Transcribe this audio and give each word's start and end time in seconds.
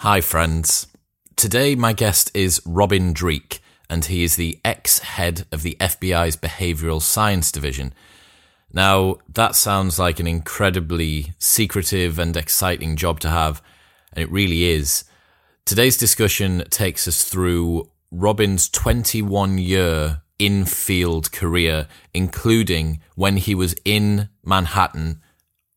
Hi, 0.00 0.20
friends. 0.20 0.88
Today, 1.36 1.74
my 1.74 1.94
guest 1.94 2.30
is 2.34 2.60
Robin 2.66 3.14
Dreeke, 3.14 3.60
and 3.88 4.04
he 4.04 4.24
is 4.24 4.36
the 4.36 4.60
ex 4.62 4.98
head 4.98 5.46
of 5.50 5.62
the 5.62 5.74
FBI's 5.80 6.36
Behavioral 6.36 7.00
Science 7.00 7.50
Division. 7.50 7.94
Now, 8.70 9.16
that 9.32 9.54
sounds 9.54 9.98
like 9.98 10.20
an 10.20 10.26
incredibly 10.26 11.32
secretive 11.38 12.18
and 12.18 12.36
exciting 12.36 12.96
job 12.96 13.20
to 13.20 13.30
have, 13.30 13.62
and 14.12 14.22
it 14.22 14.30
really 14.30 14.64
is. 14.64 15.04
Today's 15.64 15.96
discussion 15.96 16.64
takes 16.68 17.08
us 17.08 17.24
through 17.24 17.90
Robin's 18.10 18.68
21 18.68 19.56
year 19.56 20.20
in 20.38 20.66
field 20.66 21.32
career, 21.32 21.88
including 22.12 23.00
when 23.14 23.38
he 23.38 23.54
was 23.54 23.74
in 23.86 24.28
Manhattan 24.44 25.22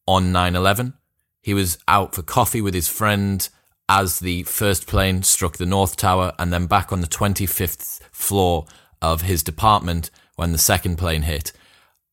on 0.05 0.33
9 0.33 0.55
11. 0.57 0.93
He 1.41 1.53
was 1.53 1.77
out 1.87 2.13
for 2.13 2.21
coffee 2.21 2.61
with 2.61 2.73
his 2.73 2.89
friend 2.89 3.47
as 3.89 4.19
the 4.19 4.43
first 4.43 4.85
plane 4.85 5.23
struck 5.23 5.57
the 5.57 5.65
North 5.65 5.97
Tower 5.97 6.33
and 6.37 6.53
then 6.53 6.67
back 6.67 6.93
on 6.93 7.01
the 7.01 7.07
25th 7.07 7.99
floor 8.11 8.67
of 9.01 9.23
his 9.23 9.41
department 9.41 10.11
when 10.35 10.51
the 10.51 10.59
second 10.59 10.97
plane 10.97 11.23
hit. 11.23 11.51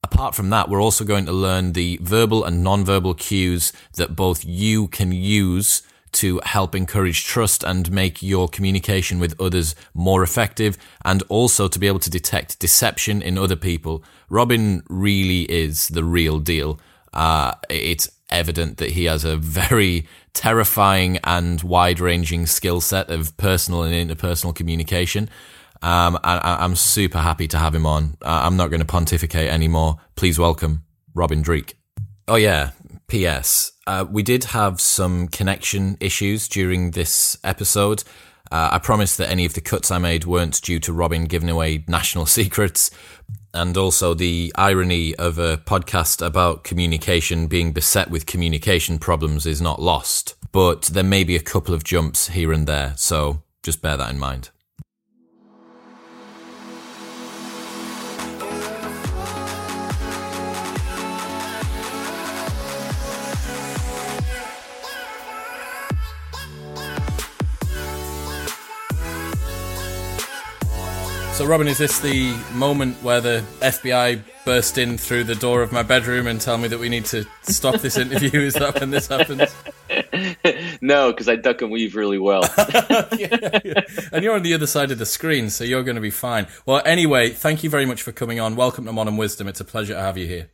Apart 0.02 0.34
from 0.34 0.48
that, 0.50 0.70
we're 0.70 0.80
also 0.80 1.04
going 1.04 1.26
to 1.26 1.32
learn 1.32 1.72
the 1.72 1.98
verbal 2.00 2.44
and 2.44 2.64
non-verbal 2.64 3.14
cues 3.14 3.74
that 3.96 4.16
both 4.16 4.44
you 4.44 4.88
can 4.88 5.12
use 5.12 5.82
to 6.12 6.40
help 6.44 6.74
encourage 6.74 7.24
trust 7.24 7.62
and 7.62 7.92
make 7.92 8.22
your 8.22 8.48
communication 8.48 9.18
with 9.18 9.38
others 9.38 9.74
more 9.92 10.22
effective 10.22 10.78
and 11.04 11.22
also 11.28 11.68
to 11.68 11.78
be 11.78 11.86
able 11.86 11.98
to 11.98 12.08
detect 12.08 12.58
deception 12.58 13.20
in 13.20 13.36
other 13.36 13.56
people. 13.56 14.02
Robin 14.30 14.82
really 14.88 15.42
is 15.42 15.88
the 15.88 16.04
real 16.04 16.38
deal. 16.38 16.80
Uh, 17.12 17.52
it's 17.68 18.08
evident 18.30 18.78
that 18.78 18.92
he 18.92 19.04
has 19.04 19.24
a 19.24 19.36
very 19.36 20.06
terrifying 20.36 21.18
and 21.24 21.62
wide 21.62 21.98
ranging 21.98 22.46
skill 22.46 22.80
set 22.80 23.10
of 23.10 23.34
personal 23.38 23.82
and 23.82 23.94
interpersonal 23.94 24.54
communication. 24.54 25.30
Um, 25.82 26.18
I, 26.22 26.62
am 26.64 26.76
super 26.76 27.18
happy 27.18 27.48
to 27.48 27.58
have 27.58 27.74
him 27.74 27.86
on. 27.86 28.16
I'm 28.22 28.56
not 28.56 28.68
going 28.68 28.80
to 28.80 28.86
pontificate 28.86 29.48
anymore. 29.50 29.96
Please 30.14 30.38
welcome 30.38 30.84
Robin 31.14 31.42
Dreeke. 31.42 31.74
Oh, 32.28 32.36
yeah. 32.36 32.70
P.S. 33.08 33.72
Uh, 33.86 34.04
we 34.10 34.22
did 34.22 34.44
have 34.44 34.80
some 34.80 35.28
connection 35.28 35.96
issues 36.00 36.48
during 36.48 36.90
this 36.90 37.38
episode. 37.42 38.02
Uh, 38.50 38.70
I 38.72 38.78
promised 38.78 39.18
that 39.18 39.30
any 39.30 39.44
of 39.44 39.54
the 39.54 39.60
cuts 39.60 39.90
I 39.90 39.98
made 39.98 40.24
weren't 40.24 40.60
due 40.60 40.80
to 40.80 40.92
Robin 40.92 41.24
giving 41.24 41.48
away 41.48 41.84
national 41.88 42.26
secrets, 42.38 42.90
and 43.54 43.76
also 43.76 44.14
the 44.14 44.52
irony 44.56 45.14
of 45.16 45.38
a 45.38 45.58
podcast 45.58 46.24
about 46.24 46.64
communication 46.64 47.46
being 47.46 47.72
beset 47.72 48.10
with 48.10 48.26
communication 48.26 48.98
problems 48.98 49.46
is 49.46 49.60
not 49.60 49.80
lost. 49.80 50.34
But 50.52 50.82
there 50.82 51.04
may 51.04 51.24
be 51.24 51.36
a 51.36 51.40
couple 51.40 51.74
of 51.74 51.84
jumps 51.84 52.28
here 52.28 52.52
and 52.52 52.66
there, 52.66 52.94
so 52.96 53.42
just 53.62 53.82
bear 53.82 53.96
that 53.96 54.10
in 54.10 54.18
mind. 54.18 54.50
So, 71.36 71.44
Robin, 71.44 71.68
is 71.68 71.76
this 71.76 71.98
the 71.98 72.34
moment 72.54 72.96
where 73.02 73.20
the 73.20 73.44
FBI 73.60 74.22
burst 74.46 74.78
in 74.78 74.96
through 74.96 75.24
the 75.24 75.34
door 75.34 75.60
of 75.60 75.70
my 75.70 75.82
bedroom 75.82 76.28
and 76.28 76.40
tell 76.40 76.56
me 76.56 76.66
that 76.68 76.78
we 76.78 76.88
need 76.88 77.04
to 77.06 77.26
stop 77.42 77.82
this 77.82 77.98
interview? 77.98 78.40
is 78.40 78.54
that 78.54 78.80
when 78.80 78.88
this 78.88 79.08
happens? 79.08 79.54
no, 80.80 81.12
because 81.12 81.28
I 81.28 81.36
duck 81.36 81.60
and 81.60 81.70
weave 81.70 81.94
really 81.94 82.18
well. 82.18 82.42
yeah, 83.18 83.60
yeah. 83.66 83.80
And 84.12 84.24
you're 84.24 84.34
on 84.34 84.44
the 84.44 84.54
other 84.54 84.66
side 84.66 84.90
of 84.90 84.98
the 84.98 85.04
screen, 85.04 85.50
so 85.50 85.62
you're 85.62 85.82
going 85.82 85.96
to 85.96 86.00
be 86.00 86.08
fine. 86.08 86.46
Well, 86.64 86.80
anyway, 86.86 87.28
thank 87.28 87.62
you 87.62 87.68
very 87.68 87.84
much 87.84 88.00
for 88.00 88.12
coming 88.12 88.40
on. 88.40 88.56
Welcome 88.56 88.86
to 88.86 88.92
Modern 88.94 89.18
Wisdom. 89.18 89.46
It's 89.46 89.60
a 89.60 89.64
pleasure 89.66 89.92
to 89.92 90.00
have 90.00 90.16
you 90.16 90.26
here. 90.26 90.48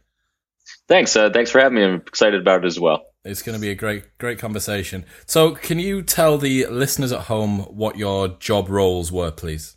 Thanks. 0.88 1.14
Uh, 1.14 1.30
thanks 1.30 1.52
for 1.52 1.60
having 1.60 1.76
me. 1.76 1.84
I'm 1.84 1.94
excited 1.94 2.40
about 2.40 2.64
it 2.64 2.66
as 2.66 2.80
well. 2.80 3.04
It's 3.24 3.42
going 3.42 3.54
to 3.54 3.62
be 3.62 3.70
a 3.70 3.76
great, 3.76 4.18
great 4.18 4.40
conversation. 4.40 5.04
So, 5.26 5.54
can 5.54 5.78
you 5.78 6.02
tell 6.02 6.38
the 6.38 6.66
listeners 6.66 7.12
at 7.12 7.20
home 7.20 7.60
what 7.60 7.98
your 7.98 8.26
job 8.26 8.68
roles 8.68 9.12
were, 9.12 9.30
please? 9.30 9.76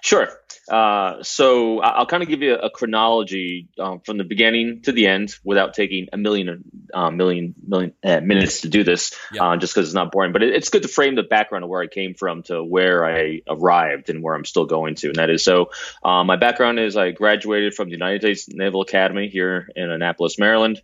Sure. 0.00 0.28
Uh, 0.68 1.22
so 1.22 1.80
I'll 1.80 2.06
kind 2.06 2.22
of 2.22 2.28
give 2.28 2.42
you 2.42 2.54
a 2.54 2.68
chronology 2.68 3.68
um, 3.78 4.00
from 4.00 4.18
the 4.18 4.24
beginning 4.24 4.82
to 4.82 4.92
the 4.92 5.06
end 5.06 5.34
without 5.42 5.72
taking 5.72 6.08
a 6.12 6.18
million, 6.18 6.62
uh, 6.92 7.10
million, 7.10 7.54
million 7.66 7.94
uh, 8.04 8.20
minutes 8.20 8.62
to 8.62 8.68
do 8.68 8.84
this, 8.84 9.14
uh, 9.40 9.56
just 9.56 9.74
because 9.74 9.88
it's 9.88 9.94
not 9.94 10.12
boring. 10.12 10.32
But 10.32 10.42
it, 10.42 10.54
it's 10.54 10.68
good 10.68 10.82
to 10.82 10.88
frame 10.88 11.14
the 11.14 11.22
background 11.22 11.64
of 11.64 11.70
where 11.70 11.82
I 11.82 11.86
came 11.86 12.14
from 12.14 12.42
to 12.44 12.62
where 12.62 13.06
I 13.06 13.40
arrived 13.48 14.10
and 14.10 14.22
where 14.22 14.34
I'm 14.34 14.44
still 14.44 14.66
going 14.66 14.96
to. 14.96 15.08
And 15.08 15.16
that 15.16 15.30
is 15.30 15.42
so. 15.42 15.70
Uh, 16.02 16.22
my 16.24 16.36
background 16.36 16.78
is 16.78 16.96
I 16.96 17.12
graduated 17.12 17.74
from 17.74 17.88
the 17.88 17.92
United 17.92 18.20
States 18.20 18.48
Naval 18.54 18.82
Academy 18.82 19.28
here 19.28 19.70
in 19.74 19.90
Annapolis, 19.90 20.38
Maryland, 20.38 20.82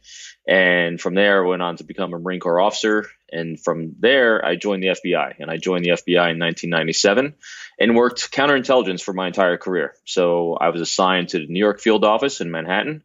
and 0.49 0.99
from 0.99 1.15
there 1.15 1.45
I 1.45 1.49
went 1.49 1.63
on 1.63 1.77
to 1.77 1.85
become 1.85 2.15
a 2.15 2.19
Marine 2.19 2.41
Corps 2.41 2.61
officer. 2.61 3.07
And 3.31 3.61
from 3.61 3.97
there 3.99 4.45
I 4.45 4.57
joined 4.57 4.83
the 4.83 4.89
FBI, 4.89 5.35
and 5.41 5.51
I 5.51 5.57
joined 5.57 5.85
the 5.85 5.91
FBI 5.91 6.31
in 6.31 6.39
1997 6.39 7.35
and 7.79 7.97
worked 7.97 8.33
counterintelligence 8.33 9.03
for 9.03 9.13
my 9.13 9.27
entire 9.27 9.57
career. 9.57 9.95
So 10.05 10.55
I 10.55 10.69
was 10.71 10.81
assigned 10.81 11.31
to 11.31 11.39
the 11.39 11.47
New 11.47 11.59
York 11.59 11.81
field 11.81 12.05
office 12.05 12.41
in 12.41 12.51
Manhattan. 12.51 13.03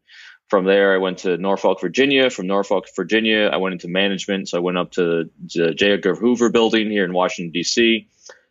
From 0.48 0.66
there, 0.66 0.96
I 0.96 0.98
went 0.98 1.20
to 1.20 1.38
Norfolk, 1.38 1.80
Virginia. 1.80 2.30
From 2.30 2.48
Norfolk, 2.48 2.86
Virginia, 2.96 3.50
I 3.54 3.58
went 3.58 3.74
into 3.74 3.88
management. 3.88 4.50
So 4.50 4.58
I 4.58 4.62
went 4.62 4.78
up 4.80 4.92
to 4.94 5.30
the 5.54 5.74
J. 5.76 5.92
Edgar 5.92 6.16
Hoover 6.16 6.50
building 6.50 6.90
here 6.90 7.06
in 7.06 7.14
Washington, 7.14 7.52
D.C. 7.52 8.08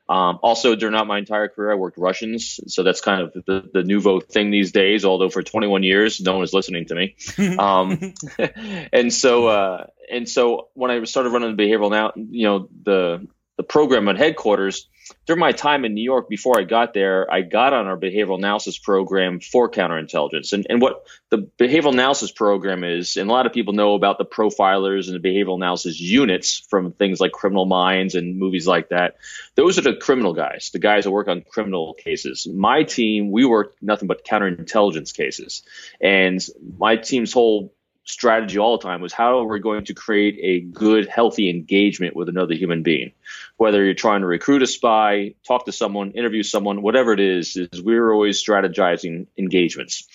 Um, 0.08 0.38
also, 0.42 0.74
during 0.74 0.94
my 1.06 1.18
entire 1.18 1.48
career, 1.48 1.72
I 1.72 1.74
worked 1.74 1.98
Russians. 1.98 2.60
So 2.68 2.82
that's 2.82 3.02
kind 3.02 3.22
of 3.22 3.32
the, 3.44 3.68
the 3.72 3.82
nouveau 3.82 4.20
thing 4.20 4.50
these 4.50 4.72
days, 4.72 5.04
although 5.04 5.28
for 5.28 5.42
21 5.42 5.82
years, 5.82 6.20
no 6.20 6.32
one 6.32 6.40
was 6.40 6.54
listening 6.54 6.86
to 6.86 6.94
me. 6.94 7.16
um, 7.58 8.14
and 8.92 9.12
so, 9.12 9.48
uh, 9.48 9.86
and 10.10 10.26
so 10.28 10.68
when 10.72 10.90
I 10.90 11.04
started 11.04 11.30
running 11.30 11.54
the 11.54 11.62
behavioral 11.62 11.90
now, 11.90 12.12
you 12.16 12.46
know, 12.46 12.68
the, 12.84 13.28
the 13.58 13.64
program 13.64 14.08
at 14.08 14.16
headquarters, 14.16 14.88
during 15.26 15.40
my 15.40 15.52
time 15.52 15.84
in 15.84 15.94
New 15.94 16.02
York 16.02 16.28
before 16.28 16.58
I 16.58 16.64
got 16.64 16.94
there, 16.94 17.30
I 17.32 17.42
got 17.42 17.72
on 17.72 17.86
our 17.86 17.96
behavioral 17.96 18.38
analysis 18.38 18.78
program 18.78 19.40
for 19.40 19.70
counterintelligence. 19.70 20.52
And, 20.52 20.66
and 20.70 20.80
what 20.80 21.06
the 21.30 21.38
behavioral 21.58 21.92
analysis 21.92 22.30
program 22.30 22.84
is, 22.84 23.16
and 23.16 23.28
a 23.28 23.32
lot 23.32 23.46
of 23.46 23.52
people 23.52 23.74
know 23.74 23.94
about 23.94 24.18
the 24.18 24.24
profilers 24.24 25.08
and 25.08 25.22
the 25.22 25.28
behavioral 25.28 25.56
analysis 25.56 26.00
units 26.00 26.66
from 26.70 26.92
things 26.92 27.20
like 27.20 27.32
Criminal 27.32 27.66
Minds 27.66 28.14
and 28.14 28.38
movies 28.38 28.66
like 28.66 28.90
that. 28.90 29.16
Those 29.54 29.78
are 29.78 29.82
the 29.82 29.96
criminal 29.96 30.34
guys, 30.34 30.70
the 30.72 30.78
guys 30.78 31.04
that 31.04 31.10
work 31.10 31.28
on 31.28 31.42
criminal 31.42 31.94
cases. 31.94 32.46
My 32.46 32.84
team, 32.84 33.30
we 33.30 33.44
work 33.44 33.74
nothing 33.82 34.08
but 34.08 34.24
counterintelligence 34.24 35.14
cases. 35.14 35.62
And 36.00 36.44
my 36.78 36.96
team's 36.96 37.32
whole 37.32 37.72
strategy 38.08 38.58
all 38.58 38.78
the 38.78 38.82
time 38.82 39.00
was 39.00 39.12
how 39.12 39.38
are 39.38 39.46
we 39.46 39.60
going 39.60 39.84
to 39.84 39.94
create 39.94 40.38
a 40.42 40.60
good, 40.60 41.06
healthy 41.08 41.50
engagement 41.50 42.16
with 42.16 42.28
another 42.28 42.54
human 42.54 42.82
being? 42.82 43.12
Whether 43.56 43.84
you're 43.84 43.94
trying 43.94 44.22
to 44.22 44.26
recruit 44.26 44.62
a 44.62 44.66
spy, 44.66 45.34
talk 45.46 45.66
to 45.66 45.72
someone, 45.72 46.12
interview 46.12 46.42
someone, 46.42 46.82
whatever 46.82 47.12
it 47.12 47.20
is, 47.20 47.56
is 47.56 47.82
we're 47.82 48.10
always 48.10 48.42
strategizing 48.42 49.26
engagements. 49.36 50.08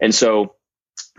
And 0.00 0.14
so 0.14 0.56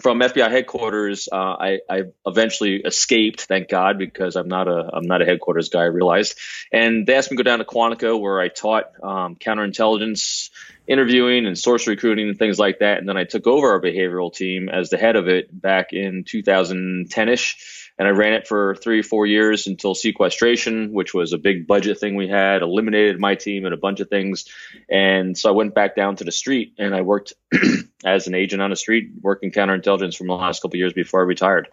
from 0.01 0.19
FBI 0.19 0.51
headquarters, 0.51 1.29
uh, 1.31 1.35
I, 1.35 1.79
I, 1.89 2.03
eventually 2.25 2.81
escaped, 2.83 3.41
thank 3.41 3.69
God, 3.69 3.97
because 3.97 4.35
I'm 4.35 4.47
not 4.47 4.67
a 4.67 4.89
I'm 4.94 5.07
not 5.07 5.21
a 5.21 5.25
headquarters 5.25 5.69
guy. 5.69 5.81
I 5.81 5.85
realized, 5.85 6.38
and 6.71 7.07
they 7.07 7.15
asked 7.15 7.31
me 7.31 7.38
to 7.38 7.44
go 7.44 7.49
down 7.49 7.59
to 7.59 7.65
Quantico, 7.65 8.19
where 8.19 8.39
I 8.39 8.49
taught 8.49 8.91
um, 9.01 9.35
counterintelligence 9.35 10.49
interviewing 10.87 11.45
and 11.45 11.57
source 11.57 11.85
recruiting 11.87 12.29
and 12.29 12.39
things 12.39 12.57
like 12.57 12.79
that. 12.79 12.97
And 12.97 13.09
then 13.09 13.17
I 13.17 13.25
took 13.25 13.45
over 13.45 13.71
our 13.71 13.81
behavioral 13.81 14.33
team 14.33 14.69
as 14.69 14.89
the 14.89 14.97
head 14.97 15.15
of 15.15 15.27
it 15.27 15.49
back 15.51 15.91
in 15.91 16.23
2010 16.23 17.29
ish. 17.29 17.91
And 17.99 18.07
I 18.07 18.11
ran 18.11 18.33
it 18.33 18.47
for 18.47 18.75
three 18.75 18.99
or 18.99 19.03
four 19.03 19.25
years 19.25 19.65
until 19.65 19.95
sequestration, 19.95 20.93
which 20.93 21.15
was 21.15 21.33
a 21.33 21.37
big 21.39 21.65
budget 21.65 22.00
thing 22.00 22.15
we 22.15 22.27
had, 22.27 22.62
eliminated 22.62 23.19
my 23.19 23.33
team 23.33 23.65
and 23.65 23.73
a 23.73 23.77
bunch 23.77 24.00
of 24.00 24.09
things. 24.09 24.45
And 24.88 25.35
so 25.35 25.50
I 25.50 25.53
went 25.53 25.73
back 25.73 25.95
down 25.95 26.15
to 26.17 26.23
the 26.23 26.31
street 26.31 26.75
and 26.77 26.95
I 26.95 27.01
worked 27.01 27.33
as 28.06 28.27
an 28.27 28.35
agent 28.35 28.62
on 28.62 28.69
the 28.69 28.75
street, 28.75 29.09
working 29.19 29.51
counterintelligence 29.51 30.15
from 30.15 30.27
the 30.27 30.35
last 30.35 30.62
couple 30.62 30.77
years 30.77 30.94
before 30.94 31.21
I 31.21 31.23
retired. 31.23 31.69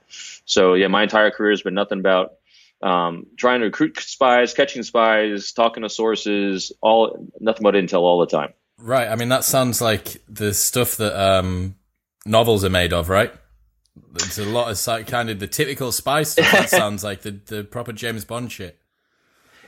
So 0.46 0.74
yeah, 0.74 0.88
my 0.88 1.02
entire 1.02 1.30
career 1.30 1.50
has 1.50 1.62
been 1.62 1.74
nothing 1.74 2.00
about 2.00 2.32
um, 2.82 3.26
trying 3.36 3.60
to 3.60 3.66
recruit 3.66 3.98
spies, 4.00 4.54
catching 4.54 4.82
spies, 4.82 5.52
talking 5.52 5.82
to 5.82 5.88
sources, 5.88 6.72
all 6.80 7.28
nothing 7.38 7.62
but 7.62 7.74
intel 7.74 8.00
all 8.00 8.20
the 8.20 8.26
time. 8.26 8.54
Right. 8.84 9.08
I 9.08 9.16
mean, 9.16 9.30
that 9.30 9.44
sounds 9.44 9.80
like 9.80 10.22
the 10.28 10.52
stuff 10.52 10.98
that 10.98 11.18
um, 11.18 11.76
novels 12.26 12.66
are 12.66 12.70
made 12.70 12.92
of, 12.92 13.08
right? 13.08 13.32
There's 14.12 14.38
a 14.38 14.44
lot 14.44 14.70
of 14.70 15.06
kind 15.06 15.30
of 15.30 15.38
the 15.38 15.46
typical 15.46 15.90
spy 15.90 16.22
stuff. 16.22 16.52
That 16.52 16.68
sounds 16.68 17.02
like 17.02 17.22
the, 17.22 17.30
the 17.30 17.64
proper 17.64 17.94
James 17.94 18.26
Bond 18.26 18.52
shit. 18.52 18.78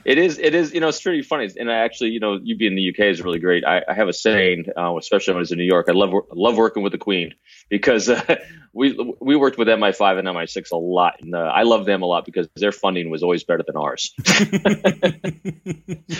It 0.07 0.17
is. 0.17 0.39
It 0.39 0.55
is. 0.55 0.73
You 0.73 0.79
know, 0.79 0.87
it's 0.87 1.01
pretty 1.01 1.21
funny. 1.21 1.49
And 1.59 1.69
I 1.69 1.79
actually, 1.79 2.11
you 2.11 2.21
know, 2.21 2.39
you 2.41 2.55
being 2.55 2.71
in 2.71 2.75
the 2.77 2.89
UK 2.91 3.11
is 3.11 3.21
really 3.21 3.39
great. 3.39 3.65
I, 3.65 3.81
I 3.85 3.93
have 3.93 4.07
a 4.07 4.13
saying, 4.13 4.67
uh, 4.77 4.95
especially 4.95 5.33
when 5.33 5.39
I 5.39 5.41
was 5.41 5.51
in 5.51 5.57
New 5.57 5.65
York. 5.65 5.87
I 5.89 5.91
love 5.91 6.13
love 6.31 6.55
working 6.55 6.81
with 6.81 6.93
the 6.93 6.97
Queen 6.97 7.33
because 7.67 8.07
uh, 8.07 8.37
we 8.73 8.97
we 9.19 9.35
worked 9.35 9.57
with 9.57 9.67
MI5 9.67 10.19
and 10.19 10.27
MI6 10.29 10.71
a 10.71 10.77
lot, 10.77 11.15
and 11.19 11.35
uh, 11.35 11.39
I 11.39 11.63
love 11.63 11.85
them 11.85 12.03
a 12.03 12.05
lot 12.05 12.23
because 12.23 12.47
their 12.55 12.71
funding 12.71 13.09
was 13.09 13.21
always 13.21 13.43
better 13.43 13.65
than 13.67 13.75
ours. 13.75 14.13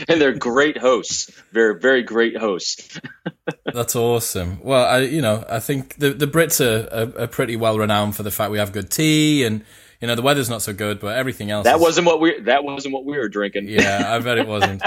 and 0.09 0.19
they're 0.19 0.33
great 0.33 0.77
hosts. 0.77 1.31
Very 1.53 1.79
very 1.79 2.03
great 2.03 2.35
hosts. 2.35 2.99
That's 3.73 3.95
awesome. 3.95 4.59
Well, 4.63 4.85
I 4.85 4.97
you 5.03 5.21
know 5.21 5.45
I 5.47 5.61
think 5.61 5.95
the 5.95 6.09
the 6.09 6.27
Brits 6.27 6.59
are, 6.59 6.89
are, 6.93 7.21
are 7.21 7.27
pretty 7.27 7.55
well 7.55 7.79
renowned 7.79 8.17
for 8.17 8.23
the 8.23 8.31
fact 8.31 8.51
we 8.51 8.57
have 8.57 8.73
good 8.73 8.91
tea 8.91 9.45
and 9.45 9.63
you 10.01 10.07
know 10.07 10.15
the 10.15 10.21
weather's 10.21 10.49
not 10.49 10.61
so 10.61 10.73
good, 10.73 10.99
but 10.99 11.17
everything 11.17 11.51
else. 11.51 11.63
That 11.65 11.77
is, 11.77 11.81
wasn't 11.81 12.07
what 12.07 12.19
we. 12.19 12.39
That 12.41 12.63
wasn't 12.63 12.93
what 12.93 13.05
we 13.05 13.17
were 13.17 13.29
drinking. 13.29 13.67
Yeah, 13.67 14.15
I 14.15 14.19
bet 14.23 14.37
it 14.37 14.47
wasn't. 14.47 14.83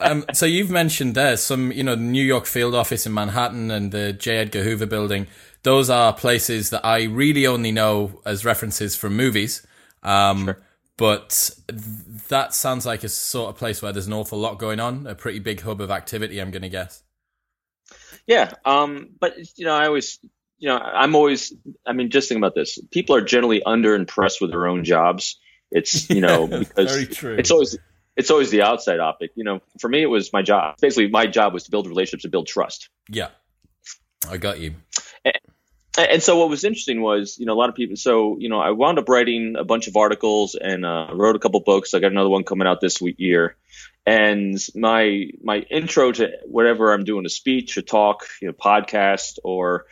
um, 0.00 0.24
so 0.32 0.46
you've 0.46 0.70
mentioned 0.70 1.14
there 1.14 1.36
some, 1.36 1.72
you 1.72 1.82
know, 1.82 1.94
the 1.94 2.02
New 2.02 2.24
York 2.24 2.46
field 2.46 2.74
office 2.74 3.06
in 3.06 3.12
Manhattan 3.14 3.70
and 3.70 3.92
the 3.92 4.12
J. 4.12 4.38
Edgar 4.38 4.62
Hoover 4.62 4.86
building. 4.86 5.26
Those 5.62 5.90
are 5.90 6.12
places 6.12 6.70
that 6.70 6.84
I 6.84 7.04
really 7.04 7.46
only 7.46 7.72
know 7.72 8.20
as 8.24 8.44
references 8.44 8.96
from 8.96 9.16
movies. 9.16 9.66
Um, 10.02 10.46
sure. 10.46 10.62
But 10.96 11.50
that 12.28 12.54
sounds 12.54 12.86
like 12.86 13.02
a 13.02 13.08
sort 13.08 13.50
of 13.50 13.56
place 13.56 13.82
where 13.82 13.92
there's 13.92 14.06
an 14.06 14.12
awful 14.12 14.38
lot 14.38 14.58
going 14.58 14.78
on, 14.78 15.06
a 15.06 15.14
pretty 15.14 15.40
big 15.40 15.60
hub 15.62 15.80
of 15.80 15.90
activity. 15.90 16.38
I'm 16.38 16.52
going 16.52 16.62
to 16.62 16.68
guess. 16.68 17.02
Yeah, 18.26 18.52
um, 18.64 19.10
but 19.18 19.34
you 19.56 19.66
know, 19.66 19.74
I 19.74 19.86
always 19.86 20.18
you 20.64 20.70
know, 20.70 20.78
I'm 20.78 21.14
always, 21.14 21.52
I 21.84 21.92
mean, 21.92 22.08
just 22.08 22.26
think 22.26 22.38
about 22.38 22.54
this. 22.54 22.78
People 22.90 23.16
are 23.16 23.20
generally 23.20 23.62
under 23.62 23.94
impressed 23.94 24.40
with 24.40 24.48
their 24.48 24.66
own 24.66 24.82
jobs. 24.82 25.38
It's, 25.70 26.08
you 26.08 26.22
know, 26.22 26.46
because 26.58 26.96
it's 27.22 27.50
always, 27.50 27.76
it's 28.16 28.30
always 28.30 28.48
the 28.48 28.62
outside 28.62 28.98
optic. 28.98 29.32
You 29.34 29.44
know, 29.44 29.60
for 29.78 29.90
me, 29.90 30.00
it 30.00 30.06
was 30.06 30.32
my 30.32 30.40
job. 30.40 30.76
Basically, 30.80 31.08
my 31.08 31.26
job 31.26 31.52
was 31.52 31.64
to 31.64 31.70
build 31.70 31.86
relationships 31.86 32.24
and 32.24 32.32
build 32.32 32.46
trust. 32.46 32.88
Yeah. 33.10 33.28
I 34.26 34.38
got 34.38 34.58
you. 34.58 34.76
And, 35.26 35.34
and 35.98 36.22
so 36.22 36.38
what 36.38 36.48
was 36.48 36.64
interesting 36.64 37.02
was, 37.02 37.36
you 37.38 37.44
know, 37.44 37.52
a 37.52 37.60
lot 37.60 37.68
of 37.68 37.74
people. 37.74 37.96
So, 37.96 38.38
you 38.38 38.48
know, 38.48 38.58
I 38.58 38.70
wound 38.70 38.98
up 38.98 39.10
writing 39.10 39.56
a 39.58 39.64
bunch 39.64 39.86
of 39.86 39.98
articles 39.98 40.54
and 40.58 40.86
uh, 40.86 41.08
wrote 41.12 41.36
a 41.36 41.40
couple 41.40 41.60
books. 41.60 41.92
I 41.92 41.98
got 41.98 42.10
another 42.10 42.30
one 42.30 42.42
coming 42.42 42.66
out 42.66 42.80
this 42.80 43.02
week, 43.02 43.16
year. 43.18 43.54
And 44.06 44.58
my 44.74 45.28
my 45.42 45.58
intro 45.58 46.10
to 46.12 46.30
whatever 46.46 46.94
I'm 46.94 47.04
doing, 47.04 47.26
a 47.26 47.30
speech, 47.30 47.76
a 47.76 47.82
talk, 47.82 48.24
you 48.40 48.48
know, 48.48 48.54
podcast, 48.54 49.38
or 49.44 49.84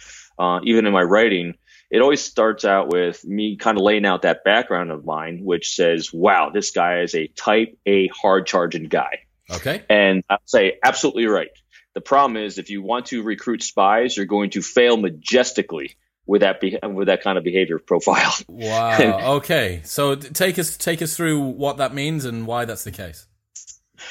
uh, 0.42 0.60
even 0.64 0.86
in 0.86 0.92
my 0.92 1.02
writing, 1.02 1.54
it 1.88 2.00
always 2.00 2.20
starts 2.20 2.64
out 2.64 2.88
with 2.88 3.24
me 3.24 3.56
kind 3.56 3.78
of 3.78 3.84
laying 3.84 4.04
out 4.04 4.22
that 4.22 4.42
background 4.44 4.90
of 4.90 5.04
mine, 5.04 5.44
which 5.44 5.74
says, 5.74 6.12
wow, 6.12 6.50
this 6.50 6.72
guy 6.72 7.02
is 7.02 7.14
a 7.14 7.28
type 7.28 7.78
A 7.86 8.08
hard 8.08 8.46
charging 8.46 8.88
guy. 8.88 9.20
Okay. 9.50 9.84
And 9.88 10.24
I'll 10.28 10.38
say, 10.46 10.78
absolutely 10.82 11.26
right. 11.26 11.50
The 11.94 12.00
problem 12.00 12.36
is 12.38 12.58
if 12.58 12.70
you 12.70 12.82
want 12.82 13.06
to 13.06 13.22
recruit 13.22 13.62
spies, 13.62 14.16
you're 14.16 14.26
going 14.26 14.50
to 14.50 14.62
fail 14.62 14.96
majestically 14.96 15.96
with 16.26 16.40
that 16.40 16.60
be- 16.60 16.78
with 16.82 17.06
that 17.06 17.22
kind 17.22 17.38
of 17.38 17.44
behavior 17.44 17.78
profile. 17.78 18.34
Wow. 18.48 19.36
okay. 19.36 19.82
So 19.84 20.14
take 20.14 20.58
us 20.58 20.76
take 20.76 21.02
us 21.02 21.16
through 21.16 21.40
what 21.40 21.76
that 21.76 21.94
means 21.94 22.24
and 22.24 22.46
why 22.46 22.64
that's 22.64 22.84
the 22.84 22.90
case. 22.90 23.26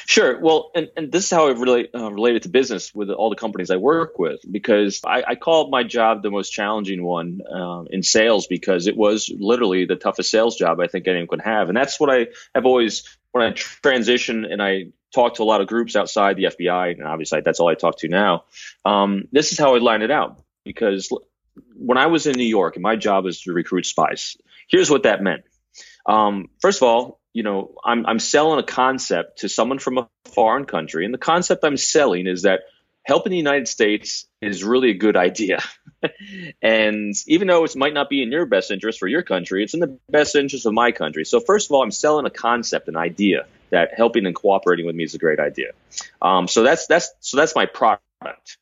Sure. 0.06 0.40
Well, 0.40 0.72
and, 0.76 0.90
and 0.98 1.12
this 1.12 1.26
is 1.26 1.30
how 1.32 1.48
I 1.48 1.52
relate 1.52 1.92
uh, 1.94 2.12
related 2.12 2.44
to 2.44 2.50
business 2.50 2.94
with 2.94 3.10
all 3.10 3.30
the 3.30 3.36
companies 3.36 3.72
I 3.72 3.78
work 3.78 4.20
with 4.20 4.40
because 4.50 5.02
I, 5.06 5.24
I 5.28 5.36
call 5.36 5.70
my 5.70 5.84
job 5.84 6.24
the 6.24 6.32
most 6.32 6.50
challenging 6.52 7.04
one 7.04 7.42
uh, 7.50 7.84
in 7.90 8.04
sales 8.04 8.48
because 8.48 8.88
it 8.88 8.98
was 8.98 9.32
literally 9.34 9.86
the 9.86 9.96
toughest 9.96 10.32
sales 10.32 10.56
job 10.56 10.80
I 10.80 10.88
think 10.88 11.08
anyone 11.08 11.28
could 11.28 11.42
have, 11.42 11.70
and 11.70 11.78
that's 11.78 12.00
what 12.00 12.10
I 12.10 12.28
have 12.56 12.66
always 12.66 13.18
when 13.32 13.46
I 13.46 13.52
transition 13.52 14.46
and 14.46 14.62
I 14.62 14.88
talk 15.14 15.36
to 15.36 15.44
a 15.44 15.46
lot 15.46 15.62
of 15.62 15.68
groups 15.68 15.96
outside 15.96 16.38
the 16.38 16.46
FBI, 16.46 16.94
and 16.94 17.04
obviously 17.04 17.42
that's 17.42 17.60
all 17.60 17.70
I 17.70 17.76
talk 17.76 18.00
to 18.00 18.08
now. 18.08 18.46
Um, 18.86 19.26
this 19.32 19.52
is 19.52 19.58
how 19.58 19.76
I 19.76 19.80
line 19.80 20.02
it 20.02 20.12
out 20.12 20.42
because 20.64 21.10
when 21.76 21.98
I 21.98 22.08
was 22.08 22.28
in 22.28 22.36
New 22.38 22.44
York 22.44 22.76
and 22.76 22.84
my 22.84 22.96
job 22.96 23.26
was 23.26 23.42
to 23.42 23.54
recruit 23.54 23.86
spies, 23.86 24.38
here's 24.68 24.90
what 24.90 25.04
that 25.04 25.22
meant. 25.22 25.44
Um, 26.06 26.50
first 26.60 26.82
of 26.82 26.88
all, 26.88 27.21
you 27.34 27.44
know, 27.44 27.76
I'm, 27.84 28.06
I'm 28.06 28.20
selling 28.20 28.60
a 28.60 28.64
concept 28.64 29.40
to 29.40 29.50
someone 29.50 29.80
from 29.80 29.98
a 29.98 30.10
foreign 30.26 30.66
country. 30.66 31.06
And 31.06 31.14
the 31.14 31.20
concept 31.20 31.64
I'm 31.64 31.78
selling 31.78 32.28
is 32.28 32.44
that 32.44 32.62
helping 33.04 33.32
the 33.32 33.38
United 33.38 33.68
States 33.68 34.28
is 34.42 34.64
really 34.64 34.92
a 34.92 34.96
good 34.96 35.16
idea. 35.16 35.64
and 36.62 37.14
even 37.28 37.48
though 37.48 37.64
it 37.64 37.76
might 37.76 37.94
not 37.94 38.10
be 38.10 38.22
in 38.22 38.32
your 38.32 38.46
best 38.46 38.72
interest 38.72 39.00
for 39.00 39.08
your 39.08 39.24
country, 39.24 39.64
it's 39.64 39.74
in 39.74 39.80
the 39.80 39.98
best 40.10 40.36
interest 40.36 40.66
of 40.66 40.74
my 40.74 40.92
country. 40.92 41.26
So, 41.26 41.40
first 41.40 41.70
of 41.70 41.74
all, 41.74 41.84
I'm 41.84 41.92
selling 41.92 42.26
a 42.26 42.30
concept, 42.30 42.88
an 42.88 42.98
idea 42.98 43.46
that 43.70 43.92
helping 43.96 44.26
and 44.26 44.36
cooperating 44.36 44.86
with 44.86 44.96
me 44.96 45.04
is 45.04 45.16
a 45.16 45.18
great 45.18 45.40
idea. 45.40 45.72
Um, 46.22 46.48
so 46.48 46.64
that's 46.64 46.88
that's 46.88 47.12
so 47.22 47.38
that's 47.38 47.56
my 47.56 47.66
product. 47.66 48.58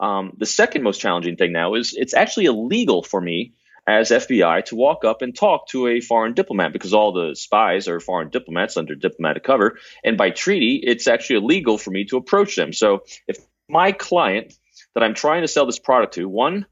Um, 0.00 0.32
the 0.36 0.46
second 0.46 0.82
most 0.82 1.00
challenging 1.00 1.36
thing 1.36 1.52
now 1.52 1.74
is 1.74 1.94
it's 1.96 2.14
actually 2.14 2.46
illegal 2.46 3.02
for 3.02 3.20
me 3.20 3.52
as 3.86 4.10
FBI 4.10 4.64
to 4.66 4.76
walk 4.76 5.04
up 5.04 5.22
and 5.22 5.34
talk 5.34 5.68
to 5.68 5.88
a 5.88 6.00
foreign 6.00 6.34
diplomat 6.34 6.72
because 6.72 6.94
all 6.94 7.12
the 7.12 7.34
spies 7.34 7.88
are 7.88 7.98
foreign 8.00 8.30
diplomats 8.30 8.76
under 8.76 8.94
diplomatic 8.94 9.42
cover. 9.42 9.78
And 10.04 10.16
by 10.16 10.30
treaty, 10.30 10.80
it's 10.82 11.08
actually 11.08 11.36
illegal 11.36 11.78
for 11.78 11.90
me 11.90 12.04
to 12.06 12.16
approach 12.16 12.54
them. 12.54 12.72
So 12.72 13.04
if 13.26 13.38
my 13.68 13.92
client 13.92 14.54
that 14.94 15.02
I'm 15.02 15.14
trying 15.14 15.42
to 15.42 15.48
sell 15.48 15.66
this 15.66 15.78
product 15.78 16.14
to, 16.14 16.28
one, 16.28 16.66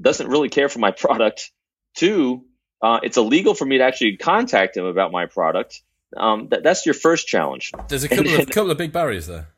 doesn't 0.00 0.28
really 0.28 0.48
care 0.48 0.68
for 0.68 0.78
my 0.78 0.90
product, 0.96 1.50
two, 1.94 2.44
uh, 2.82 3.00
it's 3.02 3.16
illegal 3.16 3.54
for 3.54 3.64
me 3.64 3.78
to 3.78 3.84
actually 3.84 4.16
contact 4.16 4.76
him 4.76 4.84
about 4.84 5.12
my 5.12 5.26
product. 5.26 5.82
Um, 6.16 6.48
that, 6.48 6.62
that's 6.62 6.86
your 6.86 6.94
first 6.94 7.26
challenge. 7.26 7.72
There's 7.88 8.04
a 8.04 8.08
couple, 8.08 8.28
and, 8.28 8.42
of, 8.42 8.48
couple 8.48 8.70
of 8.70 8.78
big 8.78 8.92
barriers 8.92 9.26
there. 9.26 9.48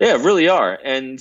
Yeah, 0.00 0.14
really 0.14 0.48
are. 0.48 0.76
And 0.82 1.20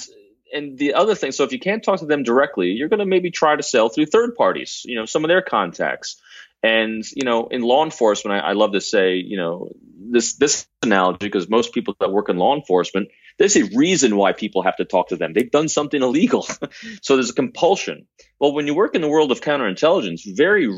and 0.53 0.77
the 0.77 0.93
other 0.93 1.15
thing, 1.15 1.31
so 1.31 1.43
if 1.43 1.51
you 1.51 1.59
can't 1.59 1.83
talk 1.83 1.99
to 1.99 2.05
them 2.05 2.23
directly, 2.23 2.69
you're 2.69 2.89
going 2.89 2.99
to 2.99 3.05
maybe 3.05 3.31
try 3.31 3.55
to 3.55 3.63
sell 3.63 3.89
through 3.89 4.05
third 4.07 4.35
parties, 4.35 4.83
you 4.85 4.95
know, 4.95 5.05
some 5.05 5.23
of 5.23 5.27
their 5.27 5.41
contacts. 5.41 6.21
And 6.63 7.03
you 7.13 7.25
know, 7.25 7.47
in 7.47 7.61
law 7.61 7.83
enforcement, 7.83 8.41
I, 8.41 8.49
I 8.49 8.53
love 8.53 8.71
to 8.71 8.79
say, 8.79 9.15
you 9.15 9.35
know, 9.35 9.73
this 10.11 10.35
this 10.35 10.65
analogy 10.81 11.17
because 11.19 11.49
most 11.49 11.73
people 11.73 11.95
that 11.99 12.11
work 12.11 12.29
in 12.29 12.37
law 12.37 12.55
enforcement, 12.55 13.09
there's 13.37 13.57
a 13.57 13.65
reason 13.75 14.15
why 14.15 14.31
people 14.31 14.63
have 14.63 14.77
to 14.77 14.85
talk 14.85 15.09
to 15.09 15.17
them. 15.17 15.33
They've 15.33 15.51
done 15.51 15.67
something 15.67 16.01
illegal, 16.01 16.43
so 17.01 17.15
there's 17.15 17.31
a 17.31 17.33
compulsion. 17.33 18.07
Well, 18.39 18.53
when 18.53 18.65
you 18.65 18.73
work 18.75 18.95
in 18.95 19.01
the 19.01 19.09
world 19.09 19.31
of 19.33 19.41
counterintelligence, 19.41 20.21
very 20.25 20.69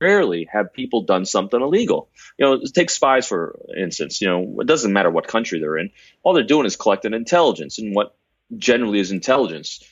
rarely 0.00 0.48
have 0.52 0.72
people 0.72 1.02
done 1.02 1.24
something 1.24 1.60
illegal. 1.60 2.10
You 2.36 2.46
know, 2.46 2.60
take 2.74 2.90
spies 2.90 3.28
for 3.28 3.60
instance. 3.76 4.20
You 4.20 4.28
know, 4.28 4.56
it 4.60 4.66
doesn't 4.66 4.92
matter 4.92 5.10
what 5.10 5.28
country 5.28 5.60
they're 5.60 5.78
in. 5.78 5.90
All 6.24 6.34
they're 6.34 6.42
doing 6.42 6.66
is 6.66 6.74
collecting 6.74 7.14
intelligence, 7.14 7.78
and 7.78 7.94
what 7.94 8.16
generally 8.56 9.00
is 9.00 9.10
intelligence? 9.10 9.82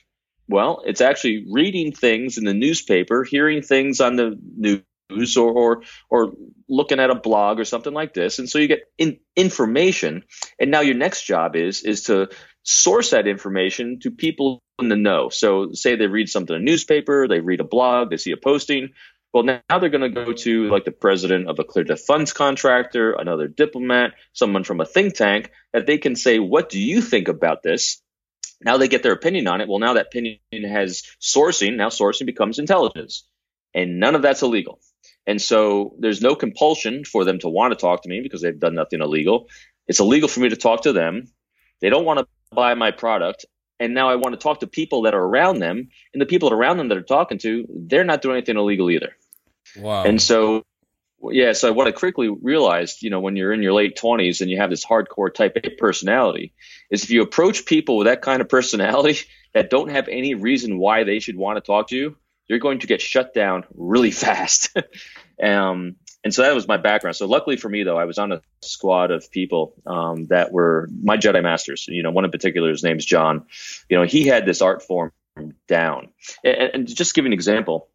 Well, 0.48 0.82
it's 0.86 1.00
actually 1.00 1.44
reading 1.50 1.92
things 1.92 2.38
in 2.38 2.44
the 2.44 2.54
newspaper, 2.54 3.24
hearing 3.24 3.62
things 3.62 4.00
on 4.00 4.16
the 4.16 4.38
news, 4.56 5.36
or 5.36 5.52
or, 5.52 5.82
or 6.08 6.32
looking 6.68 7.00
at 7.00 7.10
a 7.10 7.14
blog 7.14 7.58
or 7.58 7.64
something 7.64 7.92
like 7.92 8.14
this, 8.14 8.38
and 8.38 8.48
so 8.48 8.58
you 8.58 8.68
get 8.68 8.82
in, 8.98 9.18
information. 9.34 10.24
And 10.58 10.70
now 10.70 10.80
your 10.80 10.94
next 10.94 11.24
job 11.24 11.56
is 11.56 11.82
is 11.82 12.04
to 12.04 12.28
source 12.62 13.10
that 13.10 13.26
information 13.26 13.98
to 14.00 14.10
people 14.10 14.62
in 14.78 14.88
the 14.88 14.96
know. 14.96 15.28
So, 15.30 15.72
say 15.72 15.96
they 15.96 16.06
read 16.06 16.28
something 16.28 16.54
in 16.54 16.62
a 16.62 16.64
newspaper, 16.64 17.26
they 17.28 17.40
read 17.40 17.60
a 17.60 17.64
blog, 17.64 18.10
they 18.10 18.16
see 18.16 18.32
a 18.32 18.36
posting. 18.36 18.90
Well, 19.32 19.44
now 19.44 19.78
they're 19.78 19.90
going 19.90 20.14
to 20.14 20.24
go 20.24 20.32
to 20.32 20.68
like 20.68 20.84
the 20.84 20.92
president 20.92 21.48
of 21.48 21.58
a 21.58 21.64
clear 21.64 21.84
funds 21.96 22.32
contractor, 22.32 23.12
another 23.12 23.48
diplomat, 23.48 24.14
someone 24.32 24.64
from 24.64 24.80
a 24.80 24.86
think 24.86 25.14
tank, 25.14 25.50
that 25.72 25.86
they 25.86 25.98
can 25.98 26.16
say, 26.16 26.38
"What 26.38 26.70
do 26.70 26.80
you 26.80 27.02
think 27.02 27.28
about 27.28 27.62
this?" 27.62 28.00
Now 28.60 28.78
they 28.78 28.88
get 28.88 29.02
their 29.02 29.12
opinion 29.12 29.46
on 29.48 29.60
it. 29.60 29.68
Well, 29.68 29.78
now 29.78 29.94
that 29.94 30.06
opinion 30.06 30.38
has 30.68 31.02
sourcing. 31.20 31.76
Now 31.76 31.88
sourcing 31.88 32.26
becomes 32.26 32.58
intelligence. 32.58 33.26
And 33.74 34.00
none 34.00 34.14
of 34.14 34.22
that's 34.22 34.42
illegal. 34.42 34.80
And 35.26 35.40
so 35.42 35.94
there's 35.98 36.22
no 36.22 36.34
compulsion 36.34 37.04
for 37.04 37.24
them 37.24 37.38
to 37.40 37.48
want 37.48 37.72
to 37.72 37.76
talk 37.76 38.02
to 38.02 38.08
me 38.08 38.20
because 38.22 38.40
they've 38.40 38.58
done 38.58 38.74
nothing 38.74 39.00
illegal. 39.00 39.48
It's 39.86 40.00
illegal 40.00 40.28
for 40.28 40.40
me 40.40 40.48
to 40.48 40.56
talk 40.56 40.82
to 40.82 40.92
them. 40.92 41.30
They 41.80 41.90
don't 41.90 42.04
want 42.04 42.20
to 42.20 42.26
buy 42.52 42.74
my 42.74 42.92
product. 42.92 43.44
And 43.78 43.92
now 43.92 44.08
I 44.08 44.14
want 44.14 44.32
to 44.34 44.38
talk 44.38 44.60
to 44.60 44.66
people 44.66 45.02
that 45.02 45.14
are 45.14 45.22
around 45.22 45.58
them. 45.58 45.88
And 46.14 46.22
the 46.22 46.26
people 46.26 46.52
around 46.52 46.78
them 46.78 46.88
that 46.88 46.96
are 46.96 47.02
talking 47.02 47.38
to, 47.38 47.66
they're 47.68 48.04
not 48.04 48.22
doing 48.22 48.36
anything 48.36 48.56
illegal 48.56 48.90
either. 48.90 49.14
Wow. 49.76 50.04
And 50.04 50.22
so 50.22 50.64
yeah, 51.22 51.52
so 51.52 51.72
what 51.72 51.86
I 51.86 51.92
quickly 51.92 52.28
realized, 52.28 53.02
you 53.02 53.10
know, 53.10 53.20
when 53.20 53.36
you're 53.36 53.52
in 53.52 53.62
your 53.62 53.72
late 53.72 53.96
20s 53.96 54.40
and 54.40 54.50
you 54.50 54.58
have 54.58 54.70
this 54.70 54.84
hardcore 54.84 55.32
type 55.32 55.56
A 55.56 55.70
personality, 55.70 56.52
is 56.90 57.04
if 57.04 57.10
you 57.10 57.22
approach 57.22 57.64
people 57.64 57.96
with 57.96 58.06
that 58.06 58.22
kind 58.22 58.40
of 58.40 58.48
personality 58.48 59.18
that 59.54 59.70
don't 59.70 59.90
have 59.90 60.08
any 60.08 60.34
reason 60.34 60.78
why 60.78 61.04
they 61.04 61.18
should 61.18 61.36
want 61.36 61.56
to 61.56 61.60
talk 61.60 61.88
to 61.88 61.96
you, 61.96 62.16
you're 62.48 62.58
going 62.58 62.80
to 62.80 62.86
get 62.86 63.00
shut 63.00 63.34
down 63.34 63.64
really 63.74 64.10
fast. 64.12 64.76
um, 65.42 65.96
and 66.22 66.34
so 66.34 66.42
that 66.42 66.54
was 66.54 66.66
my 66.66 66.76
background. 66.76 67.14
So 67.14 67.26
luckily 67.26 67.56
for 67.56 67.68
me, 67.68 67.84
though, 67.84 67.96
I 67.96 68.04
was 68.04 68.18
on 68.18 68.32
a 68.32 68.40
squad 68.60 69.12
of 69.12 69.30
people 69.30 69.74
um, 69.86 70.26
that 70.26 70.50
were 70.50 70.88
my 71.02 71.16
Jedi 71.16 71.40
masters. 71.40 71.86
You 71.88 72.02
know, 72.02 72.10
one 72.10 72.24
in 72.24 72.32
particular, 72.32 72.68
his 72.70 72.82
name's 72.82 73.04
John. 73.04 73.46
You 73.88 73.98
know, 73.98 74.04
he 74.04 74.26
had 74.26 74.44
this 74.44 74.60
art 74.60 74.82
form 74.82 75.12
down. 75.68 76.08
And, 76.42 76.70
and 76.74 76.88
just 76.88 77.14
give 77.14 77.26
an 77.26 77.32
example, 77.32 77.88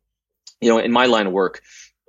you 0.61 0.69
know, 0.69 0.79
in 0.79 0.93
my 0.93 1.07
line 1.07 1.27
of 1.27 1.33
work, 1.33 1.61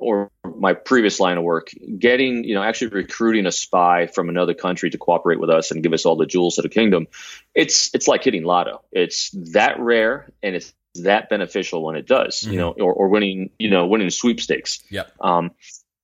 or 0.02 0.30
my 0.56 0.74
previous 0.74 1.20
line 1.20 1.38
of 1.38 1.44
work, 1.44 1.70
getting, 1.98 2.44
you 2.44 2.54
know, 2.54 2.62
actually 2.62 2.88
recruiting 2.88 3.46
a 3.46 3.52
spy 3.52 4.06
from 4.06 4.28
another 4.28 4.54
country 4.54 4.90
to 4.90 4.98
cooperate 4.98 5.40
with 5.40 5.50
us 5.50 5.70
and 5.70 5.82
give 5.82 5.92
us 5.92 6.04
all 6.04 6.16
the 6.16 6.26
jewels 6.26 6.58
of 6.58 6.62
the 6.64 6.68
kingdom, 6.68 7.06
it's 7.54 7.94
it's 7.94 8.08
like 8.08 8.24
hitting 8.24 8.44
lotto. 8.44 8.82
It's 8.92 9.30
that 9.52 9.78
rare 9.80 10.30
and 10.42 10.54
it's 10.56 10.72
that 10.96 11.28
beneficial 11.30 11.82
when 11.82 11.96
it 11.96 12.06
does, 12.06 12.40
mm-hmm. 12.40 12.52
you 12.52 12.58
know, 12.58 12.72
or, 12.72 12.92
or 12.92 13.08
winning, 13.08 13.50
you 13.58 13.70
know, 13.70 13.86
winning 13.86 14.10
sweepstakes. 14.10 14.82
Yeah. 14.90 15.04
Um, 15.20 15.52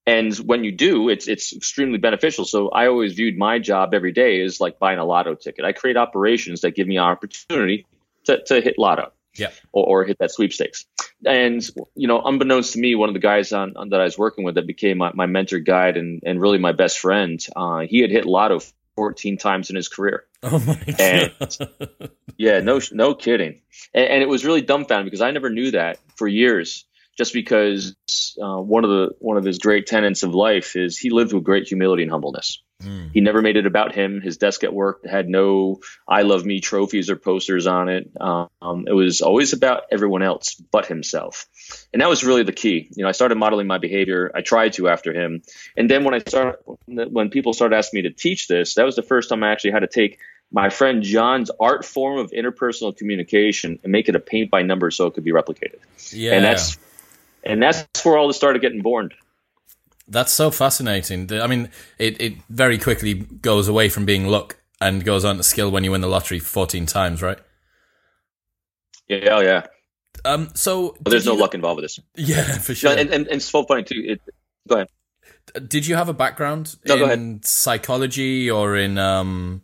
and 0.07 0.35
when 0.37 0.65
you 0.65 0.73
do, 0.73 1.11
it's 1.11 1.29
it's 1.29 1.55
extremely 1.55 1.99
beneficial. 1.99 2.47
So 2.47 2.71
I 2.71 2.87
always 2.87 3.13
viewed 3.13 3.37
my 3.37 3.59
job 3.59 3.93
every 3.93 4.13
day 4.13 4.41
as 4.41 4.61
like 4.61 4.79
buying 4.79 4.99
a 4.99 5.05
lotto 5.05 5.35
ticket. 5.35 5.67
I 5.67 5.73
create 5.73 5.99
operations 5.99 6.63
that 6.63 6.75
give 6.75 6.87
me 6.87 6.97
an 6.97 7.05
opportunity 7.05 7.87
to, 8.25 8.43
to 8.45 8.61
hit 8.63 8.79
lotto 8.79 9.13
yeah. 9.35 9.51
or, 9.73 10.01
or, 10.01 10.05
hit 10.05 10.19
that 10.19 10.31
sweepstakes. 10.31 10.87
And 11.25 11.69
you 11.95 12.07
know, 12.07 12.23
unbeknownst 12.23 12.75
to 12.75 12.79
me, 12.79 12.95
one 12.95 13.09
of 13.09 13.15
the 13.15 13.21
guys 13.21 13.53
on, 13.53 13.77
on 13.77 13.89
that 13.91 14.01
I 14.01 14.05
was 14.05 14.19
working 14.19 14.45
with 14.45 14.55
that 14.55 14.67
became 14.67 14.99
my, 14.99 15.11
my 15.15 15.27
mentor 15.27 15.59
guide 15.59 15.97
and, 15.97 16.23
and 16.25 16.41
really 16.41 16.59
my 16.59 16.73
best 16.73 16.99
friend, 16.99 17.45
uh, 17.57 17.81
he 17.81 18.01
had 18.01 18.11
hit 18.11 18.25
lotto 18.25 18.61
14 18.97 19.37
times 19.39 19.71
in 19.71 19.77
his 19.77 19.89
career. 19.89 20.25
Oh 20.43 20.59
my 20.61 20.81
and, 20.99 21.33
god! 21.39 22.11
yeah, 22.37 22.61
no, 22.61 22.81
no 22.93 23.15
kidding. 23.15 23.61
And, 23.93 24.07
and, 24.07 24.23
it 24.23 24.29
was 24.29 24.45
really 24.45 24.63
dumbfounding 24.63 25.05
because 25.05 25.21
I 25.21 25.31
never 25.33 25.51
knew 25.51 25.73
that 25.73 25.99
for 26.17 26.29
years. 26.29 26.85
Just 27.17 27.33
because 27.33 27.97
uh, 28.43 28.59
one 28.59 28.85
of 28.85 28.91
the 28.91 29.11
one 29.19 29.37
of 29.37 29.45
his 29.45 29.59
great 29.59 29.87
tenets 29.87 30.23
of 30.23 30.35
life 30.35 30.77
is 30.77 30.99
he 30.99 31.11
lived 31.11 31.33
with 31.33 31.45
great 31.45 31.67
humility 31.67 32.03
and 32.03 32.11
humbleness. 32.11 32.63
Mm. 32.83 33.11
He 33.13 33.21
never 33.21 33.43
made 33.43 33.57
it 33.57 33.67
about 33.67 33.93
him. 33.93 34.21
His 34.21 34.37
desk 34.37 34.63
at 34.63 34.73
work 34.73 35.05
had 35.05 35.29
no 35.29 35.81
"I 36.07 36.23
love 36.23 36.45
me" 36.45 36.61
trophies 36.61 37.11
or 37.11 37.17
posters 37.17 37.67
on 37.67 37.89
it. 37.89 38.11
Um, 38.21 38.87
it 38.87 38.93
was 38.93 39.21
always 39.21 39.53
about 39.53 39.83
everyone 39.91 40.23
else 40.23 40.55
but 40.55 40.87
himself, 40.87 41.47
and 41.93 42.01
that 42.01 42.09
was 42.09 42.23
really 42.23 42.45
the 42.45 42.53
key. 42.53 42.89
You 42.95 43.03
know, 43.03 43.09
I 43.09 43.13
started 43.13 43.37
modeling 43.37 43.67
my 43.67 43.79
behavior. 43.79 44.31
I 44.35 44.43
tried 44.43 44.75
to 44.75 44.89
after 44.89 45.13
him, 45.13 45.43
and 45.77 45.91
then 45.91 46.05
when 46.05 46.15
I 46.15 46.19
started, 46.19 46.59
when 46.87 47.31
people 47.31 47.53
started 47.53 47.77
asking 47.77 47.99
me 47.99 48.03
to 48.09 48.15
teach 48.15 48.47
this, 48.47 48.75
that 48.75 48.85
was 48.85 48.95
the 48.95 49.03
first 49.03 49.29
time 49.29 49.43
I 49.43 49.51
actually 49.51 49.73
had 49.73 49.81
to 49.81 49.89
take 49.89 50.19
my 50.51 50.71
friend 50.71 51.03
John's 51.03 51.51
art 51.61 51.85
form 51.85 52.19
of 52.19 52.31
interpersonal 52.31 52.97
communication 52.97 53.79
and 53.83 53.93
make 53.93 54.09
it 54.09 54.17
a 54.17 54.21
paint 54.21 54.51
by 54.51 54.63
number 54.63 54.91
so 54.91 55.07
it 55.07 55.15
could 55.15 55.25
be 55.25 55.33
replicated. 55.33 55.81
Yeah, 56.11 56.35
and 56.35 56.45
that's 56.45 56.79
and 57.45 57.63
that's 57.63 57.87
where 58.05 58.19
all 58.19 58.29
this 58.29 58.37
started 58.37 58.63
getting 58.63 58.83
born. 58.83 59.11
That's 60.07 60.33
so 60.33 60.51
fascinating. 60.51 61.31
I 61.33 61.47
mean, 61.47 61.71
it, 61.99 62.21
it 62.21 62.35
very 62.49 62.79
quickly 62.79 63.15
goes 63.15 63.69
away 63.69 63.89
from 63.89 64.07
being 64.07 64.27
luck 64.27 64.57
and 64.81 65.05
goes 65.05 65.25
on 65.25 65.37
to 65.37 65.43
skill 65.43 65.71
when 65.71 65.85
you 65.85 65.91
win 65.91 66.01
the 66.01 66.09
lottery 66.09 66.39
14 66.39 66.87
times, 66.87 67.21
right? 67.21 67.39
Yeah, 69.07 69.37
oh, 69.37 69.41
yeah. 69.41 69.67
Um, 70.25 70.51
so 70.55 70.97
there's 71.05 71.27
no 71.27 71.35
luck 71.35 71.55
involved 71.55 71.83
with 71.83 71.85
this. 71.85 72.01
Yeah, 72.17 72.43
for 72.59 72.75
sure. 72.75 72.91
and, 72.91 73.01
and, 73.01 73.27
and 73.27 73.29
it's 73.29 73.47
so 73.47 73.65
funny 73.65 73.83
too. 73.83 74.03
It, 74.07 74.21
go 74.67 74.77
ahead. 74.77 74.89
Did 75.67 75.87
you 75.87 75.95
have 75.95 76.09
a 76.09 76.15
background 76.15 76.77
no, 76.87 77.11
in 77.11 77.43
psychology 77.43 78.51
or 78.51 78.77
in 78.77 78.99
um, 78.99 79.63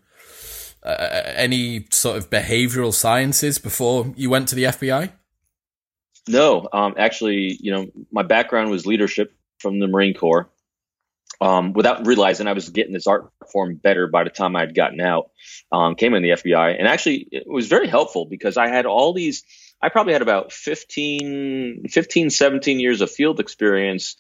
uh, 0.83 1.23
any 1.35 1.87
sort 1.91 2.17
of 2.17 2.31
behavioral 2.31 2.93
sciences 2.93 3.59
before 3.59 4.13
you 4.17 4.31
went 4.31 4.49
to 4.49 4.55
the 4.55 4.65
FBI? 4.65 5.11
No, 6.29 6.69
um, 6.73 6.95
actually, 6.97 7.57
you 7.61 7.73
know, 7.73 7.87
my 8.11 8.23
background 8.23 8.71
was 8.71 8.87
leadership 8.87 9.35
from 9.59 9.79
the 9.79 9.87
Marine 9.87 10.15
Corps. 10.15 10.49
Um, 11.41 11.73
without 11.73 12.07
realizing 12.07 12.47
I 12.47 12.53
was 12.53 12.69
getting 12.69 12.93
this 12.93 13.09
art 13.09 13.31
form 13.51 13.75
better 13.75 14.07
by 14.07 14.25
the 14.25 14.31
time 14.31 14.55
I 14.55 14.61
had 14.61 14.75
gotten 14.75 15.01
out, 15.01 15.31
um, 15.73 15.97
came 15.97 16.15
in 16.15 16.23
the 16.23 16.31
FBI. 16.31 16.79
And 16.79 16.87
actually, 16.87 17.29
it 17.33 17.45
was 17.47 17.67
very 17.67 17.89
helpful 17.89 18.25
because 18.25 18.57
I 18.57 18.69
had 18.69 18.87
all 18.87 19.13
these, 19.13 19.43
I 19.83 19.89
probably 19.89 20.13
had 20.13 20.23
about 20.23 20.53
15, 20.53 21.89
15 21.91 22.31
17 22.31 22.81
years 22.81 23.01
of 23.01 23.11
field 23.11 23.41
experience 23.41 24.17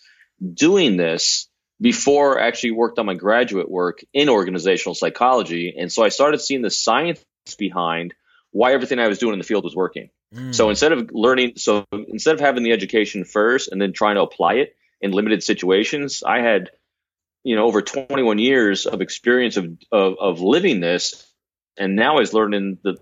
doing 0.53 0.97
this 0.97 1.49
before 1.81 2.41
I 2.41 2.49
actually 2.49 2.73
worked 2.73 2.99
on 2.99 3.07
my 3.07 3.15
graduate 3.15 3.71
work 3.71 4.01
in 4.13 4.29
organizational 4.29 4.95
psychology. 4.95 5.75
And 5.79 5.91
so 5.91 6.03
I 6.03 6.09
started 6.09 6.41
seeing 6.41 6.63
the 6.63 6.71
science 6.71 7.25
behind 7.57 8.15
why 8.51 8.73
everything 8.73 8.99
I 8.99 9.09
was 9.09 9.19
doing 9.19 9.33
in 9.35 9.39
the 9.39 9.45
field 9.45 9.65
was 9.65 9.75
working. 9.75 10.11
Mm. 10.35 10.55
So 10.55 10.69
instead 10.69 10.93
of 10.93 11.11
learning, 11.13 11.55
so 11.57 11.87
instead 11.93 12.35
of 12.35 12.41
having 12.41 12.65
the 12.65 12.73
education 12.73 13.25
first 13.25 13.71
and 13.71 13.81
then 13.81 13.93
trying 13.93 14.17
to 14.17 14.23
apply 14.23 14.55
it, 14.55 14.77
in 15.05 15.13
limited 15.13 15.43
situations. 15.43 16.23
I 16.27 16.41
had, 16.41 16.71
you 17.45 17.57
know, 17.57 17.67
over 17.67 17.83
21 17.83 18.39
years 18.39 18.87
of 18.87 19.03
experience 19.03 19.59
of, 19.59 19.77
of, 19.93 20.15
of 20.19 20.41
living 20.41 20.81
this. 20.81 21.31
And 21.77 21.95
now 21.95 22.17
I 22.17 22.21
was 22.21 22.33
learning 22.33 22.79
the, 22.83 22.97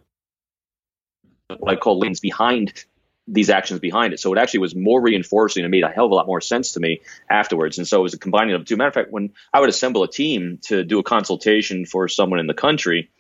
what 1.59 1.73
I 1.73 1.77
call 1.77 2.01
lanes 2.01 2.19
behind 2.19 2.85
these 3.29 3.51
actions 3.51 3.79
behind 3.79 4.13
it. 4.13 4.19
So 4.19 4.33
it 4.33 4.39
actually 4.39 4.61
was 4.61 4.75
more 4.75 5.01
reinforcing 5.01 5.63
and 5.63 5.71
made 5.71 5.85
a 5.85 5.89
hell 5.89 6.07
of 6.07 6.11
a 6.11 6.15
lot 6.15 6.27
more 6.27 6.41
sense 6.41 6.73
to 6.73 6.81
me 6.81 7.03
afterwards. 7.31 7.79
And 7.79 7.87
so 7.87 8.01
it 8.01 8.03
was 8.03 8.15
a 8.15 8.19
combining 8.19 8.57
of 8.57 8.65
two. 8.65 8.77
Matter 8.77 8.89
of 8.89 8.95
fact, 8.95 9.13
when 9.13 9.31
I 9.53 9.61
would 9.61 9.69
assemble 9.69 10.03
a 10.03 10.11
team 10.11 10.59
to 10.63 10.83
do 10.83 10.99
a 10.99 11.05
consultation 11.05 11.87
for 11.87 12.09
someone 12.09 12.41
in 12.41 12.49
the 12.49 12.55
country, 12.55 13.11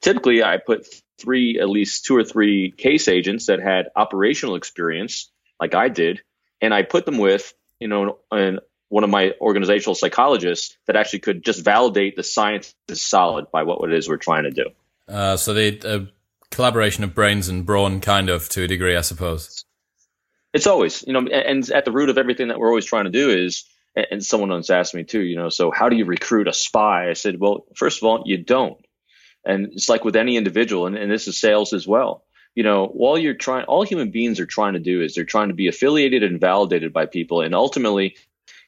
typically 0.00 0.42
I 0.42 0.58
put 0.58 0.86
three, 1.18 1.58
at 1.60 1.68
least 1.68 2.04
two 2.04 2.16
or 2.16 2.24
three 2.24 2.70
case 2.70 3.08
agents 3.08 3.46
that 3.46 3.60
had 3.60 3.88
operational 3.94 4.54
experience, 4.54 5.30
like 5.60 5.74
I 5.74 5.88
did, 5.88 6.22
and 6.60 6.72
I 6.72 6.82
put 6.82 7.04
them 7.04 7.18
with 7.18 7.52
you 7.80 7.88
know, 7.88 8.18
and 8.30 8.60
one 8.90 9.04
of 9.04 9.10
my 9.10 9.32
organizational 9.40 9.94
psychologists 9.94 10.76
that 10.86 10.96
actually 10.96 11.20
could 11.20 11.42
just 11.44 11.64
validate 11.64 12.14
the 12.14 12.22
science 12.22 12.74
is 12.88 13.00
solid 13.00 13.50
by 13.50 13.62
what 13.62 13.82
it 13.90 13.96
is 13.96 14.08
we're 14.08 14.18
trying 14.18 14.44
to 14.44 14.50
do. 14.50 14.66
Uh, 15.08 15.36
so 15.36 15.54
the 15.54 15.80
uh, 15.84 16.00
collaboration 16.50 17.02
of 17.02 17.14
brains 17.14 17.48
and 17.48 17.64
brawn, 17.64 18.00
kind 18.00 18.28
of 18.28 18.48
to 18.50 18.64
a 18.64 18.66
degree, 18.68 18.94
I 18.94 19.00
suppose. 19.00 19.64
It's 20.52 20.66
always, 20.66 21.04
you 21.06 21.12
know, 21.12 21.26
and 21.26 21.68
at 21.70 21.84
the 21.84 21.92
root 21.92 22.10
of 22.10 22.18
everything 22.18 22.48
that 22.48 22.58
we're 22.58 22.68
always 22.68 22.84
trying 22.84 23.04
to 23.04 23.10
do 23.10 23.30
is, 23.30 23.64
and 23.94 24.24
someone 24.24 24.50
once 24.50 24.70
asked 24.70 24.94
me 24.94 25.04
too, 25.04 25.22
you 25.22 25.36
know, 25.36 25.48
so 25.48 25.70
how 25.70 25.88
do 25.88 25.96
you 25.96 26.04
recruit 26.04 26.48
a 26.48 26.52
spy? 26.52 27.08
I 27.08 27.14
said, 27.14 27.38
well, 27.40 27.64
first 27.74 27.98
of 27.98 28.04
all, 28.04 28.22
you 28.26 28.38
don't. 28.38 28.76
And 29.44 29.72
it's 29.72 29.88
like 29.88 30.04
with 30.04 30.16
any 30.16 30.36
individual, 30.36 30.86
and, 30.86 30.96
and 30.96 31.10
this 31.10 31.28
is 31.28 31.38
sales 31.38 31.72
as 31.72 31.86
well 31.86 32.24
you 32.54 32.64
know, 32.64 32.86
all 32.98 33.18
you're 33.18 33.34
trying, 33.34 33.64
all 33.66 33.84
human 33.84 34.10
beings 34.10 34.40
are 34.40 34.46
trying 34.46 34.74
to 34.74 34.80
do 34.80 35.02
is 35.02 35.14
they're 35.14 35.24
trying 35.24 35.48
to 35.48 35.54
be 35.54 35.68
affiliated 35.68 36.22
and 36.22 36.40
validated 36.40 36.92
by 36.92 37.06
people. 37.06 37.42
And 37.42 37.54
ultimately, 37.54 38.16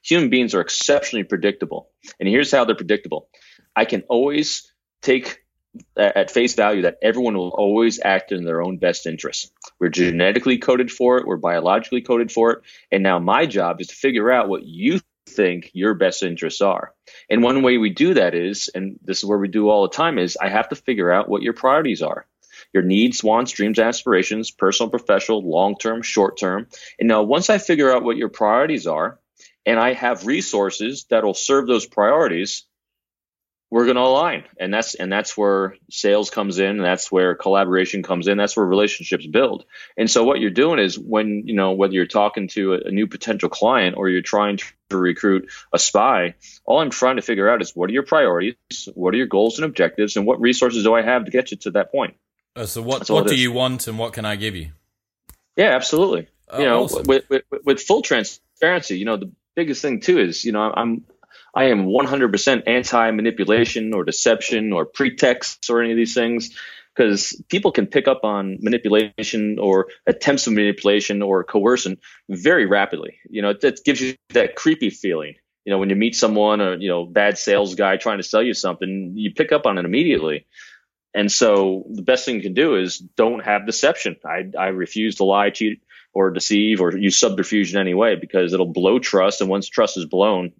human 0.03 0.31
beings 0.31 0.55
are 0.55 0.61
exceptionally 0.61 1.25
predictable. 1.25 1.91
And 2.21 2.29
here's 2.29 2.51
how 2.51 2.65
they're 2.65 2.77
predictable 2.77 3.29
I 3.75 3.85
can 3.85 4.03
always 4.09 4.73
take 5.01 5.41
at 5.97 6.31
face 6.31 6.55
value 6.55 6.83
that 6.83 6.99
everyone 7.03 7.35
will 7.35 7.49
always 7.49 7.99
act 8.05 8.31
in 8.31 8.45
their 8.45 8.63
own 8.63 8.77
best 8.77 9.07
interest. 9.07 9.51
We're 9.81 9.89
genetically 9.89 10.59
coded 10.59 10.91
for 10.91 11.19
it, 11.19 11.27
we're 11.27 11.39
biologically 11.39 12.03
coded 12.03 12.31
for 12.31 12.53
it. 12.53 12.63
And 12.91 13.03
now 13.03 13.19
my 13.19 13.47
job 13.47 13.81
is 13.81 13.89
to 13.89 13.95
figure 13.95 14.31
out 14.31 14.49
what 14.49 14.65
you 14.65 15.01
think 15.27 15.71
your 15.73 15.95
best 15.95 16.23
interests 16.23 16.61
are. 16.61 16.95
And 17.31 17.43
one 17.43 17.63
way 17.63 17.79
we 17.79 17.91
do 17.91 18.15
that 18.15 18.35
is, 18.35 18.69
and 18.75 18.99
this 19.03 19.19
is 19.19 19.25
where 19.25 19.39
we 19.39 19.49
do 19.49 19.69
all 19.69 19.83
the 19.83 19.95
time, 19.95 20.19
is 20.19 20.37
I 20.41 20.49
have 20.49 20.69
to 20.71 20.77
figure 20.77 21.11
out 21.11 21.29
what 21.29 21.43
your 21.43 21.53
priorities 21.55 22.03
are 22.03 22.27
your 22.73 22.83
needs, 22.83 23.23
wants, 23.23 23.53
dreams, 23.53 23.79
aspirations, 23.79 24.51
personal, 24.51 24.91
professional, 24.91 25.43
long 25.43 25.77
term, 25.77 26.03
short 26.03 26.39
term. 26.39 26.67
And 26.99 27.09
now, 27.09 27.23
once 27.23 27.51
I 27.51 27.59
figure 27.59 27.93
out 27.93 28.03
what 28.03 28.17
your 28.17 28.29
priorities 28.29 28.87
are, 28.87 29.19
and 29.67 29.79
I 29.79 29.93
have 29.93 30.27
resources 30.27 31.07
that'll 31.09 31.35
serve 31.35 31.67
those 31.67 31.87
priorities, 31.87 32.65
we're 33.73 33.85
going 33.85 33.97
to 33.97 34.03
align, 34.03 34.45
and 34.61 34.73
that's 34.73 34.95
and 34.95 35.11
that's 35.11 35.35
where 35.35 35.77
sales 35.91 36.29
comes 36.29 36.59
in. 36.59 36.77
And 36.77 36.85
that's 36.85 37.11
where 37.11 37.35
collaboration 37.35 38.03
comes 38.03 38.29
in. 38.29 38.37
That's 38.37 38.55
where 38.55 38.67
relationships 38.67 39.27
build. 39.27 39.65
And 39.97 40.11
so, 40.11 40.25
what 40.25 40.41
you're 40.41 40.51
doing 40.51 40.79
is 40.79 40.99
when 40.99 41.45
you 41.47 41.55
know 41.55 41.73
whether 41.73 41.95
you're 41.95 42.05
talking 42.05 42.49
to 42.49 42.75
a, 42.75 42.81
a 42.89 42.91
new 42.91 43.07
potential 43.07 43.49
client 43.49 43.97
or 43.97 44.11
you're 44.11 44.21
trying 44.21 44.59
to 44.59 44.99
recruit 44.99 45.49
a 45.73 45.79
spy, 45.79 46.35
all 46.67 46.81
I'm 46.81 46.91
trying 46.91 47.17
to 47.17 47.23
figure 47.23 47.49
out 47.49 47.63
is 47.63 47.75
what 47.75 47.89
are 47.89 47.95
your 47.95 48.03
priorities, 48.03 48.91
what 48.95 49.15
are 49.15 49.17
your 49.17 49.27
goals 49.27 49.57
and 49.57 49.65
objectives, 49.65 50.19
and 50.19 50.27
what 50.27 50.39
resources 50.39 50.85
do 50.85 50.93
I 50.93 51.01
have 51.01 51.25
to 51.25 51.31
get 51.31 51.51
you 51.51 51.57
to 51.59 51.71
that 51.71 51.91
point. 51.91 52.15
Uh, 52.55 52.67
so 52.67 52.83
what 52.83 53.09
what 53.09 53.27
do 53.27 53.37
you 53.37 53.53
want 53.53 53.89
and 53.89 53.99
what 53.99 54.13
can 54.13 54.27
I 54.27 54.37
give 54.37 54.55
you? 54.55 54.73
Yeah, 55.57 55.75
absolutely. 55.75 56.29
Uh, 56.53 56.59
you 56.59 56.67
know, 56.67 56.85
awesome. 56.85 57.07
with, 57.07 57.25
with, 57.31 57.45
with 57.65 57.81
full 57.81 58.03
transparency, 58.03 58.99
you 58.99 59.07
know, 59.07 59.17
the 59.17 59.33
biggest 59.57 59.81
thing 59.81 60.01
too 60.01 60.19
is, 60.19 60.45
you 60.45 60.53
know, 60.53 60.71
I'm 60.77 61.07
I 61.55 61.65
am 61.65 61.87
100% 61.87 62.63
anti 62.67 63.11
manipulation 63.11 63.93
or 63.93 64.05
deception 64.05 64.73
or 64.73 64.87
pretext 64.87 65.69
or 65.69 65.83
any 65.83 65.93
of 65.93 65.97
these 65.97 66.15
things 66.15 66.57
because 66.95 67.41
people 67.49 67.73
can 67.73 67.87
pick 67.87 68.09
up 68.09 68.25
on 68.25 68.59
manipulation 68.61 69.59
or 69.59 69.89
attempts 70.07 70.47
of 70.47 70.53
manipulation 70.53 71.23
or 71.23 71.45
coercion 71.45 71.99
very 72.29 72.67
rapidly. 72.67 73.19
You 73.29 73.43
know, 73.43 73.51
it, 73.51 73.81
gives 73.85 74.01
you 74.01 74.15
that 74.31 74.57
creepy 74.57 74.91
feeling. 74.91 75.35
You 75.65 75.73
know, 75.73 75.79
when 75.79 75.91
you 75.91 75.97
meet 75.97 76.17
someone 76.17 76.61
or, 76.61 76.77
you 76.77 76.89
know, 76.89 77.07
bad 77.07 77.39
sales 77.39 77.75
guy 77.75 77.97
trying 77.97 78.19
to 78.19 78.25
sell 78.25 78.43
you 78.43 78.53
something, 78.55 79.13
you 79.15 79.33
pick 79.33 79.53
up 79.53 79.67
on 79.67 79.79
it 79.79 79.85
immediately. 79.85 80.47
And 81.15 81.31
so 81.31 81.85
the 81.91 82.03
best 82.03 82.25
thing 82.25 82.37
you 82.37 82.43
can 82.43 82.55
do 82.55 82.77
is 82.77 82.99
don't 82.99 83.45
have 83.45 83.67
deception. 83.67 84.17
I, 84.25 84.51
I 84.59 84.69
refuse 84.69 85.17
to 85.17 85.25
lie, 85.25 85.51
cheat, 85.51 85.83
or 86.15 86.31
deceive 86.31 86.81
or 86.81 86.97
use 86.97 87.19
subterfuge 87.19 87.75
in 87.75 87.81
any 87.81 87.95
way 87.95 88.17
because 88.17 88.53
it'll 88.53 88.67
blow 88.67 88.99
trust. 88.99 89.41
And 89.41 89.49
once 89.49 89.69
trust 89.69 89.97
is 89.97 90.05
blown, 90.05 90.53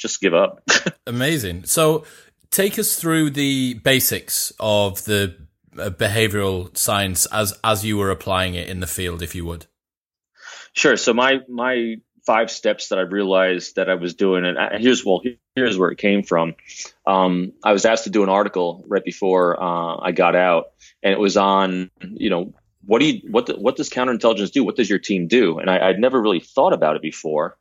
just 0.00 0.20
give 0.20 0.34
up. 0.34 0.62
Amazing. 1.06 1.64
So 1.64 2.04
take 2.50 2.78
us 2.78 2.96
through 2.96 3.30
the 3.30 3.74
basics 3.74 4.52
of 4.58 5.04
the 5.04 5.36
uh, 5.78 5.90
behavioral 5.90 6.76
science 6.76 7.26
as 7.26 7.58
as 7.62 7.84
you 7.84 7.96
were 7.96 8.10
applying 8.10 8.54
it 8.54 8.68
in 8.68 8.80
the 8.80 8.86
field, 8.86 9.22
if 9.22 9.34
you 9.34 9.44
would. 9.44 9.66
Sure. 10.72 10.96
So 10.96 11.14
my 11.14 11.40
my 11.48 11.96
five 12.26 12.50
steps 12.50 12.88
that 12.88 12.98
I 12.98 13.02
realized 13.02 13.76
that 13.76 13.88
I 13.88 13.94
was 13.94 14.14
doing. 14.14 14.44
And 14.44 14.58
I, 14.58 14.78
here's 14.78 15.04
well, 15.04 15.22
here's 15.54 15.78
where 15.78 15.90
it 15.90 15.98
came 15.98 16.22
from. 16.24 16.56
Um, 17.06 17.52
I 17.62 17.72
was 17.72 17.84
asked 17.84 18.04
to 18.04 18.10
do 18.10 18.24
an 18.24 18.28
article 18.28 18.84
right 18.88 19.04
before 19.04 19.62
uh, 19.62 19.98
I 20.02 20.12
got 20.12 20.34
out, 20.34 20.72
and 21.02 21.12
it 21.12 21.20
was 21.20 21.36
on 21.36 21.90
you 22.00 22.28
know 22.28 22.52
what 22.84 22.98
do 22.98 23.06
you 23.06 23.20
what 23.30 23.46
the, 23.46 23.54
what 23.54 23.76
does 23.76 23.88
counterintelligence 23.88 24.52
do? 24.52 24.64
What 24.64 24.76
does 24.76 24.90
your 24.90 24.98
team 24.98 25.28
do? 25.28 25.58
And 25.58 25.70
I, 25.70 25.88
would 25.88 25.98
never 25.98 26.20
really 26.20 26.40
thought 26.40 26.72
about 26.72 26.96
it 26.96 27.02
before. 27.02 27.56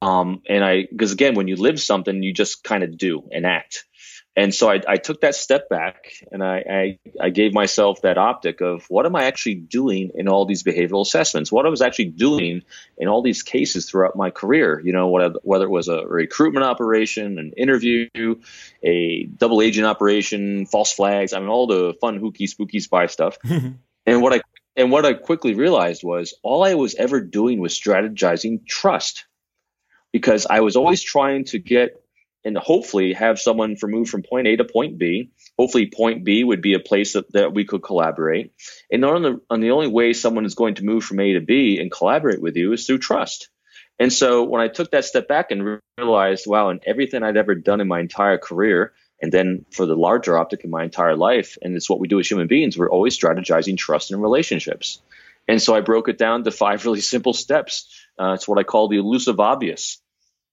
Um, 0.00 0.42
and 0.48 0.64
I 0.64 0.86
because 0.90 1.12
again, 1.12 1.34
when 1.34 1.48
you 1.48 1.56
live 1.56 1.80
something, 1.80 2.22
you 2.22 2.32
just 2.32 2.64
kind 2.64 2.82
of 2.82 2.96
do 2.96 3.28
and 3.32 3.46
act. 3.46 3.84
And 4.34 4.54
so 4.54 4.70
I, 4.70 4.80
I, 4.88 4.96
took 4.96 5.20
that 5.20 5.34
step 5.34 5.68
back 5.68 6.10
and 6.30 6.42
I, 6.42 6.64
I, 6.68 6.98
I, 7.20 7.28
gave 7.28 7.52
myself 7.52 8.00
that 8.00 8.16
optic 8.16 8.62
of 8.62 8.86
what 8.88 9.04
am 9.04 9.14
I 9.14 9.24
actually 9.24 9.56
doing 9.56 10.10
in 10.14 10.26
all 10.26 10.46
these 10.46 10.62
behavioral 10.62 11.02
assessments? 11.02 11.52
What 11.52 11.66
I 11.66 11.68
was 11.68 11.82
actually 11.82 12.06
doing 12.06 12.62
in 12.96 13.08
all 13.08 13.20
these 13.20 13.42
cases 13.42 13.90
throughout 13.90 14.16
my 14.16 14.30
career, 14.30 14.80
you 14.82 14.92
know, 14.94 15.08
whether 15.08 15.64
it 15.64 15.70
was 15.70 15.88
a 15.88 16.06
recruitment 16.06 16.64
operation, 16.64 17.38
an 17.38 17.52
interview, 17.58 18.08
a 18.82 19.24
double 19.24 19.60
agent 19.60 19.86
operation, 19.86 20.64
false 20.64 20.94
flags, 20.94 21.34
I 21.34 21.38
mean, 21.40 21.48
all 21.48 21.66
the 21.66 21.92
fun, 22.00 22.16
hooky, 22.16 22.46
spooky 22.46 22.80
spy 22.80 23.06
stuff. 23.08 23.36
and 23.44 24.22
what 24.22 24.32
I, 24.32 24.40
and 24.76 24.90
what 24.90 25.04
I 25.04 25.12
quickly 25.12 25.52
realized 25.52 26.02
was 26.04 26.32
all 26.42 26.64
I 26.64 26.72
was 26.72 26.94
ever 26.94 27.20
doing 27.20 27.60
was 27.60 27.78
strategizing 27.78 28.66
trust 28.66 29.26
because 30.12 30.46
I 30.48 30.60
was 30.60 30.76
always 30.76 31.02
trying 31.02 31.44
to 31.46 31.58
get 31.58 32.02
and 32.44 32.56
hopefully 32.56 33.12
have 33.12 33.38
someone 33.38 33.76
move 33.82 34.08
from 34.08 34.22
point 34.22 34.48
A 34.48 34.56
to 34.56 34.64
point 34.64 34.98
B. 34.98 35.30
Hopefully, 35.58 35.86
point 35.86 36.24
B 36.24 36.42
would 36.42 36.60
be 36.60 36.74
a 36.74 36.80
place 36.80 37.12
that, 37.12 37.32
that 37.32 37.54
we 37.54 37.64
could 37.64 37.82
collaborate. 37.82 38.52
And 38.90 39.04
on 39.04 39.22
the, 39.22 39.40
on 39.48 39.60
the 39.60 39.70
only 39.70 39.88
way 39.88 40.12
someone 40.12 40.44
is 40.44 40.54
going 40.54 40.76
to 40.76 40.84
move 40.84 41.04
from 41.04 41.20
A 41.20 41.34
to 41.34 41.40
B 41.40 41.78
and 41.80 41.90
collaborate 41.90 42.42
with 42.42 42.56
you 42.56 42.72
is 42.72 42.86
through 42.86 42.98
trust. 42.98 43.48
And 43.98 44.12
so 44.12 44.42
when 44.42 44.60
I 44.60 44.68
took 44.68 44.90
that 44.90 45.04
step 45.04 45.28
back 45.28 45.50
and 45.50 45.80
realized, 45.98 46.46
wow, 46.46 46.70
and 46.70 46.82
everything 46.86 47.22
I'd 47.22 47.36
ever 47.36 47.54
done 47.54 47.80
in 47.80 47.86
my 47.86 48.00
entire 48.00 48.38
career, 48.38 48.92
and 49.20 49.30
then 49.30 49.64
for 49.70 49.86
the 49.86 49.94
larger 49.94 50.36
optic 50.36 50.64
in 50.64 50.70
my 50.70 50.82
entire 50.82 51.14
life, 51.14 51.56
and 51.62 51.76
it's 51.76 51.88
what 51.88 52.00
we 52.00 52.08
do 52.08 52.18
as 52.18 52.28
human 52.28 52.48
beings, 52.48 52.76
we're 52.76 52.90
always 52.90 53.16
strategizing 53.16 53.76
trust 53.76 54.10
and 54.10 54.20
relationships. 54.20 55.00
And 55.46 55.62
so 55.62 55.74
I 55.76 55.80
broke 55.80 56.08
it 56.08 56.18
down 56.18 56.42
to 56.44 56.50
five 56.50 56.84
really 56.84 57.00
simple 57.00 57.32
steps. 57.32 58.01
Uh, 58.18 58.32
it's 58.34 58.46
what 58.46 58.58
I 58.58 58.62
call 58.62 58.88
the 58.88 58.98
elusive 58.98 59.40
obvious 59.40 60.02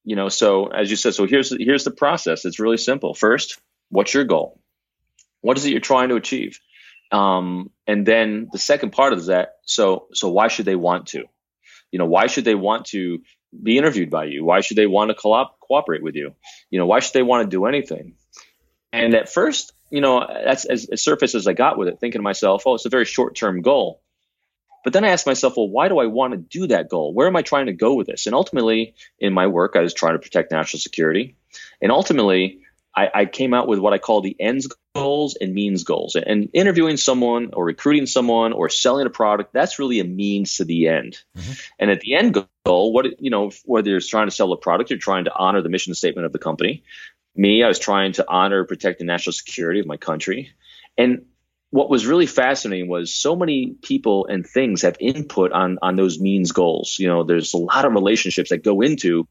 you 0.04 0.16
know, 0.16 0.30
so 0.30 0.68
as 0.68 0.90
you 0.90 0.96
said, 0.96 1.14
so 1.14 1.28
here's 1.28 1.56
here's 1.56 1.84
the 1.84 1.92
process. 1.92 2.46
It's 2.46 2.60
really 2.60 2.78
simple. 2.78 3.14
First, 3.14 3.60
what's 3.90 4.14
your 4.14 4.24
goal? 4.24 4.60
What 5.42 5.58
is 5.58 5.66
it 5.66 5.72
you're 5.72 5.82
trying 5.82 6.10
to 6.10 6.16
achieve? 6.16 6.60
Um, 7.12 7.72
and 7.88 8.06
then 8.06 8.50
the 8.52 8.60
second 8.60 8.92
part 8.92 9.14
of 9.14 9.26
that. 9.26 9.58
So 9.66 10.08
so 10.14 10.30
why 10.30 10.48
should 10.48 10.66
they 10.66 10.76
want 10.76 11.08
to? 11.08 11.26
You 11.92 12.00
know, 12.00 12.06
why 12.06 12.28
should 12.28 12.46
they 12.46 12.56
want 12.56 12.86
to 12.88 13.20
be 13.52 13.78
interviewed 13.78 14.10
by 14.10 14.26
you? 14.26 14.44
Why 14.46 14.62
should 14.62 14.78
they 14.78 14.88
want 14.88 15.10
to 15.10 15.16
co- 15.16 15.52
cooperate 15.60 16.04
with 16.04 16.16
you? 16.16 16.34
You 16.70 16.80
know, 16.80 16.86
why 16.86 17.00
should 17.00 17.14
they 17.14 17.24
want 17.24 17.46
to 17.46 17.50
do 17.50 17.66
anything? 17.66 18.16
And 18.92 19.14
at 19.16 19.30
first, 19.30 19.74
you 19.90 20.02
know, 20.02 20.26
that's 20.28 20.66
as, 20.66 20.90
as 20.92 21.04
surface 21.04 21.36
as 21.36 21.48
I 21.48 21.54
got 21.54 21.78
with 21.78 21.88
it, 21.88 22.00
thinking 22.00 22.20
to 22.20 22.24
myself, 22.24 22.64
oh, 22.66 22.76
it's 22.76 22.86
a 22.86 22.90
very 22.90 23.06
short 23.06 23.36
term 23.36 23.62
goal. 23.62 24.02
But 24.84 24.94
then 24.94 25.04
I 25.04 25.10
asked 25.10 25.26
myself, 25.26 25.56
well, 25.58 25.68
why 25.68 25.88
do 25.90 26.00
I 26.00 26.06
want 26.06 26.34
to 26.34 26.38
do 26.38 26.68
that 26.68 26.90
goal? 26.90 27.14
Where 27.14 27.28
am 27.28 27.36
I 27.36 27.42
trying 27.42 27.66
to 27.66 27.74
go 27.74 27.96
with 27.96 28.08
this? 28.08 28.26
And 28.26 28.36
ultimately, 28.36 28.96
in 29.20 29.34
my 29.34 29.48
work, 29.48 29.76
I 29.76 29.82
was 29.82 29.94
trying 29.94 30.14
to 30.14 30.20
protect 30.20 30.52
national 30.52 30.80
security. 30.80 31.36
And 31.82 31.92
ultimately, 31.92 32.62
I, 32.96 33.10
I 33.14 33.26
came 33.26 33.54
out 33.54 33.68
with 33.68 33.80
what 33.80 33.94
I 33.94 33.98
call 33.98 34.22
the 34.22 34.36
ends 34.40 34.68
goals 34.96 35.38
and 35.40 35.54
means 35.54 35.84
goals. 35.84 36.16
And 36.16 36.50
interviewing 36.54 36.98
someone 36.98 37.52
or 37.54 37.66
recruiting 37.66 38.08
someone 38.08 38.54
or 38.54 38.70
selling 38.70 39.06
a 39.06 39.10
product, 39.10 39.54
that's 39.54 39.80
really 39.80 40.00
a 40.00 40.04
means 40.04 40.56
to 40.56 40.66
the 40.66 40.88
end. 40.88 41.22
Mm-hmm. 41.38 41.52
And 41.80 41.92
at 41.92 42.02
the 42.02 42.16
end 42.16 42.46
goal, 42.66 42.94
what 42.94 43.22
you 43.22 43.30
know, 43.30 43.52
whether 43.66 43.90
you're 43.90 44.02
trying 44.02 44.28
to 44.28 44.32
sell 44.32 44.52
a 44.54 44.58
product, 44.58 44.90
you're 44.90 45.00
trying 45.00 45.26
to 45.26 45.34
honor 45.36 45.62
the 45.62 45.70
mission 45.70 45.94
statement 45.94 46.26
of 46.26 46.34
the 46.34 46.40
company. 46.40 46.84
Me, 47.36 47.64
I 47.64 47.68
was 47.68 47.80
trying 47.80 48.14
to 48.14 48.26
honor, 48.28 48.66
protect 48.66 49.00
the 49.00 49.06
national 49.06 49.34
security 49.34 49.80
of 49.80 49.86
my 49.86 49.98
country. 49.98 50.52
And 50.98 51.26
what 51.72 51.90
was 51.90 52.08
really 52.08 52.26
fascinating 52.26 52.88
was 52.90 53.14
so 53.14 53.36
many 53.36 53.76
people 53.82 54.26
and 54.26 54.46
things 54.46 54.82
have 54.82 54.98
input 55.00 55.52
on 55.52 55.78
on 55.82 55.96
those 55.96 56.20
means 56.20 56.52
goals. 56.52 56.98
You 57.00 57.08
know, 57.08 57.24
there's 57.24 57.54
a 57.54 57.58
lot 57.58 57.86
of 57.86 57.94
relationships 57.94 58.50
that 58.50 58.64
go 58.64 58.82
into 58.82 59.28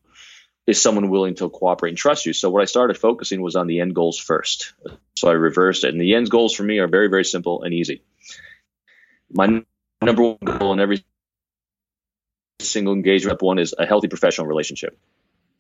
is 0.66 0.80
someone 0.80 1.09
willing 1.09 1.35
to 1.37 1.49
cooperate 1.49 1.90
and 1.90 1.99
trust 1.99 2.26
you. 2.26 2.33
So 2.33 2.50
what 2.50 2.62
I 2.62 2.66
started 2.66 2.99
focusing 2.99 3.40
was 3.40 3.57
on 3.57 3.66
the 3.66 3.80
end 3.80 3.95
goals 3.95 4.18
first. 4.18 4.75
So 5.16 5.28
I 5.28 5.33
reversed 5.33 5.85
it, 5.85 5.90
and 5.90 6.00
the 6.00 6.14
end 6.14 6.30
goals 6.30 6.54
for 6.54 6.62
me 6.62 6.78
are 6.78 6.88
very 6.88 7.09
very 7.09 7.25
simple 7.25 7.62
and 7.62 7.75
easy. 7.75 8.02
My 9.30 9.65
number 10.00 10.23
one 10.23 10.58
goal 10.58 10.73
in 10.73 10.80
every 10.80 11.04
single 12.60 12.93
engagement 12.93 13.43
one 13.43 13.58
is 13.58 13.75
a 13.76 13.86
healthy 13.86 14.08
professional 14.08 14.47
relationship 14.47 14.97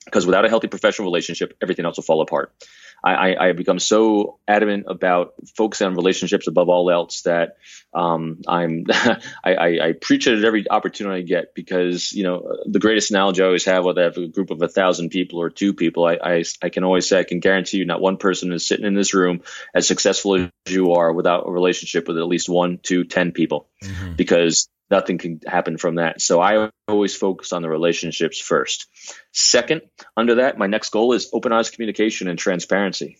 because 0.04 0.26
without 0.26 0.44
a 0.44 0.48
healthy 0.48 0.68
professional 0.68 1.06
relationship, 1.06 1.56
everything 1.60 1.84
else 1.84 1.96
will 1.96 2.04
fall 2.04 2.20
apart. 2.20 2.52
I, 3.02 3.14
I, 3.14 3.44
I 3.44 3.46
have 3.48 3.56
become 3.56 3.78
so 3.78 4.38
adamant 4.46 4.86
about 4.88 5.34
focusing 5.56 5.86
on 5.86 5.94
relationships 5.94 6.46
above 6.46 6.68
all 6.68 6.90
else 6.90 7.22
that 7.22 7.56
um, 7.94 8.42
I'm 8.46 8.84
I, 8.90 9.20
I, 9.44 9.66
I, 9.88 9.92
preach 10.00 10.26
it 10.26 10.38
at 10.38 10.44
every 10.44 10.68
opportunity 10.68 11.22
I 11.22 11.22
get 11.22 11.54
because 11.54 12.12
you 12.12 12.24
know 12.24 12.56
the 12.66 12.80
greatest 12.80 13.10
analogy 13.10 13.42
I 13.42 13.46
always 13.46 13.64
have 13.64 13.84
whether 13.84 14.02
I 14.02 14.04
have 14.04 14.16
a 14.16 14.28
group 14.28 14.50
of 14.50 14.60
a 14.62 14.68
thousand 14.68 15.10
people 15.10 15.40
or 15.40 15.50
two 15.50 15.72
people 15.72 16.04
I, 16.04 16.18
I, 16.22 16.44
I 16.62 16.68
can 16.68 16.84
always 16.84 17.08
say 17.08 17.18
I 17.18 17.24
can 17.24 17.40
guarantee 17.40 17.78
you 17.78 17.86
not 17.86 18.00
one 18.00 18.16
person 18.16 18.52
is 18.52 18.66
sitting 18.66 18.86
in 18.86 18.94
this 18.94 19.14
room 19.14 19.42
as 19.74 19.86
successful 19.86 20.34
as 20.36 20.50
you 20.66 20.92
are 20.94 21.12
without 21.12 21.48
a 21.48 21.50
relationship 21.50 22.08
with 22.08 22.18
at 22.18 22.26
least 22.26 22.48
one, 22.48 22.78
two, 22.82 23.04
ten 23.04 23.32
people 23.32 23.68
mm-hmm. 23.82 24.14
because 24.14 24.68
nothing 24.90 25.18
can 25.18 25.40
happen 25.46 25.78
from 25.78 25.96
that. 25.96 26.20
So 26.20 26.40
I 26.40 26.70
always 26.86 27.16
focus 27.16 27.52
on 27.52 27.62
the 27.62 27.68
relationships 27.68 28.40
first. 28.40 28.86
Second, 29.32 29.82
under 30.16 30.36
that, 30.36 30.58
my 30.58 30.66
next 30.66 30.90
goal 30.90 31.12
is 31.12 31.28
open, 31.32 31.52
honest 31.52 31.72
communication 31.72 32.28
and 32.28 32.38
transparency. 32.38 33.18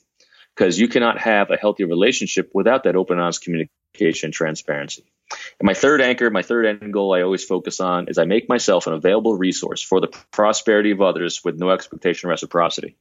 Because 0.55 0.79
you 0.79 0.89
cannot 0.89 1.21
have 1.21 1.51
a 1.51 1.57
healthy 1.57 1.85
relationship 1.85 2.51
without 2.53 2.85
that 2.85 2.97
open, 2.97 3.19
honest 3.19 3.43
communication 3.43 4.33
transparency. 4.33 5.05
And 5.61 5.67
my 5.67 5.75
third 5.75 6.01
anchor, 6.01 6.31
my 6.31 6.43
third 6.43 6.67
end 6.67 6.93
goal 6.93 7.15
I 7.15 7.23
always 7.23 7.45
focus 7.45 7.81
on 7.81 8.09
is 8.09 8.19
I 8.19 8.25
make 8.25 8.49
myself 8.49 8.87
an 8.87 8.95
available 8.95 9.37
resource 9.37 9.83
for 9.83 10.01
the 10.01 10.09
prosperity 10.33 10.91
of 10.91 11.03
others 11.03 11.43
with 11.45 11.59
no 11.59 11.71
expectation 11.71 12.31
reciprocity. 12.31 12.97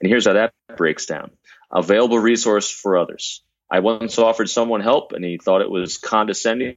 And 0.00 0.08
here's 0.08 0.26
how 0.26 0.34
that 0.34 0.54
breaks 0.76 1.06
down. 1.06 1.32
Available 1.70 2.18
resource 2.18 2.70
for 2.70 2.96
others. 2.96 3.42
I 3.70 3.80
once 3.80 4.18
offered 4.18 4.48
someone 4.48 4.82
help 4.82 5.12
and 5.12 5.24
he 5.24 5.38
thought 5.38 5.62
it 5.62 5.70
was 5.70 5.98
condescending 5.98 6.76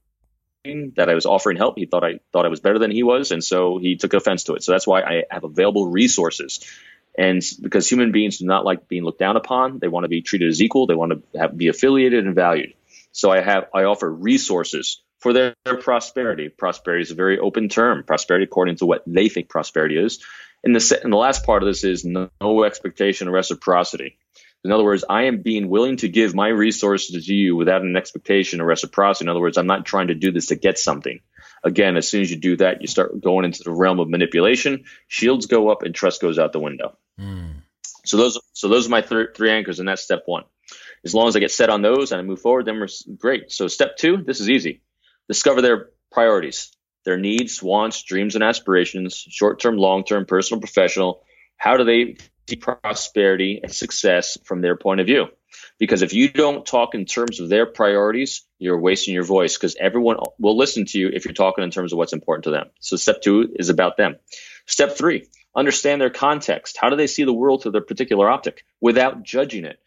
that 0.95 1.10
I 1.10 1.13
was 1.13 1.25
offering 1.25 1.58
help. 1.58 1.77
He 1.77 1.86
thought 1.86 2.03
I 2.03 2.19
thought 2.32 2.45
I 2.45 2.49
was 2.49 2.60
better 2.60 2.80
than 2.80 2.91
he 2.91 3.03
was, 3.03 3.32
and 3.32 3.43
so 3.43 3.77
he 3.77 3.95
took 3.95 4.13
offense 4.13 4.43
to 4.45 4.53
it. 4.53 4.63
So 4.63 4.71
that's 4.71 4.88
why 4.88 5.01
I 5.01 5.23
have 5.30 5.43
available 5.43 5.88
resources. 5.88 6.65
And 7.17 7.41
because 7.62 7.89
human 7.89 8.12
beings 8.12 8.38
do 8.38 8.45
not 8.45 8.63
like 8.63 8.88
being 8.88 9.03
looked 9.03 9.19
down 9.19 9.38
upon, 9.38 9.80
they 9.80 9.88
want 9.88 10.03
to 10.03 10.10
be 10.10 10.21
treated 10.21 10.49
as 10.49 10.62
equal. 10.62 10.86
They 10.86 10.95
want 10.95 11.13
to 11.13 11.39
have, 11.39 11.58
be 11.58 11.67
affiliated 11.67 12.25
and 12.25 12.36
valued. 12.36 12.73
So 13.12 13.32
I 13.32 13.41
have 13.41 13.65
I 13.73 13.84
offer 13.84 14.12
resources 14.12 15.01
for 15.19 15.34
their, 15.34 15.56
their 15.65 15.77
prosperity. 15.77 16.49
Prosperity 16.49 17.01
is 17.01 17.12
a 17.12 17.15
very 17.15 17.39
open 17.39 17.69
term. 17.69 18.03
Prosperity 18.03 18.43
according 18.43 18.77
to 18.77 18.86
what 18.86 19.03
they 19.08 19.30
think 19.30 19.49
prosperity 19.49 19.97
is. 19.97 20.23
And 20.63 20.75
the 20.75 20.99
and 21.03 21.12
the 21.12 21.17
last 21.17 21.45
part 21.45 21.63
of 21.63 21.67
this 21.67 21.84
is 21.84 22.06
no, 22.06 22.30
no 22.41 22.63
expectation 22.63 23.27
of 23.27 23.34
reciprocity. 23.34 24.17
In 24.63 24.72
other 24.72 24.84
words, 24.84 25.06
I 25.10 25.24
am 25.24 25.41
being 25.41 25.70
willing 25.70 25.98
to 25.98 26.10
give 26.10 26.36
my 26.36 26.50
resources 26.50 27.26
to 27.26 27.34
you 27.34 27.56
without 27.56 27.84
an 27.84 27.96
expectation 27.96 28.60
of 28.60 28.67
reciprocity. 28.67 29.26
In 29.26 29.30
other 29.30 29.39
words, 29.39 29.58
I'm 29.58 29.67
not 29.67 29.86
trying 29.86 30.08
to 30.08 30.15
do 30.15 30.32
this 30.32 30.48
to 30.48 30.56
get 30.56 30.78
something. 30.78 31.20
Again, 31.63 31.98
as 31.98 32.08
soon 32.08 32.22
as 32.22 32.32
you 32.32 32.38
do 32.38 32.58
that, 32.58 32.82
you 32.82 32.88
start 32.88 33.22
going 33.22 33.46
into 33.46 33.63
the 33.63 33.72
realm 33.72 34.00
of 34.00 34.10
manipulation. 34.10 34.86
Shields 35.08 35.46
go 35.46 35.70
up 35.70 35.84
and 35.84 35.93
trust 35.93 36.22
goes 36.22 36.38
out 36.38 36.54
the 36.54 36.60
window. 36.60 36.98
Mm. 37.20 37.62
So 38.06 38.17
those, 38.17 38.39
so 38.54 38.67
those 38.67 38.88
are 38.88 38.89
my 38.89 39.02
th- 39.02 39.30
three 39.36 39.52
anchors, 39.52 39.80
and 39.80 39.88
that's 39.88 40.04
step 40.04 40.24
one. 40.26 40.43
As 41.04 41.13
long 41.13 41.28
as 41.28 41.36
I 41.36 41.39
get 41.39 41.52
set 41.52 41.70
on 41.70 41.82
those 41.82 42.12
and 42.12 42.20
I 42.20 42.24
move 42.24 42.41
forward, 42.41 42.65
then 42.65 42.80
we're 42.80 42.88
great. 43.17 43.52
So 43.52 43.67
step 43.67 43.98
two, 43.98 44.17
this 44.26 44.39
is 44.39 44.50
easy. 44.50 44.82
Discover 45.28 45.62
their 45.62 45.89
priorities, 46.12 46.72
their 47.06 47.17
needs, 47.17 47.62
wants, 47.62 48.04
dreams, 48.04 48.36
and 48.36 48.43
aspirations, 48.43 49.15
short 49.15 49.60
term, 49.60 49.78
long 49.78 50.04
term, 50.04 50.26
personal, 50.26 50.62
professional. 50.62 51.24
How 51.58 51.78
do 51.78 51.84
they 51.84 52.17
prosperity 52.55 53.60
and 53.62 53.71
success 53.71 54.38
from 54.43 54.62
their 54.62 54.75
point 54.75 55.01
of 55.01 55.07
view. 55.07 55.27
Because 55.79 56.01
if 56.01 56.13
you 56.13 56.29
don't 56.29 56.65
talk 56.65 56.95
in 56.95 57.05
terms 57.05 57.39
of 57.39 57.49
their 57.49 57.65
priorities, 57.65 58.43
you're 58.57 58.79
wasting 58.79 59.13
your 59.13 59.23
voice 59.23 59.57
because 59.57 59.75
everyone 59.79 60.17
will 60.39 60.57
listen 60.57 60.86
to 60.86 60.99
you 60.99 61.10
if 61.13 61.25
you're 61.25 61.33
talking 61.33 61.63
in 61.63 61.71
terms 61.71 61.93
of 61.93 61.97
what's 61.97 62.13
important 62.13 62.45
to 62.45 62.51
them. 62.51 62.69
So 62.79 62.95
step 62.95 63.21
two 63.21 63.53
is 63.55 63.69
about 63.69 63.97
them. 63.97 64.15
Step 64.65 64.97
three, 64.97 65.27
understand 65.55 66.01
their 66.01 66.10
context. 66.10 66.77
How 66.79 66.89
do 66.89 66.95
they 66.95 67.07
see 67.07 67.23
the 67.23 67.33
world 67.33 67.63
through 67.63 67.73
their 67.73 67.81
particular 67.81 68.29
optic 68.29 68.65
without 68.81 69.23
judging 69.23 69.65
it? 69.65 69.79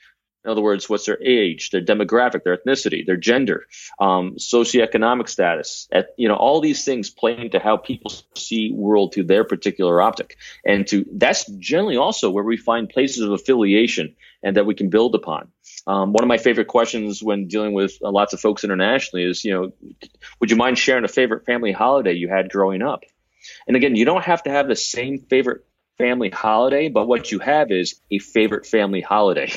In 0.45 0.51
other 0.51 0.63
words, 0.63 0.89
what's 0.89 1.05
their 1.05 1.23
age, 1.23 1.71
their 1.71 1.83
demographic, 1.83 2.45
their 2.45 2.57
ethnicity, 2.57 3.05
their 3.05 3.19
gender, 3.19 3.67
um, 3.99 4.37
socioeconomic 4.37 5.29
status, 5.29 5.87
at, 5.93 6.15
you 6.17 6.29
know, 6.29 6.35
all 6.35 6.63
these 6.63 6.85
things 6.85 7.11
play 7.11 7.37
into 7.37 7.59
how 7.59 7.77
people 7.77 8.11
see 8.35 8.73
world 8.73 9.13
through 9.13 9.25
their 9.25 9.45
particular 9.45 10.01
optic. 10.01 10.37
And 10.65 10.87
to 10.89 11.05
that's 11.13 11.45
generally 11.59 11.99
also 11.99 12.31
where 12.31 12.45
we 12.45 12.57
find 12.57 12.89
places 12.89 13.23
of 13.23 13.33
affiliation 13.33 14.17
and 14.43 14.57
that 14.57 14.65
we 14.65 14.75
can 14.75 14.89
build 14.89 15.15
upon. 15.15 15.49
Um, 15.87 16.13
one 16.13 16.25
of 16.25 16.29
my 16.29 16.39
favorite 16.39 16.69
questions 16.69 17.23
when 17.23 17.47
dealing 17.47 17.75
with 17.75 17.99
uh, 18.03 18.11
lots 18.11 18.33
of 18.33 18.41
folks 18.41 18.65
internationally 18.65 19.25
is, 19.25 19.45
you 19.45 19.53
know, 19.53 19.73
would 20.41 20.51
you 20.51 20.57
mind 20.57 20.79
sharing 20.79 21.05
a 21.05 21.09
favorite 21.09 21.45
family 21.45 21.73
holiday 21.73 22.15
you 22.15 22.29
had 22.29 22.51
growing 22.51 22.81
up? 22.81 23.05
And 23.67 23.77
again, 23.77 23.97
you 23.97 24.05
don't 24.05 24.25
have 24.25 24.43
to 24.45 24.51
have 24.51 24.69
the 24.69 24.77
same 24.77 25.19
favorite 25.19 25.65
family 26.01 26.31
holiday, 26.31 26.89
but 26.89 27.07
what 27.07 27.31
you 27.31 27.39
have 27.39 27.71
is 27.71 28.01
a 28.11 28.19
favorite 28.19 28.67
family 28.67 29.01
holiday. 29.01 29.53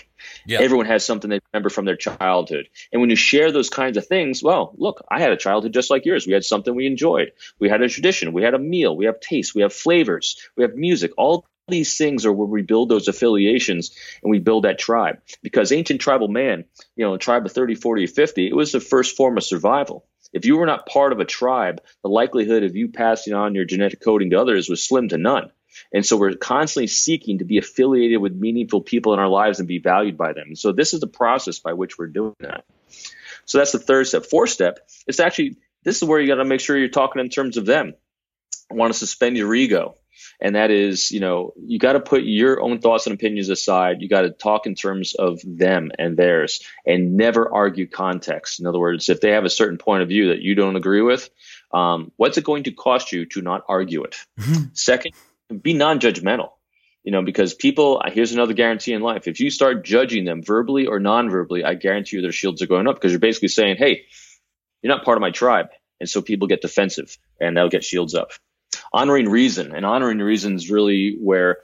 Yeah. 0.45 0.59
Everyone 0.61 0.85
has 0.85 1.05
something 1.05 1.29
they 1.29 1.39
remember 1.51 1.69
from 1.69 1.85
their 1.85 1.95
childhood. 1.95 2.67
And 2.91 3.01
when 3.01 3.09
you 3.09 3.15
share 3.15 3.51
those 3.51 3.69
kinds 3.69 3.97
of 3.97 4.07
things, 4.07 4.43
well, 4.43 4.73
look, 4.77 5.03
I 5.09 5.19
had 5.19 5.31
a 5.31 5.37
childhood 5.37 5.73
just 5.73 5.89
like 5.89 6.05
yours. 6.05 6.27
We 6.27 6.33
had 6.33 6.43
something 6.43 6.75
we 6.75 6.87
enjoyed. 6.87 7.31
We 7.59 7.69
had 7.69 7.81
a 7.81 7.89
tradition. 7.89 8.33
We 8.33 8.43
had 8.43 8.53
a 8.53 8.59
meal. 8.59 8.95
We 8.95 9.05
have 9.05 9.19
taste. 9.19 9.55
We 9.55 9.61
have 9.61 9.73
flavors. 9.73 10.37
We 10.55 10.63
have 10.63 10.75
music. 10.75 11.11
All 11.17 11.45
these 11.67 11.97
things 11.97 12.25
are 12.25 12.33
where 12.33 12.47
we 12.47 12.61
build 12.61 12.89
those 12.89 13.07
affiliations 13.07 13.95
and 14.21 14.29
we 14.29 14.39
build 14.39 14.65
that 14.65 14.79
tribe. 14.79 15.19
Because 15.41 15.71
ancient 15.71 16.01
tribal 16.01 16.27
man, 16.27 16.65
you 16.95 17.05
know, 17.05 17.13
a 17.13 17.19
tribe 17.19 17.45
of 17.45 17.51
30, 17.51 17.75
40, 17.75 18.07
50, 18.07 18.47
it 18.47 18.55
was 18.55 18.71
the 18.71 18.79
first 18.79 19.15
form 19.15 19.37
of 19.37 19.43
survival. 19.43 20.05
If 20.33 20.45
you 20.45 20.57
were 20.57 20.65
not 20.65 20.87
part 20.87 21.13
of 21.13 21.19
a 21.19 21.25
tribe, 21.25 21.81
the 22.01 22.09
likelihood 22.09 22.63
of 22.63 22.75
you 22.75 22.89
passing 22.89 23.33
on 23.33 23.55
your 23.55 23.65
genetic 23.65 24.01
coding 24.01 24.31
to 24.31 24.41
others 24.41 24.67
was 24.67 24.83
slim 24.83 25.09
to 25.09 25.17
none. 25.17 25.51
And 25.93 26.05
so 26.05 26.17
we're 26.17 26.35
constantly 26.35 26.87
seeking 26.87 27.39
to 27.39 27.45
be 27.45 27.57
affiliated 27.57 28.19
with 28.19 28.33
meaningful 28.33 28.81
people 28.81 29.13
in 29.13 29.19
our 29.19 29.29
lives 29.29 29.59
and 29.59 29.67
be 29.67 29.79
valued 29.79 30.17
by 30.17 30.33
them. 30.33 30.55
So 30.55 30.71
this 30.71 30.93
is 30.93 30.99
the 30.99 31.07
process 31.07 31.59
by 31.59 31.73
which 31.73 31.97
we're 31.97 32.07
doing 32.07 32.35
that. 32.39 32.65
So 33.45 33.57
that's 33.57 33.71
the 33.71 33.79
third 33.79 34.07
step. 34.07 34.25
Fourth 34.25 34.49
step 34.49 34.79
is 35.07 35.19
actually 35.19 35.57
this 35.83 35.97
is 35.97 36.03
where 36.07 36.19
you 36.19 36.27
got 36.27 36.35
to 36.35 36.45
make 36.45 36.61
sure 36.61 36.77
you're 36.77 36.87
talking 36.89 37.21
in 37.21 37.29
terms 37.29 37.57
of 37.57 37.65
them. 37.65 37.93
I 38.71 38.75
want 38.75 38.93
to 38.93 38.99
suspend 38.99 39.37
your 39.37 39.53
ego. 39.53 39.95
And 40.39 40.55
that 40.55 40.71
is, 40.71 41.11
you 41.11 41.19
know, 41.19 41.53
you 41.57 41.79
got 41.79 41.93
to 41.93 41.99
put 41.99 42.23
your 42.23 42.61
own 42.61 42.79
thoughts 42.79 43.07
and 43.07 43.13
opinions 43.13 43.49
aside. 43.49 44.01
You 44.01 44.09
got 44.09 44.21
to 44.21 44.29
talk 44.29 44.65
in 44.65 44.75
terms 44.75 45.15
of 45.15 45.39
them 45.43 45.91
and 45.97 46.17
theirs 46.17 46.61
and 46.85 47.15
never 47.15 47.53
argue 47.53 47.87
context. 47.87 48.59
In 48.59 48.67
other 48.67 48.79
words, 48.79 49.09
if 49.09 49.21
they 49.21 49.31
have 49.31 49.45
a 49.45 49.49
certain 49.49 49.77
point 49.77 50.03
of 50.03 50.09
view 50.09 50.29
that 50.29 50.41
you 50.41 50.55
don't 50.55 50.75
agree 50.75 51.01
with, 51.01 51.29
um, 51.73 52.11
what's 52.17 52.37
it 52.37 52.43
going 52.43 52.63
to 52.63 52.71
cost 52.71 53.11
you 53.11 53.25
to 53.27 53.41
not 53.41 53.63
argue 53.67 54.03
it? 54.03 54.17
Mm-hmm. 54.39 54.63
Second, 54.73 55.13
be 55.61 55.73
non-judgmental 55.73 56.49
you 57.03 57.11
know 57.11 57.21
because 57.21 57.53
people 57.53 58.01
here's 58.07 58.31
another 58.31 58.53
guarantee 58.53 58.93
in 58.93 59.01
life 59.01 59.27
if 59.27 59.39
you 59.39 59.49
start 59.49 59.83
judging 59.83 60.25
them 60.25 60.41
verbally 60.41 60.87
or 60.87 60.99
non-verbally 60.99 61.63
i 61.63 61.73
guarantee 61.73 62.17
you 62.17 62.21
their 62.21 62.31
shields 62.31 62.61
are 62.61 62.67
going 62.67 62.87
up 62.87 62.95
because 62.95 63.11
you're 63.11 63.19
basically 63.19 63.49
saying 63.49 63.75
hey 63.77 64.03
you're 64.81 64.93
not 64.93 65.05
part 65.05 65.17
of 65.17 65.21
my 65.21 65.31
tribe 65.31 65.67
and 65.99 66.09
so 66.09 66.21
people 66.21 66.47
get 66.47 66.61
defensive 66.61 67.17
and 67.39 67.55
they'll 67.55 67.69
get 67.69 67.83
shields 67.83 68.15
up 68.15 68.31
honoring 68.91 69.29
reason 69.29 69.75
and 69.75 69.85
honoring 69.85 70.19
reason 70.19 70.55
is 70.55 70.69
really 70.69 71.17
where 71.19 71.57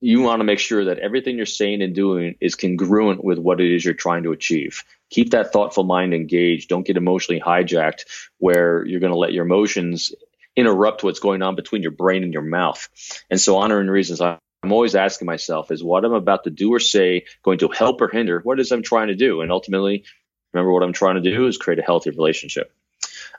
you 0.00 0.20
want 0.20 0.40
to 0.40 0.44
make 0.44 0.58
sure 0.58 0.84
that 0.84 0.98
everything 0.98 1.36
you're 1.36 1.46
saying 1.46 1.82
and 1.82 1.94
doing 1.94 2.36
is 2.40 2.54
congruent 2.54 3.24
with 3.24 3.38
what 3.38 3.60
it 3.60 3.74
is 3.74 3.84
you're 3.84 3.94
trying 3.94 4.24
to 4.24 4.32
achieve. 4.32 4.84
Keep 5.10 5.30
that 5.30 5.52
thoughtful 5.52 5.84
mind 5.84 6.12
engaged. 6.12 6.68
Don't 6.68 6.86
get 6.86 6.96
emotionally 6.96 7.40
hijacked 7.40 8.04
where 8.38 8.84
you're 8.84 9.00
going 9.00 9.12
to 9.12 9.18
let 9.18 9.32
your 9.32 9.46
emotions 9.46 10.12
interrupt 10.56 11.04
what's 11.04 11.20
going 11.20 11.42
on 11.42 11.54
between 11.54 11.82
your 11.82 11.90
brain 11.90 12.24
and 12.24 12.32
your 12.32 12.42
mouth. 12.42 12.88
And 13.30 13.40
so, 13.40 13.58
honoring 13.58 13.88
reasons, 13.88 14.20
I'm 14.20 14.38
always 14.72 14.94
asking 14.94 15.26
myself, 15.26 15.70
is 15.70 15.84
what 15.84 16.04
I'm 16.04 16.12
about 16.12 16.44
to 16.44 16.50
do 16.50 16.72
or 16.72 16.80
say 16.80 17.26
going 17.42 17.58
to 17.58 17.68
help 17.68 18.00
or 18.00 18.08
hinder 18.08 18.40
what 18.42 18.58
is 18.58 18.72
I'm 18.72 18.82
trying 18.82 19.08
to 19.08 19.14
do? 19.14 19.42
And 19.42 19.52
ultimately, 19.52 20.04
remember 20.52 20.72
what 20.72 20.82
I'm 20.82 20.92
trying 20.92 21.22
to 21.22 21.30
do 21.30 21.46
is 21.46 21.58
create 21.58 21.78
a 21.78 21.82
healthy 21.82 22.10
relationship. 22.10 22.72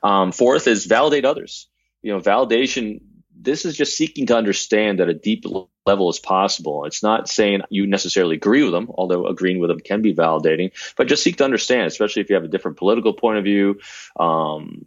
Um, 0.04 0.32
fourth 0.32 0.68
is 0.68 0.86
validate 0.86 1.26
others. 1.26 1.68
You 2.02 2.14
know, 2.14 2.20
validation 2.22 3.02
this 3.48 3.64
is 3.64 3.78
just 3.78 3.96
seeking 3.96 4.26
to 4.26 4.36
understand 4.36 5.00
at 5.00 5.08
a 5.08 5.14
deep 5.14 5.46
level 5.86 6.10
as 6.10 6.20
possible. 6.20 6.84
It's 6.84 7.02
not 7.02 7.30
saying 7.30 7.62
you 7.70 7.88
necessarily 7.88 8.36
agree 8.36 8.62
with 8.62 8.74
them, 8.74 8.92
although 8.94 9.26
agreeing 9.26 9.60
with 9.60 9.70
them 9.70 9.80
can 9.80 10.02
be 10.02 10.14
validating, 10.14 10.72
but 10.98 11.08
just 11.08 11.24
seek 11.24 11.38
to 11.38 11.46
understand, 11.46 11.88
especially 11.88 12.22
if 12.22 12.30
you 12.30 12.36
have 12.36 12.44
a 12.44 12.50
different 12.50 12.76
political 12.76 13.14
point 13.14 13.38
of 13.38 13.46
view 13.46 13.80
um, 14.20 14.84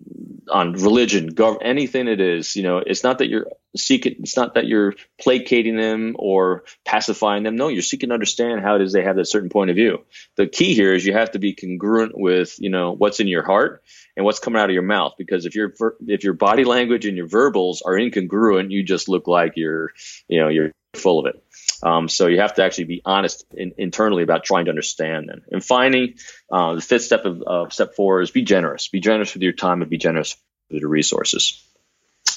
on 0.50 0.74
religion, 0.74 1.34
gov- 1.34 1.56
anything 1.62 2.06
it 2.06 2.20
is. 2.20 2.54
You 2.54 2.62
know, 2.62 2.78
it's 2.78 3.02
not 3.02 3.18
that 3.18 3.30
you're 3.30 3.46
seeking, 3.74 4.16
it's 4.18 4.36
not 4.36 4.54
that 4.54 4.66
you're 4.66 4.94
placating 5.18 5.76
them 5.76 6.14
or 6.18 6.64
pacifying 6.84 7.44
them. 7.44 7.56
No, 7.56 7.68
you're 7.68 7.80
seeking 7.80 8.10
to 8.10 8.14
understand 8.14 8.60
how 8.60 8.76
it 8.76 8.82
is 8.82 8.92
they 8.92 9.04
have 9.04 9.16
that 9.16 9.24
certain 9.24 9.48
point 9.48 9.70
of 9.70 9.76
view. 9.76 10.04
The 10.36 10.46
key 10.46 10.74
here 10.74 10.92
is 10.92 11.06
you 11.06 11.14
have 11.14 11.30
to 11.30 11.38
be 11.38 11.54
congruent 11.54 12.12
with, 12.14 12.60
you 12.60 12.68
know, 12.68 12.92
what's 12.92 13.20
in 13.20 13.26
your 13.26 13.42
heart 13.42 13.82
and 14.20 14.26
what's 14.26 14.38
coming 14.38 14.60
out 14.60 14.68
of 14.68 14.74
your 14.74 14.82
mouth. 14.82 15.14
Because 15.16 15.46
if 15.46 15.54
your 15.54 15.72
if 16.06 16.24
your 16.24 16.34
body 16.34 16.64
language 16.64 17.06
and 17.06 17.16
your 17.16 17.26
verbals 17.26 17.80
are 17.80 17.94
incongruent, 17.94 18.70
you 18.70 18.82
just 18.82 19.08
look 19.08 19.26
like 19.26 19.54
you're 19.56 19.92
you 20.28 20.40
know 20.40 20.48
you're 20.48 20.72
full 20.92 21.20
of 21.20 21.34
it. 21.34 21.42
Um, 21.82 22.06
so 22.06 22.26
you 22.26 22.38
have 22.38 22.52
to 22.56 22.62
actually 22.62 22.84
be 22.84 23.00
honest 23.02 23.46
in, 23.54 23.72
internally 23.78 24.22
about 24.22 24.44
trying 24.44 24.66
to 24.66 24.70
understand 24.70 25.30
them. 25.30 25.40
And 25.50 25.64
finally, 25.64 26.16
uh, 26.52 26.74
the 26.74 26.82
fifth 26.82 27.04
step 27.04 27.24
of 27.24 27.72
step 27.72 27.94
four 27.94 28.20
is 28.20 28.30
be 28.30 28.42
generous. 28.42 28.88
Be 28.88 29.00
generous 29.00 29.32
with 29.32 29.42
your 29.42 29.54
time 29.54 29.80
and 29.80 29.90
be 29.90 29.96
generous 29.96 30.36
with 30.70 30.82
your 30.82 30.90
resources. 30.90 31.64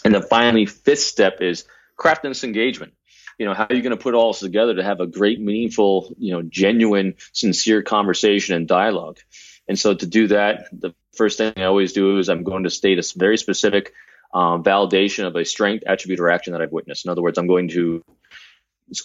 And 0.05 0.15
then 0.15 0.23
finally, 0.23 0.65
fifth 0.65 1.01
step 1.01 1.41
is 1.41 1.65
craft 1.97 2.23
this 2.23 2.45
engagement. 2.45 2.93
You 3.37 3.45
know, 3.45 3.53
how 3.53 3.67
are 3.69 3.75
you 3.75 3.81
going 3.81 3.97
to 3.97 4.01
put 4.01 4.13
all 4.13 4.31
this 4.31 4.39
together 4.39 4.75
to 4.75 4.83
have 4.83 5.01
a 5.01 5.07
great, 5.07 5.41
meaningful, 5.41 6.15
you 6.17 6.31
know, 6.31 6.43
genuine, 6.43 7.15
sincere 7.33 7.81
conversation 7.81 8.55
and 8.55 8.69
dialogue? 8.69 9.19
And 9.67 9.77
so 9.77 9.93
to 9.93 10.05
do 10.05 10.27
that, 10.27 10.67
the 10.71 10.93
first 11.13 11.37
thing 11.37 11.53
I 11.57 11.63
always 11.63 11.93
do 11.93 12.19
is 12.19 12.29
I'm 12.29 12.43
going 12.43 12.63
to 12.63 12.69
state 12.69 12.99
a 12.99 13.17
very 13.17 13.37
specific 13.37 13.93
um, 14.33 14.63
validation 14.63 15.25
of 15.25 15.35
a 15.35 15.45
strength, 15.45 15.83
attribute, 15.85 16.19
or 16.19 16.29
action 16.29 16.53
that 16.53 16.61
I've 16.61 16.71
witnessed. 16.71 17.05
In 17.05 17.11
other 17.11 17.21
words, 17.21 17.37
I'm 17.37 17.47
going 17.47 17.69
to 17.69 18.03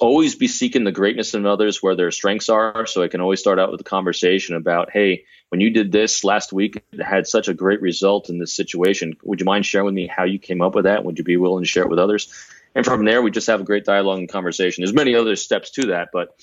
always 0.00 0.34
be 0.34 0.48
seeking 0.48 0.84
the 0.84 0.92
greatness 0.92 1.34
in 1.34 1.46
others 1.46 1.82
where 1.82 1.94
their 1.94 2.10
strengths 2.10 2.48
are. 2.48 2.86
So 2.86 3.02
I 3.02 3.08
can 3.08 3.20
always 3.20 3.40
start 3.40 3.58
out 3.58 3.70
with 3.70 3.80
a 3.80 3.84
conversation 3.84 4.56
about, 4.56 4.90
hey, 4.90 5.24
when 5.50 5.60
you 5.60 5.70
did 5.70 5.92
this 5.92 6.24
last 6.24 6.52
week, 6.52 6.82
it 6.92 7.02
had 7.02 7.26
such 7.26 7.48
a 7.48 7.54
great 7.54 7.80
result 7.80 8.28
in 8.28 8.38
this 8.38 8.54
situation. 8.54 9.14
Would 9.22 9.40
you 9.40 9.46
mind 9.46 9.64
sharing 9.64 9.86
with 9.86 9.94
me 9.94 10.06
how 10.06 10.24
you 10.24 10.38
came 10.38 10.60
up 10.60 10.74
with 10.74 10.84
that? 10.84 11.04
Would 11.04 11.18
you 11.18 11.24
be 11.24 11.36
willing 11.36 11.64
to 11.64 11.68
share 11.68 11.84
it 11.84 11.90
with 11.90 11.98
others? 11.98 12.32
And 12.74 12.84
from 12.84 13.04
there, 13.04 13.22
we 13.22 13.30
just 13.30 13.46
have 13.46 13.60
a 13.60 13.64
great 13.64 13.84
dialogue 13.84 14.18
and 14.18 14.28
conversation. 14.28 14.82
There's 14.82 14.94
many 14.94 15.14
other 15.14 15.36
steps 15.36 15.70
to 15.72 15.86
that, 15.86 16.08
but 16.12 16.38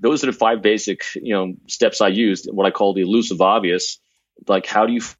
those 0.00 0.22
are 0.22 0.26
the 0.28 0.32
five 0.32 0.62
basic, 0.62 1.02
you 1.14 1.34
know, 1.34 1.54
steps 1.66 2.00
I 2.00 2.08
used. 2.08 2.48
What 2.50 2.66
I 2.66 2.70
call 2.70 2.94
the 2.94 3.02
elusive 3.02 3.40
obvious. 3.40 3.98
Like, 4.46 4.66
how 4.66 4.86
do 4.86 4.92
you 4.92 5.00
f- 5.00 5.16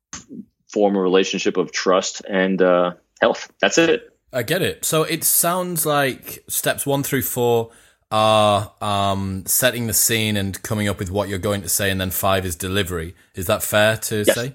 form 0.72 0.96
a 0.96 1.00
relationship 1.00 1.56
of 1.56 1.72
trust 1.72 2.22
and 2.28 2.60
uh, 2.62 2.92
health? 3.20 3.50
That's 3.60 3.78
it. 3.78 4.16
I 4.32 4.42
get 4.42 4.62
it. 4.62 4.84
So 4.84 5.02
it 5.02 5.24
sounds 5.24 5.86
like 5.86 6.44
steps 6.48 6.86
one 6.86 7.02
through 7.02 7.22
four 7.22 7.70
are 8.10 8.72
um, 8.80 9.44
setting 9.46 9.86
the 9.86 9.92
scene 9.92 10.36
and 10.36 10.62
coming 10.62 10.88
up 10.88 10.98
with 10.98 11.10
what 11.10 11.28
you're 11.28 11.38
going 11.38 11.62
to 11.62 11.68
say, 11.68 11.90
and 11.90 12.00
then 12.00 12.10
five 12.10 12.46
is 12.46 12.56
delivery. 12.56 13.14
Is 13.34 13.46
that 13.46 13.62
fair 13.62 13.96
to 13.96 14.24
yes. 14.26 14.34
say? 14.34 14.54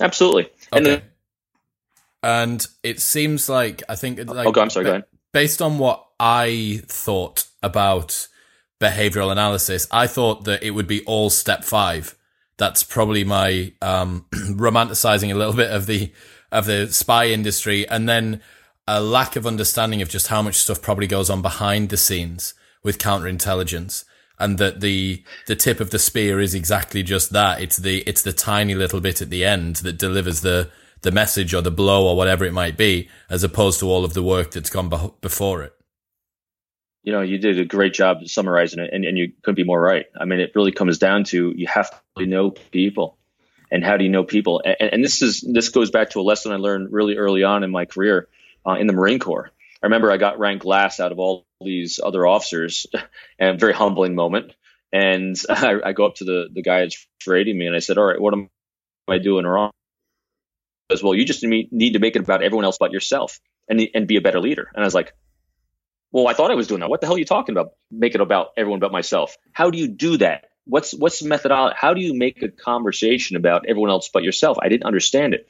Absolutely. 0.00 0.44
Okay. 0.44 0.52
And, 0.72 0.86
then- 0.86 1.02
and 2.22 2.66
it 2.82 3.00
seems 3.00 3.48
like 3.48 3.82
I 3.88 3.96
think. 3.96 4.18
Like, 4.18 4.46
okay, 4.46 4.60
I'm 4.60 4.70
sorry. 4.70 4.84
Go 4.84 4.90
ahead. 4.90 5.04
Based 5.32 5.60
on 5.60 5.78
what 5.78 6.06
I 6.18 6.82
thought 6.86 7.46
about 7.62 8.28
behavioral 8.80 9.32
analysis, 9.32 9.86
I 9.90 10.06
thought 10.06 10.44
that 10.44 10.62
it 10.62 10.70
would 10.70 10.86
be 10.86 11.04
all 11.04 11.28
step 11.28 11.64
five. 11.64 12.16
That's 12.56 12.82
probably 12.82 13.24
my 13.24 13.72
um, 13.82 14.26
romanticizing 14.32 15.32
a 15.32 15.34
little 15.34 15.54
bit 15.54 15.70
of 15.70 15.86
the 15.86 16.12
of 16.52 16.66
the 16.66 16.86
spy 16.92 17.26
industry, 17.26 17.86
and 17.88 18.08
then 18.08 18.40
a 18.86 19.00
lack 19.00 19.34
of 19.34 19.46
understanding 19.46 20.02
of 20.02 20.08
just 20.08 20.28
how 20.28 20.42
much 20.42 20.56
stuff 20.56 20.80
probably 20.80 21.06
goes 21.06 21.30
on 21.30 21.42
behind 21.42 21.88
the 21.88 21.96
scenes 21.96 22.54
with 22.82 22.98
counterintelligence 22.98 24.04
and 24.38 24.58
that 24.58 24.80
the 24.80 25.22
the 25.46 25.56
tip 25.56 25.80
of 25.80 25.90
the 25.90 25.98
spear 25.98 26.40
is 26.40 26.54
exactly 26.54 27.02
just 27.02 27.30
that. 27.32 27.60
It's 27.60 27.76
the 27.76 28.02
it's 28.02 28.22
the 28.22 28.32
tiny 28.32 28.74
little 28.74 29.00
bit 29.00 29.22
at 29.22 29.30
the 29.30 29.44
end 29.44 29.76
that 29.76 29.98
delivers 29.98 30.40
the 30.40 30.70
the 31.02 31.12
message 31.12 31.54
or 31.54 31.60
the 31.60 31.70
blow 31.70 32.06
or 32.06 32.16
whatever 32.16 32.44
it 32.44 32.52
might 32.52 32.76
be 32.76 33.08
as 33.28 33.44
opposed 33.44 33.78
to 33.80 33.86
all 33.86 34.04
of 34.04 34.14
the 34.14 34.22
work 34.22 34.52
that's 34.52 34.70
gone 34.70 34.88
be- 34.88 35.12
before 35.20 35.62
it 35.62 35.74
you 37.04 37.12
know 37.12 37.20
you 37.20 37.38
did 37.38 37.60
a 37.60 37.64
great 37.64 37.94
job 37.94 38.26
summarizing 38.26 38.80
it 38.80 38.90
and, 38.92 39.04
and 39.04 39.16
you 39.16 39.32
couldn't 39.42 39.56
be 39.56 39.64
more 39.64 39.80
right 39.80 40.06
i 40.18 40.24
mean 40.24 40.40
it 40.40 40.52
really 40.56 40.72
comes 40.72 40.98
down 40.98 41.22
to 41.22 41.52
you 41.56 41.66
have 41.68 41.90
to 42.18 42.26
know 42.26 42.50
people 42.50 43.16
and 43.70 43.84
how 43.84 43.96
do 43.96 44.04
you 44.04 44.10
know 44.10 44.24
people 44.24 44.60
and, 44.64 44.94
and 44.94 45.04
this 45.04 45.22
is 45.22 45.40
this 45.40 45.68
goes 45.68 45.90
back 45.90 46.10
to 46.10 46.20
a 46.20 46.22
lesson 46.22 46.50
i 46.50 46.56
learned 46.56 46.92
really 46.92 47.16
early 47.16 47.44
on 47.44 47.62
in 47.62 47.70
my 47.70 47.84
career 47.84 48.28
uh, 48.66 48.74
in 48.74 48.86
the 48.86 48.92
Marine 48.92 49.18
Corps. 49.18 49.50
I 49.82 49.86
remember 49.86 50.10
I 50.10 50.16
got 50.16 50.38
ranked 50.38 50.64
last 50.64 51.00
out 51.00 51.12
of 51.12 51.18
all 51.18 51.46
these 51.60 52.00
other 52.02 52.26
officers, 52.26 52.86
and 53.38 53.60
very 53.60 53.74
humbling 53.74 54.14
moment. 54.14 54.52
And 54.92 55.36
I, 55.48 55.80
I, 55.84 55.92
go 55.92 56.06
up 56.06 56.16
to 56.16 56.24
the 56.24 56.48
the 56.52 56.62
guy 56.62 56.80
that's 56.80 57.06
rating 57.26 57.58
me, 57.58 57.66
and 57.66 57.76
I 57.76 57.80
said, 57.80 57.98
"All 57.98 58.04
right, 58.04 58.20
what 58.20 58.34
am 58.34 58.48
I 59.08 59.18
doing 59.18 59.46
wrong?" 59.46 59.70
As 60.90 61.02
well, 61.02 61.14
you 61.14 61.24
just 61.24 61.42
need 61.42 61.92
to 61.94 61.98
make 61.98 62.14
it 62.16 62.22
about 62.22 62.42
everyone 62.42 62.64
else 62.64 62.78
but 62.78 62.92
yourself, 62.92 63.40
and 63.68 63.80
and 63.94 64.06
be 64.06 64.16
a 64.16 64.20
better 64.20 64.40
leader. 64.40 64.70
And 64.74 64.82
I 64.82 64.86
was 64.86 64.94
like, 64.94 65.14
"Well, 66.14 66.28
I 66.28 66.32
thought 66.32 66.52
I 66.52 66.54
was 66.54 66.68
doing 66.68 66.78
that. 66.78 66.88
What 66.88 67.00
the 67.00 67.08
hell 67.08 67.16
are 67.16 67.18
you 67.18 67.24
talking 67.24 67.56
about? 67.56 67.72
Make 67.90 68.14
it 68.14 68.20
about 68.20 68.52
everyone 68.56 68.78
but 68.78 68.92
myself. 68.92 69.36
How 69.52 69.70
do 69.70 69.78
you 69.78 69.88
do 69.88 70.16
that? 70.18 70.44
What's 70.64 70.94
what's 70.94 71.18
the 71.18 71.28
methodology? 71.28 71.74
How 71.76 71.92
do 71.92 72.00
you 72.00 72.14
make 72.14 72.40
a 72.40 72.48
conversation 72.48 73.36
about 73.36 73.66
everyone 73.66 73.90
else 73.90 74.08
but 74.14 74.22
yourself? 74.22 74.56
I 74.62 74.68
didn't 74.68 74.84
understand 74.84 75.34
it. 75.34 75.48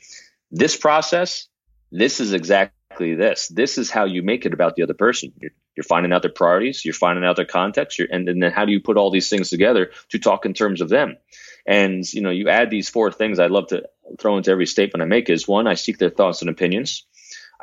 This 0.50 0.74
process, 0.74 1.48
this 1.92 2.18
is 2.18 2.32
exactly 2.32 3.14
this. 3.14 3.46
This 3.48 3.76
is 3.76 3.90
how 3.90 4.06
you 4.06 4.22
make 4.22 4.46
it 4.46 4.54
about 4.54 4.74
the 4.74 4.84
other 4.84 4.94
person. 4.94 5.34
You're, 5.38 5.50
you're 5.76 5.84
finding 5.84 6.14
out 6.14 6.22
their 6.22 6.32
priorities, 6.32 6.82
you're 6.82 6.94
finding 6.94 7.26
out 7.26 7.36
their 7.36 7.44
context, 7.44 8.00
and, 8.00 8.26
and 8.26 8.42
then 8.42 8.50
how 8.50 8.64
do 8.64 8.72
you 8.72 8.80
put 8.80 8.96
all 8.96 9.10
these 9.10 9.28
things 9.28 9.50
together 9.50 9.90
to 10.12 10.18
talk 10.18 10.46
in 10.46 10.54
terms 10.54 10.80
of 10.80 10.88
them? 10.88 11.18
And 11.66 12.10
you 12.10 12.22
know, 12.22 12.30
you 12.30 12.48
add 12.48 12.70
these 12.70 12.88
four 12.88 13.12
things. 13.12 13.38
I'd 13.38 13.50
love 13.50 13.66
to 13.68 13.82
throw 14.18 14.38
into 14.38 14.50
every 14.50 14.66
statement 14.66 15.02
I 15.02 15.06
make 15.06 15.28
is 15.28 15.46
one, 15.46 15.66
I 15.66 15.74
seek 15.74 15.98
their 15.98 16.08
thoughts 16.08 16.40
and 16.40 16.48
opinions. 16.48 17.04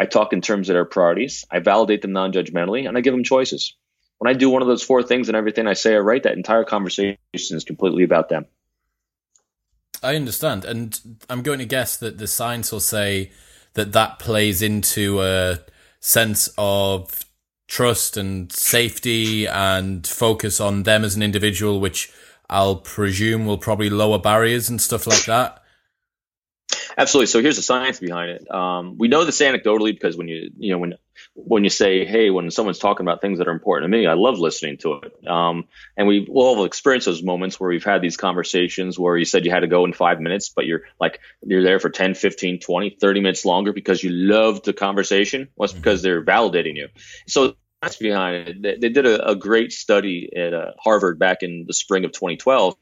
I 0.01 0.05
talk 0.05 0.33
in 0.33 0.41
terms 0.41 0.67
of 0.67 0.73
their 0.73 0.83
priorities. 0.83 1.45
I 1.51 1.59
validate 1.59 2.01
them 2.01 2.11
non 2.11 2.33
judgmentally, 2.33 2.87
and 2.87 2.97
I 2.97 3.01
give 3.01 3.13
them 3.13 3.23
choices. 3.23 3.75
When 4.17 4.27
I 4.27 4.35
do 4.35 4.49
one 4.49 4.63
of 4.63 4.67
those 4.67 4.81
four 4.81 5.03
things 5.03 5.29
and 5.29 5.37
everything 5.37 5.67
I 5.67 5.73
say 5.73 5.95
I 5.95 5.99
write, 5.99 6.23
that 6.23 6.35
entire 6.35 6.63
conversation 6.63 7.17
is 7.31 7.63
completely 7.63 8.03
about 8.03 8.27
them. 8.27 8.47
I 10.01 10.15
understand. 10.15 10.65
And 10.65 10.99
I'm 11.29 11.43
going 11.43 11.59
to 11.59 11.65
guess 11.65 11.97
that 11.97 12.17
the 12.17 12.25
science 12.25 12.71
will 12.71 12.79
say 12.79 13.31
that 13.75 13.91
that 13.91 14.17
plays 14.17 14.63
into 14.63 15.21
a 15.21 15.59
sense 15.99 16.49
of 16.57 17.23
trust 17.67 18.17
and 18.17 18.51
safety 18.51 19.45
and 19.45 20.07
focus 20.07 20.59
on 20.59 20.81
them 20.81 21.03
as 21.03 21.15
an 21.15 21.21
individual, 21.21 21.79
which 21.79 22.11
I'll 22.49 22.77
presume 22.77 23.45
will 23.45 23.59
probably 23.59 23.91
lower 23.91 24.17
barriers 24.17 24.67
and 24.67 24.81
stuff 24.81 25.05
like 25.05 25.25
that. 25.25 25.60
Absolutely. 26.97 27.27
So 27.27 27.41
here's 27.41 27.55
the 27.55 27.61
science 27.61 27.99
behind 27.99 28.31
it. 28.31 28.51
Um, 28.51 28.97
we 28.97 29.07
know 29.07 29.25
this 29.25 29.41
anecdotally 29.41 29.93
because 29.93 30.17
when 30.17 30.27
you 30.27 30.51
you 30.57 30.71
know 30.71 30.77
when 30.77 30.95
when 31.33 31.63
you 31.63 31.69
say, 31.69 32.05
hey, 32.05 32.29
when 32.29 32.51
someone's 32.51 32.79
talking 32.79 33.05
about 33.05 33.21
things 33.21 33.39
that 33.39 33.47
are 33.47 33.51
important 33.51 33.91
to 33.91 33.97
me, 33.97 34.05
I 34.07 34.13
love 34.13 34.39
listening 34.39 34.77
to 34.77 35.01
it. 35.03 35.27
Um, 35.27 35.65
and 35.95 36.07
we've 36.07 36.29
all 36.29 36.65
experienced 36.65 37.05
those 37.05 37.23
moments 37.23 37.59
where 37.59 37.69
we've 37.69 37.83
had 37.83 38.01
these 38.01 38.17
conversations 38.17 38.97
where 38.97 39.17
you 39.17 39.25
said 39.25 39.45
you 39.45 39.51
had 39.51 39.61
to 39.61 39.67
go 39.67 39.85
in 39.85 39.93
five 39.93 40.19
minutes, 40.19 40.49
but 40.49 40.65
you're 40.65 40.81
like 40.99 41.19
you're 41.45 41.63
there 41.63 41.79
for 41.79 41.89
10, 41.89 42.15
15, 42.15 42.59
20, 42.59 42.97
30 42.99 43.19
minutes 43.21 43.45
longer 43.45 43.73
because 43.73 44.03
you 44.03 44.09
loved 44.11 44.65
the 44.65 44.73
conversation. 44.73 45.47
Well, 45.55 45.65
it's 45.65 45.73
because 45.73 46.01
they're 46.01 46.23
validating 46.23 46.75
you. 46.75 46.89
So 47.27 47.55
that's 47.81 47.95
behind 47.95 48.47
it. 48.47 48.61
They, 48.61 48.77
they 48.77 48.89
did 48.89 49.05
a, 49.05 49.31
a, 49.31 49.35
great 49.35 49.71
study 49.71 50.29
at 50.35 50.53
uh, 50.53 50.71
Harvard 50.79 51.17
back 51.17 51.41
in 51.41 51.65
the 51.65 51.73
spring 51.73 52.05
of 52.05 52.11
2012 52.11 52.75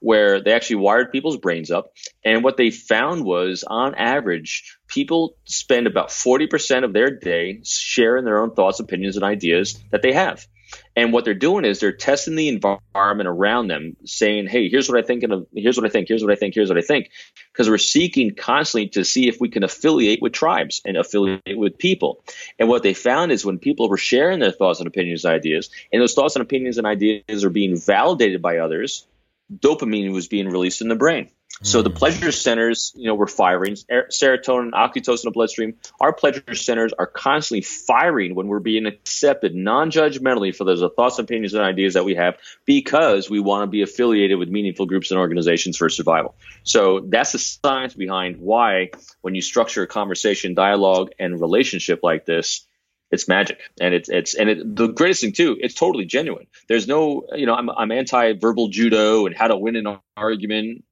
where 0.00 0.40
they 0.40 0.52
actually 0.52 0.76
wired 0.76 1.12
people's 1.12 1.36
brains 1.36 1.70
up. 1.70 1.92
And 2.24 2.44
what 2.44 2.56
they 2.56 2.70
found 2.70 3.24
was, 3.24 3.64
on 3.64 3.94
average, 3.94 4.76
people 4.86 5.36
spend 5.44 5.86
about 5.86 6.08
40% 6.08 6.84
of 6.84 6.92
their 6.92 7.10
day 7.10 7.60
sharing 7.64 8.24
their 8.24 8.40
own 8.40 8.54
thoughts, 8.54 8.80
opinions, 8.80 9.16
and 9.16 9.24
ideas 9.24 9.82
that 9.90 10.02
they 10.02 10.12
have. 10.12 10.46
And 10.94 11.12
what 11.14 11.24
they're 11.24 11.32
doing 11.32 11.64
is 11.64 11.80
they're 11.80 11.92
testing 11.92 12.34
the 12.34 12.48
environment 12.48 13.26
around 13.26 13.68
them, 13.68 13.96
saying, 14.04 14.48
"Hey, 14.48 14.68
here's 14.68 14.86
what 14.86 15.02
I 15.02 15.06
think, 15.06 15.22
and 15.22 15.46
here's 15.54 15.78
what 15.78 15.86
I 15.86 15.88
think, 15.88 16.08
here's 16.08 16.22
what 16.22 16.32
I 16.32 16.34
think, 16.34 16.54
here's 16.54 16.68
what 16.68 16.76
I 16.76 16.82
think," 16.82 17.10
because 17.52 17.70
we're 17.70 17.78
seeking 17.78 18.34
constantly 18.34 18.88
to 18.90 19.04
see 19.04 19.28
if 19.28 19.40
we 19.40 19.48
can 19.48 19.64
affiliate 19.64 20.20
with 20.20 20.32
tribes 20.32 20.82
and 20.84 20.98
affiliate 20.98 21.56
with 21.56 21.78
people. 21.78 22.22
And 22.58 22.68
what 22.68 22.82
they 22.82 22.92
found 22.92 23.32
is 23.32 23.46
when 23.46 23.58
people 23.58 23.88
were 23.88 23.96
sharing 23.96 24.40
their 24.40 24.52
thoughts 24.52 24.80
and 24.80 24.86
opinions, 24.86 25.24
and 25.24 25.34
ideas, 25.34 25.70
and 25.90 26.02
those 26.02 26.12
thoughts 26.12 26.36
and 26.36 26.42
opinions 26.42 26.76
and 26.76 26.86
ideas 26.86 27.44
are 27.44 27.50
being 27.50 27.74
validated 27.74 28.42
by 28.42 28.58
others, 28.58 29.06
dopamine 29.54 30.12
was 30.12 30.28
being 30.28 30.48
released 30.48 30.80
in 30.80 30.88
the 30.88 30.96
brain. 30.96 31.30
So 31.62 31.82
the 31.82 31.90
hmm. 31.90 31.96
pleasure 31.96 32.30
centers, 32.30 32.92
you 32.94 33.08
know, 33.08 33.14
were 33.14 33.26
firing 33.26 33.74
serotonin, 33.74 34.70
oxytocin 34.70 35.24
in 35.24 35.28
the 35.28 35.30
bloodstream. 35.32 35.74
Our 36.00 36.12
pleasure 36.12 36.54
centers 36.54 36.92
are 36.96 37.06
constantly 37.06 37.62
firing 37.62 38.34
when 38.34 38.46
we're 38.46 38.60
being 38.60 38.86
accepted 38.86 39.54
non-judgmentally 39.54 40.54
for 40.54 40.64
those 40.64 40.84
thoughts, 40.94 41.18
opinions, 41.18 41.54
and 41.54 41.64
ideas 41.64 41.94
that 41.94 42.04
we 42.04 42.14
have 42.14 42.36
because 42.64 43.28
we 43.28 43.40
want 43.40 43.64
to 43.64 43.66
be 43.66 43.82
affiliated 43.82 44.38
with 44.38 44.48
meaningful 44.48 44.86
groups 44.86 45.10
and 45.10 45.18
organizations 45.18 45.76
for 45.76 45.88
survival. 45.88 46.36
So 46.62 47.00
that's 47.00 47.32
the 47.32 47.38
science 47.38 47.94
behind 47.94 48.36
why 48.36 48.90
when 49.22 49.34
you 49.34 49.42
structure 49.42 49.82
a 49.82 49.88
conversation, 49.88 50.54
dialogue, 50.54 51.10
and 51.18 51.40
relationship 51.40 52.00
like 52.04 52.24
this, 52.24 52.66
it's 53.10 53.28
magic. 53.28 53.58
And 53.80 53.94
it's 53.94 54.08
it's 54.08 54.34
and 54.34 54.48
it, 54.48 54.76
the 54.76 54.88
greatest 54.88 55.20
thing 55.22 55.32
too 55.32 55.56
it's 55.60 55.74
totally 55.74 56.04
genuine. 56.04 56.46
There's 56.68 56.86
no 56.86 57.26
you 57.34 57.46
know 57.46 57.54
i'm, 57.54 57.70
I'm 57.70 57.90
anti 57.90 58.34
verbal 58.34 58.68
judo 58.68 59.26
and 59.26 59.36
how 59.36 59.48
to 59.48 59.56
win 59.56 59.76
an 59.76 59.98
argument. 60.16 60.84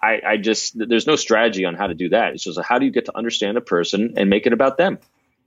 I, 0.00 0.20
I 0.26 0.36
just 0.36 0.76
there's 0.76 1.06
no 1.06 1.16
strategy 1.16 1.64
on 1.64 1.74
how 1.74 1.86
to 1.86 1.94
do 1.94 2.10
that. 2.10 2.34
It's 2.34 2.44
just 2.44 2.60
how 2.60 2.78
do 2.78 2.84
you 2.84 2.92
get 2.92 3.06
to 3.06 3.16
understand 3.16 3.56
a 3.56 3.62
person 3.62 4.14
and 4.16 4.28
make 4.28 4.46
it 4.46 4.52
about 4.52 4.76
them? 4.76 4.98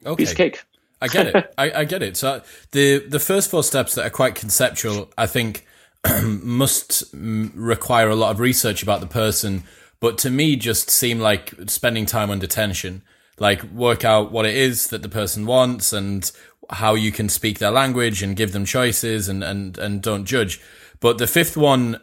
Okay. 0.05 0.15
piece 0.15 0.31
of 0.31 0.37
cake. 0.37 0.63
I 0.99 1.07
get 1.07 1.27
it. 1.27 1.53
I, 1.57 1.71
I 1.71 1.83
get 1.85 2.01
it. 2.01 2.17
So 2.17 2.41
the 2.71 2.99
the 2.99 3.19
first 3.19 3.51
four 3.51 3.63
steps 3.63 3.95
that 3.95 4.05
are 4.05 4.09
quite 4.09 4.35
conceptual 4.35 5.11
i 5.17 5.27
think 5.27 5.65
must 6.23 7.03
require 7.13 8.09
a 8.09 8.15
lot 8.15 8.31
of 8.31 8.39
research 8.39 8.83
about 8.83 8.99
the 8.99 9.07
person 9.07 9.63
but 9.99 10.17
to 10.19 10.29
me 10.29 10.55
just 10.55 10.89
seem 10.89 11.19
like 11.19 11.53
spending 11.67 12.05
time 12.05 12.29
under 12.29 12.47
tension 12.47 13.01
like 13.39 13.63
work 13.63 14.03
out 14.03 14.31
what 14.31 14.45
it 14.45 14.55
is 14.55 14.87
that 14.87 15.01
the 15.01 15.09
person 15.09 15.45
wants 15.45 15.93
and 15.93 16.31
how 16.69 16.95
you 16.95 17.11
can 17.11 17.29
speak 17.29 17.59
their 17.59 17.71
language 17.71 18.21
and 18.23 18.35
give 18.35 18.51
them 18.51 18.65
choices 18.65 19.29
and, 19.29 19.43
and, 19.43 19.77
and 19.77 20.01
don't 20.01 20.25
judge. 20.25 20.59
But 20.99 21.17
the 21.17 21.27
fifth 21.27 21.55
one, 21.55 22.01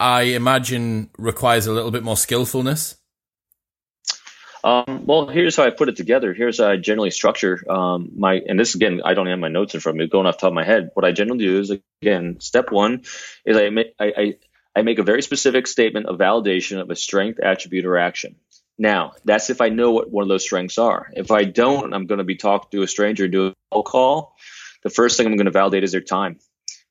I 0.00 0.22
imagine 0.22 1.10
requires 1.16 1.66
a 1.66 1.72
little 1.72 1.90
bit 1.90 2.02
more 2.02 2.16
skillfulness. 2.16 2.96
Um, 4.64 5.06
well, 5.06 5.26
here's 5.26 5.56
how 5.56 5.64
I 5.64 5.70
put 5.70 5.88
it 5.88 5.96
together. 5.96 6.32
Here's 6.32 6.58
how 6.58 6.70
I 6.70 6.76
generally 6.76 7.10
structure 7.10 7.60
um, 7.68 8.12
my, 8.16 8.34
and 8.34 8.58
this 8.58 8.74
again, 8.74 9.00
I 9.04 9.14
don't 9.14 9.26
have 9.26 9.38
my 9.38 9.48
notes 9.48 9.74
in 9.74 9.80
front 9.80 9.96
of 9.96 10.00
me, 10.00 10.08
going 10.08 10.26
off 10.26 10.38
top 10.38 10.48
of 10.48 10.54
my 10.54 10.64
head. 10.64 10.90
What 10.94 11.04
I 11.04 11.12
generally 11.12 11.44
do 11.44 11.58
is, 11.58 11.72
again, 12.00 12.38
step 12.40 12.70
one 12.70 13.02
is 13.44 13.56
I 13.56 13.70
make, 13.70 13.94
I, 13.98 14.12
I, 14.16 14.34
I 14.76 14.82
make 14.82 14.98
a 14.98 15.02
very 15.02 15.22
specific 15.22 15.66
statement 15.66 16.06
of 16.06 16.18
validation 16.18 16.80
of 16.80 16.90
a 16.90 16.96
strength, 16.96 17.40
attribute, 17.40 17.84
or 17.84 17.98
action. 17.98 18.36
Now, 18.78 19.12
that's 19.24 19.50
if 19.50 19.60
I 19.60 19.68
know 19.68 19.92
what 19.92 20.10
one 20.10 20.22
of 20.22 20.28
those 20.28 20.42
strengths 20.42 20.78
are. 20.78 21.10
If 21.14 21.30
I 21.30 21.44
don't, 21.44 21.92
I'm 21.92 22.06
going 22.06 22.18
to 22.18 22.24
be 22.24 22.36
talking 22.36 22.68
to 22.72 22.82
a 22.82 22.88
stranger, 22.88 23.28
do 23.28 23.52
a 23.70 23.82
call. 23.82 24.34
The 24.82 24.90
first 24.90 25.16
thing 25.16 25.26
I'm 25.26 25.36
going 25.36 25.46
to 25.46 25.52
validate 25.52 25.84
is 25.84 25.92
their 25.92 26.00
time 26.00 26.38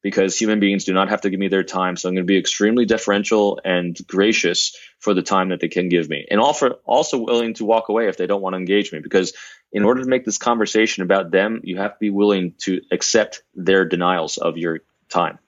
because 0.02 0.38
human 0.38 0.60
beings 0.60 0.86
do 0.86 0.94
not 0.94 1.10
have 1.10 1.22
to 1.22 1.30
give 1.30 1.39
me 1.39 1.48
their 1.48 1.63
time. 1.63 1.96
So 1.96 2.10
I'm 2.10 2.15
going 2.15 2.26
to 2.26 2.32
be 2.32 2.38
extremely 2.38 2.86
deferential 2.86 3.60
and 3.63 3.98
gracious 4.08 4.76
for 5.00 5.13
the 5.13 5.22
time 5.22 5.50
that 5.50 5.60
they 5.60 5.67
can 5.67 5.89
give 5.89 6.10
me 6.10 6.26
and 6.30 6.39
offer, 6.39 6.80
also 6.86 7.20
willing 7.20 7.54
to 7.56 7.65
walk 7.65 7.89
away 7.89 8.08
if 8.08 8.17
they 8.17 8.28
don't 8.28 8.41
want 8.41 8.54
to 8.54 8.58
engage 8.58 8.91
me 8.91 9.00
because 9.00 9.34
in 9.72 9.84
order 9.84 10.02
to 10.02 10.10
make 10.10 10.26
this 10.26 10.38
conversation 10.38 11.04
about 11.04 11.32
them, 11.32 11.62
you 11.63 11.78
have 11.78 11.94
to 11.94 12.00
be 12.00 12.10
willing 12.10 12.54
to 12.60 12.82
accept 12.91 13.44
their 13.56 13.86
denials 13.86 14.38
of 14.38 14.58
your 14.58 14.80
time. 15.10 15.39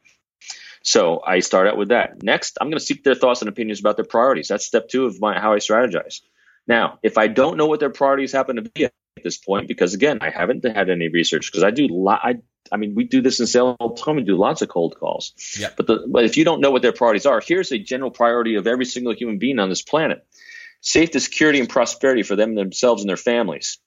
So 0.83 1.21
I 1.25 1.39
start 1.39 1.67
out 1.67 1.77
with 1.77 1.89
that. 1.89 2.21
Next, 2.21 2.57
I'm 2.59 2.67
going 2.67 2.77
to 2.77 2.85
seek 2.85 3.03
their 3.03 3.15
thoughts 3.15 3.41
and 3.41 3.49
opinions 3.49 3.79
about 3.79 3.95
their 3.95 4.05
priorities. 4.05 4.49
That's 4.49 4.65
step 4.65 4.89
two 4.89 5.05
of 5.05 5.19
my, 5.19 5.39
how 5.39 5.53
I 5.53 5.57
strategize. 5.57 6.19
Now, 6.67 6.99
if 7.01 7.17
I 7.17 7.27
don't 7.27 7.57
know 7.57 7.67
what 7.67 7.79
their 7.79 7.89
priorities 7.89 8.33
happen 8.33 8.57
to 8.57 8.61
be 8.61 8.85
at 8.85 8.93
this 9.23 9.37
point, 9.37 9.69
because 9.69 9.93
again, 9.93 10.19
I 10.21 10.29
haven't 10.29 10.65
had 10.65 10.89
any 10.89 11.07
research 11.07 11.49
because 11.49 11.63
I 11.63 11.71
do, 11.71 11.87
lo- 11.87 12.19
I, 12.21 12.35
I 12.69 12.77
mean, 12.77 12.95
we 12.95 13.05
do 13.05 13.21
this 13.21 13.39
in 13.39 13.47
sales 13.47 13.77
all 13.79 13.95
the 13.95 14.01
time. 14.01 14.17
We 14.17 14.23
do 14.23 14.37
lots 14.37 14.61
of 14.61 14.67
cold 14.67 14.97
calls. 14.99 15.33
Yeah. 15.57 15.69
But 15.75 15.87
the, 15.87 16.05
but 16.07 16.25
if 16.25 16.35
you 16.35 16.43
don't 16.43 16.59
know 16.59 16.71
what 16.71 16.81
their 16.81 16.93
priorities 16.93 17.25
are, 17.25 17.39
here's 17.39 17.71
a 17.71 17.77
general 17.77 18.11
priority 18.11 18.55
of 18.55 18.67
every 18.67 18.85
single 18.85 19.13
human 19.13 19.37
being 19.37 19.59
on 19.59 19.69
this 19.69 19.81
planet: 19.81 20.25
safety, 20.81 21.19
security, 21.19 21.59
and 21.59 21.69
prosperity 21.69 22.23
for 22.23 22.35
them 22.35 22.55
themselves 22.55 23.03
and 23.03 23.09
their 23.09 23.17
families, 23.17 23.79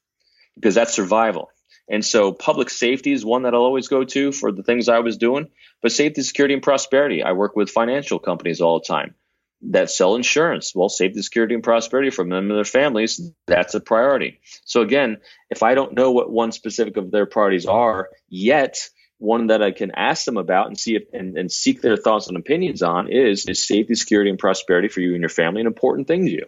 because 0.54 0.74
that's 0.74 0.94
survival. 0.94 1.50
And 1.88 2.04
so 2.04 2.32
public 2.32 2.68
safety 2.70 3.12
is 3.12 3.24
one 3.24 3.42
that 3.42 3.54
I'll 3.54 3.60
always 3.60 3.88
go 3.88 4.04
to 4.04 4.32
for 4.32 4.50
the 4.50 4.62
things 4.62 4.88
I 4.88 4.98
was 5.00 5.16
doing. 5.16 5.48
But 5.82 5.92
safety, 5.92 6.22
security, 6.22 6.54
and 6.54 6.62
prosperity. 6.62 7.22
I 7.22 7.32
work 7.32 7.54
with 7.54 7.70
financial 7.70 8.18
companies 8.18 8.60
all 8.60 8.80
the 8.80 8.86
time 8.86 9.14
that 9.62 9.90
sell 9.90 10.16
insurance. 10.16 10.74
Well, 10.74 10.88
safety, 10.88 11.22
security, 11.22 11.54
and 11.54 11.62
prosperity 11.62 12.10
for 12.10 12.24
them 12.24 12.50
and 12.50 12.50
their 12.50 12.64
families, 12.64 13.20
that's 13.46 13.74
a 13.74 13.80
priority. 13.80 14.40
So 14.64 14.82
again, 14.82 15.18
if 15.50 15.62
I 15.62 15.74
don't 15.74 15.94
know 15.94 16.12
what 16.12 16.30
one 16.30 16.52
specific 16.52 16.96
of 16.96 17.10
their 17.10 17.26
priorities 17.26 17.66
are 17.66 18.08
yet, 18.28 18.88
one 19.18 19.46
that 19.46 19.62
I 19.62 19.70
can 19.70 19.92
ask 19.92 20.24
them 20.24 20.36
about 20.36 20.66
and 20.66 20.78
see 20.78 20.96
if 20.96 21.04
and, 21.12 21.38
and 21.38 21.50
seek 21.50 21.80
their 21.80 21.96
thoughts 21.96 22.28
and 22.28 22.36
opinions 22.36 22.82
on 22.82 23.10
is 23.10 23.46
is 23.46 23.66
safety, 23.66 23.94
security, 23.94 24.28
and 24.30 24.38
prosperity 24.38 24.88
for 24.88 25.00
you 25.00 25.12
and 25.12 25.20
your 25.20 25.30
family 25.30 25.62
an 25.62 25.66
important 25.66 26.06
thing 26.06 26.26
to 26.26 26.32
you. 26.32 26.46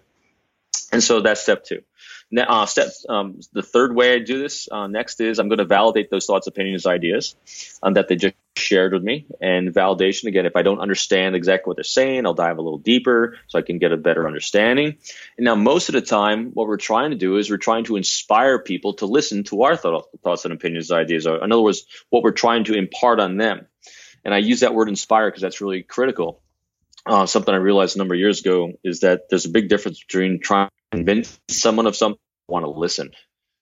And 0.92 1.02
so 1.02 1.20
that's 1.20 1.42
step 1.42 1.64
two. 1.64 1.82
Uh, 2.36 2.66
step 2.66 2.88
um, 3.08 3.40
the 3.52 3.62
third 3.62 3.94
way 3.94 4.12
I 4.12 4.18
do 4.18 4.38
this 4.38 4.68
uh, 4.70 4.86
next 4.86 5.20
is 5.20 5.38
I'm 5.38 5.48
going 5.48 5.60
to 5.60 5.64
validate 5.64 6.10
those 6.10 6.26
thoughts, 6.26 6.46
opinions, 6.46 6.84
ideas 6.84 7.34
um, 7.82 7.94
that 7.94 8.08
they 8.08 8.16
just 8.16 8.34
shared 8.54 8.92
with 8.92 9.02
me. 9.02 9.24
And 9.40 9.72
validation 9.72 10.24
again, 10.24 10.44
if 10.44 10.54
I 10.54 10.62
don't 10.62 10.80
understand 10.80 11.34
exactly 11.34 11.70
what 11.70 11.78
they're 11.78 11.84
saying, 11.84 12.26
I'll 12.26 12.34
dive 12.34 12.58
a 12.58 12.62
little 12.62 12.78
deeper 12.78 13.38
so 13.46 13.58
I 13.58 13.62
can 13.62 13.78
get 13.78 13.92
a 13.92 13.96
better 13.96 14.26
understanding. 14.26 14.98
And 15.38 15.44
now, 15.44 15.54
most 15.54 15.88
of 15.88 15.94
the 15.94 16.02
time, 16.02 16.50
what 16.52 16.66
we're 16.66 16.76
trying 16.76 17.10
to 17.10 17.16
do 17.16 17.38
is 17.38 17.48
we're 17.48 17.56
trying 17.56 17.84
to 17.84 17.96
inspire 17.96 18.58
people 18.58 18.94
to 18.94 19.06
listen 19.06 19.44
to 19.44 19.62
our 19.62 19.76
thoughts 19.76 20.44
and 20.44 20.52
opinions, 20.52 20.92
ideas. 20.92 21.24
In 21.24 21.50
other 21.50 21.62
words, 21.62 21.86
what 22.10 22.22
we're 22.22 22.32
trying 22.32 22.64
to 22.64 22.74
impart 22.74 23.20
on 23.20 23.38
them. 23.38 23.66
And 24.24 24.34
I 24.34 24.38
use 24.38 24.60
that 24.60 24.74
word 24.74 24.90
inspire 24.90 25.28
because 25.28 25.40
that's 25.40 25.62
really 25.62 25.82
critical. 25.82 26.42
Uh, 27.06 27.24
something 27.24 27.54
I 27.54 27.58
realized 27.58 27.96
a 27.96 27.98
number 27.98 28.14
of 28.14 28.20
years 28.20 28.40
ago 28.40 28.72
is 28.84 29.00
that 29.00 29.30
there's 29.30 29.46
a 29.46 29.50
big 29.50 29.70
difference 29.70 30.02
between 30.02 30.40
trying 30.40 30.68
convince 30.92 31.38
someone 31.48 31.86
of 31.86 31.96
something 31.96 32.20
want 32.48 32.64
to 32.64 32.70
listen. 32.70 33.12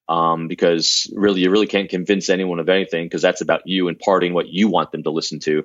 Um, 0.09 0.47
because 0.47 1.13
really 1.17 1.41
you 1.41 1.51
really 1.51 1.67
can't 1.67 1.91
convince 1.91 2.31
anyone 2.31 2.61
of 2.61 2.69
anything 2.69 3.07
because 3.07 3.23
that's 3.23 3.41
about 3.41 3.63
you 3.67 3.89
imparting 3.89 4.35
what 4.35 4.47
you 4.47 4.69
want 4.69 4.93
them 4.93 5.03
to 5.03 5.11
listen 5.11 5.41
to. 5.41 5.65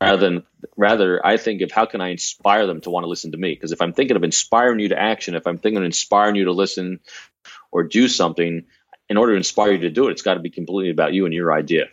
Rather 0.00 0.16
than 0.16 0.42
rather 0.76 1.24
i 1.24 1.36
think 1.36 1.62
of 1.62 1.70
how 1.70 1.86
can 1.86 2.00
i 2.00 2.08
inspire 2.08 2.66
them 2.66 2.80
to 2.82 2.90
want 2.90 3.04
to 3.04 3.08
listen 3.08 3.32
to 3.32 3.38
me? 3.38 3.52
Because 3.52 3.72
if 3.72 3.82
i'm 3.82 3.92
thinking 3.92 4.16
of 4.16 4.24
inspiring 4.24 4.80
you 4.80 4.88
to 4.88 4.98
action 4.98 5.34
if 5.34 5.46
i'm 5.46 5.58
thinking 5.58 5.78
of 5.78 5.84
inspiring 5.84 6.36
you 6.36 6.46
to 6.46 6.52
listen 6.52 7.00
or 7.70 7.82
do 7.82 8.08
something 8.08 8.64
in 9.08 9.16
order 9.16 9.32
to 9.32 9.36
inspire 9.36 9.72
you 9.72 9.78
to 9.78 9.90
do 9.90 10.08
it 10.08 10.12
it's 10.12 10.22
got 10.22 10.34
to 10.34 10.40
be 10.40 10.50
completely 10.50 10.90
about 10.90 11.12
you 11.12 11.24
and 11.24 11.34
your 11.34 11.52
idea 11.52 11.86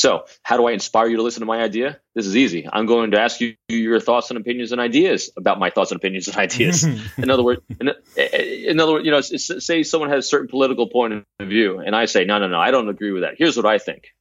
So, 0.00 0.24
how 0.42 0.56
do 0.56 0.66
I 0.66 0.72
inspire 0.72 1.08
you 1.08 1.18
to 1.18 1.22
listen 1.22 1.40
to 1.40 1.46
my 1.46 1.60
idea? 1.60 2.00
This 2.14 2.24
is 2.24 2.34
easy. 2.34 2.66
I'm 2.72 2.86
going 2.86 3.10
to 3.10 3.20
ask 3.20 3.38
you 3.38 3.56
your 3.68 4.00
thoughts 4.00 4.30
and 4.30 4.40
opinions 4.40 4.72
and 4.72 4.80
ideas 4.80 5.30
about 5.36 5.58
my 5.58 5.68
thoughts 5.68 5.90
and 5.90 6.00
opinions 6.00 6.26
and 6.26 6.38
ideas. 6.38 6.84
in 7.18 7.28
other 7.28 7.42
words, 7.42 7.60
in, 7.78 7.90
in, 8.16 8.80
other 8.80 8.92
words, 8.92 9.04
you 9.04 9.10
know, 9.10 9.20
say 9.20 9.82
someone 9.82 10.08
has 10.08 10.24
a 10.24 10.26
certain 10.26 10.48
political 10.48 10.88
point 10.88 11.26
of 11.38 11.48
view, 11.48 11.80
and 11.80 11.94
I 11.94 12.06
say, 12.06 12.24
no, 12.24 12.38
no, 12.38 12.48
no, 12.48 12.58
I 12.58 12.70
don't 12.70 12.88
agree 12.88 13.12
with 13.12 13.24
that. 13.24 13.34
Here's 13.36 13.58
what 13.58 13.66
I 13.66 13.76
think. 13.76 14.14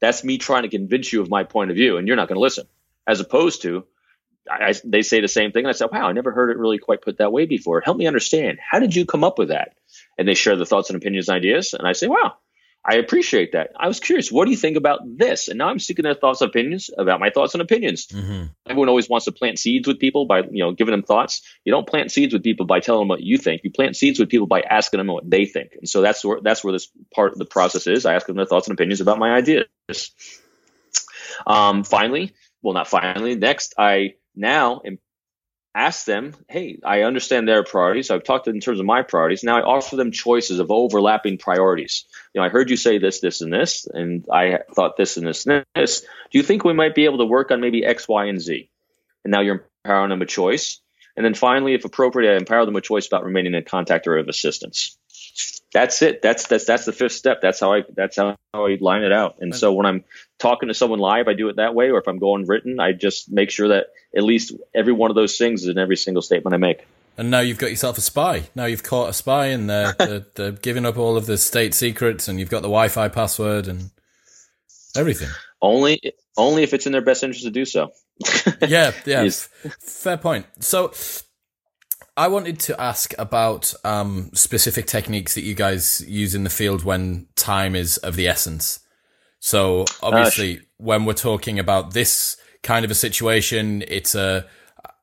That's 0.00 0.24
me 0.24 0.38
trying 0.38 0.62
to 0.62 0.70
convince 0.70 1.12
you 1.12 1.20
of 1.20 1.28
my 1.28 1.44
point 1.44 1.70
of 1.70 1.76
view, 1.76 1.98
and 1.98 2.08
you're 2.08 2.16
not 2.16 2.28
going 2.28 2.36
to 2.36 2.40
listen. 2.40 2.66
As 3.06 3.20
opposed 3.20 3.60
to, 3.62 3.84
I, 4.50 4.72
they 4.82 5.02
say 5.02 5.20
the 5.20 5.28
same 5.28 5.52
thing, 5.52 5.66
and 5.66 5.68
I 5.68 5.72
say, 5.72 5.88
wow, 5.92 6.08
I 6.08 6.12
never 6.12 6.32
heard 6.32 6.48
it 6.48 6.56
really 6.56 6.78
quite 6.78 7.02
put 7.02 7.18
that 7.18 7.32
way 7.32 7.44
before. 7.44 7.82
Help 7.82 7.98
me 7.98 8.06
understand. 8.06 8.60
How 8.66 8.78
did 8.78 8.96
you 8.96 9.04
come 9.04 9.24
up 9.24 9.38
with 9.38 9.48
that? 9.48 9.74
And 10.16 10.26
they 10.26 10.32
share 10.32 10.56
the 10.56 10.64
thoughts 10.64 10.88
and 10.88 10.96
opinions 10.96 11.28
and 11.28 11.36
ideas, 11.36 11.74
and 11.74 11.86
I 11.86 11.92
say, 11.92 12.08
wow, 12.08 12.36
I 12.84 12.96
appreciate 12.96 13.52
that. 13.52 13.70
I 13.78 13.86
was 13.86 14.00
curious, 14.00 14.32
what 14.32 14.46
do 14.46 14.50
you 14.50 14.56
think 14.56 14.76
about 14.76 15.00
this? 15.04 15.46
And 15.46 15.58
now 15.58 15.68
I'm 15.68 15.78
seeking 15.78 16.02
their 16.02 16.14
thoughts 16.14 16.40
and 16.40 16.50
opinions 16.50 16.90
about 16.98 17.20
my 17.20 17.30
thoughts 17.30 17.54
and 17.54 17.62
opinions. 17.62 18.08
Mm-hmm. 18.08 18.46
Everyone 18.66 18.88
always 18.88 19.08
wants 19.08 19.26
to 19.26 19.32
plant 19.32 19.60
seeds 19.60 19.86
with 19.86 20.00
people 20.00 20.26
by, 20.26 20.40
you 20.40 20.64
know, 20.64 20.72
giving 20.72 20.90
them 20.90 21.04
thoughts. 21.04 21.42
You 21.64 21.72
don't 21.72 21.86
plant 21.86 22.10
seeds 22.10 22.32
with 22.32 22.42
people 22.42 22.66
by 22.66 22.80
telling 22.80 23.02
them 23.02 23.08
what 23.08 23.22
you 23.22 23.38
think. 23.38 23.62
You 23.62 23.70
plant 23.70 23.94
seeds 23.96 24.18
with 24.18 24.30
people 24.30 24.48
by 24.48 24.62
asking 24.62 24.98
them 24.98 25.06
what 25.06 25.30
they 25.30 25.44
think. 25.44 25.74
And 25.78 25.88
so 25.88 26.02
that's 26.02 26.24
where 26.24 26.40
that's 26.40 26.64
where 26.64 26.72
this 26.72 26.88
part 27.14 27.32
of 27.32 27.38
the 27.38 27.44
process 27.44 27.86
is. 27.86 28.04
I 28.04 28.14
ask 28.14 28.26
them 28.26 28.36
their 28.36 28.46
thoughts 28.46 28.66
and 28.66 28.74
opinions 28.74 29.00
about 29.00 29.18
my 29.18 29.32
ideas. 29.32 29.66
Um, 31.46 31.84
finally, 31.84 32.34
well, 32.62 32.74
not 32.74 32.88
finally. 32.88 33.36
Next, 33.36 33.74
I 33.78 34.14
now 34.34 34.80
am 34.84 34.98
ask 35.74 36.04
them, 36.04 36.34
hey, 36.48 36.78
I 36.84 37.02
understand 37.02 37.48
their 37.48 37.64
priorities. 37.64 38.10
I've 38.10 38.24
talked 38.24 38.46
in 38.46 38.60
terms 38.60 38.78
of 38.78 38.86
my 38.86 39.02
priorities. 39.02 39.42
Now 39.42 39.58
I 39.58 39.62
offer 39.62 39.96
them 39.96 40.12
choices 40.12 40.58
of 40.58 40.70
overlapping 40.70 41.38
priorities. 41.38 42.04
You 42.34 42.40
know, 42.40 42.46
I 42.46 42.50
heard 42.50 42.70
you 42.70 42.76
say 42.76 42.98
this, 42.98 43.20
this, 43.20 43.40
and 43.40 43.52
this, 43.52 43.86
and 43.86 44.26
I 44.30 44.60
thought 44.74 44.96
this 44.96 45.16
and 45.16 45.26
this 45.26 45.46
and 45.46 45.64
this. 45.74 46.00
Do 46.00 46.38
you 46.38 46.42
think 46.42 46.64
we 46.64 46.74
might 46.74 46.94
be 46.94 47.06
able 47.06 47.18
to 47.18 47.24
work 47.24 47.50
on 47.50 47.60
maybe 47.60 47.84
X, 47.84 48.06
Y, 48.06 48.26
and 48.26 48.40
Z? 48.40 48.68
And 49.24 49.30
now 49.30 49.40
you're 49.40 49.66
empowering 49.84 50.10
them 50.10 50.22
a 50.22 50.26
choice. 50.26 50.80
And 51.16 51.24
then 51.24 51.34
finally, 51.34 51.74
if 51.74 51.84
appropriate, 51.84 52.32
I 52.32 52.36
empower 52.36 52.64
them 52.64 52.76
a 52.76 52.80
choice 52.80 53.06
about 53.06 53.24
remaining 53.24 53.54
in 53.54 53.64
contact 53.64 54.06
or 54.06 54.16
of 54.16 54.28
assistance. 54.28 54.98
That's 55.72 56.02
it. 56.02 56.20
That's 56.20 56.46
that's 56.46 56.66
that's 56.66 56.84
the 56.84 56.92
fifth 56.92 57.12
step. 57.12 57.40
That's 57.40 57.60
how 57.60 57.72
I 57.72 57.84
that's 57.94 58.16
how 58.16 58.36
I 58.52 58.78
line 58.80 59.02
it 59.02 59.12
out. 59.12 59.36
And 59.40 59.54
so 59.54 59.72
when 59.72 59.86
I'm 59.86 60.04
talking 60.38 60.68
to 60.68 60.74
someone 60.74 60.98
live, 60.98 61.28
I 61.28 61.32
do 61.32 61.48
it 61.48 61.56
that 61.56 61.74
way. 61.74 61.90
Or 61.90 61.98
if 61.98 62.06
I'm 62.06 62.18
going 62.18 62.46
written, 62.46 62.78
I 62.78 62.92
just 62.92 63.30
make 63.30 63.50
sure 63.50 63.68
that 63.68 63.86
at 64.14 64.22
least 64.22 64.52
every 64.74 64.92
one 64.92 65.10
of 65.10 65.14
those 65.14 65.38
things 65.38 65.62
is 65.62 65.68
in 65.68 65.78
every 65.78 65.96
single 65.96 66.20
statement 66.20 66.54
I 66.54 66.58
make. 66.58 66.86
And 67.16 67.30
now 67.30 67.40
you've 67.40 67.58
got 67.58 67.70
yourself 67.70 67.98
a 67.98 68.00
spy. 68.00 68.44
Now 68.54 68.64
you've 68.64 68.82
caught 68.82 69.10
a 69.10 69.12
spy, 69.12 69.46
and 69.46 69.68
they're, 69.68 69.92
they're, 69.98 70.26
they're 70.34 70.52
giving 70.52 70.86
up 70.86 70.98
all 70.98 71.16
of 71.16 71.26
the 71.26 71.36
state 71.38 71.74
secrets, 71.74 72.28
and 72.28 72.38
you've 72.38 72.50
got 72.50 72.62
the 72.62 72.68
Wi-Fi 72.68 73.08
password 73.08 73.68
and 73.68 73.90
everything. 74.96 75.28
Only, 75.60 76.00
only 76.36 76.62
if 76.62 76.74
it's 76.74 76.86
in 76.86 76.92
their 76.92 77.02
best 77.02 77.22
interest 77.22 77.44
to 77.44 77.50
do 77.50 77.64
so. 77.64 77.92
yeah, 78.66 78.92
yeah, 79.06 79.28
fair 79.80 80.16
point. 80.16 80.46
So, 80.60 80.92
I 82.16 82.28
wanted 82.28 82.60
to 82.60 82.80
ask 82.80 83.14
about 83.18 83.72
um, 83.84 84.30
specific 84.34 84.86
techniques 84.86 85.34
that 85.34 85.42
you 85.42 85.54
guys 85.54 86.04
use 86.06 86.34
in 86.34 86.44
the 86.44 86.50
field 86.50 86.84
when 86.84 87.26
time 87.36 87.74
is 87.74 87.96
of 87.98 88.16
the 88.16 88.28
essence. 88.28 88.80
So, 89.40 89.86
obviously, 90.02 90.58
uh, 90.58 90.62
when 90.76 91.04
we're 91.04 91.14
talking 91.14 91.58
about 91.58 91.94
this 91.94 92.36
kind 92.62 92.84
of 92.84 92.90
a 92.90 92.94
situation. 92.94 93.82
It's 93.86 94.14
a 94.14 94.46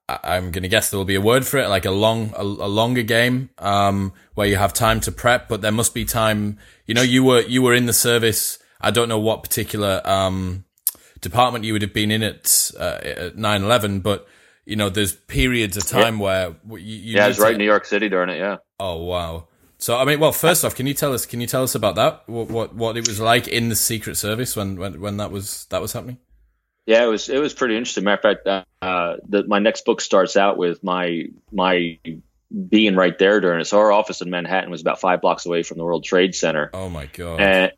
I'm 0.08 0.50
going 0.50 0.63
to 0.63 0.69
guess 0.69 0.89
there 0.89 0.98
will 0.98 1.06
be 1.06 1.15
a 1.15 1.22
word 1.22 1.45
for 1.45 1.60
it, 1.60 1.67
like 1.67 1.86
a 1.86 1.91
long, 1.91 2.34
a, 2.36 2.41
a, 2.41 2.67
longer 2.67 3.04
game, 3.04 3.52
um, 3.60 4.12
where 4.34 4.48
you 4.48 4.56
have 4.56 4.74
time 4.74 5.00
to 5.02 5.12
prep, 5.12 5.48
but 5.48 5.62
there 5.62 5.72
must 5.72 5.93
be 5.93 6.04
time. 6.04 6.58
You 6.88 6.95
know, 6.95 7.04
you 7.04 7.24
were, 7.24 7.41
you 7.41 7.62
were 7.62 7.76
in 7.76 7.86
the 7.86 7.93
service. 7.93 8.58
I 8.82 8.89
don't 8.89 9.08
know 9.08 9.19
what 9.19 9.43
particular, 9.43 10.02
um, 10.06 10.65
department 11.22 11.63
you 11.63 11.74
would 11.74 11.84
have 11.84 11.93
been 11.93 12.10
in 12.10 12.24
at, 12.24 12.72
uh, 12.80 13.00
at 13.04 13.36
9-11, 13.36 14.02
but 14.02 14.28
you 14.69 14.75
know, 14.75 14.89
there's 14.89 15.13
periods 15.13 15.75
of 15.75 15.86
time 15.86 16.19
yeah. 16.19 16.51
where 16.67 16.79
you, 16.79 16.95
you 16.95 17.15
yeah, 17.15 17.34
right 17.39 17.53
in 17.53 17.58
New 17.58 17.65
York 17.65 17.86
City 17.86 18.08
during 18.08 18.29
it. 18.29 18.38
Yeah. 18.38 18.58
Oh, 18.79 19.03
wow. 19.03 19.47
So, 19.77 19.97
I 19.97 20.05
mean, 20.05 20.19
well, 20.19 20.32
first 20.32 20.63
off, 20.63 20.75
can 20.75 20.88
you 20.88 20.93
tell 20.93 21.13
us, 21.13 21.25
can 21.25 21.41
you 21.41 21.47
tell 21.47 21.63
us 21.63 21.75
about 21.75 21.95
that? 21.95 22.23
What, 22.27 22.49
what, 22.49 22.75
what 22.75 22.97
it 22.97 23.08
was 23.08 23.19
like 23.19 23.47
in 23.47 23.69
the 23.69 23.75
secret 23.75 24.15
service 24.15 24.55
when, 24.55 24.77
when, 24.77 25.01
when 25.01 25.17
that 25.17 25.32
was, 25.32 25.65
that 25.71 25.82
was 25.82 25.93
happening? 25.93 26.17
Yeah, 26.86 27.03
it 27.03 27.08
was 27.08 27.29
it 27.29 27.38
was 27.38 27.53
pretty 27.53 27.77
interesting. 27.77 28.03
Matter 28.03 28.29
of 28.29 28.43
fact, 28.43 28.67
uh, 28.82 29.17
the, 29.27 29.43
my 29.43 29.60
next 29.60 29.86
book 29.86 30.01
starts 30.01 30.36
out 30.36 30.58
with 30.58 30.84
my 30.84 31.25
my 31.51 31.99
being 32.67 32.95
right 32.95 33.15
there 33.19 33.39
during 33.39 33.62
it. 33.62 33.65
So 33.65 33.77
our 33.77 33.91
office 33.91 34.21
in 34.21 34.32
Manhattan 34.32 34.71
was 34.71 34.82
about 34.82 34.99
five 34.99 35.21
blocks 35.21 35.45
away 35.45 35.62
from 35.62 35.77
the 35.77 35.84
World 35.84 36.03
Trade 36.03 36.34
Center. 36.34 36.71
Oh 36.73 36.89
my 36.89 37.05
god! 37.05 37.41
And, 37.41 37.71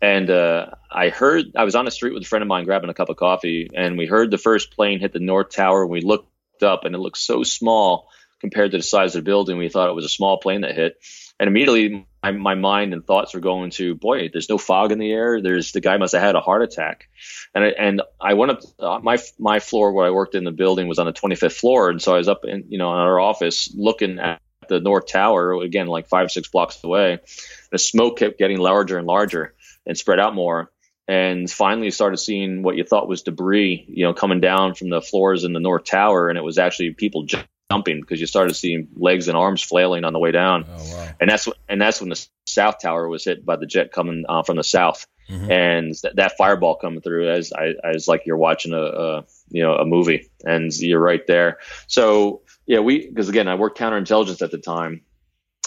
and 0.00 0.30
uh, 0.30 0.66
I 0.96 1.10
heard 1.10 1.52
I 1.54 1.64
was 1.64 1.74
on 1.74 1.84
the 1.84 1.90
street 1.90 2.14
with 2.14 2.22
a 2.22 2.26
friend 2.26 2.42
of 2.42 2.48
mine 2.48 2.64
grabbing 2.64 2.88
a 2.88 2.94
cup 2.94 3.10
of 3.10 3.18
coffee, 3.18 3.68
and 3.74 3.98
we 3.98 4.06
heard 4.06 4.30
the 4.30 4.38
first 4.38 4.74
plane 4.74 4.98
hit 4.98 5.12
the 5.12 5.20
North 5.20 5.50
Tower. 5.50 5.82
And 5.82 5.90
we 5.90 6.00
looked 6.00 6.62
up, 6.62 6.86
and 6.86 6.94
it 6.94 6.98
looked 6.98 7.18
so 7.18 7.42
small 7.42 8.08
compared 8.40 8.70
to 8.70 8.78
the 8.78 8.82
size 8.82 9.14
of 9.14 9.22
the 9.22 9.28
building. 9.28 9.58
We 9.58 9.68
thought 9.68 9.90
it 9.90 9.94
was 9.94 10.06
a 10.06 10.10
small 10.10 10.38
plane 10.38 10.62
that 10.62 10.74
hit. 10.74 10.96
And 11.38 11.48
immediately 11.48 12.06
my, 12.22 12.30
my 12.30 12.54
mind 12.54 12.94
and 12.94 13.06
thoughts 13.06 13.34
were 13.34 13.40
going 13.40 13.70
to, 13.72 13.94
boy, 13.94 14.30
there's 14.32 14.48
no 14.48 14.56
fog 14.56 14.90
in 14.90 14.98
the 14.98 15.12
air. 15.12 15.42
There's 15.42 15.72
the 15.72 15.82
guy 15.82 15.98
must 15.98 16.14
have 16.14 16.22
had 16.22 16.34
a 16.34 16.40
heart 16.40 16.62
attack. 16.62 17.08
And 17.54 17.62
I, 17.62 17.68
and 17.68 18.02
I 18.18 18.34
went 18.34 18.52
up, 18.52 18.60
uh, 18.78 18.98
my, 19.00 19.18
my 19.38 19.60
floor 19.60 19.92
where 19.92 20.06
I 20.06 20.10
worked 20.10 20.34
in 20.34 20.44
the 20.44 20.50
building 20.50 20.88
was 20.88 20.98
on 20.98 21.04
the 21.04 21.12
25th 21.12 21.52
floor. 21.52 21.90
And 21.90 22.00
so 22.00 22.14
I 22.14 22.18
was 22.18 22.28
up 22.28 22.44
in, 22.44 22.64
you 22.68 22.78
know, 22.78 22.90
in 22.94 23.00
our 23.00 23.20
office 23.20 23.70
looking 23.74 24.18
at 24.18 24.40
the 24.68 24.80
North 24.80 25.08
Tower, 25.08 25.62
again, 25.62 25.88
like 25.88 26.08
five, 26.08 26.30
six 26.30 26.48
blocks 26.48 26.82
away. 26.82 27.18
The 27.70 27.78
smoke 27.78 28.18
kept 28.18 28.38
getting 28.38 28.58
larger 28.58 28.96
and 28.96 29.06
larger 29.06 29.54
and 29.86 29.96
spread 29.96 30.18
out 30.18 30.34
more 30.34 30.72
and 31.08 31.50
finally 31.50 31.90
started 31.90 32.18
seeing 32.18 32.62
what 32.62 32.76
you 32.76 32.84
thought 32.84 33.08
was 33.08 33.22
debris, 33.22 33.84
you 33.88 34.04
know, 34.04 34.12
coming 34.12 34.40
down 34.40 34.74
from 34.74 34.88
the 34.88 35.00
floors 35.00 35.44
in 35.44 35.52
the 35.52 35.60
North 35.60 35.84
Tower, 35.84 36.28
and 36.28 36.38
it 36.38 36.42
was 36.42 36.58
actually 36.58 36.92
people 36.92 37.26
jumping 37.70 38.00
because 38.00 38.20
you 38.20 38.26
started 38.26 38.54
seeing 38.54 38.88
legs 38.96 39.28
and 39.28 39.36
arms 39.36 39.62
flailing 39.62 40.04
on 40.04 40.12
the 40.12 40.18
way 40.18 40.32
down. 40.32 40.64
Oh, 40.68 40.76
wow. 40.76 41.08
And 41.20 41.30
that's 41.30 41.48
and 41.68 41.80
that's 41.80 42.00
when 42.00 42.10
the 42.10 42.26
south 42.46 42.80
tower 42.80 43.08
was 43.08 43.24
hit 43.24 43.44
by 43.44 43.56
the 43.56 43.66
jet 43.66 43.92
coming 43.92 44.24
uh, 44.28 44.42
from 44.42 44.56
the 44.56 44.64
south, 44.64 45.06
mm-hmm. 45.28 45.50
and 45.50 45.94
th- 45.94 46.14
that 46.14 46.36
fireball 46.36 46.76
coming 46.76 47.00
through 47.00 47.30
as 47.30 47.52
I, 47.52 47.74
as 47.84 48.08
like 48.08 48.26
you're 48.26 48.36
watching 48.36 48.72
a, 48.72 48.82
a, 48.82 49.24
you 49.50 49.62
know 49.62 49.76
a 49.76 49.84
movie, 49.84 50.30
and 50.44 50.72
you're 50.76 51.00
right 51.00 51.24
there. 51.26 51.58
So 51.86 52.42
yeah, 52.66 52.80
we 52.80 53.08
because 53.08 53.28
again 53.28 53.48
I 53.48 53.54
worked 53.54 53.78
counterintelligence 53.78 54.42
at 54.42 54.50
the 54.50 54.58
time. 54.58 55.02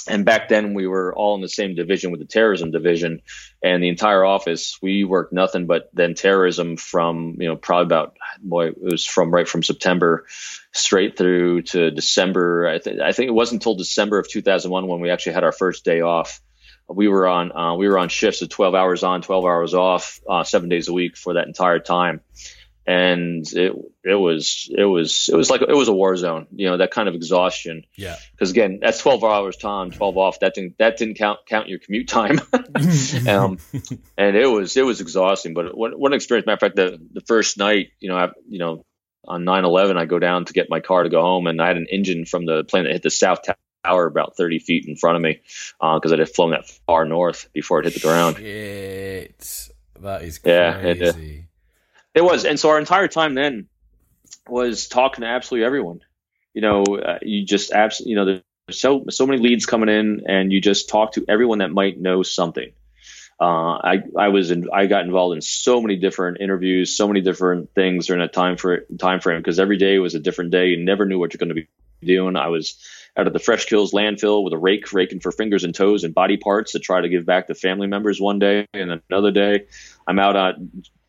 And 0.07 0.25
back 0.25 0.49
then 0.49 0.73
we 0.73 0.87
were 0.87 1.13
all 1.13 1.35
in 1.35 1.41
the 1.41 1.49
same 1.49 1.75
division 1.75 2.11
with 2.11 2.19
the 2.19 2.25
terrorism 2.25 2.71
division, 2.71 3.21
and 3.61 3.83
the 3.83 3.89
entire 3.89 4.23
office 4.23 4.77
we 4.81 5.03
worked 5.03 5.33
nothing 5.33 5.65
but 5.65 5.89
then 5.93 6.13
terrorism 6.13 6.77
from 6.77 7.35
you 7.39 7.47
know 7.47 7.55
probably 7.55 7.85
about 7.85 8.15
boy 8.41 8.67
it 8.67 8.81
was 8.81 9.05
from 9.05 9.31
right 9.31 9.47
from 9.47 9.63
September 9.63 10.25
straight 10.71 11.17
through 11.17 11.63
to 11.63 11.91
December. 11.91 12.67
I, 12.67 12.77
th- 12.77 12.99
I 12.99 13.11
think 13.11 13.27
it 13.27 13.33
wasn't 13.33 13.61
until 13.61 13.75
December 13.75 14.19
of 14.19 14.27
2001 14.29 14.87
when 14.87 15.01
we 15.01 15.09
actually 15.09 15.33
had 15.33 15.43
our 15.43 15.51
first 15.51 15.83
day 15.83 16.01
off. 16.01 16.41
We 16.87 17.07
were 17.07 17.27
on 17.27 17.51
uh, 17.51 17.75
we 17.75 17.87
were 17.87 17.99
on 17.99 18.09
shifts 18.09 18.41
of 18.41 18.49
12 18.49 18.73
hours 18.73 19.03
on, 19.03 19.21
12 19.21 19.45
hours 19.45 19.73
off, 19.73 20.19
uh, 20.27 20.43
seven 20.43 20.69
days 20.69 20.87
a 20.87 20.93
week 20.93 21.17
for 21.17 21.35
that 21.35 21.47
entire 21.47 21.79
time, 21.79 22.21
and 22.89 23.45
it 23.53 23.71
it 24.03 24.15
was 24.15 24.67
it 24.75 24.83
was 24.83 25.29
it 25.31 25.35
was 25.35 25.51
like 25.51 25.61
it 25.61 25.75
was 25.75 25.89
a 25.89 25.93
war 25.93 26.17
zone. 26.17 26.47
You 26.51 26.71
know 26.71 26.77
that 26.77 26.89
kind 26.89 27.07
of 27.07 27.13
exhaustion. 27.13 27.83
Yeah. 27.95 28.15
Because 28.31 28.49
again, 28.49 28.79
that's 28.81 28.97
12 28.97 29.23
hours 29.23 29.57
time, 29.57 29.91
12 29.91 30.17
off. 30.17 30.39
That 30.39 30.55
didn't 30.55 30.79
that 30.79 30.97
didn't 30.97 31.13
count 31.13 31.41
count 31.45 31.69
your 31.69 31.77
commute 31.77 32.07
time. 32.07 32.39
um, 33.27 33.59
and 34.17 34.35
it 34.35 34.47
was 34.47 34.75
it 34.75 34.83
was 34.83 35.01
exhausting. 35.01 35.53
But 35.53 35.77
what, 35.77 35.99
what 35.99 36.11
an 36.11 36.15
experience. 36.15 36.47
Matter 36.47 36.55
of 36.55 36.59
fact, 36.61 36.75
the 36.77 36.99
the 37.13 37.21
first 37.21 37.59
night, 37.59 37.89
you 37.99 38.09
know, 38.09 38.17
I, 38.17 38.29
you 38.47 38.57
know, 38.57 38.83
on 39.23 39.43
9/11, 39.43 39.95
I 39.95 40.05
go 40.05 40.17
down 40.17 40.45
to 40.45 40.53
get 40.53 40.71
my 40.71 40.79
car 40.79 41.03
to 41.03 41.09
go 41.09 41.21
home, 41.21 41.45
and 41.45 41.61
I 41.61 41.67
had 41.67 41.77
an 41.77 41.85
engine 41.91 42.25
from 42.25 42.47
the 42.47 42.63
plane 42.63 42.85
that 42.85 42.93
hit 42.93 43.03
the 43.03 43.11
south 43.11 43.41
tower 43.85 44.07
about 44.07 44.35
30 44.35 44.57
feet 44.57 44.85
in 44.87 44.95
front 44.95 45.15
of 45.15 45.21
me 45.21 45.41
because 45.79 46.11
uh, 46.11 46.15
I 46.15 46.17
had 46.17 46.29
flown 46.29 46.51
that 46.51 46.67
far 46.87 47.05
north 47.05 47.49
before 47.53 47.81
it 47.81 47.85
hit 47.85 47.93
the 47.93 47.99
ground. 47.99 48.37
Shit. 48.37 49.69
That 49.99 50.23
is 50.23 50.39
crazy. 50.39 50.55
Yeah, 50.55 50.77
it, 50.79 51.48
it, 52.15 52.21
was, 52.21 52.45
and 52.45 52.59
so 52.59 52.69
our 52.69 52.79
entire 52.79 53.07
time 53.07 53.33
then 53.33 53.67
was 54.47 54.87
talking 54.87 55.21
to 55.21 55.27
absolutely 55.27 55.65
everyone. 55.65 56.01
You 56.53 56.61
know, 56.61 56.83
uh, 56.83 57.19
you 57.21 57.45
just 57.45 57.71
absolutely, 57.71 58.11
you 58.11 58.15
know, 58.15 58.25
there's 58.25 58.79
so 58.79 59.05
so 59.09 59.25
many 59.25 59.41
leads 59.41 59.65
coming 59.65 59.89
in, 59.89 60.23
and 60.27 60.51
you 60.51 60.61
just 60.61 60.89
talk 60.89 61.13
to 61.13 61.25
everyone 61.27 61.59
that 61.59 61.71
might 61.71 61.99
know 61.99 62.23
something. 62.23 62.71
Uh, 63.39 63.79
I 63.83 64.03
I 64.17 64.27
was 64.29 64.51
in, 64.51 64.67
I 64.73 64.87
got 64.87 65.05
involved 65.05 65.35
in 65.35 65.41
so 65.41 65.81
many 65.81 65.95
different 65.95 66.41
interviews, 66.41 66.95
so 66.95 67.07
many 67.07 67.21
different 67.21 67.73
things 67.73 68.07
during 68.07 68.21
that 68.21 68.33
time 68.33 68.57
for 68.57 68.85
time 68.97 69.21
frame 69.21 69.39
because 69.39 69.59
every 69.59 69.77
day 69.77 69.99
was 69.99 70.15
a 70.15 70.19
different 70.19 70.51
day. 70.51 70.67
You 70.67 70.83
never 70.83 71.05
knew 71.05 71.19
what 71.19 71.33
you're 71.33 71.39
going 71.39 71.55
to 71.55 71.55
be 71.55 71.67
doing. 72.05 72.35
I 72.35 72.47
was 72.47 72.83
out 73.15 73.27
of 73.27 73.33
the 73.33 73.39
Fresh 73.39 73.65
Kills 73.65 73.91
landfill 73.91 74.43
with 74.43 74.53
a 74.53 74.57
rake, 74.57 74.91
raking 74.91 75.19
for 75.19 75.31
fingers 75.31 75.63
and 75.63 75.73
toes 75.73 76.03
and 76.03 76.13
body 76.13 76.37
parts 76.37 76.73
to 76.73 76.79
try 76.79 77.01
to 77.01 77.09
give 77.09 77.25
back 77.25 77.47
to 77.47 77.55
family 77.55 77.87
members 77.87 78.19
one 78.19 78.39
day, 78.39 78.67
and 78.73 79.01
another 79.09 79.31
day, 79.31 79.67
I'm 80.07 80.19
out 80.19 80.35
at 80.35 80.55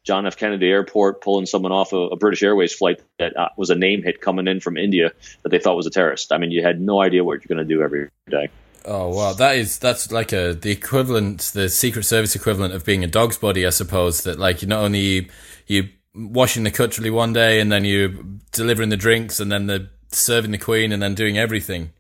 John 0.04 0.26
F. 0.26 0.36
Kennedy 0.36 0.68
Airport 0.68 1.20
pulling 1.20 1.46
someone 1.46 1.72
off 1.72 1.92
a, 1.92 1.96
a 1.96 2.16
British 2.16 2.42
Airways 2.42 2.72
flight 2.72 3.00
that 3.18 3.36
uh, 3.36 3.48
was 3.56 3.70
a 3.70 3.74
name 3.74 4.02
hit 4.02 4.20
coming 4.20 4.48
in 4.48 4.60
from 4.60 4.76
India 4.76 5.12
that 5.42 5.50
they 5.50 5.58
thought 5.58 5.76
was 5.76 5.86
a 5.86 5.90
terrorist. 5.90 6.32
I 6.32 6.38
mean, 6.38 6.50
you 6.50 6.62
had 6.62 6.80
no 6.80 7.00
idea 7.02 7.22
what 7.22 7.34
you're 7.34 7.54
going 7.54 7.66
to 7.66 7.74
do 7.74 7.82
every 7.82 8.08
day. 8.28 8.48
Oh 8.84 9.08
wow, 9.08 9.34
that 9.34 9.56
is 9.56 9.78
that's 9.78 10.10
like 10.10 10.32
a 10.32 10.54
the 10.54 10.70
equivalent, 10.70 11.50
the 11.52 11.68
Secret 11.68 12.04
Service 12.04 12.34
equivalent 12.34 12.72
of 12.72 12.84
being 12.84 13.04
a 13.04 13.06
dog's 13.06 13.36
body, 13.36 13.66
I 13.66 13.70
suppose. 13.70 14.22
That 14.22 14.38
like 14.38 14.62
you 14.62 14.68
not 14.68 14.82
only 14.82 15.00
you, 15.00 15.28
you 15.66 15.88
washing 16.14 16.64
the 16.64 16.70
cutlery 16.70 17.10
one 17.10 17.34
day, 17.34 17.60
and 17.60 17.70
then 17.70 17.84
you 17.84 18.40
delivering 18.52 18.88
the 18.88 18.96
drinks, 18.96 19.38
and 19.38 19.52
then 19.52 19.66
the 19.66 19.90
serving 20.08 20.52
the 20.52 20.58
queen, 20.58 20.92
and 20.92 21.02
then 21.02 21.14
doing 21.14 21.36
everything. 21.36 21.90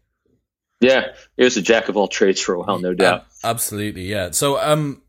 Yeah, 0.80 1.08
it 1.36 1.44
was 1.44 1.58
a 1.58 1.62
jack 1.62 1.90
of 1.90 1.98
all 1.98 2.08
trades 2.08 2.40
for 2.40 2.54
a 2.54 2.60
while, 2.60 2.78
no 2.78 2.94
doubt. 2.94 3.20
Uh, 3.44 3.48
absolutely, 3.48 4.04
yeah. 4.04 4.30
So, 4.30 4.58
um, 4.58 5.02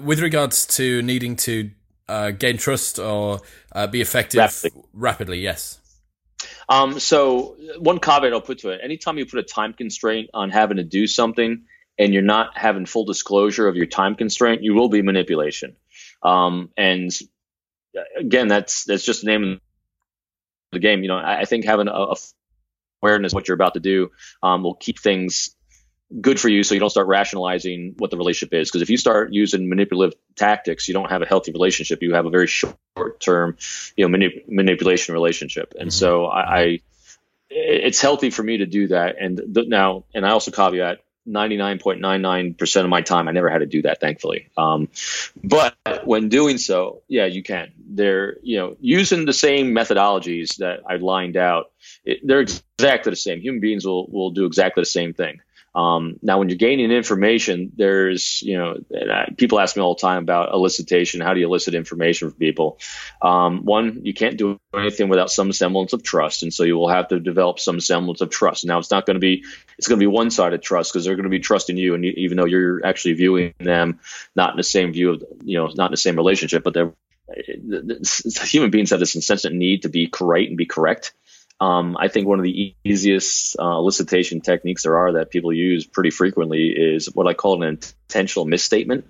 with 0.00 0.18
regards 0.18 0.66
to 0.66 1.02
needing 1.02 1.36
to 1.36 1.70
uh, 2.08 2.30
gain 2.30 2.56
trust 2.56 2.98
or 2.98 3.40
uh, 3.72 3.86
be 3.86 4.00
effective 4.00 4.38
rapidly, 4.38 4.82
rapidly 4.92 5.40
yes. 5.40 5.78
Um, 6.68 6.98
so 6.98 7.56
one 7.78 7.98
caveat 7.98 8.32
I'll 8.32 8.40
put 8.40 8.58
to 8.60 8.70
it: 8.70 8.80
anytime 8.82 9.18
you 9.18 9.26
put 9.26 9.38
a 9.38 9.44
time 9.44 9.72
constraint 9.72 10.30
on 10.34 10.50
having 10.50 10.76
to 10.78 10.84
do 10.84 11.06
something, 11.06 11.64
and 11.98 12.12
you're 12.12 12.22
not 12.22 12.56
having 12.56 12.86
full 12.86 13.04
disclosure 13.04 13.68
of 13.68 13.76
your 13.76 13.86
time 13.86 14.14
constraint, 14.14 14.62
you 14.62 14.74
will 14.74 14.88
be 14.88 15.02
manipulation. 15.02 15.76
Um, 16.22 16.70
and 16.76 17.10
again, 18.16 18.48
that's 18.48 18.84
that's 18.84 19.04
just 19.04 19.22
the 19.22 19.26
name 19.26 19.52
of 19.52 19.60
the 20.72 20.78
game. 20.78 21.02
You 21.02 21.08
know, 21.08 21.18
I, 21.18 21.40
I 21.40 21.44
think 21.44 21.64
having 21.64 21.88
a, 21.88 21.92
a 21.92 22.16
awareness 23.02 23.32
of 23.32 23.34
what 23.34 23.48
you're 23.48 23.54
about 23.54 23.74
to 23.74 23.80
do 23.80 24.10
um, 24.42 24.62
will 24.62 24.74
keep 24.74 24.98
things 24.98 25.54
good 26.20 26.38
for 26.38 26.48
you 26.48 26.62
so 26.62 26.74
you 26.74 26.80
don't 26.80 26.90
start 26.90 27.06
rationalizing 27.06 27.94
what 27.98 28.10
the 28.10 28.16
relationship 28.16 28.54
is. 28.54 28.70
Because 28.70 28.82
if 28.82 28.90
you 28.90 28.96
start 28.96 29.32
using 29.32 29.68
manipulative 29.68 30.18
tactics 30.36 30.88
you 30.88 30.94
don't 30.94 31.10
have 31.10 31.22
a 31.22 31.26
healthy 31.26 31.52
relationship. 31.52 32.02
You 32.02 32.14
have 32.14 32.26
a 32.26 32.30
very 32.30 32.46
short 32.46 33.20
term 33.20 33.56
you 33.96 34.08
know 34.08 34.16
manip- 34.16 34.48
manipulation 34.48 35.14
relationship. 35.14 35.74
And 35.78 35.90
mm-hmm. 35.90 35.98
so 35.98 36.26
I, 36.26 36.40
I, 36.40 36.80
it's 37.50 38.00
healthy 38.00 38.30
for 38.30 38.42
me 38.42 38.58
to 38.58 38.66
do 38.66 38.88
that. 38.88 39.16
And 39.20 39.40
th- 39.54 39.68
now 39.68 40.04
and 40.14 40.26
i 40.26 40.30
also 40.30 40.50
caveat 40.50 40.98
99.99% 41.28 42.82
of 42.82 42.88
my 42.88 43.00
time 43.00 43.28
i 43.28 43.30
never 43.30 43.48
had 43.48 43.58
to 43.58 43.66
do 43.66 43.82
that 43.82 44.00
thankfully. 44.00 44.48
Um, 44.56 44.88
but 45.42 45.76
when 46.04 46.28
doing 46.28 46.58
so 46.58 47.02
yeah 47.08 47.26
you 47.26 47.42
can. 47.42 47.72
They're 47.94 48.36
you 48.42 48.58
know 48.58 48.76
using 48.80 49.24
the 49.24 49.32
same 49.32 49.74
methodologies 49.74 50.56
that 50.56 50.80
i 50.88 50.96
lined 50.96 51.36
out 51.36 51.70
it, 52.04 52.20
they're 52.24 52.40
exactly 52.40 53.10
the 53.10 53.16
same. 53.16 53.40
Human 53.40 53.60
beings 53.60 53.86
will, 53.86 54.06
will 54.08 54.30
do 54.30 54.46
exactly 54.46 54.80
the 54.80 54.86
same 54.86 55.14
thing 55.14 55.40
um, 55.74 56.18
now, 56.20 56.38
when 56.38 56.50
you're 56.50 56.58
gaining 56.58 56.90
information, 56.90 57.72
there's, 57.74 58.42
you 58.42 58.58
know, 58.58 58.76
people 59.38 59.58
ask 59.58 59.74
me 59.74 59.82
all 59.82 59.94
the 59.94 60.00
time 60.00 60.22
about 60.22 60.52
elicitation. 60.52 61.22
How 61.22 61.32
do 61.32 61.40
you 61.40 61.46
elicit 61.46 61.74
information 61.74 62.28
from 62.28 62.38
people? 62.38 62.78
Um, 63.22 63.64
one, 63.64 64.04
you 64.04 64.12
can't 64.12 64.36
do 64.36 64.60
anything 64.74 65.08
without 65.08 65.30
some 65.30 65.50
semblance 65.52 65.94
of 65.94 66.02
trust. 66.02 66.42
And 66.42 66.52
so 66.52 66.64
you 66.64 66.76
will 66.76 66.88
have 66.88 67.08
to 67.08 67.20
develop 67.20 67.58
some 67.58 67.80
semblance 67.80 68.20
of 68.20 68.28
trust. 68.28 68.66
Now, 68.66 68.78
it's 68.78 68.90
not 68.90 69.06
going 69.06 69.16
to 69.16 69.20
be, 69.20 69.44
it's 69.78 69.88
going 69.88 69.98
to 69.98 70.02
be 70.02 70.08
one 70.08 70.30
sided 70.30 70.62
trust 70.62 70.92
because 70.92 71.06
they're 71.06 71.16
going 71.16 71.24
to 71.24 71.30
be 71.30 71.40
trusting 71.40 71.78
you. 71.78 71.94
And 71.94 72.04
even 72.04 72.36
though 72.36 72.44
you're 72.44 72.84
actually 72.84 73.14
viewing 73.14 73.54
them 73.58 74.00
not 74.36 74.50
in 74.50 74.58
the 74.58 74.62
same 74.62 74.92
view 74.92 75.12
of, 75.12 75.24
you 75.42 75.56
know, 75.56 75.68
not 75.74 75.86
in 75.86 75.92
the 75.92 75.96
same 75.96 76.16
relationship, 76.16 76.64
but 76.64 76.74
they're, 76.74 76.92
human 78.42 78.70
beings 78.70 78.90
have 78.90 79.00
this 79.00 79.14
incessant 79.14 79.54
need 79.54 79.82
to 79.82 79.88
be 79.88 80.06
correct 80.06 80.48
and 80.48 80.58
be 80.58 80.66
correct. 80.66 81.14
Um, 81.62 81.96
I 81.96 82.08
think 82.08 82.26
one 82.26 82.40
of 82.40 82.42
the 82.42 82.74
easiest 82.82 83.54
uh, 83.56 83.62
elicitation 83.62 84.42
techniques 84.42 84.82
there 84.82 84.96
are 84.96 85.12
that 85.12 85.30
people 85.30 85.52
use 85.52 85.86
pretty 85.86 86.10
frequently 86.10 86.70
is 86.70 87.06
what 87.14 87.28
I 87.28 87.34
call 87.34 87.62
an 87.62 87.78
intentional 88.08 88.46
misstatement. 88.46 89.04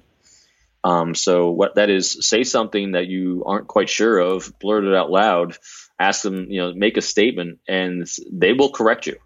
Um, 0.85 1.15
so 1.15 1.51
what 1.53 1.77
that 1.77 1.89
is, 1.89 2.29
say 2.29 2.45
something 2.45 2.93
that 2.93 3.07
you 3.07 3.43
aren't 3.47 3.69
quite 3.69 3.89
sure 3.89 4.19
of, 4.19 4.53
blurt 4.59 4.85
it 4.85 4.95
out 4.95 5.11
loud, 5.11 5.57
ask 5.99 6.21
them, 6.21 6.51
you 6.51 6.61
know, 6.61 6.75
make 6.75 6.99
a 6.99 7.01
statement, 7.01 7.61
and 7.67 8.07
they 8.31 8.53
will 8.53 8.71
correct 8.71 9.07
you. 9.07 9.17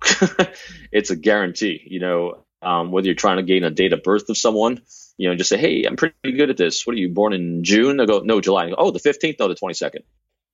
it's 0.92 1.10
a 1.10 1.16
guarantee. 1.16 1.82
You 1.84 1.98
know, 1.98 2.44
um, 2.62 2.92
whether 2.92 3.06
you're 3.06 3.16
trying 3.16 3.38
to 3.38 3.42
gain 3.42 3.64
a 3.64 3.72
date 3.72 3.92
of 3.92 4.04
birth 4.04 4.28
of 4.28 4.36
someone, 4.36 4.82
you 5.16 5.28
know, 5.28 5.34
just 5.34 5.50
say, 5.50 5.58
"Hey, 5.58 5.82
I'm 5.82 5.96
pretty 5.96 6.14
good 6.30 6.50
at 6.50 6.56
this. 6.56 6.86
What 6.86 6.94
are 6.94 7.00
you 7.00 7.08
born 7.08 7.32
in 7.32 7.64
June?" 7.64 7.96
They 7.96 8.06
go, 8.06 8.20
"No, 8.20 8.40
July." 8.40 8.68
Go, 8.68 8.76
oh, 8.78 8.92
the 8.92 9.00
15th, 9.00 9.40
no, 9.40 9.48
the 9.48 9.56
22nd. 9.56 10.04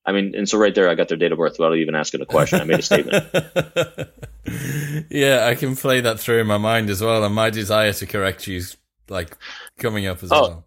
I 0.07 0.13
mean, 0.13 0.35
and 0.37 0.49
so 0.49 0.59
right 0.59 0.75
there, 0.75 0.89
I 0.89 0.95
got 0.95 1.09
their 1.09 1.17
date 1.17 1.33
of 1.33 1.39
birth 1.39 1.59
without 1.59 1.75
even 1.77 1.95
asking 1.95 2.21
a 2.21 2.27
question. 2.27 2.61
I 2.61 2.65
made 2.65 2.81
a 2.81 2.83
statement. 2.83 3.25
yeah, 5.11 5.47
I 5.47 5.55
can 5.55 5.77
play 5.77 6.03
that 6.03 6.21
through 6.21 6.41
in 6.41 6.47
my 6.47 6.59
mind 6.59 6.91
as 6.91 7.01
well, 7.01 7.25
and 7.25 7.35
my 7.35 7.51
desire 7.51 7.93
to 7.93 8.07
correct 8.07 8.47
you 8.47 8.59
is 8.59 8.77
like 9.09 9.37
coming 9.79 10.07
up 10.07 10.23
as 10.23 10.31
oh, 10.31 10.43
well. 10.43 10.67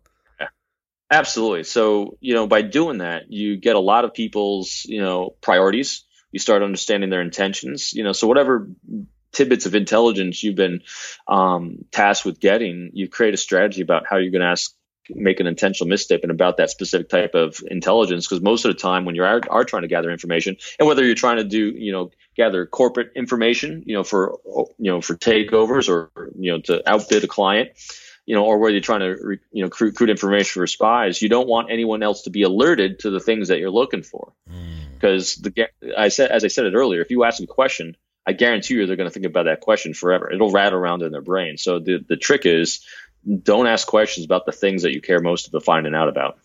Absolutely. 1.10 1.64
So, 1.64 2.18
you 2.20 2.34
know, 2.34 2.48
by 2.48 2.64
doing 2.64 2.98
that, 2.98 3.32
you 3.32 3.58
get 3.58 3.76
a 3.76 3.80
lot 3.80 4.04
of 4.04 4.14
people's, 4.14 4.84
you 4.86 5.02
know, 5.02 5.36
priorities. 5.42 6.04
You 6.32 6.40
start 6.40 6.64
understanding 6.64 7.10
their 7.10 7.22
intentions. 7.22 7.94
You 7.94 8.04
know, 8.04 8.12
so 8.12 8.28
whatever 8.28 8.70
tidbits 9.32 9.66
of 9.66 9.76
intelligence 9.76 10.44
you've 10.44 10.56
been 10.56 10.82
um, 11.28 11.86
tasked 11.92 12.26
with 12.26 12.40
getting, 12.40 12.92
you 12.94 13.08
create 13.08 13.34
a 13.34 13.38
strategy 13.38 13.82
about 13.82 14.04
how 14.10 14.18
you're 14.18 14.32
going 14.32 14.42
to 14.42 14.48
ask 14.48 14.74
make 15.10 15.40
an 15.40 15.48
intentional 15.48 15.88
misstatement 15.88 16.32
about 16.32 16.58
that 16.58 16.70
specific 16.70 17.10
type 17.10 17.36
of 17.36 17.62
intelligence 17.68 18.28
because 18.28 18.42
most 18.42 18.66
of 18.66 18.74
the 18.74 18.80
time 18.80 19.06
when 19.06 19.16
you 19.16 19.24
are, 19.24 19.42
are 19.50 19.64
trying 19.64 19.84
to 19.84 19.88
gather 19.88 20.12
information 20.12 20.58
and 20.80 20.88
whether 20.88 21.06
you're 21.06 21.16
trying 21.16 21.38
to 21.38 21.44
do 21.44 21.70
you 21.70 21.92
know 21.92 22.12
gather 22.36 22.66
corporate 22.66 23.12
information 23.16 23.84
you 23.86 23.94
know 23.94 24.04
for 24.04 24.40
you 24.78 24.92
know 24.92 25.02
for 25.02 25.16
takeovers 25.16 25.90
or 25.90 26.12
you 26.38 26.52
know 26.52 26.60
to 26.60 26.88
outbid 26.90 27.24
a 27.24 27.28
client 27.28 27.70
you 28.26 28.36
know 28.36 28.46
or 28.46 28.58
whether 28.58 28.74
you're 28.74 28.82
trying 28.82 29.00
to 29.00 29.38
you 29.52 29.64
know 29.64 29.70
recruit 29.80 30.10
information 30.10 30.62
for 30.62 30.68
spies 30.68 31.22
you 31.22 31.30
don't 31.30 31.48
want 31.48 31.72
anyone 31.72 32.04
else 32.04 32.24
to 32.24 32.30
be 32.30 32.44
alerted 32.44 33.00
to 33.00 33.10
the 33.10 33.20
things 33.20 33.48
that 33.48 33.60
you're 33.60 33.70
looking 33.70 34.04
for 34.04 34.34
because 34.94 35.38
mm. 35.38 35.56
the 35.56 36.00
I 36.00 36.10
said 36.10 36.32
as 36.32 36.44
I 36.44 36.48
said 36.48 36.66
it 36.66 36.74
earlier 36.74 37.02
if 37.02 37.12
you 37.12 37.24
ask 37.24 37.42
a 37.42 37.48
question 37.48 37.96
I 38.28 38.34
guarantee 38.34 38.74
you 38.74 38.86
they're 38.86 38.98
going 38.98 39.10
to 39.10 39.14
think 39.14 39.26
about 39.26 39.46
that 39.46 39.62
question 39.62 39.94
forever. 39.94 40.30
It'll 40.30 40.52
rattle 40.52 40.78
around 40.78 41.02
in 41.02 41.14
their 41.14 41.22
brain. 41.22 41.58
So 41.58 41.80
the 41.80 42.04
the 42.06 42.18
trick 42.18 42.46
is 42.46 42.86
don't 43.44 43.68
ask 43.68 43.88
questions 43.88 44.26
about 44.26 44.46
the 44.46 44.52
things 44.52 44.84
that 44.84 44.94
you 44.94 45.02
care 45.02 45.20
most 45.20 45.48
about 45.48 45.64
finding 45.64 45.94
out 45.94 46.10
about. 46.10 46.40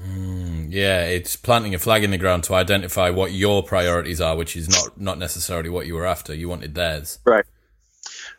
Mm, 0.00 0.68
yeah, 0.70 1.04
it's 1.04 1.36
planting 1.36 1.74
a 1.74 1.78
flag 1.78 2.02
in 2.04 2.10
the 2.10 2.18
ground 2.18 2.44
to 2.44 2.54
identify 2.54 3.10
what 3.10 3.32
your 3.32 3.62
priorities 3.62 4.20
are, 4.20 4.36
which 4.36 4.56
is 4.56 4.68
not 4.68 5.00
not 5.00 5.18
necessarily 5.18 5.68
what 5.68 5.86
you 5.86 5.94
were 5.94 6.06
after. 6.06 6.34
You 6.34 6.48
wanted 6.48 6.74
theirs, 6.74 7.18
right? 7.24 7.44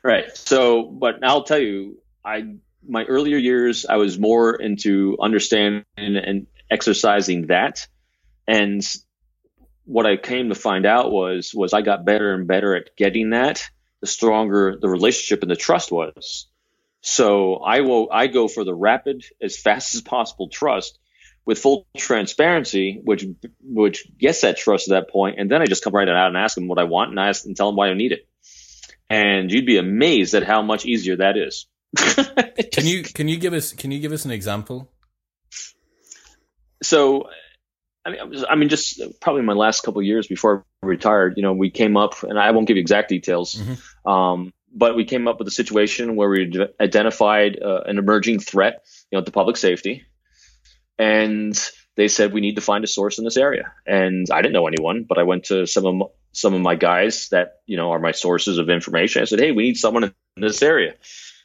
Right. 0.03 0.35
So, 0.35 0.83
but 0.83 1.23
I'll 1.23 1.43
tell 1.43 1.59
you, 1.59 2.01
I 2.25 2.55
my 2.87 3.03
earlier 3.03 3.37
years, 3.37 3.85
I 3.85 3.97
was 3.97 4.17
more 4.17 4.55
into 4.55 5.17
understanding 5.21 5.85
and 5.95 6.47
exercising 6.71 7.47
that, 7.47 7.87
and 8.47 8.83
what 9.85 10.05
I 10.05 10.17
came 10.17 10.49
to 10.49 10.55
find 10.55 10.85
out 10.85 11.11
was 11.11 11.53
was 11.53 11.73
I 11.73 11.81
got 11.81 12.05
better 12.05 12.33
and 12.33 12.47
better 12.47 12.75
at 12.75 12.95
getting 12.95 13.31
that. 13.31 13.69
The 13.99 14.07
stronger 14.07 14.77
the 14.81 14.89
relationship 14.89 15.43
and 15.43 15.51
the 15.51 15.55
trust 15.55 15.91
was. 15.91 16.47
So 17.01 17.55
I 17.55 17.81
will 17.81 18.09
I 18.11 18.27
go 18.27 18.47
for 18.47 18.63
the 18.63 18.73
rapid, 18.73 19.25
as 19.41 19.57
fast 19.57 19.95
as 19.95 20.01
possible 20.01 20.49
trust 20.49 20.99
with 21.45 21.57
full 21.59 21.87
transparency, 21.97 23.01
which 23.03 23.25
which 23.63 24.07
gets 24.17 24.41
that 24.41 24.57
trust 24.57 24.89
at 24.89 24.93
that 24.93 25.11
point, 25.11 25.39
and 25.39 25.49
then 25.49 25.61
I 25.61 25.65
just 25.65 25.83
come 25.83 25.93
right 25.93 26.07
out 26.07 26.27
and 26.27 26.37
ask 26.37 26.55
them 26.55 26.67
what 26.67 26.77
I 26.79 26.83
want 26.83 27.09
and 27.09 27.19
I 27.19 27.29
ask 27.29 27.45
and 27.45 27.57
tell 27.57 27.67
them 27.67 27.75
why 27.75 27.89
I 27.89 27.93
need 27.93 28.11
it. 28.11 28.27
And 29.09 29.51
you'd 29.51 29.65
be 29.65 29.77
amazed 29.77 30.35
at 30.35 30.43
how 30.43 30.61
much 30.61 30.85
easier 30.85 31.17
that 31.17 31.37
is. 31.37 31.65
can 32.71 32.85
you 32.85 33.03
can 33.03 33.27
you 33.27 33.37
give 33.37 33.53
us 33.53 33.73
can 33.73 33.91
you 33.91 33.99
give 33.99 34.11
us 34.11 34.23
an 34.23 34.31
example? 34.31 34.91
So, 36.83 37.29
I 38.05 38.11
mean, 38.11 38.45
I 38.49 38.55
mean, 38.55 38.69
just 38.69 39.01
probably 39.19 39.43
my 39.43 39.53
last 39.53 39.81
couple 39.81 40.01
years 40.01 40.27
before 40.27 40.65
I 40.81 40.85
retired, 40.85 41.33
you 41.37 41.43
know, 41.43 41.53
we 41.53 41.69
came 41.69 41.97
up, 41.97 42.23
and 42.23 42.39
I 42.39 42.51
won't 42.51 42.67
give 42.67 42.77
you 42.77 42.81
exact 42.81 43.09
details. 43.09 43.55
Mm-hmm. 43.55 44.09
Um, 44.09 44.53
but 44.73 44.95
we 44.95 45.05
came 45.05 45.27
up 45.27 45.39
with 45.39 45.47
a 45.47 45.51
situation 45.51 46.15
where 46.15 46.29
we 46.29 46.67
identified 46.79 47.61
uh, 47.61 47.81
an 47.85 47.97
emerging 47.97 48.39
threat, 48.39 48.85
you 49.11 49.17
know, 49.17 49.23
to 49.23 49.31
public 49.31 49.57
safety, 49.57 50.05
and 50.97 51.57
they 51.95 52.07
said 52.07 52.33
we 52.33 52.41
need 52.41 52.55
to 52.55 52.61
find 52.61 52.83
a 52.83 52.87
source 52.87 53.17
in 53.17 53.25
this 53.25 53.37
area. 53.37 53.73
And 53.85 54.27
I 54.31 54.41
didn't 54.41 54.53
know 54.53 54.67
anyone, 54.67 55.05
but 55.07 55.17
I 55.17 55.23
went 55.23 55.45
to 55.45 55.65
some 55.65 55.85
of 55.85 55.95
my, 55.95 56.05
some 56.31 56.53
of 56.53 56.61
my 56.61 56.75
guys 56.75 57.27
that 57.29 57.59
you 57.65 57.77
know 57.77 57.91
are 57.91 57.99
my 57.99 58.11
sources 58.11 58.57
of 58.57 58.69
information. 58.69 59.21
I 59.21 59.25
said, 59.25 59.39
hey, 59.39 59.51
we 59.51 59.63
need 59.63 59.77
someone 59.77 60.05
in 60.05 60.13
this 60.37 60.61
area. 60.61 60.95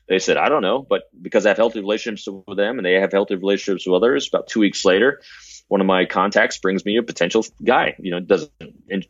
They 0.08 0.20
said, 0.20 0.36
I 0.36 0.48
don't 0.48 0.62
know, 0.62 0.86
but 0.88 1.02
because 1.20 1.46
I 1.46 1.48
have 1.48 1.56
healthy 1.56 1.80
relationships 1.80 2.28
with 2.46 2.56
them 2.56 2.78
and 2.78 2.86
they 2.86 2.94
have 2.94 3.10
healthy 3.10 3.34
relationships 3.34 3.86
with 3.86 3.96
others, 3.96 4.28
about 4.28 4.46
two 4.46 4.60
weeks 4.60 4.84
later, 4.84 5.20
one 5.66 5.80
of 5.80 5.86
my 5.88 6.04
contacts 6.04 6.58
brings 6.58 6.84
me 6.84 6.96
a 6.96 7.02
potential 7.02 7.44
guy. 7.64 7.96
You 7.98 8.12
know, 8.12 8.20
doesn't 8.20 8.52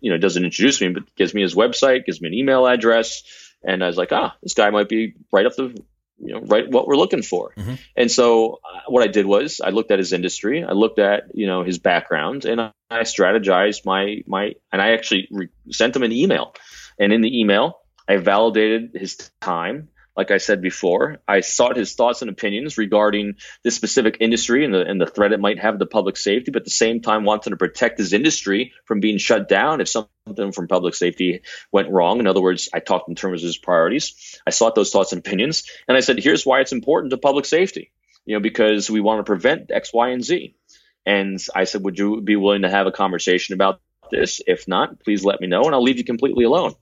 you 0.00 0.10
know 0.10 0.16
doesn't 0.16 0.44
introduce 0.44 0.80
me, 0.80 0.88
but 0.88 1.14
gives 1.14 1.34
me 1.34 1.42
his 1.42 1.54
website, 1.54 2.06
gives 2.06 2.20
me 2.20 2.28
an 2.28 2.34
email 2.34 2.66
address 2.66 3.22
and 3.66 3.82
I 3.82 3.86
was 3.88 3.96
like, 3.96 4.12
ah, 4.12 4.36
this 4.42 4.54
guy 4.54 4.70
might 4.70 4.88
be 4.88 5.14
right 5.32 5.44
up 5.44 5.56
the, 5.56 5.76
you 6.18 6.32
know, 6.32 6.40
right 6.40 6.70
what 6.70 6.86
we're 6.86 6.96
looking 6.96 7.22
for. 7.22 7.52
Mm-hmm. 7.56 7.74
And 7.96 8.10
so 8.10 8.60
uh, 8.64 8.80
what 8.88 9.02
I 9.02 9.08
did 9.08 9.26
was 9.26 9.60
I 9.62 9.70
looked 9.70 9.90
at 9.90 9.98
his 9.98 10.12
industry, 10.12 10.64
I 10.64 10.72
looked 10.72 10.98
at 10.98 11.24
you 11.34 11.46
know 11.46 11.62
his 11.62 11.78
background, 11.78 12.44
and 12.44 12.60
I, 12.60 12.72
I 12.90 13.00
strategized 13.00 13.84
my 13.84 14.22
my, 14.26 14.54
and 14.72 14.80
I 14.80 14.92
actually 14.92 15.28
re- 15.30 15.48
sent 15.70 15.94
him 15.94 16.02
an 16.02 16.12
email, 16.12 16.54
and 16.98 17.12
in 17.12 17.20
the 17.20 17.40
email 17.40 17.80
I 18.08 18.16
validated 18.16 18.92
his 18.94 19.30
time, 19.40 19.88
like 20.16 20.30
I 20.30 20.38
said 20.38 20.62
before. 20.62 21.18
I 21.28 21.40
sought 21.40 21.76
his 21.76 21.94
thoughts 21.94 22.22
and 22.22 22.30
opinions 22.30 22.78
regarding 22.78 23.34
this 23.62 23.76
specific 23.76 24.16
industry 24.20 24.64
and 24.64 24.72
the, 24.72 24.80
and 24.80 25.00
the 25.00 25.06
threat 25.06 25.32
it 25.32 25.40
might 25.40 25.58
have 25.58 25.78
to 25.78 25.86
public 25.86 26.16
safety, 26.16 26.50
but 26.50 26.62
at 26.62 26.64
the 26.64 26.70
same 26.70 27.00
time 27.00 27.24
wanted 27.24 27.50
to 27.50 27.56
protect 27.56 27.98
his 27.98 28.12
industry 28.12 28.72
from 28.86 29.00
being 29.00 29.18
shut 29.18 29.48
down 29.48 29.80
if 29.80 29.88
something 29.88 30.52
from 30.52 30.68
public 30.68 30.94
safety 30.94 31.42
went 31.70 31.90
wrong. 31.90 32.18
In 32.18 32.26
other 32.26 32.40
words, 32.40 32.68
I 32.72 32.80
talked 32.80 33.08
in 33.08 33.14
terms 33.14 33.42
of 33.42 33.46
his 33.46 33.58
priorities. 33.58 34.40
I 34.46 34.50
sought 34.50 34.74
those 34.74 34.90
thoughts 34.90 35.12
and 35.12 35.20
opinions, 35.20 35.64
and 35.86 35.96
I 35.96 36.00
said, 36.00 36.18
here's 36.18 36.46
why 36.46 36.60
it's 36.60 36.72
important 36.72 37.10
to 37.10 37.18
public 37.18 37.44
safety, 37.44 37.92
you 38.24 38.34
know, 38.34 38.40
because 38.40 38.88
we 38.90 39.00
want 39.00 39.20
to 39.20 39.24
prevent 39.24 39.70
X, 39.70 39.92
Y, 39.92 40.08
and 40.08 40.24
Z. 40.24 40.56
And 41.04 41.38
I 41.54 41.64
said, 41.64 41.84
would 41.84 41.98
you 41.98 42.20
be 42.20 42.36
willing 42.36 42.62
to 42.62 42.70
have 42.70 42.86
a 42.86 42.92
conversation 42.92 43.54
about 43.54 43.80
this? 44.10 44.40
If 44.46 44.66
not, 44.66 45.00
please 45.00 45.24
let 45.24 45.40
me 45.40 45.46
know, 45.46 45.62
and 45.62 45.74
I'll 45.74 45.82
leave 45.82 45.98
you 45.98 46.04
completely 46.04 46.44
alone. 46.44 46.74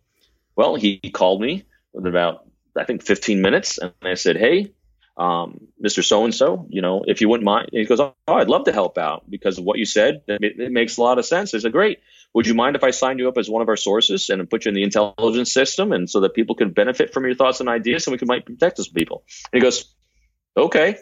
Well, 0.56 0.76
he 0.76 0.98
called 0.98 1.40
me 1.40 1.64
about 1.96 2.46
I 2.76 2.84
think 2.84 3.02
15 3.02 3.40
minutes, 3.40 3.78
and 3.78 3.92
I 4.02 4.14
said, 4.14 4.36
"Hey, 4.36 4.72
um, 5.16 5.68
Mr. 5.82 6.04
So 6.04 6.24
and 6.24 6.34
So, 6.34 6.66
you 6.68 6.82
know, 6.82 7.04
if 7.06 7.20
you 7.20 7.28
wouldn't 7.28 7.44
mind," 7.44 7.70
and 7.72 7.80
he 7.80 7.86
goes, 7.86 8.00
"Oh, 8.00 8.14
I'd 8.28 8.48
love 8.48 8.64
to 8.64 8.72
help 8.72 8.98
out 8.98 9.28
because 9.28 9.58
of 9.58 9.64
what 9.64 9.78
you 9.78 9.84
said. 9.84 10.22
It, 10.26 10.58
it, 10.58 10.72
makes 10.72 10.96
a 10.96 11.02
lot 11.02 11.18
of 11.18 11.24
sense." 11.24 11.54
I 11.54 11.58
said, 11.58 11.72
"Great. 11.72 12.00
Would 12.34 12.46
you 12.46 12.54
mind 12.54 12.74
if 12.74 12.82
I 12.82 12.90
signed 12.90 13.20
you 13.20 13.28
up 13.28 13.38
as 13.38 13.48
one 13.48 13.62
of 13.62 13.68
our 13.68 13.76
sources 13.76 14.28
and 14.28 14.48
put 14.50 14.64
you 14.64 14.70
in 14.70 14.74
the 14.74 14.82
intelligence 14.82 15.52
system, 15.52 15.92
and 15.92 16.10
so 16.10 16.20
that 16.20 16.34
people 16.34 16.56
could 16.56 16.74
benefit 16.74 17.12
from 17.12 17.24
your 17.24 17.34
thoughts 17.34 17.60
and 17.60 17.68
ideas, 17.68 18.06
and 18.06 18.12
we 18.12 18.18
could 18.18 18.28
might 18.28 18.44
protect 18.44 18.76
those 18.76 18.88
people?" 18.88 19.24
And 19.52 19.60
he 19.60 19.60
goes, 19.60 19.94
"Okay." 20.56 20.98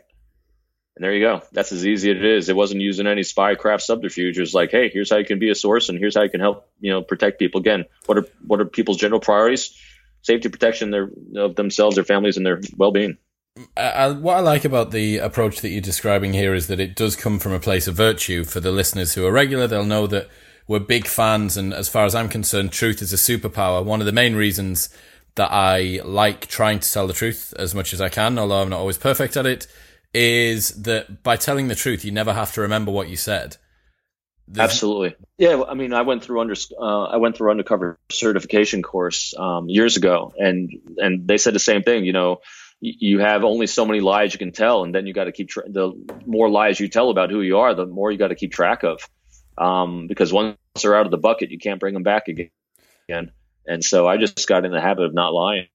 And 0.95 1.03
there 1.03 1.15
you 1.15 1.21
go. 1.21 1.43
That's 1.53 1.73
as 1.73 1.87
easy 1.87 2.11
as 2.11 2.17
it 2.19 2.25
is. 2.25 2.49
It 2.51 2.57
wasn't 2.57 2.83
using 2.83 3.07
any 3.07 3.23
spycraft 3.23 3.81
subterfuge. 3.81 4.37
It 4.37 4.43
was 4.43 4.53
like, 4.53 4.71
hey, 4.71 4.91
here's 4.91 5.09
how 5.09 5.17
you 5.17 5.25
can 5.25 5.39
be 5.39 5.49
a 5.49 5.55
source, 5.55 5.89
and 5.89 5.99
here's 5.99 6.15
how 6.15 6.23
you 6.23 6.29
can 6.29 6.41
help, 6.41 6.69
you 6.81 6.91
know, 6.91 7.01
protect 7.01 7.39
people. 7.39 7.61
Again, 7.61 7.87
what 8.05 8.19
are 8.19 8.27
what 8.47 8.61
are 8.61 8.67
people's 8.67 8.99
general 8.99 9.21
priorities? 9.21 9.75
Safety 10.23 10.49
protection 10.49 10.91
their, 10.91 11.11
of 11.37 11.57
themselves, 11.57 11.97
their 11.97 12.05
families, 12.05 12.37
and 12.37 12.47
their 12.47 12.61
well-being. 12.77 13.19
I, 13.77 14.11
what 14.13 14.39
I 14.39 14.41
like 14.41 14.65
about 14.65 14.93
the 14.93 15.19
approach 15.19 15.61
that 15.61 15.69
you're 15.69 15.83
describing 15.83 16.33
here 16.33 16.55
is 16.55 16.69
that 16.69 16.81
it 16.81 16.97
does 16.97 17.17
come 17.17 17.39
from 17.39 17.53
a 17.53 17.61
place 17.61 17.87
of 17.87 17.95
virtue. 17.95 18.45
For 18.45 18.61
the 18.61 18.73
listeners 18.73 19.15
who 19.15 19.27
are 19.27 19.33
regular, 19.33 19.67
they'll 19.67 19.85
know 19.85 20.07
that 20.07 20.29
we're 20.67 20.79
big 20.79 21.07
fans, 21.07 21.57
and 21.57 21.75
as 21.75 21.89
far 21.89 22.07
as 22.07 22.15
I'm 22.15 22.29
concerned, 22.29 22.73
truth 22.73 23.03
is 23.03 23.13
a 23.13 23.17
superpower. 23.17 23.85
One 23.85 24.01
of 24.01 24.07
the 24.07 24.13
main 24.13 24.35
reasons 24.35 24.89
that 25.35 25.51
I 25.51 26.01
like 26.05 26.47
trying 26.47 26.79
to 26.81 26.93
tell 26.93 27.07
the 27.07 27.13
truth 27.13 27.53
as 27.59 27.75
much 27.75 27.93
as 27.93 28.01
I 28.01 28.09
can, 28.09 28.39
although 28.39 28.63
I'm 28.63 28.71
not 28.71 28.81
always 28.81 28.99
perfect 28.99 29.37
at 29.37 29.47
it, 29.47 29.67
is 30.15 30.83
that 30.83 31.23
by 31.23 31.37
telling 31.37 31.69
the 31.69 31.75
truth, 31.75 32.05
you 32.05 32.13
never 32.13 32.33
have 32.33 32.53
to 32.53 32.61
remember 32.61 32.91
what 32.91 33.09
you 33.09 33.17
said. 33.17 33.57
There's... 34.49 34.71
Absolutely. 34.71 35.15
Yeah, 35.39 35.63
I 35.63 35.75
mean, 35.75 35.93
I 35.93 36.03
went 36.03 36.25
through 36.25 36.41
under 36.41 36.55
uh, 36.79 37.05
I 37.05 37.17
went 37.17 37.37
through 37.37 37.51
undercover 37.51 37.99
certification 38.11 38.83
course 38.83 39.35
um, 39.39 39.69
years 39.69 39.97
ago, 39.97 40.35
and 40.37 40.71
and 40.99 41.27
they 41.27 41.39
said 41.39 41.55
the 41.55 41.59
same 41.61 41.83
thing. 41.83 42.05
You 42.05 42.13
know, 42.13 42.41
you 42.81 43.21
have 43.21 43.45
only 43.45 43.67
so 43.67 43.87
many 43.87 44.01
lies 44.01 44.33
you 44.33 44.39
can 44.39 44.53
tell, 44.53 44.85
and 44.85 44.95
then 44.95 45.07
you 45.07 45.15
got 45.15 45.25
to 45.25 45.33
keep 45.33 45.49
tra- 45.49 45.71
the 45.71 45.93
more 46.27 46.51
lies 46.51 46.81
you 46.81 46.89
tell 46.89 47.11
about 47.11 47.31
who 47.31 47.41
you 47.41 47.59
are, 47.59 47.75
the 47.75 47.87
more 47.87 48.11
you 48.11 48.19
got 48.19 48.29
to 48.29 48.35
keep 48.35 48.53
track 48.53 48.83
of, 48.83 49.01
um, 49.57 50.07
because 50.09 50.33
once 50.33 50.57
they're 50.83 50.97
out 50.97 51.07
of 51.07 51.13
the 51.13 51.19
bucket, 51.19 51.51
you 51.51 51.59
can't 51.59 51.81
bring 51.81 51.95
them 51.95 52.03
back 52.03 52.29
again. 52.29 53.33
And 53.67 53.85
so 53.85 54.09
I 54.09 54.17
just 54.17 54.49
got 54.49 54.65
in 54.65 54.73
the 54.73 54.81
habit 54.81 55.05
of 55.05 55.15
not 55.15 55.33
lying 55.33 55.69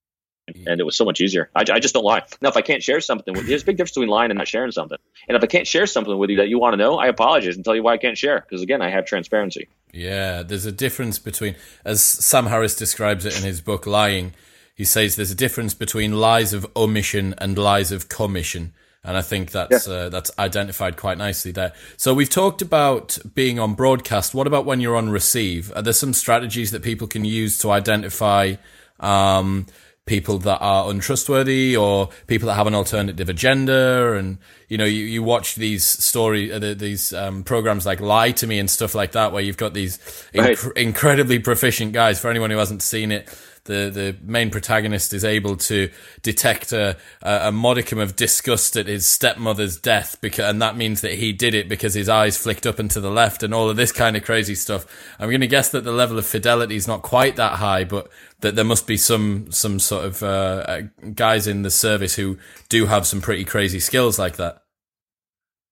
and 0.65 0.79
it 0.79 0.83
was 0.83 0.95
so 0.95 1.05
much 1.05 1.21
easier. 1.21 1.49
I, 1.55 1.61
I, 1.71 1.79
just 1.79 1.93
don't 1.93 2.03
lie. 2.03 2.23
Now, 2.41 2.49
if 2.49 2.57
I 2.57 2.61
can't 2.61 2.81
share 2.81 3.01
something 3.01 3.33
with 3.33 3.43
you, 3.43 3.49
there's 3.49 3.63
a 3.63 3.65
big 3.65 3.77
difference 3.77 3.91
between 3.91 4.09
lying 4.09 4.31
and 4.31 4.37
not 4.37 4.47
sharing 4.47 4.71
something. 4.71 4.97
And 5.27 5.35
if 5.35 5.43
I 5.43 5.47
can't 5.47 5.67
share 5.67 5.85
something 5.85 6.17
with 6.17 6.29
you 6.29 6.37
that 6.37 6.47
you 6.47 6.59
want 6.59 6.73
to 6.73 6.77
know, 6.77 6.97
I 6.97 7.07
apologize 7.07 7.55
and 7.55 7.65
tell 7.65 7.75
you 7.75 7.83
why 7.83 7.93
I 7.93 7.97
can't 7.97 8.17
share. 8.17 8.41
Because 8.41 8.61
again, 8.61 8.81
I 8.81 8.89
have 8.89 9.05
transparency. 9.05 9.67
Yeah, 9.91 10.43
there's 10.43 10.65
a 10.65 10.71
difference 10.71 11.19
between, 11.19 11.55
as 11.83 12.01
Sam 12.01 12.47
Harris 12.47 12.75
describes 12.75 13.25
it 13.25 13.37
in 13.37 13.43
his 13.43 13.61
book, 13.61 13.85
Lying, 13.85 14.33
he 14.73 14.85
says 14.85 15.15
there's 15.15 15.31
a 15.31 15.35
difference 15.35 15.73
between 15.73 16.13
lies 16.13 16.53
of 16.53 16.65
omission 16.75 17.33
and 17.39 17.57
lies 17.57 17.91
of 17.91 18.09
commission. 18.09 18.73
And 19.03 19.15
I 19.15 19.21
think 19.21 19.51
that's 19.51 19.87
yeah. 19.87 19.93
uh, 19.93 20.09
that's 20.09 20.31
identified 20.37 20.97
quite 20.97 21.17
nicely 21.17 21.51
there. 21.51 21.71
So 21.95 22.13
we've 22.13 22.29
talked 22.29 22.61
about 22.61 23.17
being 23.33 23.57
on 23.57 23.73
broadcast. 23.73 24.35
What 24.35 24.47
about 24.47 24.65
when 24.65 24.81
you're 24.81 24.97
on 24.97 25.09
receive? 25.09 25.71
Are 25.75 25.81
there 25.81 25.93
some 25.93 26.13
strategies 26.13 26.71
that 26.71 26.83
people 26.83 27.07
can 27.07 27.23
use 27.23 27.57
to 27.59 27.71
identify 27.71 28.55
um, 28.99 29.65
people 30.07 30.39
that 30.39 30.57
are 30.59 30.89
untrustworthy 30.89 31.77
or 31.77 32.09
people 32.25 32.47
that 32.47 32.55
have 32.55 32.65
an 32.65 32.73
alternative 32.73 33.29
agenda. 33.29 34.13
And, 34.13 34.39
you 34.67 34.77
know, 34.77 34.85
you, 34.85 35.05
you 35.05 35.21
watch 35.21 35.55
these 35.55 35.83
story, 35.85 36.51
uh, 36.51 36.73
these, 36.73 37.13
um, 37.13 37.43
programs 37.43 37.85
like 37.85 37.99
Lie 37.99 38.31
to 38.31 38.47
Me 38.47 38.57
and 38.57 38.69
stuff 38.69 38.95
like 38.95 39.11
that, 39.11 39.31
where 39.31 39.43
you've 39.43 39.57
got 39.57 39.75
these 39.75 39.99
right. 40.33 40.57
inc- 40.57 40.75
incredibly 40.75 41.37
proficient 41.37 41.93
guys. 41.93 42.19
For 42.19 42.29
anyone 42.31 42.49
who 42.49 42.57
hasn't 42.57 42.81
seen 42.81 43.11
it, 43.11 43.29
the 43.67 43.91
the 43.93 44.15
main 44.23 44.49
protagonist 44.49 45.13
is 45.13 45.23
able 45.23 45.55
to 45.55 45.89
detect 46.23 46.73
a, 46.73 46.97
a 47.21 47.51
modicum 47.51 47.99
of 47.99 48.15
disgust 48.15 48.75
at 48.75 48.87
his 48.87 49.05
stepmother's 49.05 49.77
death 49.77 50.19
because 50.19 50.49
and 50.49 50.61
that 50.61 50.75
means 50.75 51.01
that 51.01 51.13
he 51.13 51.31
did 51.31 51.53
it 51.53 51.69
because 51.69 51.93
his 51.93 52.09
eyes 52.09 52.37
flicked 52.37 52.65
up 52.65 52.79
and 52.79 52.89
to 52.91 52.99
the 52.99 53.11
left 53.11 53.43
and 53.43 53.53
all 53.53 53.69
of 53.69 53.77
this 53.77 53.91
kind 53.91 54.17
of 54.17 54.23
crazy 54.23 54.55
stuff. 54.55 54.85
I'm 55.19 55.29
going 55.29 55.41
to 55.41 55.47
guess 55.47 55.69
that 55.69 55.83
the 55.83 55.91
level 55.91 56.17
of 56.17 56.25
fidelity 56.25 56.75
is 56.75 56.87
not 56.87 57.01
quite 57.03 57.35
that 57.35 57.53
high, 57.53 57.83
but 57.83 58.09
that 58.39 58.55
there 58.55 58.65
must 58.65 58.87
be 58.87 58.97
some 58.97 59.51
some 59.51 59.79
sort 59.79 60.05
of 60.05 60.23
uh, 60.23 60.25
uh 60.25 60.81
guys 61.13 61.47
in 61.47 61.61
the 61.61 61.71
service 61.71 62.15
who 62.15 62.37
do 62.69 62.87
have 62.87 63.05
some 63.05 63.21
pretty 63.21 63.45
crazy 63.45 63.79
skills 63.79 64.17
like 64.17 64.37
that. 64.37 64.63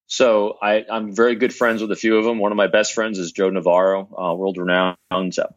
So 0.07 0.57
I, 0.61 0.85
am 0.87 1.13
very 1.13 1.35
good 1.35 1.53
friends 1.53 1.81
with 1.81 1.91
a 1.91 1.95
few 1.95 2.17
of 2.17 2.25
them. 2.25 2.37
One 2.37 2.51
of 2.51 2.55
my 2.55 2.67
best 2.67 2.93
friends 2.93 3.17
is 3.17 3.31
Joe 3.31 3.49
Navarro, 3.49 4.07
uh, 4.17 4.35
world 4.35 4.57
renowned 4.57 4.97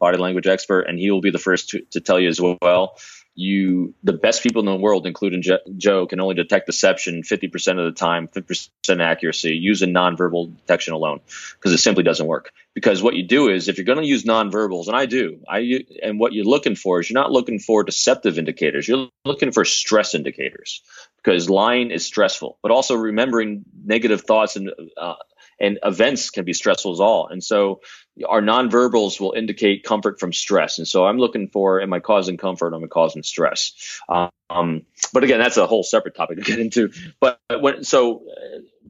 body 0.01 0.17
language 0.17 0.47
expert, 0.47 0.83
and 0.83 0.99
he 0.99 1.11
will 1.11 1.21
be 1.21 1.31
the 1.31 1.39
first 1.39 1.71
to, 1.71 1.81
to 1.91 2.01
tell 2.01 2.19
you 2.19 2.29
as 2.29 2.41
well 2.41 2.97
you 3.39 3.95
the 4.03 4.13
best 4.13 4.43
people 4.43 4.59
in 4.59 4.67
the 4.67 4.75
world, 4.75 5.07
including 5.07 5.45
Joe, 5.77 6.07
can 6.09 6.19
only 6.19 6.35
detect 6.35 6.67
deception 6.67 7.23
50% 7.23 7.79
of 7.79 7.85
the 7.85 7.93
time, 7.93 8.27
50% 8.27 8.69
accuracy 9.01 9.53
using 9.53 9.95
nonverbal 9.95 10.57
detection 10.57 10.93
alone, 10.93 11.21
because 11.55 11.73
it 11.73 11.79
simply 11.79 12.03
doesn't 12.03 12.27
work. 12.27 12.51
Because 12.75 13.01
what 13.01 13.15
you 13.15 13.23
do 13.23 13.49
is, 13.49 13.69
if 13.69 13.79
you're 13.79 13.85
going 13.85 14.01
to 14.01 14.07
use 14.07 14.25
nonverbals, 14.25 14.89
and 14.89 14.97
I 14.97 15.07
do, 15.07 15.39
I 15.49 15.85
and 16.03 16.19
what 16.19 16.33
you're 16.33 16.45
looking 16.45 16.75
for 16.75 16.99
is 16.99 17.09
you're 17.09 17.21
not 17.21 17.31
looking 17.31 17.61
for 17.61 17.85
deceptive 17.85 18.39
indicators, 18.39 18.89
you're 18.89 19.09
looking 19.25 19.53
for 19.53 19.65
stress 19.65 20.17
indicators, 20.17 20.83
because 21.23 21.51
lying 21.51 21.91
is 21.91 22.05
stressful, 22.05 22.59
but 22.63 22.71
also 22.71 22.95
remembering 22.95 23.65
negative 23.85 24.23
thoughts 24.23 24.57
and 24.57 24.71
uh, 24.97 25.15
and 25.61 25.79
events 25.83 26.31
can 26.31 26.45
be 26.45 26.53
stressful 26.53 26.93
as 26.93 27.01
all. 27.01 27.29
And 27.29 27.43
so 27.43 27.81
our 28.29 28.41
nonverbals 28.41 29.21
will 29.21 29.33
indicate 29.33 29.83
comfort 29.83 30.21
from 30.21 30.33
stress. 30.33 30.79
And 30.79 30.87
so 30.87 31.07
I'm 31.07 31.19
looking 31.19 31.49
for, 31.49 31.81
am 31.81 31.93
I 31.93 32.01
causing 32.01 32.37
comfort? 32.37 32.75
Am 32.75 32.85
I 32.85 32.87
causing 32.87 33.23
stress? 33.23 34.01
Um, 34.09 34.83
but 35.13 35.25
again, 35.25 35.41
that's 35.41 35.57
a 35.57 35.67
whole 35.67 35.83
separate 35.83 36.15
topic 36.15 36.39
to 36.39 36.45
get 36.45 36.59
into. 36.59 36.91
But 37.21 37.41
when, 37.61 37.85
so 37.85 38.23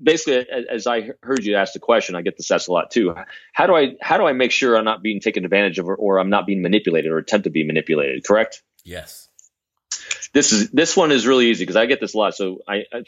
basically, 0.00 0.46
as 0.70 0.86
I 0.86 1.10
heard 1.22 1.44
you 1.44 1.56
ask 1.56 1.72
the 1.72 1.78
question, 1.78 2.14
I 2.14 2.22
get 2.22 2.36
this 2.36 2.50
asked 2.50 2.68
a 2.68 2.72
lot 2.72 2.90
too. 2.90 3.14
How 3.52 3.66
do 3.66 3.74
I, 3.74 3.94
how 4.00 4.18
do 4.18 4.26
I 4.26 4.32
make 4.32 4.50
sure 4.50 4.76
I'm 4.76 4.84
not 4.84 5.02
being 5.02 5.20
taken 5.20 5.44
advantage 5.44 5.78
of 5.78 5.88
or, 5.88 5.96
or 5.96 6.18
I'm 6.18 6.30
not 6.30 6.46
being 6.46 6.62
manipulated 6.62 7.10
or 7.10 7.18
attempt 7.18 7.44
to 7.44 7.50
be 7.50 7.64
manipulated? 7.64 8.26
Correct? 8.26 8.62
Yes 8.84 9.27
this 10.32 10.52
is 10.52 10.70
this 10.70 10.96
one 10.96 11.12
is 11.12 11.26
really 11.26 11.46
easy 11.46 11.64
because 11.64 11.76
I 11.76 11.86
get 11.86 12.00
this 12.00 12.14
a 12.14 12.18
lot. 12.18 12.34
So 12.34 12.60
I, 12.68 12.84
I, 12.92 13.04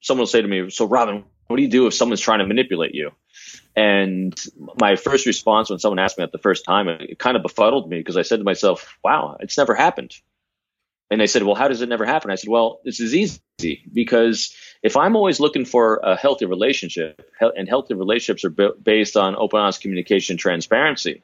someone 0.00 0.20
will 0.20 0.26
say 0.26 0.42
to 0.42 0.48
me, 0.48 0.70
"So 0.70 0.86
Robin, 0.86 1.24
what 1.46 1.56
do 1.56 1.62
you 1.62 1.68
do 1.68 1.86
if 1.86 1.94
someone's 1.94 2.20
trying 2.20 2.40
to 2.40 2.46
manipulate 2.46 2.94
you?" 2.94 3.12
And 3.76 4.38
my 4.80 4.96
first 4.96 5.26
response 5.26 5.70
when 5.70 5.78
someone 5.78 5.98
asked 5.98 6.18
me 6.18 6.22
that 6.22 6.32
the 6.32 6.38
first 6.38 6.64
time, 6.64 6.88
it 6.88 7.18
kind 7.18 7.36
of 7.36 7.42
befuddled 7.42 7.88
me 7.88 7.98
because 7.98 8.16
I 8.16 8.22
said 8.22 8.38
to 8.38 8.44
myself, 8.44 8.98
"Wow, 9.02 9.36
it's 9.40 9.58
never 9.58 9.74
happened." 9.74 10.14
And 11.10 11.20
they 11.20 11.26
said, 11.26 11.42
"Well, 11.42 11.54
how 11.54 11.68
does 11.68 11.82
it 11.82 11.88
never 11.88 12.04
happen?" 12.04 12.30
I 12.30 12.36
said, 12.36 12.50
"Well, 12.50 12.80
this 12.84 13.00
is 13.00 13.14
easy 13.14 13.82
because 13.92 14.54
if 14.82 14.96
I'm 14.96 15.16
always 15.16 15.40
looking 15.40 15.64
for 15.64 16.00
a 16.02 16.16
healthy 16.16 16.46
relationship, 16.46 17.30
and 17.40 17.68
healthy 17.68 17.94
relationships 17.94 18.44
are 18.44 18.72
based 18.82 19.16
on 19.16 19.36
open, 19.36 19.60
honest 19.60 19.80
communication, 19.80 20.36
transparency." 20.36 21.22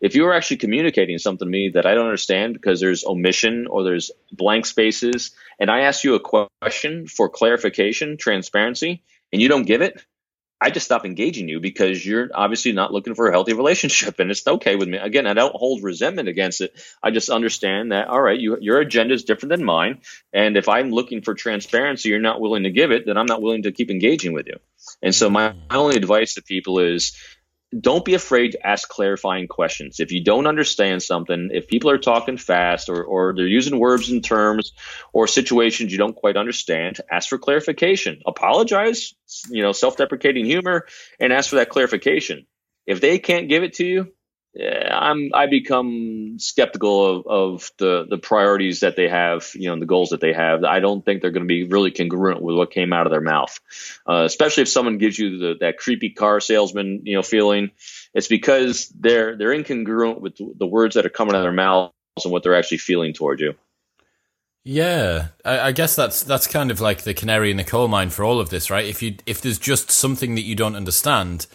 If 0.00 0.14
you 0.14 0.26
are 0.26 0.34
actually 0.34 0.58
communicating 0.58 1.18
something 1.18 1.46
to 1.46 1.50
me 1.50 1.70
that 1.70 1.86
I 1.86 1.94
don't 1.94 2.06
understand 2.06 2.54
because 2.54 2.80
there's 2.80 3.04
omission 3.04 3.66
or 3.66 3.82
there's 3.82 4.10
blank 4.32 4.66
spaces, 4.66 5.32
and 5.58 5.70
I 5.70 5.80
ask 5.80 6.04
you 6.04 6.14
a 6.14 6.48
question 6.60 7.06
for 7.06 7.28
clarification, 7.28 8.16
transparency, 8.16 9.02
and 9.32 9.42
you 9.42 9.48
don't 9.48 9.66
give 9.66 9.82
it, 9.82 10.02
I 10.60 10.70
just 10.70 10.86
stop 10.86 11.04
engaging 11.04 11.48
you 11.48 11.60
because 11.60 12.04
you're 12.04 12.30
obviously 12.34 12.72
not 12.72 12.92
looking 12.92 13.14
for 13.14 13.28
a 13.28 13.32
healthy 13.32 13.52
relationship, 13.52 14.18
and 14.18 14.30
it's 14.30 14.46
okay 14.46 14.74
with 14.74 14.88
me. 14.88 14.98
Again, 14.98 15.26
I 15.26 15.34
don't 15.34 15.54
hold 15.54 15.84
resentment 15.84 16.28
against 16.28 16.60
it. 16.60 16.72
I 17.02 17.12
just 17.12 17.30
understand 17.30 17.92
that 17.92 18.08
all 18.08 18.20
right, 18.20 18.38
you, 18.38 18.58
your 18.60 18.80
agenda 18.80 19.14
is 19.14 19.24
different 19.24 19.50
than 19.50 19.64
mine, 19.64 20.00
and 20.32 20.56
if 20.56 20.68
I'm 20.68 20.90
looking 20.90 21.22
for 21.22 21.34
transparency, 21.34 22.08
you're 22.08 22.18
not 22.18 22.40
willing 22.40 22.64
to 22.64 22.70
give 22.70 22.90
it, 22.90 23.06
then 23.06 23.16
I'm 23.16 23.26
not 23.26 23.42
willing 23.42 23.62
to 23.64 23.72
keep 23.72 23.90
engaging 23.90 24.32
with 24.32 24.48
you. 24.48 24.56
And 25.02 25.14
so 25.14 25.30
my, 25.30 25.54
my 25.70 25.76
only 25.76 25.96
advice 25.96 26.34
to 26.34 26.42
people 26.42 26.80
is 26.80 27.16
don't 27.78 28.04
be 28.04 28.14
afraid 28.14 28.52
to 28.52 28.66
ask 28.66 28.88
clarifying 28.88 29.46
questions. 29.46 30.00
If 30.00 30.10
you 30.10 30.22
don't 30.22 30.46
understand 30.46 31.02
something, 31.02 31.50
if 31.52 31.68
people 31.68 31.90
are 31.90 31.98
talking 31.98 32.38
fast 32.38 32.88
or, 32.88 33.02
or 33.04 33.34
they're 33.34 33.46
using 33.46 33.78
words 33.78 34.08
and 34.08 34.24
terms 34.24 34.72
or 35.12 35.26
situations 35.26 35.92
you 35.92 35.98
don't 35.98 36.16
quite 36.16 36.36
understand, 36.36 37.00
ask 37.10 37.28
for 37.28 37.38
clarification. 37.38 38.22
Apologize, 38.26 39.14
you 39.50 39.62
know, 39.62 39.72
self 39.72 39.96
deprecating 39.96 40.46
humor, 40.46 40.86
and 41.20 41.32
ask 41.32 41.50
for 41.50 41.56
that 41.56 41.68
clarification. 41.68 42.46
If 42.86 43.02
they 43.02 43.18
can't 43.18 43.50
give 43.50 43.62
it 43.62 43.74
to 43.74 43.84
you, 43.84 44.12
I'm 44.56 45.30
I 45.34 45.46
become 45.46 46.38
skeptical 46.38 47.18
of, 47.18 47.26
of 47.26 47.70
the 47.78 48.06
the 48.08 48.18
priorities 48.18 48.80
that 48.80 48.96
they 48.96 49.08
have, 49.08 49.50
you 49.54 49.68
know, 49.68 49.78
the 49.78 49.86
goals 49.86 50.10
that 50.10 50.20
they 50.20 50.32
have. 50.32 50.64
I 50.64 50.80
don't 50.80 51.04
think 51.04 51.20
they're 51.20 51.30
going 51.30 51.44
to 51.44 51.48
be 51.48 51.64
really 51.64 51.90
congruent 51.90 52.42
with 52.42 52.56
what 52.56 52.70
came 52.70 52.92
out 52.92 53.06
of 53.06 53.12
their 53.12 53.20
mouth, 53.20 53.58
uh, 54.08 54.24
especially 54.24 54.62
if 54.62 54.68
someone 54.68 54.98
gives 54.98 55.18
you 55.18 55.38
the, 55.38 55.54
that 55.60 55.78
creepy 55.78 56.10
car 56.10 56.40
salesman, 56.40 57.02
you 57.04 57.14
know, 57.14 57.22
feeling. 57.22 57.70
It's 58.14 58.26
because 58.26 58.88
they're 58.98 59.36
they're 59.36 59.50
incongruent 59.50 60.20
with 60.20 60.36
the 60.36 60.66
words 60.66 60.94
that 60.94 61.06
are 61.06 61.10
coming 61.10 61.34
out 61.34 61.40
of 61.40 61.44
their 61.44 61.52
mouths 61.52 61.92
and 62.24 62.32
what 62.32 62.42
they're 62.42 62.56
actually 62.56 62.78
feeling 62.78 63.12
toward 63.12 63.40
you. 63.40 63.54
Yeah, 64.64 65.28
I, 65.44 65.60
I, 65.60 65.72
guess 65.72 65.94
that's 65.94 66.22
that's 66.24 66.46
kind 66.46 66.70
of 66.70 66.80
like 66.80 67.02
the 67.02 67.14
canary 67.14 67.50
in 67.50 67.56
the 67.58 67.64
coal 67.64 67.88
mine 67.88 68.10
for 68.10 68.24
all 68.24 68.40
of 68.40 68.50
this, 68.50 68.70
right? 68.70 68.84
If 68.84 69.02
you 69.02 69.16
if 69.24 69.40
there's 69.40 69.58
just 69.58 69.90
something 69.90 70.34
that 70.34 70.42
you 70.42 70.54
don't 70.54 70.74
understand, 70.74 71.46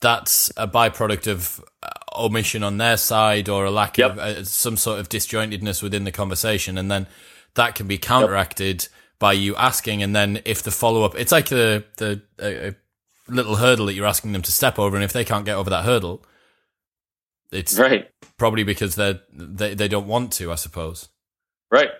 that's 0.00 0.50
a 0.56 0.66
byproduct 0.66 1.28
of 1.28 1.64
omission 2.16 2.62
on 2.62 2.78
their 2.78 2.96
side 2.96 3.48
or 3.48 3.64
a 3.64 3.70
lack 3.70 3.98
yep. 3.98 4.12
of 4.12 4.18
uh, 4.18 4.44
some 4.44 4.76
sort 4.76 5.00
of 5.00 5.08
disjointedness 5.08 5.82
within 5.82 6.04
the 6.04 6.12
conversation, 6.12 6.78
and 6.78 6.90
then 6.90 7.06
that 7.54 7.74
can 7.74 7.86
be 7.86 7.98
counteracted 7.98 8.82
yep. 8.82 8.90
by 9.18 9.32
you 9.32 9.54
asking, 9.56 10.02
and 10.02 10.14
then 10.14 10.40
if 10.44 10.62
the 10.62 10.70
follow 10.70 11.04
up, 11.04 11.14
it's 11.16 11.32
like 11.32 11.48
the 11.48 11.84
the 11.96 12.22
uh, 12.40 12.72
little 13.32 13.56
hurdle 13.56 13.86
that 13.86 13.94
you're 13.94 14.06
asking 14.06 14.32
them 14.32 14.42
to 14.42 14.52
step 14.52 14.78
over, 14.78 14.96
and 14.96 15.04
if 15.04 15.12
they 15.12 15.24
can't 15.24 15.44
get 15.44 15.56
over 15.56 15.70
that 15.70 15.84
hurdle, 15.84 16.24
it's 17.50 17.78
right 17.78 18.08
probably 18.36 18.64
because 18.64 18.94
they 18.96 19.20
they 19.32 19.74
they 19.74 19.88
don't 19.88 20.06
want 20.06 20.32
to, 20.32 20.50
I 20.50 20.56
suppose. 20.56 21.08
Right, 21.70 21.90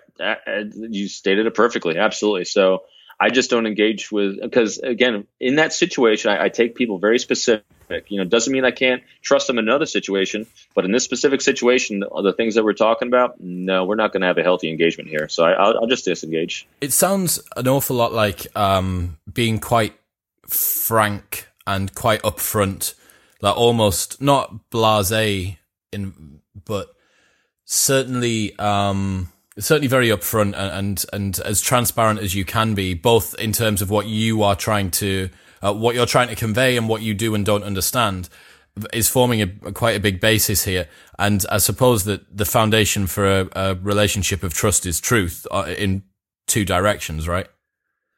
you 0.89 1.07
stated 1.07 1.45
it 1.45 1.55
perfectly. 1.55 1.97
Absolutely. 1.97 2.45
So 2.45 2.83
I 3.19 3.29
just 3.29 3.49
don't 3.49 3.65
engage 3.65 4.11
with 4.11 4.41
because 4.41 4.79
again, 4.79 5.25
in 5.39 5.55
that 5.55 5.73
situation, 5.73 6.31
I, 6.31 6.45
I, 6.45 6.49
take 6.49 6.75
people 6.75 6.99
very 6.99 7.19
specific. 7.19 7.65
You 8.07 8.19
know, 8.19 8.25
doesn't 8.25 8.51
mean 8.51 8.65
I 8.65 8.71
can't 8.71 9.03
trust 9.21 9.47
them 9.47 9.57
in 9.57 9.67
another 9.67 9.85
situation, 9.85 10.47
but 10.75 10.85
in 10.85 10.91
this 10.91 11.03
specific 11.03 11.41
situation, 11.41 11.99
the 11.99 12.33
things 12.35 12.55
that 12.55 12.63
we're 12.63 12.73
talking 12.73 13.07
about, 13.07 13.39
no, 13.39 13.85
we're 13.85 13.95
not 13.95 14.11
going 14.11 14.21
to 14.21 14.27
have 14.27 14.37
a 14.37 14.43
healthy 14.43 14.69
engagement 14.69 15.09
here. 15.09 15.27
So 15.29 15.43
I, 15.43 15.79
will 15.79 15.87
just 15.87 16.05
disengage. 16.05 16.67
It 16.81 16.93
sounds 16.93 17.39
an 17.55 17.67
awful 17.67 17.95
lot 17.95 18.13
like 18.13 18.47
um, 18.55 19.17
being 19.31 19.59
quite 19.59 19.93
frank 20.47 21.47
and 21.65 21.93
quite 21.93 22.21
upfront, 22.23 22.93
like 23.41 23.57
almost 23.57 24.21
not 24.21 24.69
blasé 24.71 25.57
in, 25.91 26.41
but 26.65 26.93
certainly. 27.65 28.57
Um, 28.57 29.29
certainly 29.59 29.87
very 29.87 30.07
upfront 30.07 30.55
and, 30.57 30.57
and, 30.57 31.05
and 31.13 31.39
as 31.45 31.61
transparent 31.61 32.19
as 32.19 32.33
you 32.33 32.43
can 32.43 32.73
be, 32.73 32.93
both 32.93 33.35
in 33.35 33.51
terms 33.51 33.81
of 33.81 33.89
what 33.89 34.07
you 34.07 34.41
are 34.43 34.55
trying 34.55 34.89
to, 34.89 35.29
uh, 35.63 35.73
what 35.73 35.95
you're 35.95 36.05
trying 36.05 36.27
to 36.27 36.35
convey 36.35 36.77
and 36.77 36.89
what 36.89 37.01
you 37.01 37.13
do 37.13 37.33
and 37.33 37.45
don't 37.45 37.63
understand 37.63 38.29
is 38.91 39.07
forming 39.07 39.41
a, 39.41 39.71
quite 39.71 39.95
a 39.95 39.99
big 39.99 40.19
basis 40.19 40.65
here. 40.65 40.87
And 41.17 41.45
I 41.49 41.57
suppose 41.57 42.05
that 42.05 42.35
the 42.35 42.45
foundation 42.45 43.07
for 43.07 43.41
a, 43.41 43.49
a 43.55 43.75
relationship 43.75 44.43
of 44.43 44.53
trust 44.53 44.85
is 44.85 44.99
truth 44.99 45.45
uh, 45.51 45.73
in 45.77 46.03
two 46.47 46.65
directions, 46.65 47.27
right? 47.27 47.47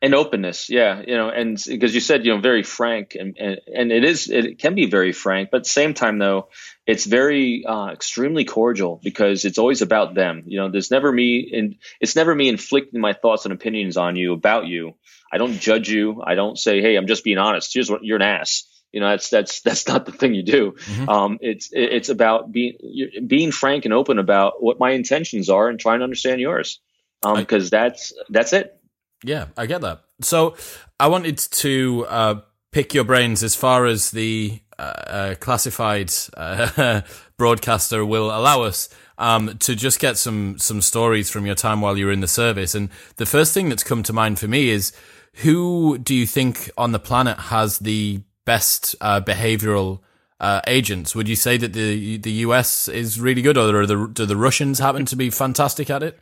And 0.02 0.14
openness 0.14 0.70
yeah 0.70 1.02
you 1.06 1.16
know 1.16 1.30
and 1.30 1.62
because 1.68 1.96
you 1.96 2.02
said 2.02 2.26
you 2.26 2.34
know 2.34 2.40
very 2.40 2.64
frank 2.64 3.16
and, 3.20 3.38
and 3.40 3.60
and 3.74 3.92
it 3.92 4.04
is 4.04 4.30
it 4.30 4.60
can 4.60 4.76
be 4.76 4.86
very 4.86 5.12
frank 5.12 5.50
but 5.52 5.66
same 5.66 5.94
time 5.94 6.20
though 6.20 6.50
it's 6.88 7.06
very 7.06 7.66
uh, 7.66 7.88
extremely 7.88 8.46
cordial 8.46 9.00
because 9.04 9.44
it's 9.44 9.58
always 9.58 9.82
about 9.82 10.14
them. 10.14 10.44
You 10.46 10.60
know 10.60 10.70
there's 10.70 10.92
never 10.92 11.12
me 11.12 11.52
and 11.54 11.76
it's 12.00 12.16
never 12.16 12.34
me 12.34 12.48
inflicting 12.48 13.02
my 13.02 13.14
thoughts 13.14 13.46
and 13.46 13.54
opinions 13.54 13.98
on 13.98 14.16
you 14.16 14.34
about 14.34 14.68
you. 14.68 14.94
I 15.32 15.38
don't 15.38 15.60
judge 15.60 15.90
you. 15.90 16.22
I 16.26 16.36
don't 16.36 16.58
say 16.58 16.82
hey 16.82 16.96
i'm 16.96 17.08
just 17.08 17.24
being 17.24 17.38
honest. 17.38 17.74
Here's 17.74 17.90
what 17.90 18.04
you're 18.04 18.18
an 18.18 18.22
ass. 18.22 18.64
You 18.92 19.02
know 19.02 19.10
that's 19.10 19.30
that's 19.30 19.62
that's 19.62 19.88
not 19.88 20.06
the 20.06 20.12
thing 20.12 20.36
you 20.36 20.44
do. 20.44 20.72
Mm-hmm. 20.74 21.10
um, 21.10 21.38
it's 21.42 21.70
it's 21.72 22.10
about 22.10 22.52
being 22.52 22.78
being 23.26 23.52
frank 23.52 23.86
and 23.86 23.94
open 23.94 24.20
about 24.20 24.62
what 24.62 24.80
my 24.80 24.92
intentions 24.92 25.50
are 25.50 25.68
and 25.68 25.80
trying 25.80 26.00
to 26.00 26.04
understand 26.04 26.40
yours. 26.40 26.80
Um 27.24 27.38
because 27.38 27.66
um, 27.66 27.70
that's 27.72 28.14
that's 28.30 28.54
it 28.54 28.80
yeah, 29.26 29.48
I 29.58 29.66
get 29.66 29.82
that. 29.82 30.04
So 30.22 30.56
I 31.00 31.08
wanted 31.08 31.38
to 31.38 32.06
uh, 32.08 32.42
pick 32.72 32.94
your 32.94 33.04
brains 33.04 33.44
as 33.44 33.56
far 33.56 33.86
as 33.86 34.12
the 34.12 34.60
uh, 34.78 34.82
uh, 34.82 35.36
classified 35.36 36.12
uh, 36.36 37.02
broadcaster 37.38 38.06
will 38.06 38.26
allow 38.28 38.62
us 38.64 38.90
um, 39.18 39.58
to 39.60 39.76
just 39.76 40.00
get 40.00 40.18
some 40.18 40.58
some 40.58 40.82
stories 40.82 41.30
from 41.30 41.46
your 41.46 41.56
time 41.56 41.82
while 41.82 41.98
you 41.98 42.06
were 42.06 42.12
in 42.12 42.22
the 42.22 42.28
service. 42.28 42.76
And 42.76 42.90
the 43.16 43.26
first 43.26 43.54
thing 43.54 43.70
that's 43.70 43.84
come 43.84 44.04
to 44.04 44.14
mind 44.14 44.40
for 44.40 44.48
me 44.48 44.70
is 44.70 44.92
who 45.36 45.98
do 45.98 46.14
you 46.14 46.26
think 46.26 46.70
on 46.78 46.92
the 46.92 47.00
planet 47.00 47.38
has 47.38 47.80
the 47.80 48.22
best 48.46 48.96
uh, 49.02 49.22
behavioral 49.22 50.00
uh, 50.40 50.62
agents? 50.68 51.16
Would 51.16 51.28
you 51.28 51.36
say 51.36 51.58
that 51.58 51.74
the 51.74 52.18
the 52.18 52.32
US 52.32 52.88
is 52.88 53.20
really 53.20 53.42
good, 53.42 53.58
or 53.58 53.86
the, 53.86 54.08
do 54.08 54.26
the 54.26 54.38
Russians 54.38 54.80
happen 54.80 55.06
to 55.06 55.16
be 55.16 55.30
fantastic 55.30 55.90
at 55.90 56.04
it? 56.04 56.20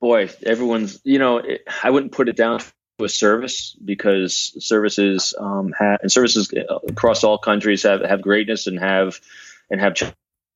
Boy, 0.00 0.30
everyone's, 0.44 1.00
you 1.04 1.18
know, 1.18 1.38
it, 1.38 1.62
I 1.82 1.90
wouldn't 1.90 2.12
put 2.12 2.28
it 2.28 2.36
down 2.36 2.60
to 2.98 3.04
a 3.04 3.08
service 3.08 3.76
because 3.84 4.54
services 4.58 5.34
um, 5.38 5.72
have, 5.78 6.00
and 6.02 6.10
services 6.10 6.52
across 6.88 7.24
all 7.24 7.38
countries 7.38 7.82
have, 7.84 8.00
have 8.02 8.22
greatness 8.22 8.66
and 8.66 8.78
have, 8.78 9.20
and 9.70 9.80
have 9.80 9.94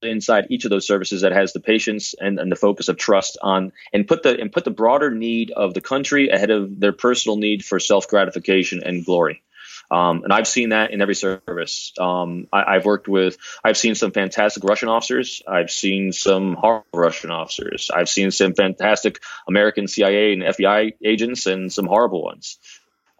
inside 0.02 0.46
each 0.50 0.64
of 0.64 0.70
those 0.70 0.86
services 0.86 1.22
that 1.22 1.32
has 1.32 1.52
the 1.52 1.60
patience 1.60 2.14
and, 2.20 2.38
and 2.38 2.50
the 2.50 2.56
focus 2.56 2.88
of 2.88 2.96
trust 2.96 3.38
on 3.42 3.72
and 3.92 4.06
put 4.06 4.22
the 4.22 4.38
and 4.38 4.52
put 4.52 4.64
the 4.64 4.70
broader 4.70 5.10
need 5.10 5.50
of 5.50 5.74
the 5.74 5.80
country 5.80 6.28
ahead 6.28 6.50
of 6.50 6.78
their 6.78 6.92
personal 6.92 7.36
need 7.36 7.64
for 7.64 7.80
self 7.80 8.08
gratification 8.08 8.82
and 8.84 9.04
glory. 9.04 9.42
Um, 9.90 10.24
and 10.24 10.32
I've 10.32 10.48
seen 10.48 10.70
that 10.70 10.90
in 10.90 11.02
every 11.02 11.14
service. 11.14 11.92
Um, 11.98 12.48
I, 12.52 12.74
have 12.74 12.84
worked 12.84 13.08
with, 13.08 13.36
I've 13.62 13.76
seen 13.76 13.94
some 13.94 14.12
fantastic 14.12 14.64
Russian 14.64 14.88
officers. 14.88 15.42
I've 15.46 15.70
seen 15.70 16.12
some 16.12 16.54
horrible 16.54 16.86
Russian 16.92 17.30
officers. 17.30 17.90
I've 17.94 18.08
seen 18.08 18.30
some 18.30 18.54
fantastic 18.54 19.20
American 19.46 19.86
CIA 19.86 20.32
and 20.32 20.42
FBI 20.42 20.92
agents 21.04 21.46
and 21.46 21.72
some 21.72 21.86
horrible 21.86 22.22
ones. 22.22 22.58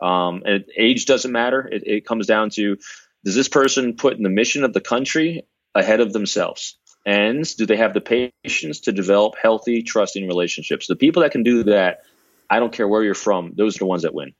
Um, 0.02 0.42
and 0.44 0.64
age 0.76 1.06
doesn't 1.06 1.30
matter. 1.30 1.66
It, 1.66 1.86
it 1.86 2.06
comes 2.06 2.26
down 2.26 2.50
to 2.50 2.76
does 3.24 3.34
this 3.34 3.48
person 3.48 3.96
put 3.96 4.18
the 4.20 4.28
mission 4.28 4.64
of 4.64 4.72
the 4.72 4.80
country 4.80 5.46
ahead 5.74 6.00
of 6.00 6.12
themselves? 6.12 6.76
And 7.06 7.44
do 7.56 7.66
they 7.66 7.76
have 7.76 7.94
the 7.94 8.00
patience 8.00 8.80
to 8.80 8.92
develop 8.92 9.34
healthy, 9.40 9.82
trusting 9.82 10.26
relationships? 10.26 10.86
The 10.86 10.96
people 10.96 11.22
that 11.22 11.32
can 11.32 11.42
do 11.42 11.64
that, 11.64 12.02
I 12.48 12.58
don't 12.60 12.72
care 12.72 12.88
where 12.88 13.02
you're 13.02 13.14
from, 13.14 13.52
those 13.54 13.76
are 13.76 13.80
the 13.80 13.86
ones 13.86 14.02
that 14.02 14.14
win 14.14 14.34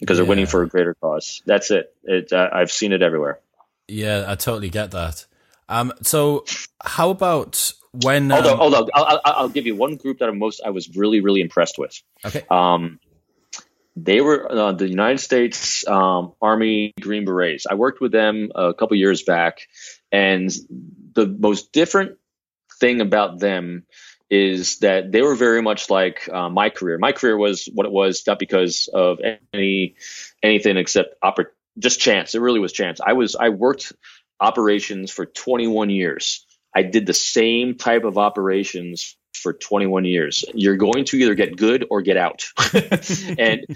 because 0.00 0.16
yeah. 0.16 0.22
they're 0.22 0.28
winning 0.28 0.46
for 0.46 0.62
a 0.62 0.68
greater 0.68 0.94
cause. 0.94 1.42
That's 1.46 1.70
it. 1.70 1.94
It 2.04 2.32
uh, 2.32 2.48
I've 2.52 2.70
seen 2.70 2.92
it 2.92 3.02
everywhere. 3.02 3.40
Yeah, 3.88 4.24
I 4.26 4.34
totally 4.34 4.70
get 4.70 4.90
that. 4.92 5.26
Um, 5.68 5.92
so 6.02 6.44
how 6.82 7.10
about 7.10 7.72
when? 7.92 8.30
Um, 8.30 8.42
hold 8.42 8.52
on, 8.52 8.58
hold 8.58 8.74
on. 8.74 8.88
I'll, 8.94 9.20
I'll, 9.24 9.48
give 9.48 9.66
you 9.66 9.74
one 9.74 9.96
group 9.96 10.18
that 10.18 10.28
I'm 10.28 10.38
most 10.38 10.60
I 10.64 10.70
was 10.70 10.96
really 10.96 11.20
really 11.20 11.40
impressed 11.40 11.78
with. 11.78 12.00
Okay. 12.24 12.44
Um, 12.50 13.00
they 13.96 14.20
were 14.20 14.52
uh, 14.52 14.72
the 14.72 14.88
United 14.88 15.18
States 15.18 15.86
um, 15.88 16.34
Army 16.40 16.92
Green 17.00 17.24
Berets. 17.24 17.66
I 17.68 17.74
worked 17.74 18.00
with 18.00 18.12
them 18.12 18.52
a 18.54 18.74
couple 18.74 18.96
years 18.96 19.22
back, 19.22 19.60
and 20.12 20.50
the 21.14 21.26
most 21.26 21.72
different 21.72 22.18
thing 22.78 23.00
about 23.00 23.38
them 23.38 23.84
is 24.30 24.78
that 24.78 25.12
they 25.12 25.22
were 25.22 25.34
very 25.34 25.62
much 25.62 25.88
like 25.90 26.28
uh, 26.32 26.48
my 26.48 26.70
career. 26.70 26.98
My 26.98 27.12
career 27.12 27.36
was 27.36 27.68
what 27.72 27.86
it 27.86 27.92
was, 27.92 28.24
not 28.26 28.38
because 28.38 28.88
of 28.92 29.18
any 29.52 29.96
anything 30.42 30.76
except 30.76 31.14
oppor- 31.22 31.52
just 31.78 32.00
chance. 32.00 32.34
It 32.34 32.40
really 32.40 32.60
was 32.60 32.72
chance. 32.72 33.00
I 33.04 33.12
was 33.12 33.36
I 33.36 33.50
worked 33.50 33.92
operations 34.40 35.10
for 35.10 35.26
21 35.26 35.90
years. 35.90 36.44
I 36.74 36.82
did 36.82 37.06
the 37.06 37.14
same 37.14 37.76
type 37.76 38.04
of 38.04 38.18
operations 38.18 39.16
for 39.32 39.52
21 39.52 40.04
years. 40.04 40.44
You're 40.54 40.76
going 40.76 41.04
to 41.06 41.16
either 41.16 41.34
get 41.34 41.56
good 41.56 41.86
or 41.90 42.02
get 42.02 42.16
out. 42.16 42.46
and 43.38 43.66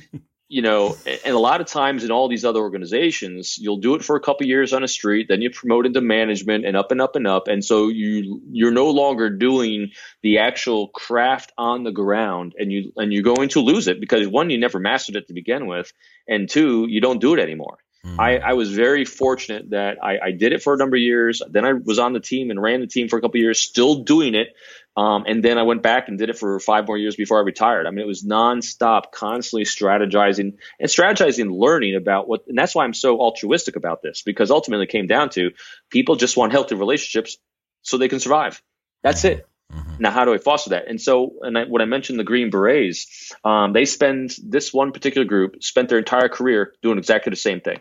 you 0.50 0.62
know, 0.62 0.96
and 1.06 1.32
a 1.32 1.38
lot 1.38 1.60
of 1.60 1.68
times 1.68 2.02
in 2.02 2.10
all 2.10 2.28
these 2.28 2.44
other 2.44 2.58
organizations, 2.58 3.56
you'll 3.56 3.76
do 3.76 3.94
it 3.94 4.04
for 4.04 4.16
a 4.16 4.20
couple 4.20 4.44
years 4.48 4.72
on 4.72 4.82
a 4.82 4.88
street, 4.88 5.28
then 5.28 5.42
you 5.42 5.48
promote 5.48 5.86
into 5.86 6.00
management 6.00 6.66
and 6.66 6.76
up 6.76 6.90
and 6.90 7.00
up 7.00 7.14
and 7.14 7.24
up. 7.24 7.46
And 7.46 7.64
so 7.64 7.86
you 7.86 8.42
you're 8.50 8.72
no 8.72 8.90
longer 8.90 9.30
doing 9.30 9.92
the 10.22 10.38
actual 10.38 10.88
craft 10.88 11.52
on 11.56 11.84
the 11.84 11.92
ground 11.92 12.56
and 12.58 12.72
you 12.72 12.92
and 12.96 13.12
you're 13.12 13.22
going 13.22 13.50
to 13.50 13.60
lose 13.60 13.86
it 13.86 14.00
because 14.00 14.26
one, 14.26 14.50
you 14.50 14.58
never 14.58 14.80
mastered 14.80 15.14
it 15.14 15.28
to 15.28 15.34
begin 15.34 15.68
with, 15.68 15.92
and 16.26 16.48
two, 16.48 16.86
you 16.88 17.00
don't 17.00 17.20
do 17.20 17.32
it 17.32 17.38
anymore. 17.38 17.78
Mm-hmm. 18.04 18.20
I, 18.20 18.38
I, 18.38 18.52
was 18.54 18.72
very 18.72 19.04
fortunate 19.04 19.70
that 19.70 20.02
I, 20.02 20.18
I, 20.18 20.30
did 20.30 20.54
it 20.54 20.62
for 20.62 20.72
a 20.72 20.76
number 20.78 20.96
of 20.96 21.02
years. 21.02 21.42
Then 21.50 21.66
I 21.66 21.74
was 21.74 21.98
on 21.98 22.14
the 22.14 22.20
team 22.20 22.50
and 22.50 22.60
ran 22.60 22.80
the 22.80 22.86
team 22.86 23.08
for 23.08 23.18
a 23.18 23.20
couple 23.20 23.38
of 23.38 23.42
years, 23.42 23.60
still 23.60 23.96
doing 23.96 24.34
it. 24.34 24.48
Um, 24.96 25.24
and 25.26 25.42
then 25.42 25.56
I 25.56 25.62
went 25.62 25.82
back 25.82 26.08
and 26.08 26.18
did 26.18 26.30
it 26.30 26.38
for 26.38 26.58
five 26.58 26.86
more 26.86 26.98
years 26.98 27.16
before 27.16 27.38
I 27.38 27.42
retired. 27.42 27.86
I 27.86 27.90
mean, 27.90 28.00
it 28.00 28.06
was 28.06 28.24
nonstop, 28.24 29.12
constantly 29.12 29.64
strategizing 29.64 30.54
and 30.78 30.88
strategizing, 30.88 31.56
learning 31.56 31.94
about 31.94 32.28
what, 32.28 32.46
and 32.48 32.58
that's 32.58 32.74
why 32.74 32.84
I'm 32.84 32.94
so 32.94 33.20
altruistic 33.20 33.76
about 33.76 34.02
this 34.02 34.22
because 34.22 34.50
ultimately 34.50 34.84
it 34.84 34.90
came 34.90 35.06
down 35.06 35.30
to 35.30 35.52
people 35.90 36.16
just 36.16 36.36
want 36.36 36.52
healthy 36.52 36.74
relationships 36.74 37.38
so 37.82 37.98
they 37.98 38.08
can 38.08 38.20
survive. 38.20 38.60
That's 39.02 39.24
it. 39.24 39.46
Mm-hmm. 39.72 40.02
Now, 40.02 40.10
how 40.10 40.24
do 40.24 40.34
I 40.34 40.38
foster 40.38 40.70
that? 40.70 40.88
And 40.88 41.00
so, 41.00 41.34
and 41.42 41.56
I, 41.56 41.64
when 41.64 41.80
I 41.80 41.84
mentioned 41.84 42.18
the 42.18 42.24
Green 42.24 42.50
Berets, 42.50 43.32
um, 43.44 43.72
they 43.72 43.84
spend 43.84 44.34
this 44.42 44.74
one 44.74 44.90
particular 44.90 45.24
group 45.24 45.62
spent 45.62 45.88
their 45.88 45.98
entire 45.98 46.28
career 46.28 46.74
doing 46.82 46.98
exactly 46.98 47.30
the 47.30 47.36
same 47.36 47.60
thing 47.60 47.80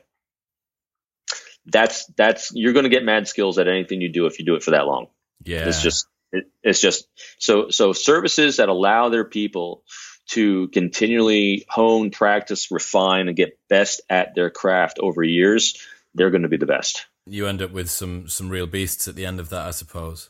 that's 1.66 2.06
that's 2.18 2.52
you're 2.54 2.74
going 2.74 2.84
to 2.84 2.90
get 2.90 3.04
mad 3.04 3.28
skills 3.28 3.58
at 3.60 3.68
anything 3.68 4.02
you 4.02 4.10
do 4.10 4.26
if 4.26 4.40
you 4.40 4.46
do 4.46 4.56
it 4.56 4.64
for 4.64 4.72
that 4.72 4.86
long. 4.86 5.08
Yeah, 5.44 5.68
it's 5.68 5.82
just 5.82 6.08
it, 6.32 6.46
it's 6.64 6.82
just 6.82 7.08
so 7.38 7.70
so 7.70 7.94
services 7.94 8.58
that 8.58 8.70
allow 8.70 9.10
their 9.10 9.26
people 9.26 9.84
to 10.30 10.68
continually 10.70 11.66
hone, 11.70 12.12
practice, 12.12 12.70
refine, 12.72 13.28
and 13.28 13.36
get 13.36 13.58
best 13.68 14.02
at 14.10 14.36
their 14.36 14.50
craft 14.50 15.00
over 15.02 15.24
years, 15.24 15.82
they're 16.14 16.30
going 16.30 16.44
to 16.44 16.48
be 16.48 16.58
the 16.58 16.68
best. 16.68 17.08
You 17.26 17.48
end 17.48 17.62
up 17.62 17.72
with 17.72 17.90
some 17.90 18.28
some 18.28 18.50
real 18.50 18.68
beasts 18.68 19.08
at 19.08 19.16
the 19.16 19.26
end 19.26 19.40
of 19.40 19.50
that, 19.50 19.68
I 19.68 19.72
suppose. 19.72 20.30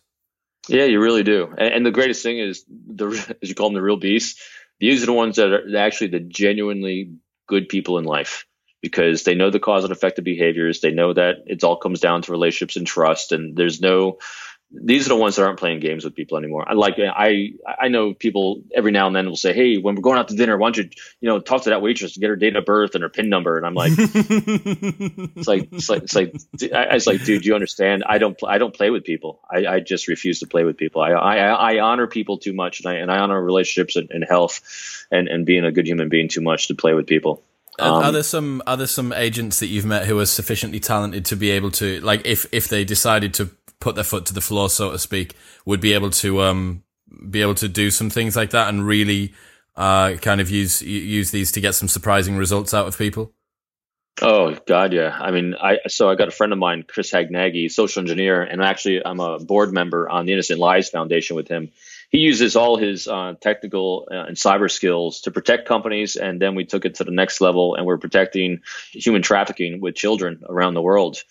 Yeah, 0.67 0.85
you 0.85 1.01
really 1.01 1.23
do. 1.23 1.53
And, 1.57 1.73
and 1.73 1.85
the 1.85 1.91
greatest 1.91 2.23
thing 2.23 2.39
is 2.39 2.63
the 2.67 3.07
as 3.41 3.49
you 3.49 3.55
call 3.55 3.67
them 3.67 3.75
the 3.75 3.81
real 3.81 3.97
beasts. 3.97 4.41
These 4.79 5.03
are 5.03 5.07
the 5.07 5.13
ones 5.13 5.35
that 5.35 5.51
are 5.51 5.77
actually 5.77 6.07
the 6.07 6.21
genuinely 6.21 7.15
good 7.47 7.67
people 7.67 7.97
in 7.97 8.05
life 8.05 8.45
because 8.81 9.23
they 9.23 9.35
know 9.35 9.49
the 9.49 9.59
cause 9.59 9.83
and 9.83 9.91
effect 9.91 10.19
of 10.19 10.23
behaviors. 10.23 10.79
They 10.79 10.91
know 10.91 11.11
that 11.13 11.43
it 11.47 11.63
all 11.65 11.75
comes 11.75 11.99
down 11.99 12.21
to 12.21 12.31
relationships 12.31 12.77
and 12.77 12.87
trust, 12.87 13.33
and 13.33 13.57
there's 13.57 13.81
no 13.81 14.19
these 14.71 15.07
are 15.07 15.09
the 15.09 15.15
ones 15.15 15.35
that 15.35 15.45
aren't 15.45 15.57
playing 15.57 15.79
games 15.79 16.03
with 16.03 16.15
people 16.15 16.37
anymore. 16.37 16.63
I 16.67 16.73
like 16.73 16.99
I 16.99 17.53
I 17.65 17.87
know 17.87 18.13
people 18.13 18.61
every 18.73 18.91
now 18.91 19.07
and 19.07 19.15
then 19.15 19.27
will 19.27 19.35
say, 19.35 19.51
"Hey, 19.51 19.77
when 19.77 19.95
we're 19.95 20.01
going 20.01 20.19
out 20.19 20.27
to 20.27 20.35
dinner, 20.35 20.57
why 20.57 20.67
don't 20.67 20.77
you 20.77 20.89
you 21.21 21.27
know 21.27 21.39
talk 21.39 21.63
to 21.63 21.71
that 21.71 21.81
waitress 21.81 22.13
to 22.13 22.19
get 22.19 22.29
her 22.29 22.35
date 22.35 22.55
of 22.55 22.65
birth 22.65 22.93
and 22.93 23.01
her 23.01 23.09
pin 23.09 23.29
number?" 23.29 23.57
And 23.57 23.65
I'm 23.65 23.73
like, 23.73 23.93
it's 23.97 25.47
like 25.47 25.69
it's 25.71 25.89
like 25.89 26.03
it's 26.03 26.15
like 26.15 26.35
I, 26.71 26.93
was 26.93 27.07
like, 27.07 27.23
dude, 27.23 27.45
you 27.45 27.55
understand? 27.55 28.03
I 28.07 28.19
don't 28.19 28.37
I 28.47 28.59
don't 28.59 28.73
play 28.73 28.91
with 28.91 29.03
people. 29.03 29.39
I, 29.49 29.65
I 29.65 29.79
just 29.79 30.07
refuse 30.07 30.39
to 30.41 30.47
play 30.47 30.63
with 30.63 30.77
people. 30.77 31.01
I 31.01 31.11
I, 31.13 31.73
I 31.73 31.79
honor 31.79 32.05
people 32.05 32.37
too 32.37 32.53
much, 32.53 32.81
and 32.81 32.87
I 32.89 32.95
and 32.95 33.11
I 33.11 33.17
honor 33.17 33.41
relationships 33.41 33.95
and, 33.95 34.11
and 34.11 34.23
health 34.23 34.61
and 35.11 35.27
and 35.27 35.47
being 35.47 35.65
a 35.65 35.71
good 35.71 35.87
human 35.87 36.09
being 36.09 36.29
too 36.29 36.41
much 36.41 36.67
to 36.67 36.75
play 36.75 36.93
with 36.93 37.07
people. 37.07 37.41
Um, 37.79 38.03
are 38.03 38.11
there 38.11 38.23
some 38.23 38.61
are 38.67 38.77
there 38.77 38.87
some 38.87 39.13
agents 39.13 39.59
that 39.59 39.67
you've 39.67 39.85
met 39.85 40.05
who 40.05 40.19
are 40.19 40.25
sufficiently 40.25 40.79
talented 40.79 41.25
to 41.25 41.35
be 41.35 41.51
able 41.51 41.71
to 41.71 42.01
like 42.01 42.25
if 42.25 42.45
if 42.51 42.67
they 42.67 42.83
decided 42.83 43.33
to 43.35 43.49
put 43.79 43.95
their 43.95 44.03
foot 44.03 44.25
to 44.27 44.33
the 44.33 44.41
floor, 44.41 44.69
so 44.69 44.91
to 44.91 44.99
speak, 44.99 45.35
would 45.65 45.81
be 45.81 45.93
able 45.93 46.09
to 46.09 46.41
um 46.41 46.83
be 47.29 47.41
able 47.41 47.55
to 47.55 47.67
do 47.67 47.89
some 47.91 48.09
things 48.09 48.35
like 48.35 48.51
that 48.51 48.69
and 48.69 48.85
really 48.85 49.33
uh 49.75 50.13
kind 50.15 50.41
of 50.41 50.49
use 50.49 50.81
use 50.81 51.31
these 51.31 51.51
to 51.51 51.61
get 51.61 51.75
some 51.75 51.87
surprising 51.87 52.37
results 52.37 52.73
out 52.73 52.87
of 52.87 52.97
people? 52.97 53.33
Oh 54.21 54.57
God, 54.67 54.91
yeah. 54.91 55.17
I 55.17 55.31
mean, 55.31 55.55
I 55.55 55.79
so 55.87 56.09
I 56.09 56.15
got 56.15 56.27
a 56.27 56.31
friend 56.31 56.51
of 56.51 56.59
mine, 56.59 56.83
Chris 56.87 57.11
Hadnagy, 57.11 57.71
social 57.71 58.01
engineer, 58.01 58.43
and 58.43 58.61
actually 58.61 59.01
I'm 59.05 59.19
a 59.19 59.39
board 59.39 59.71
member 59.71 60.09
on 60.09 60.25
the 60.25 60.33
Innocent 60.33 60.59
Lives 60.59 60.89
Foundation 60.89 61.35
with 61.35 61.47
him. 61.47 61.71
He 62.09 62.17
uses 62.17 62.55
all 62.55 62.75
his 62.75 63.07
uh, 63.07 63.35
technical 63.39 64.07
uh, 64.11 64.25
and 64.25 64.35
cyber 64.35 64.69
skills 64.69 65.21
to 65.21 65.31
protect 65.31 65.67
companies, 65.67 66.15
and 66.15 66.41
then 66.41 66.55
we 66.55 66.65
took 66.65 66.83
it 66.83 66.95
to 66.95 67.03
the 67.03 67.11
next 67.11 67.39
level, 67.39 67.75
and 67.75 67.85
we're 67.85 67.99
protecting 67.99 68.61
human 68.91 69.21
trafficking 69.21 69.79
with 69.79 69.95
children 69.95 70.41
around 70.49 70.73
the 70.73 70.81
world. 70.81 71.23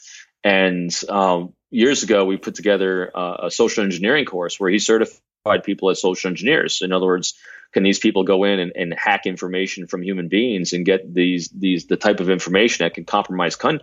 And 0.45 0.91
um, 1.09 1.53
years 1.71 2.03
ago, 2.03 2.25
we 2.25 2.37
put 2.37 2.55
together 2.55 3.11
uh, 3.15 3.37
a 3.45 3.51
social 3.51 3.85
engineering 3.85 4.25
course 4.25 4.59
where 4.59 4.71
he 4.71 4.79
certified 4.79 5.65
people 5.65 5.91
as 5.91 6.01
social 6.01 6.29
engineers. 6.29 6.83
In 6.83 6.93
other 6.93 7.07
words, 7.07 7.35
can 7.73 7.83
these 7.83 7.99
people 7.99 8.25
go 8.25 8.45
in 8.45 8.59
and, 8.61 8.73
and 8.75 8.95
hack 8.97 9.27
information 9.27 9.87
from 9.87 10.03
human 10.03 10.29
beings 10.29 10.73
and 10.73 10.87
get 10.87 11.13
these 11.13 11.49
these 11.49 11.87
the 11.87 11.97
type 11.97 12.21
of 12.21 12.31
information 12.31 12.85
that 12.85 12.95
can 12.95 13.05
compromise 13.05 13.57
con- 13.57 13.83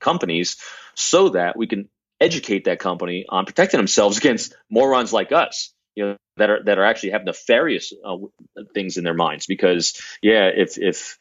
companies 0.00 0.56
so 0.94 1.30
that 1.30 1.56
we 1.56 1.66
can 1.66 1.88
educate 2.20 2.64
that 2.64 2.78
company 2.78 3.26
on 3.28 3.44
protecting 3.44 3.78
themselves 3.78 4.16
against 4.18 4.56
morons 4.70 5.12
like 5.12 5.32
us 5.32 5.72
you 5.94 6.04
know 6.04 6.16
that 6.36 6.50
are 6.50 6.62
that 6.64 6.78
are 6.78 6.84
actually 6.84 7.10
have 7.10 7.24
nefarious 7.24 7.92
uh, 8.04 8.16
things 8.74 8.96
in 8.96 9.04
their 9.04 9.14
minds 9.14 9.46
because 9.46 10.00
yeah 10.22 10.50
if 10.54 10.78
if 10.78 11.18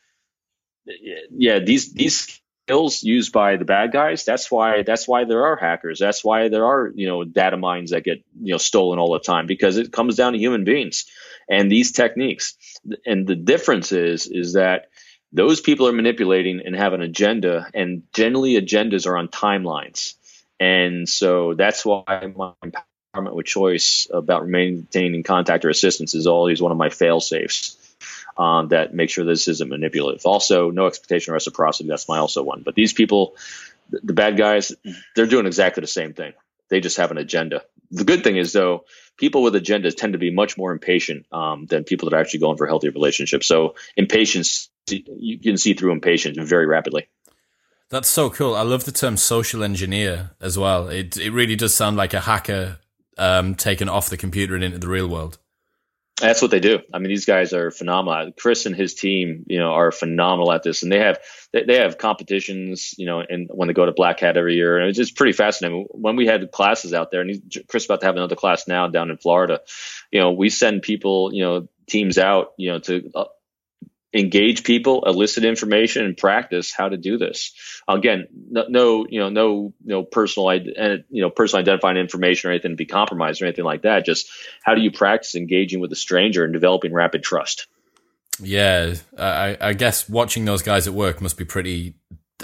yeah 1.31 1.59
these 1.59 1.93
these 1.93 2.39
skills 2.65 3.03
used 3.03 3.31
by 3.31 3.57
the 3.57 3.65
bad 3.65 3.91
guys. 3.91 4.25
That's 4.25 4.49
why 4.49 4.81
that's 4.81 5.07
why 5.07 5.25
there 5.25 5.45
are 5.45 5.55
hackers. 5.55 5.99
That's 5.99 6.23
why 6.23 6.49
there 6.49 6.65
are 6.65 6.91
you 6.95 7.07
know 7.07 7.23
data 7.23 7.57
mines 7.57 7.91
that 7.91 8.03
get 8.03 8.23
you 8.41 8.53
know 8.53 8.57
stolen 8.57 8.97
all 8.97 9.13
the 9.13 9.19
time 9.19 9.45
because 9.45 9.77
it 9.77 9.91
comes 9.91 10.15
down 10.15 10.33
to 10.33 10.39
human 10.39 10.63
beings 10.63 11.05
and 11.47 11.71
these 11.71 11.91
techniques. 11.91 12.55
And 13.05 13.27
the 13.27 13.35
difference 13.35 13.91
is 13.91 14.27
is 14.27 14.53
that 14.53 14.89
those 15.31 15.61
people 15.61 15.87
are 15.87 15.93
manipulating 15.93 16.61
and 16.65 16.75
have 16.75 16.93
an 16.93 17.01
agenda, 17.01 17.67
and 17.73 18.03
generally 18.13 18.59
agendas 18.59 19.05
are 19.05 19.17
on 19.17 19.27
timelines. 19.27 20.15
And 20.59 21.07
so 21.07 21.53
that's 21.53 21.85
why 21.85 22.03
my 22.35 22.53
empowerment 22.63 23.35
with 23.35 23.45
choice 23.45 24.07
about 24.11 24.47
maintaining 24.47 25.23
contact 25.23 25.65
or 25.65 25.69
assistance 25.69 26.15
is 26.15 26.25
always 26.25 26.61
one 26.61 26.71
of 26.71 26.77
my 26.77 26.89
fail 26.89 27.19
safes 27.19 27.77
um, 28.37 28.69
that 28.69 28.93
make 28.93 29.09
sure 29.09 29.25
this 29.25 29.47
isn't 29.47 29.69
manipulative. 29.69 30.25
Also, 30.25 30.71
no 30.71 30.87
expectation 30.87 31.31
of 31.31 31.35
reciprocity. 31.35 31.89
That's 31.89 32.07
my 32.07 32.17
also 32.17 32.43
one. 32.43 32.61
But 32.63 32.75
these 32.75 32.93
people, 32.93 33.35
the 33.89 34.13
bad 34.13 34.37
guys, 34.37 34.73
they're 35.15 35.27
doing 35.27 35.45
exactly 35.45 35.81
the 35.81 35.87
same 35.87 36.13
thing. 36.13 36.33
They 36.69 36.79
just 36.79 36.97
have 36.97 37.11
an 37.11 37.17
agenda. 37.17 37.61
The 37.91 38.03
good 38.03 38.23
thing 38.23 38.37
is, 38.37 38.51
though, 38.51 38.85
people 39.17 39.43
with 39.43 39.53
agendas 39.53 39.95
tend 39.95 40.13
to 40.13 40.19
be 40.19 40.31
much 40.31 40.57
more 40.57 40.71
impatient 40.71 41.25
um, 41.31 41.65
than 41.67 41.83
people 41.83 42.09
that 42.09 42.15
are 42.15 42.19
actually 42.19 42.39
going 42.39 42.57
for 42.57 42.67
healthy 42.67 42.89
relationships. 42.89 43.47
So, 43.47 43.75
impatience, 43.95 44.69
you 44.89 45.39
can 45.39 45.57
see 45.57 45.73
through 45.73 45.91
impatience 45.91 46.37
very 46.37 46.65
rapidly. 46.65 47.07
That's 47.89 48.09
so 48.09 48.29
cool. 48.31 48.55
I 48.55 48.63
love 48.63 48.85
the 48.85 48.91
term 48.91 49.15
social 49.15 49.63
engineer 49.63 50.31
as 50.41 50.57
well. 50.57 50.87
It 50.87 51.17
it 51.17 51.31
really 51.31 51.55
does 51.55 51.73
sound 51.73 51.97
like 51.97 52.15
a 52.15 52.21
hacker 52.21 52.79
um, 53.17 53.55
taken 53.55 53.89
off 53.89 54.09
the 54.09 54.17
computer 54.17 54.55
and 54.55 54.63
into 54.63 54.79
the 54.79 54.87
real 54.87 55.07
world. 55.07 55.37
That's 56.21 56.41
what 56.41 56.49
they 56.49 56.61
do. 56.61 56.79
I 56.93 56.99
mean, 56.99 57.09
these 57.09 57.25
guys 57.25 57.51
are 57.51 57.71
phenomenal. 57.71 58.31
Chris 58.31 58.65
and 58.65 58.73
his 58.73 58.93
team, 58.93 59.43
you 59.47 59.59
know, 59.59 59.71
are 59.71 59.91
phenomenal 59.91 60.53
at 60.53 60.63
this, 60.63 60.81
and 60.81 60.89
they 60.89 60.99
have 60.99 61.19
they, 61.51 61.63
they 61.63 61.75
have 61.75 61.97
competitions, 61.97 62.95
you 62.97 63.05
know, 63.05 63.19
and 63.19 63.49
when 63.53 63.67
they 63.67 63.73
go 63.73 63.85
to 63.85 63.91
Black 63.91 64.21
Hat 64.21 64.37
every 64.37 64.55
year, 64.55 64.79
and 64.79 64.87
it's 64.87 64.97
just 64.97 65.17
pretty 65.17 65.33
fascinating. 65.33 65.87
When 65.91 66.15
we 66.15 66.25
had 66.25 66.49
classes 66.51 66.93
out 66.93 67.11
there, 67.11 67.19
and 67.19 67.41
Chris 67.67 67.83
about 67.83 67.99
to 67.99 68.05
have 68.05 68.15
another 68.15 68.37
class 68.37 68.65
now 68.65 68.87
down 68.87 69.11
in 69.11 69.17
Florida, 69.17 69.59
you 70.09 70.21
know, 70.21 70.31
we 70.31 70.49
send 70.49 70.83
people, 70.83 71.31
you 71.33 71.43
know, 71.43 71.67
teams 71.85 72.17
out, 72.17 72.53
you 72.57 72.71
know, 72.71 72.79
to 72.79 73.11
uh, 73.13 73.25
engage 74.15 74.63
people, 74.63 75.03
elicit 75.05 75.43
information, 75.43 76.05
and 76.05 76.15
practice 76.15 76.71
how 76.71 76.87
to 76.87 76.95
do 76.95 77.17
this. 77.17 77.53
Again, 77.87 78.27
no, 78.49 78.65
no 78.69 79.05
you 79.09 79.19
know, 79.19 79.29
no, 79.29 79.73
no 79.83 80.03
personal, 80.03 80.53
you 80.53 81.03
know, 81.09 81.29
personal 81.29 81.61
identifying 81.61 81.97
information 81.97 82.49
or 82.49 82.53
anything 82.53 82.71
to 82.71 82.77
be 82.77 82.85
compromised 82.85 83.41
or 83.41 83.45
anything 83.45 83.65
like 83.65 83.81
that. 83.81 84.05
Just 84.05 84.29
how 84.63 84.73
do 84.73 84.81
you 84.81 84.91
practice 84.91 85.35
engaging 85.35 85.81
with 85.81 85.91
a 85.91 85.95
stranger 85.95 86.45
and 86.45 86.53
developing 86.53 86.93
rapid 86.93 87.23
trust? 87.23 87.67
Yeah, 88.39 88.95
I, 89.17 89.57
I 89.59 89.73
guess 89.73 90.09
watching 90.09 90.45
those 90.45 90.61
guys 90.61 90.87
at 90.87 90.93
work 90.93 91.21
must 91.21 91.37
be 91.37 91.45
pretty 91.45 91.95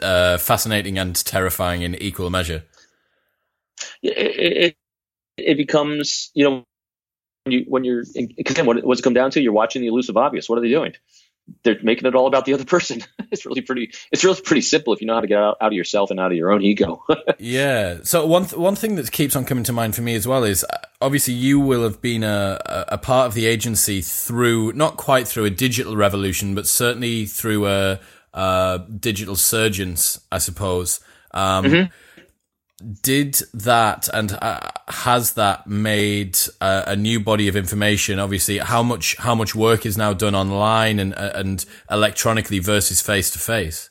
uh, 0.02 0.38
fascinating 0.38 0.98
and 0.98 1.16
terrifying 1.16 1.82
in 1.82 1.96
equal 1.96 2.30
measure. 2.30 2.64
It, 4.04 4.18
it, 4.18 4.76
it 5.38 5.56
becomes, 5.58 6.32
you 6.34 6.44
know, 6.44 6.64
when 7.44 7.54
you 7.54 7.66
when 7.68 7.84
you're 7.84 8.04
because 8.38 8.62
what, 8.62 8.84
what's 8.84 9.00
it 9.00 9.04
come 9.04 9.14
down 9.14 9.32
to? 9.32 9.42
You're 9.42 9.54
watching 9.54 9.82
the 9.82 9.88
elusive 9.88 10.16
obvious. 10.16 10.48
What 10.48 10.60
are 10.60 10.62
they 10.62 10.70
doing? 10.70 10.94
They're 11.64 11.78
making 11.84 12.08
it 12.08 12.16
all 12.16 12.28
about 12.28 12.46
the 12.46 12.54
other 12.54 12.66
person. 12.66 13.02
it's 13.32 13.46
really 13.46 13.62
pretty. 13.62 13.92
It's 14.12 14.24
really 14.24 14.40
pretty 14.42 14.62
simple 14.62 14.94
if 14.94 15.02
you 15.02 15.08
know 15.08 15.16
how 15.16 15.22
to 15.22 15.28
get 15.28 15.38
out, 15.38 15.58
out 15.62 15.68
of 15.68 15.74
yourself 15.74 16.12
and 16.12 16.20
out 16.20 16.32
of 16.32 16.38
your 16.38 16.52
own 16.52 16.62
ego. 16.62 17.04
yeah. 17.40 18.00
So 18.04 18.26
one 18.26 18.46
th- 18.46 18.58
one 18.58 18.76
thing 18.76 18.96
that 18.96 19.12
keeps 19.12 19.36
on 19.36 19.46
coming 19.46 19.64
to 19.66 19.74
mind 19.74 19.96
for 19.96 20.02
me 20.02 20.16
as 20.16 20.28
well 20.28 20.44
is 20.44 20.64
uh, 20.64 20.78
obviously 21.02 21.34
you 21.34 21.60
will 21.60 21.84
have 21.84 22.02
been 22.02 22.24
a 22.24 22.86
a 22.90 22.98
part 22.98 23.28
of 23.28 23.34
the 23.34 23.46
agency 23.46 24.02
through 24.02 24.74
not 24.74 24.98
quite 24.98 25.28
through 25.28 25.46
a 25.46 25.50
digital 25.50 25.96
revolution, 25.96 26.56
but 26.56 26.68
certainly 26.68 27.26
through 27.26 27.68
a, 27.68 28.00
a 28.34 28.82
digital 29.00 29.36
surgence, 29.36 30.20
I 30.32 30.38
suppose. 30.38 31.00
Um, 31.34 31.66
mm-hmm 31.66 31.92
did 33.02 33.36
that 33.54 34.10
and 34.14 34.32
uh, 34.42 34.72
has 34.88 35.34
that 35.34 35.68
made 35.68 36.38
a, 36.60 36.84
a, 36.88 36.96
new 36.96 37.20
body 37.20 37.48
of 37.48 37.56
information? 37.56 38.20
Obviously 38.20 38.58
how 38.58 38.84
much 38.84 39.16
how 39.18 39.36
much 39.36 39.56
work 39.56 39.86
is 39.86 39.98
now 39.98 40.14
done 40.14 40.36
online 40.36 41.00
and 41.00 41.14
uh, 41.14 41.32
and 41.36 41.66
electronically 41.90 42.60
versus 42.60 43.02
face 43.02 43.30
to 43.32 43.40
face 43.40 43.90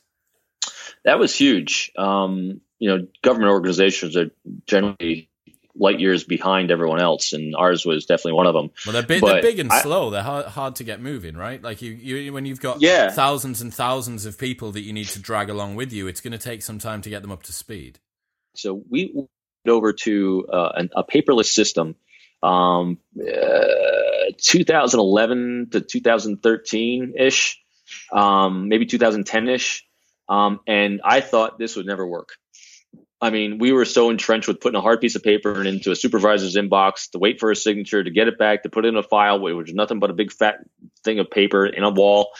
that 1.05 1.19
was 1.19 1.35
huge. 1.35 1.93
Um, 1.97 2.61
you 2.79 2.89
know 2.89 3.07
government 3.23 3.53
organizations 3.53 4.17
are 4.17 4.31
generally 4.67 5.29
light 5.77 6.01
years 6.01 6.25
behind 6.25 6.71
everyone 6.71 7.01
else 7.01 7.33
and 7.33 7.55
ours 7.57 7.87
was 7.87 8.05
definitely 8.05 8.33
one 8.33 8.47
of 8.47 8.55
them. 8.55 8.71
Well 8.85 8.93
they're 8.93 9.03
big, 9.03 9.23
they're 9.23 9.43
big 9.43 9.59
and 9.59 9.71
I, 9.71 9.83
slow. 9.83 10.11
They're 10.11 10.23
hard, 10.23 10.47
hard 10.47 10.77
to 10.77 10.85
get 10.85 11.01
moving 11.01 11.37
right? 11.37 11.63
Like 11.63 11.83
you, 11.83 11.93
you 11.93 12.33
when 12.33 12.47
you've 12.47 12.61
got 12.61 12.81
yeah. 12.81 13.11
thousands 13.11 13.61
and 13.61 13.73
thousands 13.73 14.27
of 14.27 14.39
people 14.39 14.73
that 14.73 14.81
you 14.81 14.93
need 14.93 15.07
to 15.09 15.19
drag 15.21 15.49
along 15.49 15.77
with 15.77 15.93
you 15.93 16.07
it's 16.07 16.21
going 16.21 16.33
to 16.33 16.39
take 16.39 16.63
some 16.63 16.79
time 16.79 17.03
to 17.03 17.11
get 17.11 17.23
them 17.23 17.31
up 17.31 17.43
to 17.45 17.53
speed 17.53 17.99
so 18.61 18.83
we 18.89 19.11
went 19.15 19.29
over 19.69 19.93
to 19.93 20.47
uh, 20.53 20.73
an, 20.77 20.91
a 20.95 21.05
paperless 21.05 21.53
system 21.53 21.97
um, 22.43 22.99
uh, 23.19 24.33
2011 24.39 25.69
to 25.73 25.81
2013 25.81 27.15
ish, 27.19 27.61
um, 28.13 28.69
maybe 28.69 28.87
2010 28.87 29.49
ish. 29.49 29.87
Um, 30.29 30.61
and 30.67 31.01
I 31.05 31.21
thought 31.21 31.59
this 31.59 31.77
would 31.77 31.87
never 31.87 32.07
work. 32.07 32.31
I 33.23 33.29
mean, 33.29 33.59
we 33.59 33.73
were 33.73 33.85
so 33.85 34.09
entrenched 34.09 34.49
with 34.49 34.61
putting 34.61 34.79
a 34.79 34.81
hard 34.81 35.01
piece 35.03 35.15
of 35.15 35.23
paper 35.23 35.63
into 35.63 35.91
a 35.91 35.97
supervisor's 35.97 36.57
inbox 36.57 37.11
to 37.11 37.19
wait 37.19 37.39
for 37.39 37.51
a 37.51 37.57
signature, 37.57 38.03
to 38.03 38.11
get 38.11 38.29
it 38.29 38.39
back, 38.39 38.63
to 38.63 38.71
put 38.71 38.87
it 38.87 38.89
in 38.89 38.97
a 38.97 39.03
file, 39.03 39.41
which 39.41 39.55
was 39.55 39.75
nothing 39.75 39.99
but 39.99 40.09
a 40.09 40.15
big 40.15 40.33
fat 40.33 40.61
thing 41.05 41.19
of 41.19 41.31
paper 41.31 41.67
in 41.67 41.83
a 41.83 41.91
wall. 41.91 42.31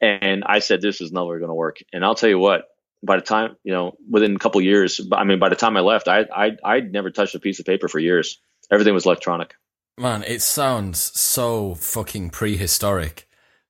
And 0.00 0.44
I 0.46 0.60
said, 0.60 0.80
this 0.80 1.02
is 1.02 1.12
never 1.12 1.38
going 1.38 1.50
to 1.50 1.54
work. 1.54 1.80
And 1.92 2.02
I'll 2.02 2.14
tell 2.14 2.30
you 2.30 2.38
what, 2.38 2.64
by 3.02 3.16
the 3.16 3.22
time 3.22 3.56
you 3.64 3.72
know 3.72 3.96
within 4.08 4.36
a 4.36 4.38
couple 4.38 4.60
years, 4.60 5.00
I 5.12 5.24
mean, 5.24 5.38
by 5.38 5.48
the 5.48 5.56
time 5.56 5.76
I 5.76 5.80
left, 5.80 6.08
I 6.08 6.26
I 6.34 6.56
I'd 6.64 6.92
never 6.92 7.10
touched 7.10 7.34
a 7.34 7.40
piece 7.40 7.60
of 7.60 7.66
paper 7.66 7.88
for 7.88 7.98
years. 7.98 8.40
Everything 8.70 8.94
was 8.94 9.06
electronic. 9.06 9.54
Man, 9.98 10.22
it 10.26 10.42
sounds 10.42 10.98
so 11.18 11.74
fucking 11.74 12.30
prehistoric. 12.30 13.28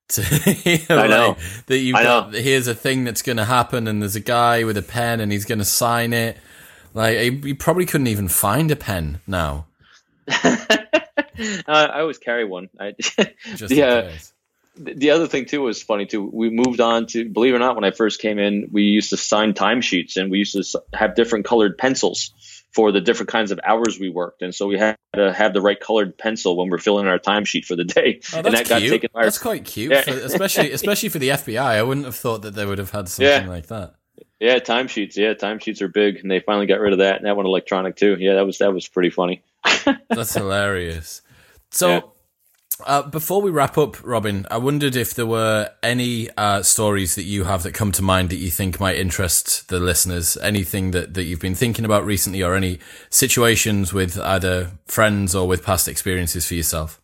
To, 0.09 0.21
I 0.89 1.07
know 1.07 1.37
that 1.67 1.77
you've 1.77 1.95
got. 1.95 2.31
Know. 2.31 2.39
Here's 2.39 2.67
a 2.67 2.75
thing 2.75 3.03
that's 3.03 3.21
going 3.21 3.37
to 3.37 3.45
happen, 3.45 3.87
and 3.87 4.01
there's 4.01 4.15
a 4.15 4.21
guy 4.21 4.63
with 4.63 4.77
a 4.77 4.81
pen, 4.81 5.19
and 5.19 5.31
he's 5.31 5.45
going 5.45 5.59
to 5.59 5.65
sign 5.65 6.13
it. 6.13 6.37
Like 6.93 7.43
you 7.45 7.55
probably 7.55 7.85
couldn't 7.85 8.07
even 8.07 8.27
find 8.27 8.71
a 8.71 8.75
pen 8.75 9.21
now. 9.27 9.67
Uh, 11.39 11.63
I 11.67 12.01
always 12.01 12.19
carry 12.19 12.45
one. 12.45 12.69
I, 12.79 12.93
Just 13.55 13.73
yeah 13.73 14.11
the 14.75 15.11
other 15.11 15.27
thing 15.27 15.45
too 15.45 15.61
was 15.61 15.81
funny 15.81 16.05
too. 16.05 16.23
We 16.23 16.49
moved 16.49 16.79
on 16.79 17.05
to 17.07 17.27
believe 17.27 17.53
it 17.53 17.57
or 17.57 17.59
not, 17.59 17.75
when 17.75 17.83
I 17.83 17.91
first 17.91 18.21
came 18.21 18.39
in, 18.39 18.69
we 18.71 18.83
used 18.83 19.09
to 19.09 19.17
sign 19.17 19.53
timesheets 19.53 20.17
and 20.17 20.31
we 20.31 20.39
used 20.39 20.53
to 20.53 20.83
have 20.93 21.15
different 21.15 21.45
colored 21.45 21.77
pencils 21.77 22.33
for 22.73 22.93
the 22.93 23.01
different 23.01 23.29
kinds 23.29 23.51
of 23.51 23.59
hours 23.65 23.99
we 23.99 24.09
worked, 24.09 24.41
and 24.41 24.55
so 24.55 24.65
we 24.65 24.77
had 24.77 24.95
to 25.13 25.33
have 25.33 25.53
the 25.53 25.59
right 25.61 25.79
colored 25.79 26.17
pencil 26.17 26.55
when 26.55 26.69
we're 26.69 26.77
filling 26.77 27.05
our 27.05 27.19
timesheet 27.19 27.65
for 27.65 27.75
the 27.75 27.83
day. 27.83 28.21
Oh, 28.33 28.37
and 28.37 28.53
that 28.53 28.69
got 28.69 28.79
taken. 28.79 29.09
By 29.13 29.23
that's 29.23 29.37
quite 29.37 29.65
cute, 29.65 29.91
yeah. 29.91 30.03
for, 30.03 30.11
especially 30.11 30.71
especially 30.71 31.09
for 31.09 31.19
the 31.19 31.29
FBI. 31.29 31.61
I 31.61 31.83
wouldn't 31.83 32.05
have 32.05 32.15
thought 32.15 32.43
that 32.43 32.55
they 32.55 32.65
would 32.65 32.77
have 32.77 32.91
had 32.91 33.09
something 33.09 33.45
yeah. 33.45 33.49
like 33.49 33.67
that. 33.67 33.95
Yeah, 34.39 34.59
timesheets. 34.59 35.17
Yeah, 35.17 35.33
timesheets 35.33 35.81
are 35.81 35.89
big, 35.89 36.17
and 36.17 36.31
they 36.31 36.39
finally 36.39 36.65
got 36.65 36.79
rid 36.79 36.93
of 36.93 36.99
that, 36.99 37.17
and 37.17 37.25
that 37.25 37.35
went 37.35 37.47
electronic 37.47 37.97
too. 37.97 38.15
Yeah, 38.19 38.35
that 38.35 38.45
was 38.45 38.59
that 38.59 38.73
was 38.73 38.87
pretty 38.87 39.09
funny. 39.09 39.43
that's 40.09 40.33
hilarious. 40.33 41.21
So. 41.71 41.89
Yeah 41.89 42.01
uh, 42.85 43.03
before 43.03 43.41
we 43.41 43.51
wrap 43.51 43.77
up, 43.77 43.97
Robin, 44.03 44.45
I 44.51 44.57
wondered 44.57 44.95
if 44.95 45.13
there 45.13 45.25
were 45.25 45.69
any 45.81 46.29
uh, 46.37 46.61
stories 46.63 47.15
that 47.15 47.23
you 47.23 47.43
have 47.43 47.63
that 47.63 47.73
come 47.73 47.91
to 47.93 48.01
mind 48.01 48.29
that 48.29 48.37
you 48.37 48.49
think 48.49 48.79
might 48.79 48.97
interest 48.97 49.69
the 49.69 49.79
listeners. 49.79 50.37
Anything 50.37 50.91
that, 50.91 51.13
that 51.13 51.23
you've 51.23 51.39
been 51.39 51.55
thinking 51.55 51.85
about 51.85 52.05
recently, 52.05 52.41
or 52.43 52.55
any 52.55 52.79
situations 53.09 53.93
with 53.93 54.19
either 54.19 54.71
friends 54.85 55.35
or 55.35 55.47
with 55.47 55.63
past 55.63 55.87
experiences 55.87 56.47
for 56.47 56.55
yourself? 56.55 57.01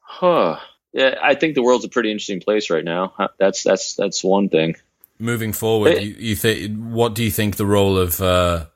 Huh. 0.00 0.58
Yeah, 0.92 1.16
I 1.22 1.34
think 1.34 1.56
the 1.56 1.62
world's 1.62 1.84
a 1.84 1.88
pretty 1.88 2.10
interesting 2.10 2.40
place 2.40 2.70
right 2.70 2.84
now. 2.84 3.14
That's 3.38 3.64
that's 3.64 3.94
that's 3.94 4.22
one 4.22 4.48
thing. 4.48 4.76
Moving 5.18 5.52
forward, 5.52 5.94
it, 5.94 6.02
you, 6.02 6.14
you 6.18 6.36
think 6.36 6.76
what 6.78 7.14
do 7.14 7.24
you 7.24 7.32
think 7.32 7.56
the 7.56 7.66
role 7.66 7.98
of 7.98 8.20
uh, 8.20 8.66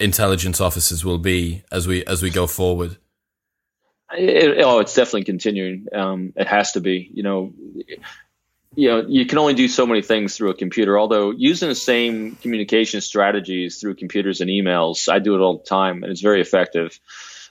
intelligence 0.00 0.60
officers 0.60 1.04
will 1.04 1.18
be 1.18 1.62
as 1.70 1.86
we 1.86 2.04
as 2.04 2.22
we 2.22 2.30
go 2.30 2.46
forward? 2.48 2.96
It, 4.12 4.58
oh, 4.64 4.78
it's 4.80 4.94
definitely 4.94 5.24
continuing. 5.24 5.86
Um, 5.94 6.32
it 6.36 6.46
has 6.46 6.72
to 6.72 6.80
be. 6.80 7.10
You 7.12 7.22
know, 7.22 7.52
you 8.74 8.88
know, 8.88 9.04
you 9.06 9.26
can 9.26 9.38
only 9.38 9.54
do 9.54 9.68
so 9.68 9.86
many 9.86 10.02
things 10.02 10.36
through 10.36 10.50
a 10.50 10.54
computer. 10.54 10.98
Although 10.98 11.32
using 11.32 11.68
the 11.68 11.74
same 11.74 12.36
communication 12.36 13.00
strategies 13.00 13.80
through 13.80 13.96
computers 13.96 14.40
and 14.40 14.50
emails, 14.50 15.12
I 15.12 15.18
do 15.18 15.34
it 15.34 15.40
all 15.40 15.58
the 15.58 15.64
time, 15.64 16.02
and 16.02 16.12
it's 16.12 16.20
very 16.20 16.40
effective. 16.40 16.98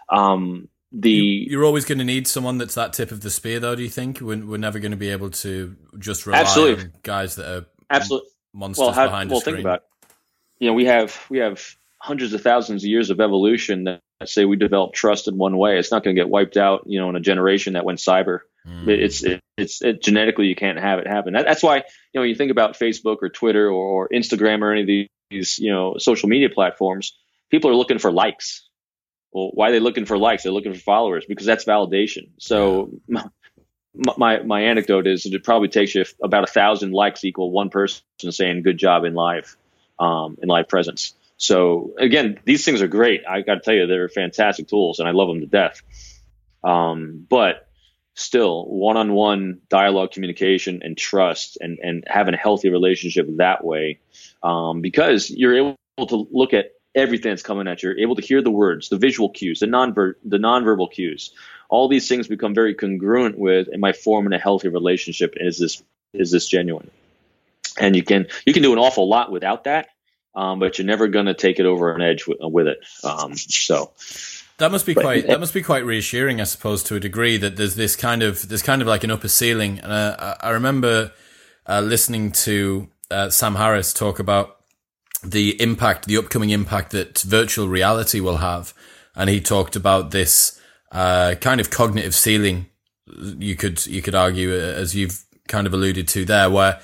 Um, 0.10 0.70
the 0.92 1.12
you, 1.12 1.60
are 1.60 1.66
always 1.66 1.86
going 1.86 1.98
to 1.98 2.06
need 2.06 2.28
someone 2.28 2.58
that's 2.58 2.76
that 2.76 2.94
tip 2.94 3.12
of 3.12 3.22
the 3.22 3.30
spear, 3.30 3.60
though. 3.60 3.76
Do 3.76 3.84
you 3.84 3.90
think 3.90 4.22
we're, 4.22 4.46
we're 4.46 4.58
never 4.58 4.80
going 4.80 4.92
to 4.92 4.98
be 4.98 5.10
able 5.10 5.30
to 5.32 5.76
just 6.00 6.26
rely 6.26 6.40
absolutely. 6.40 6.86
on 6.86 6.94
guys 7.04 7.36
that 7.36 7.52
are 7.52 7.66
absolutely 7.90 8.30
monsters 8.54 8.84
well, 8.84 8.94
how, 8.94 9.06
behind 9.08 9.30
well, 9.30 9.40
a 9.40 9.42
screen? 9.42 9.56
Think 9.58 9.66
about 9.66 9.80
it. 9.80 10.08
You 10.60 10.68
know, 10.70 10.74
we 10.74 10.86
have 10.86 11.26
we 11.30 11.40
have 11.40 11.62
hundreds 12.00 12.34
of 12.34 12.42
thousands 12.42 12.84
of 12.84 12.90
years 12.90 13.10
of 13.10 13.20
evolution 13.20 13.84
that 13.84 14.02
say 14.26 14.46
we 14.46 14.58
develop 14.58 14.94
trust 14.94 15.28
in 15.28 15.38
one 15.38 15.58
way. 15.58 15.78
It's 15.78 15.92
not 15.92 16.04
going 16.04 16.16
to 16.16 16.20
get 16.20 16.30
wiped 16.30 16.58
out, 16.58 16.84
you 16.88 17.00
know, 17.00 17.10
in 17.10 17.16
a 17.16 17.22
generation 17.22 17.74
that 17.74 17.86
went 17.86 18.00
cyber. 18.00 18.40
Mm. 18.68 18.88
It's 18.88 19.24
it, 19.24 19.42
it's 19.58 19.82
it, 19.82 20.02
genetically 20.02 20.48
you 20.48 20.56
can't 20.56 20.80
have 20.80 21.00
it 21.00 21.08
happen. 21.08 21.34
That, 21.34 21.46
that's 21.46 21.64
why 21.64 21.78
you 21.78 21.84
know 22.16 22.24
you 22.24 22.36
think 22.36 22.52
about 22.52 22.78
Facebook 22.78 23.18
or 23.22 23.30
Twitter 23.30 23.68
or, 23.68 24.06
or, 24.06 24.10
Instagram 24.10 24.62
or 24.62 24.72
any 24.72 24.82
of 24.82 25.10
these 25.30 25.60
you 25.60 25.72
know 25.72 25.98
social 25.98 26.28
media 26.30 26.50
platforms. 26.50 27.16
People 27.50 27.70
are 27.70 27.76
looking 27.76 28.00
for 28.00 28.12
likes. 28.12 28.68
Well, 29.32 29.52
why 29.54 29.70
are 29.70 29.72
they 29.72 29.80
looking 29.80 30.06
for 30.06 30.18
likes? 30.18 30.44
They're 30.44 30.52
looking 30.52 30.74
for 30.74 30.80
followers 30.80 31.26
because 31.28 31.46
that's 31.46 31.66
validation. 31.66 32.30
So. 32.40 32.92
Yeah. 33.08 33.24
My, 34.16 34.44
my 34.44 34.62
anecdote 34.62 35.08
is 35.08 35.26
it 35.26 35.44
probably 35.44 35.70
takes 35.70 35.96
you 35.96 36.06
about 36.22 36.44
a 36.44 36.52
thousand 36.52 36.92
likes 36.92 37.24
equal 37.26 37.50
one 37.50 37.72
person 37.72 38.04
saying 38.30 38.62
good 38.62 38.78
job 38.78 39.06
in 39.06 39.16
live 39.16 39.58
um, 39.98 40.38
in 40.40 40.48
live 40.48 40.68
presence. 40.68 41.16
So 41.38 41.94
again, 41.98 42.40
these 42.46 42.66
things 42.66 42.82
are 42.82 42.88
great. 42.88 43.24
I 43.30 43.42
got 43.42 43.56
to 43.56 43.60
tell 43.62 43.74
you, 43.74 43.88
they're 43.88 44.10
fantastic 44.10 44.68
tools, 44.68 45.00
and 45.00 45.08
I 45.08 45.12
love 45.12 45.28
them 45.28 45.40
to 45.42 45.46
death. 45.46 45.82
Um, 46.64 47.26
but 47.30 47.68
still, 48.16 48.66
one-on-one 48.66 49.62
dialogue, 49.70 50.12
communication, 50.12 50.82
and 50.84 50.98
trust, 50.98 51.58
and 51.62 51.78
and 51.80 52.04
having 52.08 52.34
a 52.34 52.38
healthy 52.38 52.70
relationship 52.70 53.28
that 53.38 53.64
way, 53.64 54.00
um, 54.42 54.82
because 54.82 55.30
you're 55.30 55.56
able 55.56 56.08
to 56.08 56.28
look 56.32 56.54
at 56.54 56.72
everything 56.96 57.32
that's 57.32 57.44
coming 57.44 57.68
at 57.68 57.84
you. 57.84 57.90
You're 57.90 58.00
able 58.00 58.16
to 58.16 58.24
hear 58.24 58.42
the 58.42 58.52
words, 58.52 58.90
the 58.90 58.98
visual 58.98 59.30
cues, 59.30 59.60
the 59.60 59.68
non 59.68 59.94
the 59.94 60.38
nonverbal 60.38 60.92
cues. 60.92 61.32
All 61.70 61.88
these 61.88 62.08
things 62.08 62.28
become 62.28 62.56
very 62.56 62.74
congruent 62.74 63.38
with, 63.38 63.68
am 63.74 63.84
I 63.84 63.92
forming 63.92 64.34
a 64.34 64.40
healthy 64.40 64.70
relationship? 64.70 65.36
Is 65.38 65.60
this 65.60 65.84
is 66.14 66.32
this 66.32 66.48
genuine? 66.48 66.90
And 67.80 67.96
you 67.96 68.04
can 68.04 68.28
you 68.46 68.54
can 68.54 68.64
do 68.64 68.74
an 68.74 68.80
awful 68.80 69.08
lot 69.08 69.32
without 69.32 69.66
that 69.66 69.90
um, 70.38 70.60
but 70.60 70.78
you're 70.78 70.86
never 70.86 71.08
going 71.08 71.26
to 71.26 71.34
take 71.34 71.60
it 71.60 71.66
over 71.66 71.94
an 71.94 72.02
edge 72.02 72.28
with, 72.28 72.38
with 72.42 72.68
it. 72.68 72.80
Um, 73.04 73.36
so 73.36 73.92
that 74.60 74.72
must 74.72 74.86
be 74.86 74.94
but, 74.94 75.02
quite 75.02 75.28
that 75.28 75.40
must 75.40 75.54
be 75.54 75.64
quite 75.64 75.84
reassuring, 75.84 76.40
I 76.40 76.44
suppose, 76.44 76.84
to 76.84 76.96
a 76.96 77.00
degree 77.00 77.38
that 77.38 77.58
there's 77.58 77.76
this 77.76 77.96
kind 77.96 78.22
of 78.22 78.48
there's 78.48 78.62
kind 78.62 78.82
of 78.82 78.88
like 78.88 79.04
an 79.04 79.12
upper 79.12 79.28
ceiling. 79.28 79.80
And 79.80 79.92
uh, 79.92 80.36
I 80.40 80.52
remember 80.52 81.12
uh, 81.68 81.82
listening 81.82 82.32
to 82.34 82.88
uh, 83.10 83.30
Sam 83.32 83.56
Harris 83.56 83.94
talk 83.94 84.20
about 84.20 84.58
the 85.24 85.60
impact, 85.60 86.06
the 86.06 86.18
upcoming 86.18 86.52
impact 86.52 86.92
that 86.92 87.20
virtual 87.20 87.68
reality 87.68 88.20
will 88.20 88.38
have, 88.38 88.76
and 89.16 89.32
he 89.32 89.42
talked 89.42 89.76
about 89.76 90.12
this 90.12 90.62
uh, 90.92 91.34
kind 91.42 91.60
of 91.60 91.72
cognitive 91.72 92.14
ceiling. 92.14 92.68
You 93.08 93.56
could 93.56 93.84
you 93.88 94.04
could 94.04 94.14
argue, 94.14 94.52
uh, 94.54 94.76
as 94.76 94.96
you've 94.96 95.24
kind 95.48 95.66
of 95.66 95.74
alluded 95.74 96.08
to 96.10 96.26
there, 96.26 96.52
where 96.52 96.80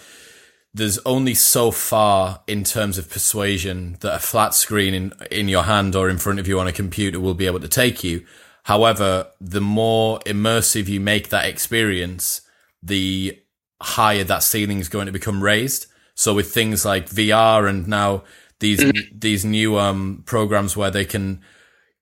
there's 0.73 0.97
only 0.99 1.35
so 1.35 1.69
far 1.69 2.41
in 2.47 2.63
terms 2.63 2.97
of 2.97 3.09
persuasion 3.09 3.97
that 3.99 4.15
a 4.15 4.19
flat 4.19 4.53
screen 4.55 4.93
in, 4.93 5.13
in 5.29 5.47
your 5.47 5.63
hand 5.63 5.95
or 5.95 6.09
in 6.09 6.17
front 6.17 6.39
of 6.39 6.47
you 6.47 6.59
on 6.59 6.67
a 6.67 6.71
computer 6.71 7.19
will 7.19 7.35
be 7.35 7.45
able 7.45 7.59
to 7.59 7.67
take 7.67 8.03
you. 8.03 8.25
However, 8.63 9.27
the 9.39 9.61
more 9.61 10.19
immersive 10.21 10.87
you 10.87 10.99
make 10.99 11.29
that 11.29 11.45
experience, 11.45 12.41
the 12.81 13.39
higher 13.81 14.23
that 14.23 14.41
ceiling 14.41 14.79
is 14.79 14.89
going 14.89 15.05
to 15.05 15.11
become 15.11 15.43
raised. 15.43 15.85
So 16.15 16.33
with 16.33 16.51
things 16.51 16.85
like 16.85 17.07
VR 17.07 17.69
and 17.69 17.87
now 17.87 18.23
these, 18.59 18.79
mm-hmm. 18.79 19.17
these 19.17 19.45
new, 19.45 19.77
um, 19.77 20.23
programs 20.25 20.75
where 20.75 20.91
they 20.91 21.05
can 21.05 21.41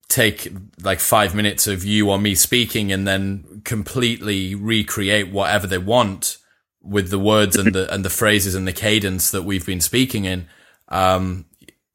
take 0.08 0.54
like 0.82 1.00
five 1.00 1.36
minutes 1.36 1.68
of 1.68 1.84
you 1.84 2.10
or 2.10 2.20
me 2.20 2.36
speaking 2.36 2.92
and 2.92 3.08
then 3.08 3.62
completely 3.66 4.56
recreate 4.56 5.32
whatever 5.32 5.68
they 5.68 5.78
want 5.78 6.38
with 6.82 7.10
the 7.10 7.20
words 7.20 7.56
and 7.56 7.74
the 7.74 7.94
and 7.94 8.04
the 8.04 8.10
phrases 8.10 8.56
and 8.56 8.68
the 8.68 8.74
cadence 8.74 9.32
that 9.32 9.44
we've 9.44 9.66
been 9.66 9.82
speaking 9.82 10.26
in, 10.26 10.48
um, 10.88 11.46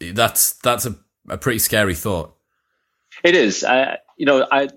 that's 0.01 0.55
that's 0.55 0.87
a, 0.87 0.97
a 1.28 1.39
pretty 1.39 1.59
scary 1.59 1.95
thought. 1.95 2.34
It 3.24 3.34
is. 3.34 3.64
I 3.64 3.99
you 4.16 4.26
know 4.26 4.47
I 4.51 4.68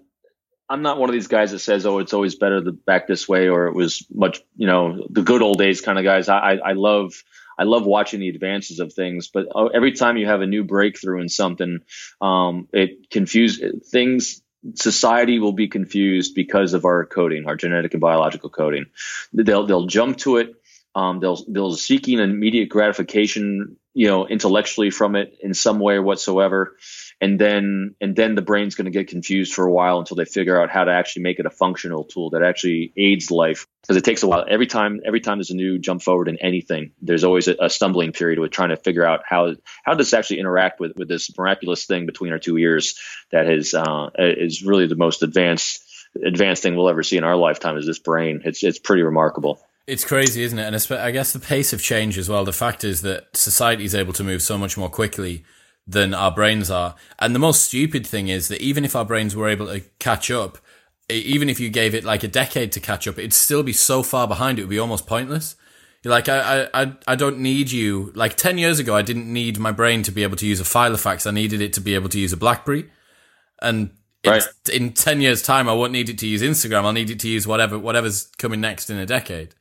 I'm 0.69 0.81
not 0.81 0.99
one 0.99 1.09
of 1.09 1.13
these 1.13 1.27
guys 1.27 1.51
that 1.51 1.59
says, 1.59 1.85
"Oh, 1.85 1.99
it's 1.99 2.13
always 2.13 2.35
better 2.35 2.63
to 2.63 2.71
back 2.71 3.07
this 3.07 3.27
way," 3.27 3.49
or 3.49 3.67
it 3.67 3.73
was 3.73 4.05
much, 4.13 4.41
you 4.55 4.67
know, 4.67 5.05
the 5.09 5.23
good 5.23 5.41
old 5.41 5.57
days 5.57 5.81
kind 5.81 5.97
of 5.97 6.03
guys. 6.03 6.29
I 6.29 6.55
I 6.63 6.73
love 6.73 7.13
I 7.57 7.63
love 7.63 7.85
watching 7.85 8.19
the 8.19 8.29
advances 8.29 8.79
of 8.79 8.93
things, 8.93 9.27
but 9.27 9.47
uh, 9.53 9.65
every 9.65 9.91
time 9.91 10.17
you 10.17 10.27
have 10.27 10.41
a 10.41 10.47
new 10.47 10.63
breakthrough 10.63 11.21
in 11.21 11.29
something, 11.29 11.79
um, 12.21 12.67
it 12.71 13.09
confuses 13.09 13.89
things 13.89 14.41
society 14.75 15.39
will 15.39 15.53
be 15.53 15.67
confused 15.67 16.35
because 16.35 16.73
of 16.73 16.85
our 16.85 17.05
coding, 17.05 17.47
our 17.47 17.55
genetic 17.55 17.93
and 17.93 18.01
biological 18.01 18.49
coding. 18.49 18.85
They'll 19.33 19.65
they'll 19.65 19.87
jump 19.87 20.17
to 20.19 20.37
it. 20.37 20.55
Um, 20.95 21.19
they'll 21.19 21.43
they'll 21.47 21.75
seeking 21.75 22.19
immediate 22.19 22.69
gratification, 22.69 23.77
you 23.93 24.07
know, 24.07 24.27
intellectually 24.27 24.89
from 24.89 25.15
it 25.15 25.37
in 25.41 25.53
some 25.53 25.79
way 25.79 25.99
whatsoever 25.99 26.75
and 27.21 27.39
then 27.39 27.95
and 27.99 28.15
then 28.15 28.35
the 28.35 28.41
brain's 28.41 28.75
going 28.75 28.85
to 28.85 28.91
get 28.91 29.07
confused 29.07 29.53
for 29.53 29.65
a 29.65 29.71
while 29.71 29.99
until 29.99 30.15
they 30.15 30.25
figure 30.25 30.61
out 30.61 30.69
how 30.69 30.83
to 30.83 30.91
actually 30.91 31.23
make 31.23 31.39
it 31.39 31.45
a 31.45 31.49
functional 31.49 32.03
tool 32.03 32.29
that 32.29 32.43
actually 32.43 32.93
aids 32.97 33.31
life 33.31 33.67
because 33.81 33.97
it 33.97 34.03
takes 34.03 34.23
a 34.23 34.27
while 34.27 34.45
every 34.49 34.67
time 34.67 35.01
every 35.05 35.19
time 35.19 35.37
there's 35.37 35.51
a 35.51 35.55
new 35.55 35.77
jump 35.77 36.01
forward 36.01 36.27
in 36.27 36.37
anything 36.37 36.91
there's 37.01 37.23
always 37.23 37.47
a, 37.47 37.55
a, 37.59 37.69
stumbling 37.69 38.11
period 38.11 38.39
with 38.39 38.51
trying 38.51 38.69
to 38.69 38.77
figure 38.77 39.05
out 39.05 39.21
how 39.25 39.53
how 39.83 39.93
does 39.93 40.07
this 40.07 40.13
actually 40.13 40.39
interact 40.39 40.79
with 40.79 40.95
with 40.95 41.07
this 41.07 41.35
miraculous 41.37 41.85
thing 41.85 42.05
between 42.05 42.31
our 42.31 42.39
two 42.39 42.57
ears 42.57 42.99
that 43.31 43.49
is 43.49 43.73
uh, 43.73 44.09
is 44.17 44.63
really 44.63 44.87
the 44.87 44.95
most 44.95 45.23
advanced 45.23 45.83
advanced 46.23 46.63
thing 46.63 46.75
we'll 46.75 46.89
ever 46.89 47.03
see 47.03 47.17
in 47.17 47.23
our 47.23 47.35
lifetime 47.35 47.77
is 47.77 47.85
this 47.85 47.99
brain 47.99 48.41
it's 48.45 48.63
it's 48.63 48.79
pretty 48.79 49.03
remarkable 49.03 49.61
it's 49.87 50.05
crazy, 50.05 50.43
isn't 50.43 50.59
it? 50.59 50.67
And 50.67 50.99
I 51.01 51.09
guess 51.09 51.33
the 51.33 51.39
pace 51.39 51.73
of 51.73 51.81
change 51.81 52.19
as 52.19 52.29
well. 52.29 52.45
The 52.45 52.53
fact 52.53 52.83
is 52.83 53.01
that 53.01 53.35
society 53.35 53.85
is 53.85 53.95
able 53.95 54.13
to 54.13 54.23
move 54.23 54.43
so 54.43 54.55
much 54.55 54.77
more 54.77 54.87
quickly 54.87 55.43
than 55.89 56.13
our 56.13 56.31
brains 56.31 56.69
are. 56.69 56.93
And 57.17 57.33
the 57.33 57.39
most 57.39 57.65
stupid 57.65 58.05
thing 58.05 58.27
is 58.27 58.47
that 58.49 58.61
even 58.61 58.85
if 58.85 58.95
our 58.95 59.05
brains 59.05 59.35
were 59.35 59.49
able 59.49 59.65
to 59.67 59.81
catch 59.97 60.29
up, 60.29 60.59
even 61.09 61.49
if 61.49 61.59
you 61.59 61.69
gave 61.69 61.95
it 61.95 62.03
like 62.03 62.23
a 62.23 62.27
decade 62.27 62.71
to 62.73 62.79
catch 62.79 63.07
up, 63.07 63.17
it'd 63.17 63.33
still 63.33 63.63
be 63.63 63.73
so 63.73 64.03
far 64.03 64.27
behind, 64.27 64.59
it 64.59 64.63
would 64.63 64.69
be 64.69 64.77
almost 64.77 65.07
pointless. 65.07 65.55
like 66.05 66.29
I, 66.29 66.69
I, 66.75 66.93
I 67.07 67.15
don't 67.15 67.39
need 67.39 67.71
you. 67.71 68.11
Like 68.13 68.37
ten 68.37 68.59
years 68.59 68.77
ago, 68.77 68.95
I 68.95 69.01
didn't 69.01 69.31
need 69.33 69.57
my 69.57 69.71
brain 69.71 70.03
to 70.03 70.11
be 70.11 70.21
able 70.21 70.37
to 70.37 70.45
use 70.45 70.61
a 70.61 70.63
Filofax. 70.63 71.25
I 71.25 71.31
needed 71.31 71.59
it 71.59 71.73
to 71.73 71.81
be 71.81 71.95
able 71.95 72.09
to 72.09 72.19
use 72.19 72.33
a 72.33 72.37
BlackBerry. 72.37 72.87
And 73.59 73.89
right. 74.23 74.43
in 74.71 74.93
ten 74.93 75.21
years' 75.21 75.41
time, 75.41 75.67
I 75.67 75.73
won't 75.73 75.91
need 75.91 76.09
it 76.09 76.19
to 76.19 76.27
use 76.27 76.43
Instagram. 76.43 76.83
I'll 76.83 76.93
need 76.93 77.09
it 77.09 77.19
to 77.21 77.27
use 77.27 77.47
whatever 77.47 77.79
whatever's 77.79 78.27
coming 78.37 78.61
next 78.61 78.91
in 78.91 78.97
a 78.97 79.07
decade. 79.07 79.55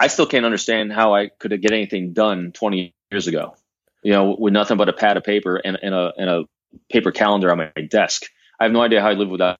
I 0.00 0.08
still 0.08 0.26
can't 0.26 0.44
understand 0.44 0.92
how 0.92 1.14
I 1.14 1.28
could 1.28 1.62
get 1.62 1.70
anything 1.70 2.12
done 2.12 2.50
twenty 2.50 2.92
years 3.12 3.28
ago. 3.28 3.54
You 4.02 4.12
know, 4.12 4.36
with 4.38 4.52
nothing 4.52 4.76
but 4.76 4.88
a 4.88 4.92
pad 4.92 5.16
of 5.16 5.24
paper 5.24 5.56
and, 5.56 5.78
and 5.82 5.94
a 5.94 6.12
and 6.16 6.30
a 6.30 6.44
paper 6.90 7.10
calendar 7.10 7.50
on 7.50 7.58
my 7.58 7.82
desk. 7.82 8.26
I 8.60 8.64
have 8.64 8.72
no 8.72 8.82
idea 8.82 9.00
how 9.00 9.08
I 9.08 9.12
live 9.12 9.28
without 9.28 9.58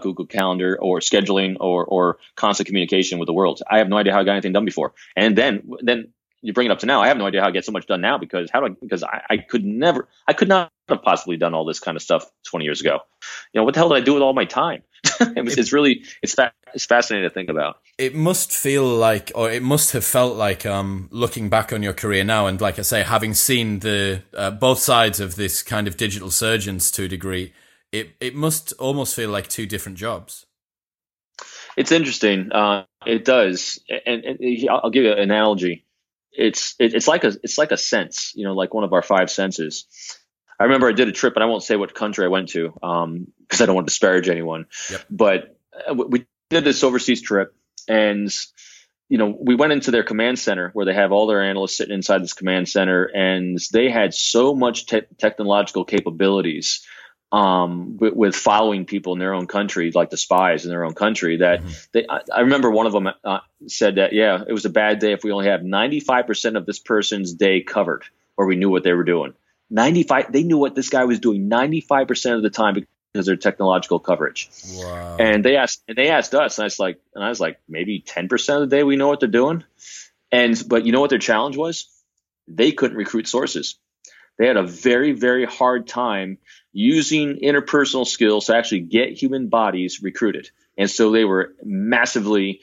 Google 0.00 0.26
Calendar 0.26 0.78
or 0.80 1.00
scheduling 1.00 1.56
or 1.60 1.84
or 1.84 2.18
constant 2.36 2.66
communication 2.66 3.18
with 3.18 3.26
the 3.26 3.32
world. 3.32 3.62
I 3.70 3.78
have 3.78 3.88
no 3.88 3.96
idea 3.96 4.12
how 4.12 4.20
I 4.20 4.24
got 4.24 4.32
anything 4.32 4.52
done 4.52 4.64
before. 4.64 4.92
And 5.16 5.36
then 5.36 5.70
then 5.80 6.12
you 6.42 6.52
bring 6.52 6.66
it 6.66 6.70
up 6.70 6.80
to 6.80 6.86
now. 6.86 7.00
I 7.00 7.08
have 7.08 7.16
no 7.16 7.26
idea 7.26 7.40
how 7.40 7.48
I 7.48 7.52
get 7.52 7.64
so 7.64 7.72
much 7.72 7.86
done 7.86 8.00
now 8.00 8.18
because 8.18 8.50
how 8.52 8.60
do 8.60 8.66
I 8.66 8.68
because 8.80 9.02
I, 9.02 9.22
I 9.30 9.36
could 9.38 9.64
never 9.64 10.08
I 10.28 10.32
could 10.32 10.48
not 10.48 10.70
have 10.88 11.02
possibly 11.02 11.36
done 11.36 11.54
all 11.54 11.64
this 11.64 11.80
kind 11.80 11.96
of 11.96 12.02
stuff 12.02 12.30
20 12.44 12.64
years 12.64 12.80
ago. 12.80 13.00
You 13.52 13.60
know 13.60 13.64
what 13.64 13.74
the 13.74 13.80
hell 13.80 13.88
did 13.88 13.96
I 13.96 14.00
do 14.00 14.14
with 14.14 14.22
all 14.22 14.34
my 14.34 14.44
time? 14.44 14.82
it 15.20 15.44
was, 15.44 15.58
it's 15.58 15.72
really 15.72 16.04
it's 16.22 16.34
fa- 16.34 16.52
it's 16.74 16.86
fascinating 16.86 17.28
to 17.28 17.32
think 17.32 17.48
about. 17.48 17.78
It 17.98 18.14
must 18.14 18.52
feel 18.52 18.84
like, 18.84 19.30
or 19.34 19.50
it 19.50 19.62
must 19.62 19.92
have 19.92 20.04
felt 20.04 20.36
like, 20.36 20.66
um, 20.66 21.08
looking 21.10 21.48
back 21.48 21.72
on 21.72 21.82
your 21.82 21.92
career 21.92 22.24
now, 22.24 22.46
and 22.46 22.60
like 22.60 22.78
I 22.78 22.82
say, 22.82 23.02
having 23.02 23.34
seen 23.34 23.80
the 23.80 24.22
uh, 24.36 24.50
both 24.50 24.78
sides 24.78 25.20
of 25.20 25.36
this 25.36 25.62
kind 25.62 25.86
of 25.86 25.96
digital 25.96 26.30
surgeons 26.30 26.90
to 26.92 27.04
a 27.04 27.08
degree, 27.08 27.52
it 27.92 28.16
it 28.20 28.34
must 28.34 28.72
almost 28.74 29.14
feel 29.14 29.30
like 29.30 29.48
two 29.48 29.66
different 29.66 29.98
jobs. 29.98 30.46
It's 31.76 31.92
interesting. 31.92 32.52
Uh, 32.52 32.84
it 33.06 33.24
does, 33.24 33.80
and, 34.06 34.24
and, 34.24 34.68
I'll 34.70 34.90
give 34.90 35.04
you 35.04 35.12
an 35.12 35.18
analogy. 35.18 35.84
It's 36.32 36.74
it, 36.78 36.94
it's 36.94 37.08
like 37.08 37.24
a 37.24 37.32
it's 37.42 37.58
like 37.58 37.72
a 37.72 37.76
sense, 37.76 38.32
you 38.34 38.44
know, 38.44 38.54
like 38.54 38.74
one 38.74 38.84
of 38.84 38.92
our 38.92 39.02
five 39.02 39.30
senses. 39.30 39.86
I 40.58 40.64
remember 40.64 40.88
I 40.88 40.92
did 40.92 41.08
a 41.08 41.12
trip, 41.12 41.34
and 41.34 41.42
I 41.42 41.46
won't 41.46 41.62
say 41.62 41.76
what 41.76 41.94
country 41.94 42.24
I 42.24 42.28
went 42.28 42.50
to 42.50 42.68
because 42.68 43.04
um, 43.04 43.26
I 43.50 43.66
don't 43.66 43.74
want 43.74 43.86
to 43.86 43.90
disparage 43.90 44.28
anyone. 44.28 44.66
Yep. 44.90 45.04
But 45.10 45.58
uh, 45.88 45.94
we 45.94 46.26
did 46.50 46.64
this 46.64 46.84
overseas 46.84 47.22
trip, 47.22 47.54
and 47.88 48.32
you 49.08 49.18
know, 49.18 49.36
we 49.38 49.54
went 49.54 49.72
into 49.72 49.90
their 49.90 50.02
command 50.02 50.38
center 50.38 50.70
where 50.72 50.86
they 50.86 50.94
have 50.94 51.12
all 51.12 51.26
their 51.26 51.42
analysts 51.42 51.76
sitting 51.76 51.94
inside 51.94 52.22
this 52.22 52.32
command 52.32 52.68
center, 52.68 53.04
and 53.04 53.58
they 53.72 53.90
had 53.90 54.14
so 54.14 54.54
much 54.54 54.86
te- 54.86 55.02
technological 55.18 55.84
capabilities 55.84 56.86
um, 57.30 57.96
with, 57.98 58.14
with, 58.14 58.36
following 58.36 58.86
people 58.86 59.12
in 59.12 59.18
their 59.18 59.34
own 59.34 59.46
country, 59.46 59.90
like 59.92 60.10
the 60.10 60.16
spies 60.16 60.64
in 60.64 60.70
their 60.70 60.84
own 60.84 60.94
country. 60.94 61.38
That 61.38 61.60
mm-hmm. 61.60 61.72
they, 61.92 62.06
I, 62.08 62.20
I, 62.32 62.40
remember 62.42 62.70
one 62.70 62.86
of 62.86 62.92
them 62.92 63.08
uh, 63.24 63.40
said 63.66 63.96
that, 63.96 64.12
yeah, 64.12 64.44
it 64.46 64.52
was 64.52 64.64
a 64.64 64.70
bad 64.70 65.00
day 65.00 65.12
if 65.12 65.24
we 65.24 65.32
only 65.32 65.48
have 65.48 65.60
95% 65.60 66.56
of 66.56 66.64
this 66.64 66.78
person's 66.78 67.34
day 67.34 67.60
covered, 67.60 68.04
or 68.36 68.46
we 68.46 68.56
knew 68.56 68.70
what 68.70 68.84
they 68.84 68.92
were 68.92 69.04
doing. 69.04 69.34
95, 69.74 70.32
they 70.32 70.44
knew 70.44 70.56
what 70.56 70.76
this 70.76 70.88
guy 70.88 71.04
was 71.04 71.18
doing 71.18 71.50
95% 71.50 72.36
of 72.36 72.42
the 72.42 72.50
time 72.50 72.74
because 72.74 72.86
of 73.14 73.24
their 73.26 73.36
technological 73.36 73.98
coverage. 73.98 74.48
Wow. 74.76 75.16
And 75.18 75.44
they 75.44 75.56
asked, 75.56 75.82
and 75.88 75.98
they 75.98 76.10
asked 76.10 76.32
us, 76.32 76.58
and 76.58 76.62
I 76.62 76.66
was 76.66 76.78
like, 76.78 77.00
and 77.12 77.24
I 77.24 77.28
was 77.28 77.40
like, 77.40 77.58
maybe 77.68 78.00
10% 78.00 78.54
of 78.54 78.60
the 78.60 78.76
day 78.76 78.84
we 78.84 78.94
know 78.94 79.08
what 79.08 79.18
they're 79.18 79.28
doing. 79.28 79.64
And, 80.30 80.62
but 80.68 80.86
you 80.86 80.92
know 80.92 81.00
what 81.00 81.10
their 81.10 81.18
challenge 81.18 81.56
was? 81.56 81.88
They 82.46 82.70
couldn't 82.70 82.96
recruit 82.96 83.26
sources. 83.26 83.76
They 84.38 84.46
had 84.46 84.56
a 84.56 84.66
very, 84.66 85.10
very 85.10 85.44
hard 85.44 85.88
time 85.88 86.38
using 86.72 87.40
interpersonal 87.40 88.06
skills 88.06 88.46
to 88.46 88.56
actually 88.56 88.80
get 88.80 89.20
human 89.20 89.48
bodies 89.48 90.02
recruited. 90.02 90.50
And 90.78 90.88
so 90.88 91.10
they 91.10 91.24
were 91.24 91.54
massively 91.64 92.60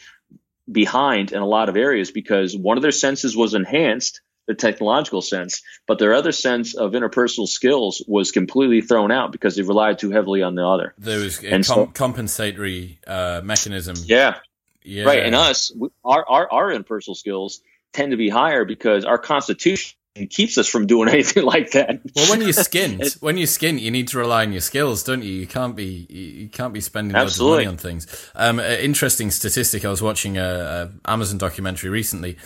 behind 0.69 1.33
in 1.33 1.41
a 1.41 1.47
lot 1.47 1.67
of 1.67 1.75
areas 1.75 2.09
because 2.11 2.55
one 2.55 2.77
of 2.77 2.83
their 2.83 2.91
senses 2.91 3.35
was 3.35 3.53
enhanced, 3.53 4.21
the 4.51 4.55
technological 4.55 5.21
sense, 5.21 5.61
but 5.87 5.99
their 5.99 6.13
other 6.13 6.31
sense 6.31 6.75
of 6.75 6.91
interpersonal 6.91 7.47
skills 7.47 8.03
was 8.07 8.31
completely 8.31 8.81
thrown 8.81 9.11
out 9.11 9.31
because 9.31 9.55
they 9.55 9.61
relied 9.61 9.99
too 9.99 10.11
heavily 10.11 10.43
on 10.43 10.55
the 10.55 10.65
other. 10.65 10.93
There 10.97 11.19
was 11.19 11.43
a 11.43 11.49
com- 11.49 11.63
so, 11.63 11.85
compensatory 11.87 12.99
uh, 13.07 13.41
mechanism. 13.43 13.95
Yeah. 14.05 14.37
Yeah. 14.83 15.05
Right. 15.05 15.23
And 15.23 15.35
us, 15.35 15.71
our, 16.03 16.27
our, 16.27 16.51
our 16.51 16.69
interpersonal 16.69 17.15
skills 17.15 17.61
tend 17.93 18.11
to 18.11 18.17
be 18.17 18.29
higher 18.29 18.65
because 18.65 19.05
our 19.05 19.17
constitution 19.17 19.95
it 20.13 20.29
keeps 20.29 20.57
us 20.57 20.67
from 20.67 20.87
doing 20.87 21.07
anything 21.13 21.43
like 21.45 21.71
that. 21.71 22.01
Well, 22.15 22.29
when 22.29 22.41
you're 22.41 22.53
skinned, 22.69 23.03
when 23.21 23.37
you're 23.37 23.47
skinned, 23.47 23.79
you 23.79 23.91
need 23.91 24.09
to 24.09 24.17
rely 24.17 24.43
on 24.43 24.51
your 24.51 24.61
skills, 24.61 25.03
don't 25.03 25.23
you? 25.23 25.31
You 25.31 25.47
can't 25.47 25.75
be 25.75 26.05
you 26.09 26.49
can't 26.49 26.73
be 26.73 26.81
spending 26.81 27.15
loads 27.15 27.39
of 27.39 27.47
money 27.47 27.65
on 27.65 27.77
things. 27.77 28.07
Um, 28.35 28.59
interesting 28.59 29.31
statistic. 29.31 29.85
I 29.85 29.89
was 29.89 30.01
watching 30.01 30.37
a, 30.37 30.91
a 31.05 31.11
Amazon 31.11 31.37
documentary 31.37 31.89
recently, 31.89 32.37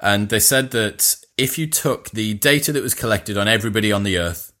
and 0.00 0.28
they 0.28 0.40
said 0.40 0.70
that 0.70 1.16
if 1.36 1.58
you 1.58 1.66
took 1.66 2.10
the 2.10 2.34
data 2.34 2.72
that 2.72 2.82
was 2.82 2.94
collected 2.94 3.36
on 3.36 3.48
everybody 3.48 3.92
on 3.92 4.02
the 4.02 4.18
Earth 4.18 4.52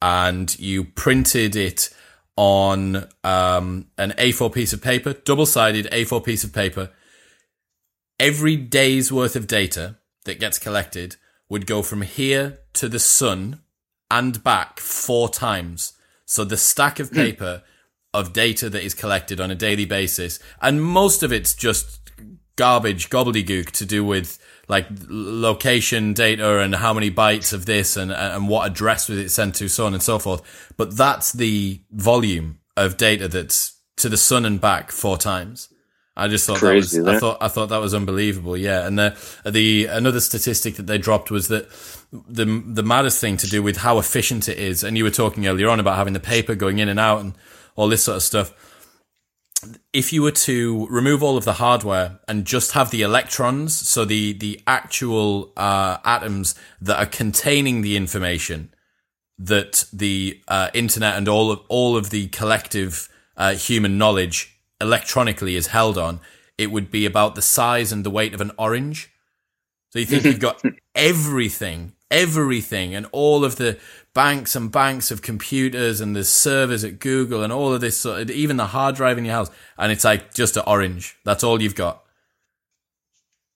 and 0.00 0.58
you 0.58 0.84
printed 0.84 1.56
it 1.56 1.90
on 2.36 3.08
um, 3.24 3.86
an 3.96 4.12
A4 4.12 4.52
piece 4.52 4.72
of 4.72 4.82
paper, 4.82 5.14
double 5.14 5.46
sided 5.46 5.86
A4 5.86 6.24
piece 6.24 6.44
of 6.44 6.52
paper, 6.52 6.90
every 8.20 8.56
day's 8.56 9.10
worth 9.10 9.36
of 9.36 9.46
data 9.46 9.96
that 10.24 10.40
gets 10.40 10.58
collected 10.58 11.16
would 11.48 11.66
go 11.66 11.82
from 11.82 12.02
here 12.02 12.58
to 12.74 12.88
the 12.88 12.98
sun 12.98 13.60
and 14.10 14.42
back 14.42 14.80
four 14.80 15.28
times. 15.28 15.94
So 16.24 16.44
the 16.44 16.56
stack 16.56 16.98
of 16.98 17.10
hmm. 17.10 17.16
paper 17.16 17.62
of 18.12 18.32
data 18.32 18.68
that 18.70 18.82
is 18.82 18.94
collected 18.94 19.40
on 19.40 19.50
a 19.50 19.54
daily 19.54 19.84
basis, 19.84 20.38
and 20.60 20.82
most 20.82 21.22
of 21.22 21.32
it's 21.32 21.54
just 21.54 22.00
garbage, 22.56 23.10
gobbledygook 23.10 23.70
to 23.70 23.86
do 23.86 24.04
with 24.04 24.38
like 24.68 24.86
location 25.08 26.12
data 26.12 26.58
and 26.58 26.74
how 26.74 26.92
many 26.92 27.10
bytes 27.10 27.52
of 27.52 27.66
this 27.66 27.96
and, 27.96 28.10
and 28.10 28.48
what 28.48 28.66
address 28.66 29.08
was 29.08 29.18
it 29.18 29.30
sent 29.30 29.54
to, 29.56 29.68
so 29.68 29.86
on 29.86 29.94
and 29.94 30.02
so 30.02 30.18
forth. 30.18 30.72
But 30.76 30.96
that's 30.96 31.32
the 31.32 31.80
volume 31.90 32.58
of 32.76 32.96
data 32.96 33.28
that's 33.28 33.78
to 33.98 34.08
the 34.08 34.16
sun 34.16 34.44
and 34.44 34.60
back 34.60 34.90
four 34.90 35.16
times. 35.16 35.68
I 36.18 36.28
just 36.28 36.46
thought 36.46 36.58
Crazy, 36.58 36.98
that 36.98 37.04
was, 37.04 37.16
I 37.16 37.18
thought 37.18 37.38
I 37.42 37.48
thought 37.48 37.68
that 37.68 37.80
was 37.80 37.92
unbelievable. 37.92 38.56
Yeah, 38.56 38.86
and 38.86 38.98
the 38.98 39.16
the 39.44 39.84
another 39.86 40.20
statistic 40.20 40.76
that 40.76 40.86
they 40.86 40.96
dropped 40.96 41.30
was 41.30 41.48
that 41.48 41.68
the 42.10 42.46
the 42.46 42.82
maddest 42.82 43.20
thing 43.20 43.36
to 43.38 43.46
do 43.46 43.62
with 43.62 43.78
how 43.78 43.98
efficient 43.98 44.48
it 44.48 44.58
is. 44.58 44.82
And 44.82 44.96
you 44.96 45.04
were 45.04 45.10
talking 45.10 45.46
earlier 45.46 45.68
on 45.68 45.78
about 45.78 45.96
having 45.96 46.14
the 46.14 46.20
paper 46.20 46.54
going 46.54 46.78
in 46.78 46.88
and 46.88 46.98
out 46.98 47.20
and 47.20 47.34
all 47.74 47.88
this 47.88 48.02
sort 48.02 48.16
of 48.16 48.22
stuff. 48.22 48.54
If 49.92 50.12
you 50.12 50.22
were 50.22 50.32
to 50.32 50.86
remove 50.88 51.22
all 51.22 51.36
of 51.36 51.44
the 51.44 51.54
hardware 51.54 52.20
and 52.28 52.44
just 52.44 52.72
have 52.72 52.90
the 52.90 53.02
electrons, 53.02 53.74
so 53.74 54.04
the 54.04 54.32
the 54.34 54.60
actual 54.66 55.52
uh, 55.56 55.98
atoms 56.04 56.54
that 56.80 56.98
are 56.98 57.06
containing 57.06 57.80
the 57.80 57.96
information 57.96 58.74
that 59.38 59.84
the 59.92 60.40
uh, 60.48 60.70
internet 60.74 61.16
and 61.16 61.28
all 61.28 61.50
of 61.50 61.60
all 61.68 61.96
of 61.96 62.10
the 62.10 62.28
collective 62.28 63.08
uh, 63.36 63.54
human 63.54 63.98
knowledge 63.98 64.58
electronically 64.80 65.56
is 65.56 65.68
held 65.68 65.98
on, 65.98 66.20
it 66.58 66.70
would 66.70 66.90
be 66.90 67.06
about 67.06 67.34
the 67.34 67.42
size 67.42 67.92
and 67.92 68.04
the 68.04 68.10
weight 68.10 68.34
of 68.34 68.40
an 68.40 68.52
orange. 68.58 69.10
So 69.90 69.98
you 69.98 70.06
think 70.06 70.24
you've 70.24 70.40
got 70.40 70.62
everything, 70.94 71.92
everything, 72.10 72.94
and 72.94 73.06
all 73.12 73.44
of 73.44 73.56
the 73.56 73.78
banks 74.14 74.56
and 74.56 74.72
banks 74.72 75.10
of 75.10 75.22
computers 75.22 76.00
and 76.00 76.16
the 76.16 76.24
servers 76.24 76.84
at 76.84 76.98
Google 76.98 77.42
and 77.42 77.52
all 77.52 77.72
of 77.72 77.80
this, 77.80 78.04
even 78.06 78.56
the 78.56 78.66
hard 78.66 78.96
drive 78.96 79.18
in 79.18 79.24
your 79.24 79.34
house, 79.34 79.50
and 79.78 79.92
it's 79.92 80.04
like 80.04 80.34
just 80.34 80.56
an 80.56 80.64
orange. 80.66 81.16
That's 81.24 81.44
all 81.44 81.60
you've 81.60 81.74
got. 81.74 82.02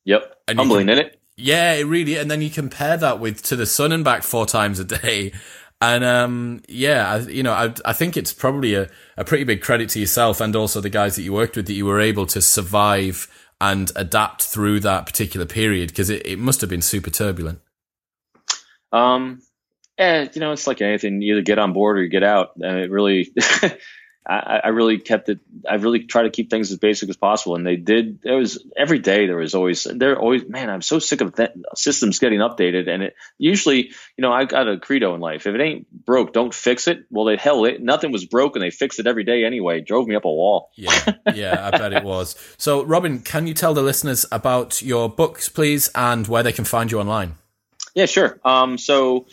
Yep, 0.04 0.36
and 0.48 0.58
humbling, 0.58 0.86
can, 0.86 0.98
it? 0.98 1.20
Yeah, 1.36 1.74
it 1.74 1.84
really. 1.84 2.16
And 2.16 2.30
then 2.30 2.42
you 2.42 2.50
compare 2.50 2.96
that 2.96 3.20
with 3.20 3.42
to 3.44 3.56
the 3.56 3.66
sun 3.66 3.92
and 3.92 4.04
back 4.04 4.22
four 4.22 4.46
times 4.46 4.78
a 4.78 4.84
day, 4.84 5.32
and 5.80 6.04
um, 6.04 6.62
yeah, 6.68 7.10
I, 7.10 7.18
you 7.20 7.42
know, 7.42 7.52
I, 7.52 7.72
I 7.84 7.92
think 7.94 8.16
it's 8.16 8.32
probably 8.32 8.74
a, 8.74 8.90
a 9.16 9.24
pretty 9.24 9.44
big 9.44 9.62
credit 9.62 9.88
to 9.90 10.00
yourself 10.00 10.40
and 10.40 10.54
also 10.54 10.80
the 10.80 10.90
guys 10.90 11.16
that 11.16 11.22
you 11.22 11.32
worked 11.32 11.56
with 11.56 11.66
that 11.66 11.72
you 11.72 11.86
were 11.86 12.00
able 12.00 12.26
to 12.26 12.42
survive 12.42 13.28
and 13.60 13.90
adapt 13.96 14.42
through 14.42 14.80
that 14.80 15.06
particular 15.06 15.46
period 15.46 15.88
because 15.88 16.10
it, 16.10 16.26
it 16.26 16.38
must 16.38 16.60
have 16.60 16.68
been 16.68 16.82
super 16.82 17.10
turbulent. 17.10 17.60
Um, 18.92 19.40
yeah, 19.98 20.28
you 20.32 20.40
know, 20.40 20.52
it's 20.52 20.66
like 20.66 20.80
anything. 20.80 21.20
You 21.20 21.34
either 21.34 21.42
get 21.42 21.58
on 21.58 21.72
board 21.72 21.98
or 21.98 22.02
you 22.02 22.08
get 22.08 22.22
out. 22.22 22.52
And 22.56 22.78
it 22.78 22.90
really, 22.90 23.32
I, 24.26 24.60
I, 24.64 24.68
really 24.68 24.98
kept 24.98 25.28
it. 25.28 25.40
I 25.68 25.74
really 25.74 26.04
try 26.04 26.22
to 26.22 26.30
keep 26.30 26.48
things 26.48 26.70
as 26.70 26.78
basic 26.78 27.10
as 27.10 27.16
possible, 27.16 27.56
and 27.56 27.66
they 27.66 27.76
did. 27.76 28.20
It 28.24 28.32
was 28.32 28.64
every 28.76 28.98
day. 28.98 29.26
There 29.26 29.36
was 29.36 29.54
always 29.54 29.84
They're 29.84 30.18
always. 30.18 30.48
Man, 30.48 30.70
I'm 30.70 30.82
so 30.82 31.00
sick 31.00 31.20
of 31.20 31.36
that 31.36 31.54
systems 31.74 32.18
getting 32.18 32.40
updated, 32.40 32.88
and 32.88 33.02
it 33.02 33.16
usually, 33.36 33.88
you 34.16 34.22
know, 34.22 34.32
I 34.32 34.44
got 34.44 34.68
a 34.68 34.78
credo 34.78 35.14
in 35.14 35.20
life: 35.20 35.46
if 35.46 35.54
it 35.54 35.60
ain't 35.60 35.90
broke, 35.90 36.32
don't 36.32 36.54
fix 36.54 36.86
it. 36.86 37.04
Well, 37.10 37.24
they 37.24 37.36
hell, 37.36 37.64
it, 37.64 37.82
nothing 37.82 38.12
was 38.12 38.24
broken. 38.24 38.60
They 38.60 38.70
fixed 38.70 39.00
it 39.00 39.06
every 39.06 39.24
day 39.24 39.44
anyway. 39.44 39.78
It 39.78 39.86
drove 39.86 40.06
me 40.06 40.14
up 40.14 40.24
a 40.24 40.30
wall. 40.30 40.70
yeah, 40.76 41.12
yeah, 41.34 41.70
I 41.72 41.76
bet 41.76 41.92
it 41.92 42.04
was. 42.04 42.36
So, 42.56 42.84
Robin, 42.84 43.20
can 43.20 43.46
you 43.46 43.54
tell 43.54 43.74
the 43.74 43.82
listeners 43.82 44.24
about 44.30 44.80
your 44.80 45.10
books, 45.10 45.48
please, 45.48 45.90
and 45.94 46.26
where 46.28 46.42
they 46.42 46.52
can 46.52 46.64
find 46.64 46.90
you 46.90 47.00
online? 47.00 47.36
Yeah, 47.94 48.06
sure. 48.06 48.40
Um, 48.44 48.78
so 48.78 49.26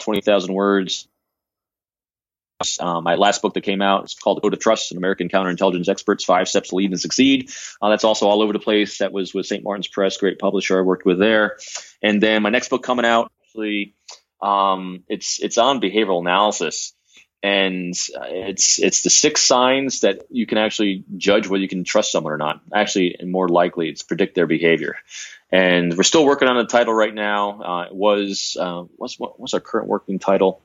20000 0.00 0.52
words 0.52 1.06
um, 2.80 3.02
my 3.02 3.16
last 3.16 3.42
book 3.42 3.54
that 3.54 3.62
came 3.62 3.82
out 3.82 4.04
is 4.04 4.14
called 4.14 4.40
Code 4.40 4.52
of 4.52 4.60
Trust, 4.60 4.92
an 4.92 4.96
American 4.96 5.28
counterintelligence 5.28 5.88
experts 5.88 6.24
five 6.24 6.46
steps 6.46 6.68
to 6.68 6.76
lead 6.76 6.92
and 6.92 7.00
succeed. 7.00 7.50
Uh, 7.80 7.90
that's 7.90 8.04
also 8.04 8.28
all 8.28 8.40
over 8.40 8.52
the 8.52 8.60
place. 8.60 8.98
That 8.98 9.12
was 9.12 9.34
with 9.34 9.46
St. 9.46 9.64
Martin's 9.64 9.88
Press, 9.88 10.16
great 10.16 10.38
publisher 10.38 10.78
I 10.78 10.82
worked 10.82 11.04
with 11.04 11.18
there. 11.18 11.58
And 12.04 12.22
then 12.22 12.40
my 12.40 12.50
next 12.50 12.68
book 12.68 12.84
coming 12.84 13.04
out, 13.04 13.32
actually, 13.42 13.96
um, 14.40 15.02
it's 15.08 15.40
it's 15.42 15.58
on 15.58 15.80
behavioral 15.80 16.20
analysis 16.20 16.94
and 17.42 17.94
it's 18.08 18.78
it's 18.78 19.02
the 19.02 19.10
six 19.10 19.42
signs 19.42 20.00
that 20.00 20.26
you 20.30 20.46
can 20.46 20.58
actually 20.58 21.04
judge 21.16 21.48
whether 21.48 21.62
you 21.62 21.68
can 21.68 21.82
trust 21.82 22.12
someone 22.12 22.32
or 22.32 22.38
not. 22.38 22.60
Actually, 22.72 23.16
and 23.18 23.30
more 23.30 23.48
likely, 23.48 23.88
it's 23.88 24.02
predict 24.02 24.34
their 24.34 24.46
behavior. 24.46 24.96
And 25.50 25.96
we're 25.96 26.04
still 26.04 26.24
working 26.24 26.48
on 26.48 26.56
the 26.56 26.64
title 26.64 26.94
right 26.94 27.12
now. 27.12 27.62
Uh, 27.62 27.82
it 27.86 27.94
was 27.94 28.56
uh, 28.58 28.84
what's 28.96 29.18
what, 29.18 29.40
what's 29.40 29.54
our 29.54 29.60
current 29.60 29.88
working 29.88 30.18
title? 30.18 30.60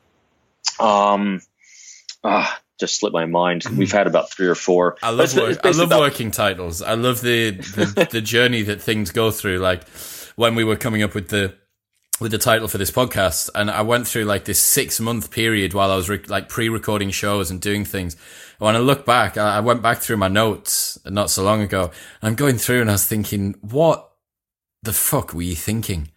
Um, 0.80 1.42
ah, 2.24 2.60
just 2.80 3.00
slipped 3.00 3.14
my 3.14 3.26
mind. 3.26 3.64
We've 3.76 3.92
had 3.92 4.06
about 4.06 4.32
three 4.32 4.48
or 4.48 4.56
four. 4.56 4.98
I 5.02 5.10
love 5.10 5.36
work, 5.36 5.60
I 5.64 5.72
love 5.72 5.88
about- 5.88 6.00
working 6.00 6.30
titles. 6.30 6.84
I 6.84 6.94
love 6.94 7.22
the 7.22 7.52
the, 7.52 8.08
the 8.12 8.22
journey 8.22 8.62
that 8.64 8.82
things 8.82 9.12
go 9.12 9.32
through. 9.32 9.58
Like 9.58 9.88
when 10.36 10.54
we 10.54 10.64
were 10.64 10.76
coming 10.76 11.02
up 11.02 11.16
with 11.16 11.30
the 11.30 11.56
with 12.20 12.32
the 12.32 12.38
title 12.38 12.68
for 12.68 12.78
this 12.78 12.90
podcast 12.90 13.50
and 13.54 13.70
I 13.70 13.82
went 13.82 14.08
through 14.08 14.26
like 14.26 14.46
this 14.46 14.60
six 14.60 15.00
month 15.00 15.30
period 15.30 15.74
while 15.74 15.92
I 15.92 15.96
was 15.96 16.10
re- 16.10 16.24
like 16.28 16.50
pre-recording 16.50 17.12
shows 17.12 17.52
and 17.52 17.62
doing 17.62 17.86
things. 17.86 18.16
When 18.58 18.76
I 18.76 18.80
look 18.80 19.06
back, 19.06 19.38
I 19.38 19.60
went 19.60 19.84
back 19.84 20.00
through 20.00 20.18
my 20.18 20.28
notes 20.28 20.98
not 21.06 21.30
so 21.30 21.44
long 21.44 21.62
ago. 21.62 21.92
I'm 22.24 22.34
going 22.34 22.58
through 22.58 22.82
and 22.82 22.90
I 22.90 22.94
was 22.94 23.06
thinking, 23.06 23.56
what 23.62 24.10
the 24.82 24.94
fuck 24.94 25.34
were 25.34 25.44
you 25.44 25.56
thinking? 25.56 26.10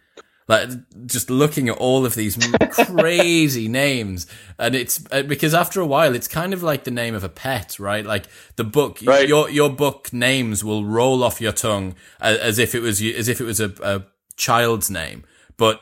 Like 0.47 0.69
just 1.05 1.29
looking 1.29 1.69
at 1.69 1.77
all 1.77 2.03
of 2.03 2.15
these 2.15 2.35
crazy 2.71 3.67
names 3.67 4.25
and 4.57 4.73
it's 4.73 5.05
uh, 5.11 5.21
because 5.21 5.53
after 5.53 5.81
a 5.81 5.85
while 5.85 6.15
it's 6.15 6.27
kind 6.27 6.53
of 6.53 6.63
like 6.63 6.83
the 6.83 6.91
name 6.91 7.13
of 7.13 7.23
a 7.23 7.29
pet, 7.29 7.77
right? 7.79 8.03
Like 8.03 8.25
the 8.55 8.63
book, 8.63 8.99
right. 9.05 9.27
your, 9.27 9.51
your 9.51 9.69
book 9.69 10.11
names 10.11 10.63
will 10.63 10.83
roll 10.83 11.23
off 11.23 11.39
your 11.39 11.53
tongue 11.53 11.93
as, 12.19 12.37
as 12.39 12.59
if 12.59 12.73
it 12.73 12.79
was, 12.81 13.03
as 13.03 13.27
if 13.27 13.39
it 13.39 13.45
was 13.45 13.59
a, 13.59 13.71
a 13.83 14.03
child's 14.35 14.89
name. 14.89 15.25
But 15.57 15.79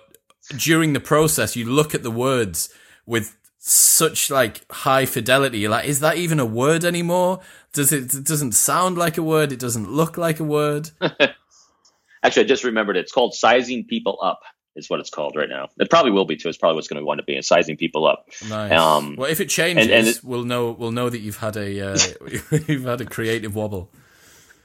during 0.58 0.93
the 0.93 1.00
process, 1.00 1.56
you 1.56 1.66
look 1.66 1.93
at 1.93 2.04
the 2.04 2.12
words 2.12 2.70
with 3.06 3.38
such 3.58 4.32
like 4.32 4.70
high 4.72 5.06
fidelity. 5.06 5.60
You're 5.60 5.72
like, 5.72 5.86
is 5.86 6.00
that 6.00 6.18
even 6.18 6.39
a 6.39 6.45
word 6.45 6.84
anymore? 6.84 7.41
Does 7.74 7.91
it, 7.91 8.14
it 8.14 8.24
doesn't 8.24 8.54
sound 8.54 8.97
like 8.97 9.18
a 9.18 9.24
word? 9.24 9.52
It 9.52 9.60
doesn't 9.60 9.91
look 9.91 10.18
like 10.18 10.39
a 10.39 10.43
word. 10.43 10.89
Actually, 12.24 12.43
I 12.43 12.47
just 12.47 12.64
remembered 12.64 12.97
it. 12.97 13.02
It's 13.02 13.12
called 13.12 13.34
sizing 13.34 13.86
people 13.86 14.18
up. 14.22 14.41
Is 14.76 14.89
what 14.89 15.00
it's 15.02 15.10
called 15.10 15.36
right 15.36 15.50
now. 15.50 15.68
It 15.78 15.89
probably 15.89 16.12
will 16.12 16.26
be 16.26 16.38
too. 16.38 16.47
It's 16.47 16.58
probably 16.58 16.76
what's 16.76 16.88
going 16.88 17.02
to 17.02 17.06
wind 17.06 17.20
up 17.20 17.26
being 17.26 17.41
sizing 17.41 17.76
people 17.76 18.06
up. 18.06 18.30
Nice. 18.47 18.72
Um, 18.72 19.16
well, 19.18 19.30
if 19.30 19.41
it 19.41 19.50
changes, 19.50 19.88
and, 19.88 19.93
and 19.93 20.08
it, 20.08 20.24
we'll 20.24 20.45
know. 20.45 20.72
We'll 20.72 20.91
know 20.91 21.10
that 21.10 21.20
you've 21.20 21.38
had 21.38 21.58
a 21.58 21.91
uh, 21.93 21.97
you've 22.68 22.86
had 22.86 23.02
a 23.02 23.06
creative 23.06 23.56
wobble. 23.56 23.91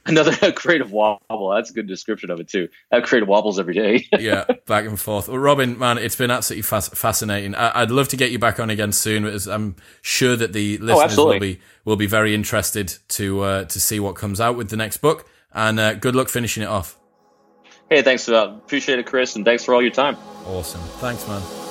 Another 0.07 0.51
creative 0.51 0.91
wobble. 0.91 1.49
That's 1.49 1.71
a 1.71 1.73
good 1.73 1.87
description 1.87 2.29
of 2.29 2.39
it 2.39 2.47
too. 2.47 2.69
I 2.91 2.97
have 2.97 3.05
creative 3.05 3.27
wobbles 3.27 3.57
every 3.57 3.73
day. 3.73 4.07
yeah, 4.19 4.45
back 4.67 4.85
and 4.85 4.99
forth. 4.99 5.27
Well, 5.27 5.39
Robin, 5.39 5.79
man, 5.79 5.97
it's 5.97 6.15
been 6.15 6.29
absolutely 6.29 6.61
fascinating. 6.61 7.55
I- 7.55 7.81
would 7.81 7.89
love 7.89 8.07
to 8.09 8.17
get 8.17 8.29
you 8.29 8.37
back 8.37 8.59
on 8.59 8.69
again 8.69 8.91
soon. 8.91 9.25
As 9.25 9.47
I'm 9.47 9.75
sure 10.03 10.35
that 10.35 10.53
the 10.53 10.77
oh, 10.79 10.85
listeners 10.85 11.17
oh, 11.17 11.25
will 11.25 11.39
be 11.39 11.59
will 11.85 11.95
be 11.95 12.05
very 12.05 12.35
interested 12.35 12.93
to 13.09 13.41
uh, 13.41 13.63
to 13.65 13.79
see 13.79 13.99
what 13.99 14.15
comes 14.15 14.39
out 14.39 14.55
with 14.55 14.69
the 14.69 14.77
next 14.77 14.97
book. 14.97 15.27
And 15.51 15.79
uh, 15.79 15.95
good 15.95 16.15
luck 16.15 16.29
finishing 16.29 16.61
it 16.61 16.69
off. 16.69 16.99
Hey, 17.89 18.03
thanks. 18.03 18.29
Uh, 18.29 18.53
appreciate 18.57 18.99
it, 18.99 19.07
Chris, 19.07 19.35
and 19.35 19.43
thanks 19.43 19.63
for 19.63 19.73
all 19.73 19.81
your 19.81 19.91
time. 19.91 20.17
Awesome. 20.45 20.81
Thanks, 20.99 21.27
man. 21.27 21.64